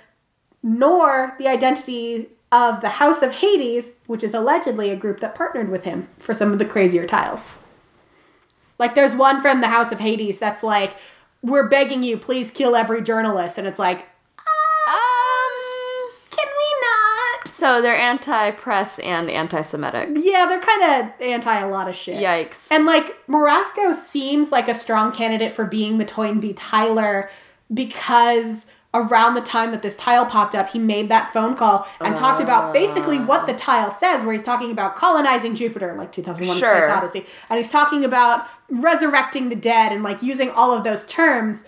nor 0.64 1.36
the 1.38 1.48
identity 1.48 2.30
of 2.52 2.82
the 2.82 2.90
House 2.90 3.22
of 3.22 3.34
Hades, 3.34 3.96
which 4.06 4.24
is 4.24 4.34
allegedly 4.34 4.90
a 4.90 4.96
group 4.96 5.20
that 5.20 5.36
partnered 5.36 5.70
with 5.70 5.84
him 5.84 6.08
for 6.20 6.34
some 6.34 6.52
of 6.54 6.60
the 6.60 6.66
crazier 6.66 7.06
tiles. 7.06 7.56
Like, 8.80 8.96
there's 8.96 9.16
one 9.16 9.42
from 9.42 9.62
the 9.62 9.68
House 9.68 9.92
of 9.92 10.00
Hades 10.00 10.40
that's 10.40 10.64
like, 10.64 10.96
we're 11.42 11.68
begging 11.68 12.04
you, 12.04 12.18
please 12.18 12.52
kill 12.52 12.76
every 12.76 13.02
journalist. 13.02 13.58
And 13.58 13.68
it's 13.68 13.80
like, 13.80 14.08
Um. 14.88 16.12
can 16.30 16.48
we 16.48 16.76
not? 16.82 17.48
So 17.48 17.82
they're 17.82 17.96
anti-press 17.98 19.00
and 19.00 19.30
anti-Semitic. 19.30 20.10
Yeah, 20.16 20.46
they're 20.46 20.62
kind 20.62 20.84
of 20.84 21.22
anti 21.22 21.60
a 21.60 21.68
lot 21.68 21.90
of 21.90 21.96
shit. 21.96 22.22
Yikes. 22.22 22.68
And 22.72 22.86
like 22.86 23.16
Morasco 23.28 23.94
seems 23.94 24.52
like 24.52 24.70
a 24.70 24.74
strong 24.74 25.12
candidate 25.12 25.52
for 25.52 25.66
being 25.66 25.98
the 25.98 26.06
Toynbee 26.06 26.54
tiler 26.54 27.30
because 27.74 28.68
around 28.98 29.36
the 29.36 29.42
time 29.42 29.72
that 29.72 29.82
this 29.82 29.96
tile 29.96 30.26
popped 30.26 30.56
up, 30.56 30.70
he 30.70 30.80
made 30.80 31.10
that 31.10 31.32
phone 31.32 31.56
call 31.56 31.88
and 32.02 32.16
talked 32.16 32.42
about 32.42 32.74
basically 32.74 33.20
what 33.20 33.46
the 33.48 33.54
tile 33.54 33.92
says, 33.92 34.24
where 34.24 34.34
he's 34.34 34.44
talking 34.44 34.72
about 34.72 34.96
colonizing 34.96 35.56
Jupiter, 35.56 35.96
like 35.98 36.12
2001 36.12 36.58
Sure. 36.60 36.82
Space 36.82 36.90
Odyssey. 36.90 37.26
And 37.50 37.58
he's 37.58 37.70
talking 37.70 38.04
about 38.04 38.48
resurrecting 38.70 39.50
the 39.50 39.56
dead 39.56 39.92
and 39.92 40.04
like 40.04 40.22
using 40.22 40.50
all 40.52 40.72
of 40.76 40.84
those 40.84 41.06
terms. 41.06 41.66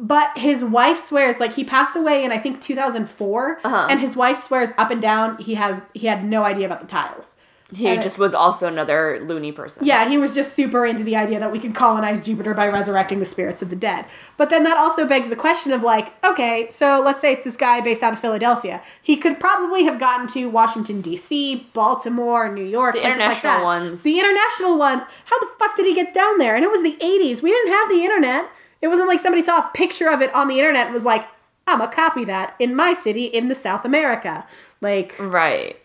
But 0.00 0.30
his 0.38 0.64
wife 0.64 0.96
swears, 0.98 1.40
like 1.40 1.54
he 1.54 1.64
passed 1.64 1.96
away 1.96 2.24
in 2.24 2.30
I 2.30 2.38
think 2.38 2.60
2004, 2.60 3.60
Uh-huh. 3.64 3.86
and 3.90 3.98
his 4.00 4.16
wife 4.16 4.36
swears 4.38 4.70
up 4.78 4.90
and 4.92 5.02
down 5.02 5.38
he 5.38 5.54
has 5.54 5.80
he 5.92 6.06
had 6.06 6.24
no 6.24 6.44
idea 6.44 6.66
about 6.66 6.80
the 6.80 6.86
tiles. 6.86 7.36
He 7.74 7.86
and 7.88 8.00
it- 8.00 8.02
just 8.02 8.18
was 8.18 8.34
also 8.34 8.66
another 8.66 9.18
loony 9.22 9.52
person. 9.52 9.84
Yeah, 9.84 10.08
he 10.08 10.16
was 10.16 10.34
just 10.34 10.54
super 10.54 10.86
into 10.86 11.04
the 11.04 11.16
idea 11.16 11.38
that 11.38 11.52
we 11.52 11.58
could 11.60 11.74
colonize 11.74 12.24
Jupiter 12.24 12.54
by 12.54 12.66
resurrecting 12.68 13.18
the 13.18 13.26
spirits 13.26 13.60
of 13.60 13.68
the 13.70 13.76
dead. 13.76 14.06
But 14.38 14.48
then 14.50 14.62
that 14.64 14.76
also 14.78 15.06
begs 15.06 15.28
the 15.28 15.36
question 15.36 15.72
of 15.72 15.82
like, 15.82 16.12
okay, 16.24 16.66
so 16.68 17.02
let's 17.04 17.20
say 17.20 17.32
it's 17.32 17.44
this 17.44 17.56
guy 17.58 17.80
based 17.82 18.02
out 18.02 18.12
of 18.14 18.18
Philadelphia. 18.18 18.80
He 19.02 19.16
could 19.16 19.38
probably 19.38 19.84
have 19.84 19.98
gotten 19.98 20.26
to 20.28 20.48
Washington 20.48 21.00
D.C., 21.02 21.68
Baltimore, 21.74 22.48
New 22.52 22.64
York, 22.64 22.94
The 22.94 23.00
like 23.02 23.14
international 23.14 23.52
that. 23.58 23.64
ones. 23.64 24.02
The 24.02 24.18
international 24.18 24.78
ones. 24.78 25.04
How 25.26 25.38
the 25.40 25.48
fuck 25.58 25.76
did 25.76 25.84
he 25.86 25.94
get 25.94 26.14
down 26.14 26.38
there? 26.38 26.54
And 26.56 26.64
it 26.64 26.70
was 26.70 26.82
the 26.82 26.96
'80s. 27.00 27.42
We 27.42 27.50
didn't 27.50 27.72
have 27.72 27.88
the 27.90 28.02
internet. 28.04 28.48
It 28.80 28.88
wasn't 28.88 29.08
like 29.08 29.20
somebody 29.20 29.42
saw 29.42 29.58
a 29.58 29.70
picture 29.74 30.08
of 30.08 30.22
it 30.22 30.32
on 30.34 30.48
the 30.48 30.58
internet 30.58 30.86
and 30.86 30.94
was 30.94 31.04
like, 31.04 31.26
"I'm 31.66 31.80
gonna 31.80 31.92
copy 31.92 32.24
that 32.26 32.54
in 32.58 32.74
my 32.74 32.92
city 32.92 33.24
in 33.24 33.48
the 33.48 33.54
South 33.54 33.84
America." 33.84 34.46
Like, 34.80 35.14
Right. 35.18 35.76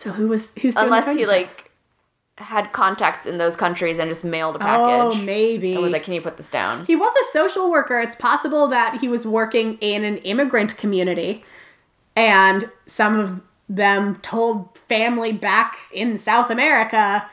So 0.00 0.12
who 0.12 0.28
was 0.28 0.52
who's 0.62 0.76
Unless 0.76 1.14
he 1.14 1.26
like 1.26 1.70
had 2.38 2.72
contacts 2.72 3.26
in 3.26 3.36
those 3.36 3.54
countries 3.54 3.98
and 3.98 4.10
just 4.10 4.24
mailed 4.24 4.56
a 4.56 4.58
package. 4.58 4.80
Oh, 4.80 5.10
package. 5.10 5.26
maybe. 5.26 5.74
And 5.74 5.82
was 5.82 5.92
like, 5.92 6.04
"Can 6.04 6.14
you 6.14 6.22
put 6.22 6.38
this 6.38 6.48
down?" 6.48 6.86
He 6.86 6.96
was 6.96 7.14
a 7.14 7.32
social 7.32 7.70
worker. 7.70 8.00
It's 8.00 8.16
possible 8.16 8.66
that 8.68 9.00
he 9.00 9.08
was 9.08 9.26
working 9.26 9.76
in 9.82 10.02
an 10.04 10.16
immigrant 10.18 10.78
community 10.78 11.44
and 12.16 12.70
some 12.86 13.18
of 13.18 13.42
them 13.68 14.16
told 14.16 14.78
family 14.88 15.32
back 15.32 15.76
in 15.92 16.16
South 16.16 16.50
America, 16.50 17.28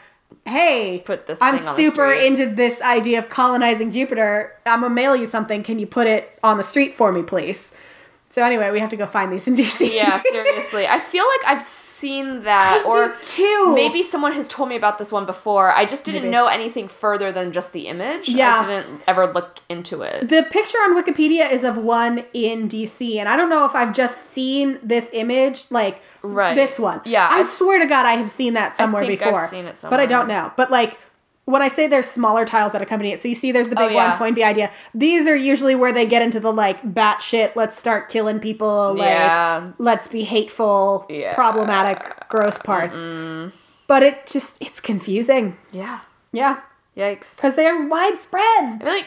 hey, 0.46 1.02
Put 1.06 1.26
this 1.26 1.42
I'm 1.42 1.58
thing 1.58 1.68
on 1.68 1.76
super 1.76 2.10
street." 2.10 2.28
into 2.28 2.46
this 2.54 2.82
idea 2.82 3.18
of 3.20 3.30
colonizing 3.30 3.92
Jupiter. 3.92 4.54
I'm 4.66 4.82
gonna 4.82 4.94
mail 4.94 5.16
you 5.16 5.26
something. 5.26 5.64
Can 5.64 5.80
you 5.80 5.88
put 5.88 6.06
it 6.06 6.38
on 6.44 6.58
the 6.58 6.64
street 6.64 6.94
for 6.94 7.14
me, 7.14 7.24
please? 7.24 7.74
So 8.30 8.44
anyway, 8.44 8.72
we 8.72 8.82
have 8.82 8.90
to 8.90 8.98
go 8.98 9.06
find 9.06 9.32
these 9.32 9.48
in 9.48 9.56
DC. 9.56 9.96
Yeah, 9.96 10.22
seriously. 10.32 10.86
I 10.86 11.00
feel 11.00 11.24
like 11.26 11.56
I've 11.56 11.62
seen 11.98 12.42
that, 12.42 12.84
I 12.86 12.90
or 12.90 13.16
too. 13.22 13.74
maybe 13.74 14.04
someone 14.04 14.32
has 14.34 14.48
told 14.48 14.70
me 14.70 14.76
about 14.76 14.98
this 14.98 15.12
one 15.12 15.26
before. 15.26 15.72
I 15.72 15.86
just 15.86 16.06
didn't 16.06 16.22
Maybe. 16.24 16.32
know 16.32 16.48
anything 16.48 16.88
further 16.88 17.32
than 17.32 17.52
just 17.52 17.74
the 17.74 17.88
image. 17.88 18.30
Yeah. 18.30 18.60
I 18.62 18.68
didn't 18.68 19.04
ever 19.08 19.28
look 19.34 19.60
into 19.70 20.02
it. 20.04 20.30
The 20.30 20.44
picture 20.44 20.78
on 20.80 20.96
Wikipedia 21.02 21.52
is 21.52 21.64
of 21.64 21.78
one 21.78 22.26
in 22.34 22.68
DC, 22.68 23.18
and 23.18 23.28
I 23.28 23.36
don't 23.36 23.50
know 23.50 23.66
if 23.66 23.74
I've 23.76 23.94
just 23.94 24.30
seen 24.32 24.80
this 24.84 25.10
image, 25.14 25.66
like 25.70 26.02
Right. 26.22 26.56
this 26.56 26.78
one. 26.78 27.02
Yeah, 27.06 27.28
I 27.32 27.42
swear 27.42 27.80
to 27.80 27.86
God, 27.86 28.06
I 28.06 28.14
have 28.14 28.30
seen 28.30 28.54
that 28.54 28.76
somewhere 28.76 29.06
think 29.06 29.22
I've 29.22 29.28
before. 29.34 29.48
seen 29.48 29.66
it 29.66 29.78
but 29.90 30.00
I 30.00 30.06
don't 30.06 30.28
know. 30.28 30.52
But 30.56 30.70
like 30.72 30.98
when 31.48 31.62
I 31.62 31.70
say 31.70 31.88
there's 31.88 32.06
smaller 32.06 32.44
tiles 32.46 32.74
that 32.74 32.82
accompany 32.82 33.14
it, 33.14 33.22
so 33.22 33.28
you 33.30 33.34
see 33.36 33.54
there's 33.54 33.70
the 33.70 33.76
big 33.76 33.86
Oh, 33.86 33.90
yeah. 33.90 34.10
one, 34.10 34.18
Toynbee 34.36 34.44
idea. 34.44 34.70
These 34.94 35.28
are 35.28 35.36
usually 35.36 35.76
where 35.76 35.94
they 35.94 36.06
get 36.06 36.22
into 36.22 36.42
the 36.42 36.52
like 36.52 36.84
batshit, 36.84 37.56
let's 37.56 37.78
start 37.80 38.10
killing 38.10 38.40
people, 38.40 38.94
like 38.96 39.08
Yeah. 39.10 39.72
let's 39.78 40.10
be 40.10 40.24
hateful, 40.26 41.06
Yeah. 41.10 41.34
problematic, 41.36 42.28
gross 42.28 42.58
parts. 42.58 42.98
But 43.88 44.04
it 44.04 44.28
just 44.28 44.58
it's 44.60 44.82
confusing. 44.82 45.56
Yeah. 45.72 46.00
Yeah, 46.34 46.58
Yikes. 46.98 47.38
because 47.38 47.56
they're 47.56 47.88
widespread. 47.88 48.44
I 48.44 48.78
feel 48.80 48.88
like 48.94 49.06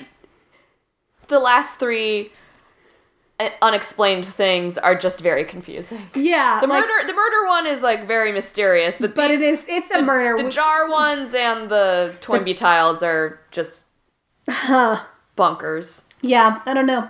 the 1.29 1.39
last 1.39 1.79
three 1.79 2.33
unexplained 3.63 4.27
things 4.27 4.77
are 4.79 4.95
just 4.95 5.21
very 5.21 5.45
confusing. 5.45 6.03
Yeah, 6.15 6.61
The 6.61 6.67
like- 6.67 6.81
murder, 6.87 7.07
the 7.07 7.15
murder 7.15 7.47
one 7.47 7.67
is 7.67 7.83
like 7.83 8.07
very 8.07 8.33
mysterious, 8.33 8.99
but 8.99 9.15
But 9.15 9.31
it 9.31 9.41
these- 9.41 9.61
is 9.61 9.67
it's 9.69 9.91
a 9.91 10.03
murder. 10.03 10.37
The 10.37 10.45
We- 10.45 10.51
jar 10.51 10.89
ones 10.91 11.35
and 11.35 11.69
the 11.71 12.15
Toynbee 12.21 12.55
tiles 12.55 13.03
are 13.03 13.41
just 13.51 13.87
bonkers. 15.37 16.03
Yeah, 16.23 16.61
I 16.67 16.75
don't 16.75 16.87
know. 16.87 17.09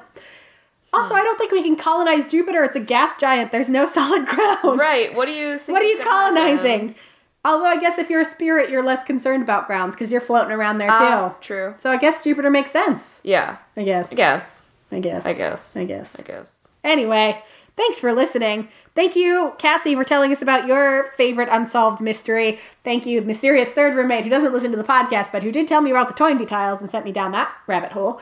Also, 0.92 1.14
I 1.14 1.22
don't 1.22 1.38
think 1.38 1.52
we 1.52 1.62
can 1.62 1.76
colonize 1.76 2.24
Jupiter. 2.30 2.64
It's 2.64 2.74
a 2.76 2.80
gas 2.80 3.16
giant. 3.16 3.52
There's 3.52 3.68
no 3.68 3.84
solid 3.96 4.26
ground. 4.26 4.78
Right. 4.78 5.14
What 5.14 5.26
do 5.26 5.32
you 5.32 5.56
think? 5.58 5.72
What 5.74 5.82
are 5.82 5.86
you 5.86 5.98
gonna 6.02 6.10
happen? 6.10 6.34
colonizing? 6.58 6.94
Although 7.44 7.66
I 7.66 7.78
guess 7.78 7.96
if 7.96 8.10
you're 8.10 8.20
a 8.20 8.24
spirit, 8.24 8.68
you're 8.70 8.82
less 8.82 9.02
concerned 9.04 9.42
about 9.42 9.66
grounds 9.66 9.94
because 9.96 10.12
you're 10.12 10.20
floating 10.20 10.52
around 10.52 10.78
there 10.78 10.88
too. 10.88 10.94
Ah, 10.98 11.34
true. 11.40 11.74
so 11.78 11.90
I 11.90 11.96
guess 11.96 12.22
Jupiter 12.22 12.50
makes 12.50 12.70
sense. 12.70 13.20
Yeah. 13.22 13.56
I 13.76 13.84
guess. 13.84 14.12
I 14.12 14.14
guess. 14.16 14.66
I 14.92 15.00
guess. 15.00 15.26
I 15.26 15.34
guess. 15.34 15.76
I 15.76 15.84
guess. 15.84 16.18
I 16.18 16.22
guess. 16.22 16.68
Anyway, 16.82 17.42
thanks 17.76 18.00
for 18.00 18.12
listening. 18.12 18.68
Thank 18.94 19.14
you, 19.16 19.54
Cassie, 19.58 19.94
for 19.94 20.04
telling 20.04 20.32
us 20.32 20.42
about 20.42 20.66
your 20.66 21.12
favorite 21.16 21.48
unsolved 21.50 22.00
mystery. 22.00 22.58
Thank 22.84 23.06
you, 23.06 23.22
mysterious 23.22 23.72
third 23.72 23.94
roommate 23.94 24.24
who 24.24 24.30
doesn't 24.30 24.52
listen 24.52 24.70
to 24.72 24.76
the 24.76 24.84
podcast, 24.84 25.30
but 25.32 25.42
who 25.42 25.52
did 25.52 25.68
tell 25.68 25.80
me 25.80 25.90
about 25.90 26.08
the 26.08 26.14
Toynbee 26.14 26.46
tiles 26.46 26.80
and 26.82 26.90
sent 26.90 27.04
me 27.04 27.12
down 27.12 27.32
that 27.32 27.52
rabbit 27.66 27.92
hole. 27.92 28.20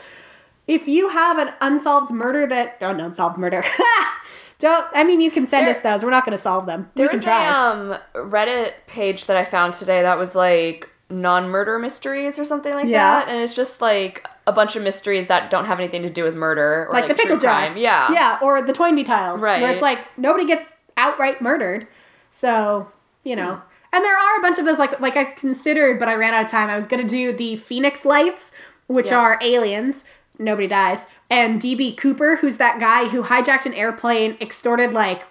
If 0.67 0.87
you 0.87 1.09
have 1.09 1.39
an 1.39 1.55
unsolved 1.63 2.11
murder 2.11 2.47
that, 2.47 2.77
oh, 2.83 2.91
an 2.91 3.01
unsolved 3.01 3.39
murder. 3.39 3.65
Don't, 4.59 4.87
I 4.93 5.05
mean, 5.05 5.21
you 5.21 5.31
can 5.31 5.47
send 5.47 5.67
There- 5.67 5.75
us 5.75 5.81
those. 5.81 6.03
We're 6.05 6.11
not 6.11 6.25
going 6.25 6.37
to 6.37 6.43
solve 6.43 6.67
them. 6.67 6.91
There 6.95 7.05
we 7.05 7.11
can 7.11 7.19
was 7.19 7.25
try. 7.25 7.45
a 7.47 7.53
um 7.53 7.99
Reddit 8.15 8.73
page 8.89 9.27
that 9.27 9.37
I 9.37 9.45
found 9.45 9.73
today 9.75 10.03
that 10.03 10.19
was 10.19 10.35
like 10.35 10.91
non-murder 11.11 11.79
mysteries 11.79 12.39
or 12.39 12.45
something 12.45 12.75
like 12.75 12.87
Yeah. 12.87 13.21
that, 13.21 13.29
and 13.29 13.39
it's 13.41 13.57
just 13.57 13.81
like 13.81 14.27
a 14.47 14.53
bunch 14.53 14.77
of 14.77 14.83
mysteries 14.83 15.27
that 15.29 15.51
don't 15.51 15.65
have 15.67 15.79
anything 15.79 16.03
to 16.03 16.11
do 16.11 16.25
with 16.25 16.35
murder 16.35 16.87
or 16.89 16.93
like, 16.93 17.09
like, 17.09 17.17
the 17.17 17.23
pickle 17.23 17.39
jar. 17.39 17.77
Yeah. 17.77 18.13
Yeah, 18.13 18.39
or 18.43 18.61
the 18.63 18.73
Toynbee 18.73 19.05
tiles. 19.05 19.41
Where 19.41 19.51
Right. 19.51 19.71
it's 19.71 19.83
like 19.83 19.99
nobody 20.19 20.45
gets 20.45 20.75
outright 20.97 21.41
murdered. 21.41 21.87
So, 22.31 22.89
you 23.25 23.37
know. 23.37 23.55
Hmm. 23.55 23.61
And 23.91 24.05
there 24.05 24.17
are 24.19 24.39
a 24.39 24.43
bunch 24.43 24.59
of 24.59 24.67
those 24.67 24.79
like 24.79 25.01
like 25.01 25.17
I 25.17 25.25
considered, 25.25 25.99
but 25.99 26.09
I 26.09 26.15
ran 26.15 26.35
out 26.35 26.45
of 26.45 26.51
time. 26.51 26.69
I 26.69 26.77
was 26.77 26.87
gonna 26.87 27.05
do 27.05 27.33
the 27.33 27.57
Phoenix 27.57 28.05
Lights, 28.05 28.53
which 28.87 29.09
Yeah. 29.11 29.19
are 29.19 29.39
aliens. 29.41 30.05
Nobody 30.39 30.67
dies. 30.67 31.07
And 31.31 31.59
DB 31.61 31.97
Cooper, 31.97 32.37
who's 32.37 32.59
that 32.59 32.79
guy 32.79 33.07
who 33.09 33.23
hijacked 33.25 33.65
an 33.67 33.73
airplane, 33.75 34.37
extorted 34.43 34.93
like 34.93 35.23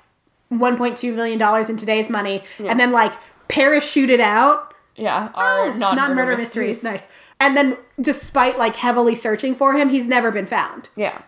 1.2 0.51 1.13
million 1.13 1.38
dollars 1.38 1.69
in 1.69 1.78
today's 1.78 2.09
money, 2.09 2.43
and 2.57 2.80
then 2.80 2.91
like 2.91 3.13
parachuted 3.47 4.19
out 4.19 4.73
Yeah. 4.98 5.30
Are 5.34 5.68
non-murder, 5.74 5.86
Oh, 5.86 5.95
non-murder 5.95 6.38
mysteries. 6.38 6.84
Nice. 6.84 7.08
And 7.39 7.56
then, 7.56 7.78
despite 8.02 8.58
like 8.58 8.76
heavily 8.76 9.16
searching 9.16 9.56
for 9.56 9.74
him, 9.76 9.89
he's 9.89 10.06
never 10.08 10.32
been 10.32 10.48
found. 10.48 10.89
Yeah. 10.95 11.22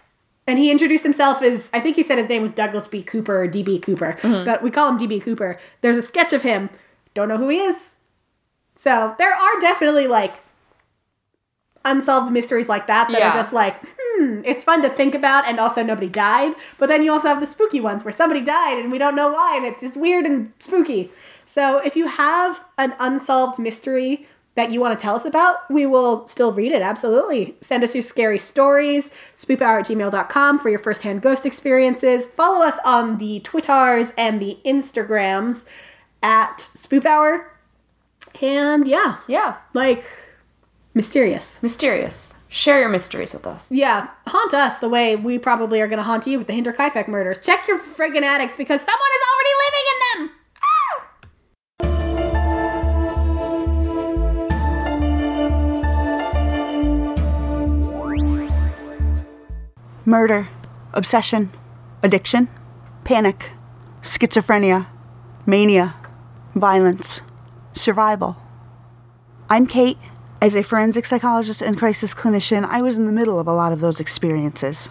And 0.48 0.58
he 0.58 0.72
introduced 0.72 1.04
himself 1.04 1.44
as 1.44 1.70
I 1.74 1.80
think 1.80 1.96
he 1.96 2.02
said 2.04 2.18
his 2.18 2.28
name 2.28 2.42
was 2.42 2.50
Douglas 2.52 2.88
B. 2.88 3.04
Cooper 3.04 3.44
or 3.44 3.48
DB 3.48 3.80
Cooper, 3.82 4.18
Mm-hmm. 4.22 4.44
but 4.46 4.64
we 4.64 4.72
call 4.72 4.90
him 4.90 4.98
DB 4.98 5.22
Cooper. 5.22 5.60
There's 5.82 5.98
a 5.98 6.02
sketch 6.02 6.34
of 6.34 6.42
him. 6.42 6.70
Don't 7.14 7.30
know 7.30 7.38
who 7.38 7.50
he 7.50 7.60
is. 7.60 7.94
So 8.76 9.14
there 9.20 9.32
are 9.34 9.60
definitely 9.60 10.08
like 10.08 10.42
unsolved 11.86 12.32
mysteries 12.32 12.68
like 12.68 12.88
that 12.88 13.10
that 13.10 13.20
Yeah. 13.20 13.30
are 13.30 13.34
just 13.34 13.54
like, 13.54 13.76
hmm, 13.82 14.09
Hmm, 14.20 14.42
it's 14.44 14.64
fun 14.66 14.82
to 14.82 14.90
think 14.90 15.16
about, 15.16 15.46
and 15.48 15.60
also 15.60 15.82
nobody 15.82 16.10
died. 16.10 16.54
But 16.78 16.88
then 16.90 17.04
you 17.04 17.12
also 17.12 17.30
have 17.30 17.40
the 17.40 17.46
spooky 17.46 17.80
ones 17.80 18.04
where 18.04 18.12
somebody 18.12 18.42
died 18.42 18.78
and 18.78 18.92
we 18.92 18.98
don't 18.98 19.16
know 19.16 19.30
why, 19.32 19.56
and 19.56 19.66
it's 19.66 19.82
just 19.82 19.96
weird 19.96 20.26
and 20.26 20.52
spooky. 20.60 21.10
So 21.46 21.78
if 21.78 21.96
you 21.96 22.08
have 22.08 22.64
an 22.78 22.96
unsolved 23.00 23.58
mystery 23.60 24.28
that 24.56 24.72
you 24.72 24.82
want 24.82 24.98
to 24.98 25.02
tell 25.02 25.16
us 25.16 25.24
about, 25.26 25.70
we 25.72 25.86
will 25.86 26.28
still 26.28 26.52
read 26.52 26.72
it. 26.74 26.82
Absolutely. 26.82 27.56
Send 27.62 27.82
us 27.84 27.96
your 27.96 28.02
scary 28.02 28.38
stories, 28.38 29.10
spoophour 29.36 29.80
at 29.80 29.86
gmail.com 29.86 30.60
for 30.60 30.70
your 30.70 30.80
firsthand 30.80 31.22
ghost 31.22 31.46
experiences. 31.46 32.26
Follow 32.28 32.66
us 32.66 32.78
on 32.84 33.20
the 33.20 33.40
Twitters 33.42 34.12
and 34.18 34.42
the 34.42 34.58
Instagrams 34.66 35.66
at 36.22 36.58
Spoop 36.76 37.06
Hour. 37.06 37.54
And 38.42 38.86
yeah, 38.88 39.18
Yeah. 39.28 39.56
like 39.74 40.04
mysterious. 40.94 41.64
Mysterious. 41.64 42.36
Share 42.52 42.80
your 42.80 42.90
mysteries 42.90 43.32
with 43.34 43.46
us. 43.46 43.72
Yeah, 43.72 44.08
haunt 44.26 44.56
us 44.56 44.80
the 44.80 44.90
way 44.90 45.16
we 45.16 45.38
probably 45.38 45.82
are 45.82 45.88
going 45.88 45.98
to 45.98 46.04
haunt 46.04 46.26
you 46.26 46.40
with 46.40 46.48
the 46.48 46.54
Hinterkaifeck 46.54 47.08
murders. 47.08 47.40
Check 47.40 47.68
your 47.68 47.78
friggin' 47.78 48.24
attics 48.24 48.56
because 48.56 48.82
someone 48.82 49.00
is 49.16 49.22
already 49.30 49.54
living 49.66 49.86
in 49.92 50.00
them! 50.02 50.32
Ah! 50.58 50.70
murder, 60.06 60.48
obsession, 60.92 61.52
addiction, 62.02 62.48
panic, 63.04 63.52
schizophrenia, 64.02 64.88
mania, 65.46 65.94
violence, 66.56 67.22
survival. 67.74 68.36
I'm 69.52 69.68
Kate. 69.68 70.00
As 70.42 70.56
a 70.56 70.64
forensic 70.64 71.06
psychologist 71.06 71.62
and 71.62 71.78
crisis 71.78 72.14
clinician, 72.14 72.64
I 72.64 72.82
was 72.82 72.98
in 72.98 73.06
the 73.06 73.12
middle 73.12 73.42
of 73.42 73.48
a 73.48 73.54
lot 73.54 73.74
of 73.74 73.82
those 73.82 74.00
experiences. 74.00 74.90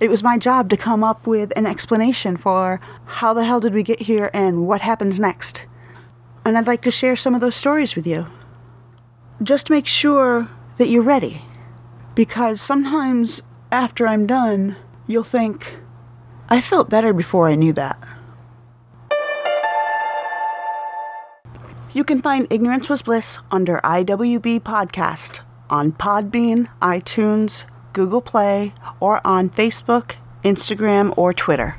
It 0.00 0.08
was 0.08 0.22
my 0.22 0.38
job 0.38 0.70
to 0.70 0.76
come 0.76 1.04
up 1.04 1.26
with 1.26 1.52
an 1.54 1.66
explanation 1.66 2.38
for 2.38 2.80
how 3.04 3.34
the 3.34 3.44
hell 3.44 3.60
did 3.60 3.74
we 3.74 3.82
get 3.82 4.02
here 4.02 4.30
and 4.32 4.66
what 4.66 4.80
happens 4.80 5.20
next. 5.20 5.66
And 6.46 6.56
I'd 6.56 6.66
like 6.66 6.80
to 6.82 6.90
share 6.90 7.14
some 7.14 7.34
of 7.34 7.42
those 7.42 7.56
stories 7.56 7.94
with 7.94 8.06
you. 8.06 8.26
Just 9.42 9.68
make 9.68 9.86
sure 9.86 10.48
that 10.78 10.88
you're 10.88 11.02
ready 11.02 11.42
because 12.14 12.62
sometimes 12.62 13.42
after 13.70 14.06
I'm 14.06 14.26
done, 14.26 14.76
you'll 15.06 15.24
think, 15.24 15.76
I 16.48 16.62
felt 16.62 16.88
better 16.88 17.12
before 17.12 17.48
I 17.48 17.54
knew 17.54 17.74
that. 17.74 17.98
You 21.96 22.04
can 22.04 22.20
find 22.20 22.46
Ignorance 22.50 22.90
Was 22.90 23.00
Bliss 23.00 23.38
under 23.50 23.78
IWB 23.78 24.60
Podcast 24.60 25.40
on 25.70 25.92
Podbean, 25.92 26.68
iTunes, 26.82 27.64
Google 27.94 28.20
Play, 28.20 28.74
or 29.00 29.26
on 29.26 29.48
Facebook, 29.48 30.16
Instagram, 30.44 31.14
or 31.16 31.32
Twitter. 31.32 31.76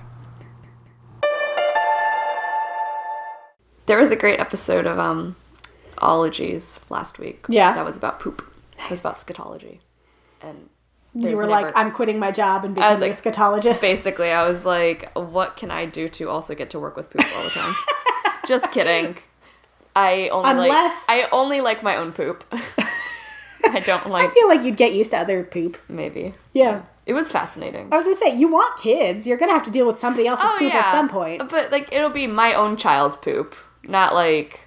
There 3.85 3.99
was 3.99 4.09
a 4.09 4.15
great 4.15 4.39
episode 4.39 4.87
of 4.87 4.97
um 4.97 5.35
ologies 5.99 6.79
last 6.89 7.19
week. 7.19 7.45
Yeah. 7.47 7.73
That 7.73 7.85
was 7.85 7.95
about 7.95 8.19
poop. 8.19 8.43
It 8.79 8.89
was 8.89 9.01
about 9.01 9.17
scatology. 9.17 9.81
And 10.41 10.67
You 11.13 11.27
there's 11.27 11.37
were 11.37 11.45
never- 11.45 11.67
like, 11.67 11.73
I'm 11.77 11.91
quitting 11.91 12.17
my 12.17 12.31
job 12.31 12.65
and 12.65 12.75
I 12.79 12.89
was 12.89 13.01
becoming 13.01 13.11
like, 13.13 13.23
a 13.23 13.29
scatologist. 13.69 13.81
Basically, 13.81 14.31
I 14.31 14.49
was 14.49 14.65
like, 14.65 15.11
what 15.15 15.57
can 15.57 15.69
I 15.69 15.85
do 15.85 16.09
to 16.09 16.27
also 16.31 16.55
get 16.55 16.71
to 16.71 16.79
work 16.79 16.95
with 16.97 17.11
poop 17.11 17.23
all 17.37 17.43
the 17.43 17.51
time? 17.51 17.75
Just 18.47 18.71
kidding. 18.71 19.17
I 19.97 20.29
only 20.29 20.51
Unless- 20.51 21.07
like 21.07 21.25
I 21.25 21.29
only 21.31 21.61
like 21.61 21.81
my 21.81 21.95
own 21.97 22.11
poop. 22.11 22.43
I 23.63 23.79
don't 23.79 24.09
like 24.15 24.29
I 24.29 24.33
feel 24.33 24.47
like 24.47 24.63
you'd 24.63 24.77
get 24.77 24.93
used 24.93 25.11
to 25.11 25.17
other 25.17 25.43
poop. 25.43 25.77
maybe. 25.89 26.33
Yeah. 26.53 26.83
It 27.05 27.13
was 27.13 27.31
fascinating. 27.31 27.87
I 27.91 27.95
was 27.95 28.05
gonna 28.05 28.17
say, 28.17 28.35
you 28.37 28.47
want 28.49 28.77
kids. 28.79 29.25
You're 29.25 29.37
gonna 29.37 29.53
have 29.53 29.63
to 29.63 29.71
deal 29.71 29.87
with 29.87 29.97
somebody 29.99 30.27
else's 30.27 30.45
Oh, 30.49 30.57
poop 30.59 30.73
at 30.75 30.91
some 30.91 31.09
point. 31.09 31.49
But 31.49 31.71
like 31.71 31.91
it'll 31.91 32.09
be 32.09 32.27
my 32.27 32.53
own 32.53 32.77
child's 32.77 33.17
poop, 33.17 33.55
not 33.83 34.13
like 34.13 34.61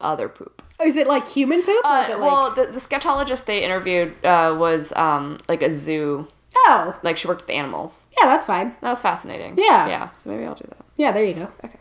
other 0.00 0.28
poop. 0.28 0.62
Is 0.82 0.96
it 0.96 1.06
like 1.06 1.28
human 1.28 1.62
poop 1.62 1.84
or 1.84 1.90
Uh, 1.90 2.02
is 2.02 2.08
it 2.08 2.18
like 2.18 2.30
well, 2.30 2.50
the, 2.50 2.66
the 2.66 2.80
scatologist 2.80 3.44
they 3.46 3.62
interviewed 3.62 4.12
uh, 4.24 4.54
was 4.58 4.92
um, 4.96 5.38
like 5.48 5.62
a 5.62 5.70
zoo. 5.72 6.28
Oh. 6.56 6.94
Like 7.02 7.16
she 7.18 7.28
worked 7.28 7.42
with 7.42 7.50
animals. 7.50 8.06
Yeah, 8.18 8.26
that's 8.26 8.46
fine. 8.46 8.74
That 8.80 8.90
was 8.90 9.00
fascinating. 9.02 9.54
Yeah. 9.58 9.86
Yeah. 9.88 10.08
So 10.16 10.30
maybe 10.30 10.44
I'll 10.44 10.54
do 10.54 10.66
that. 10.68 10.84
Yeah, 10.96 11.12
there 11.12 11.24
you 11.24 11.34
go. 11.34 11.48
Okay. 11.64 11.78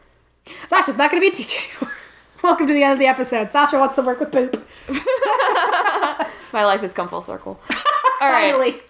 Sasha's 0.65 0.97
not 0.97 1.09
gonna 1.09 1.21
be 1.21 1.27
a 1.27 1.31
teacher 1.31 1.59
anymore. 1.71 1.95
Welcome 2.43 2.67
to 2.67 2.73
the 2.73 2.83
end 2.83 2.93
of 2.93 2.99
the 2.99 3.07
episode. 3.07 3.51
Sasha 3.51 3.79
wants 3.79 3.95
to 3.95 4.01
work 4.01 4.19
with 4.19 4.31
poop. 4.31 4.65
My 6.53 6.63
life 6.65 6.81
has 6.81 6.93
come 6.93 7.07
full 7.07 7.21
circle. 7.21 7.59
All 8.21 8.29
right. 8.31 8.51
Finally. 8.51 8.81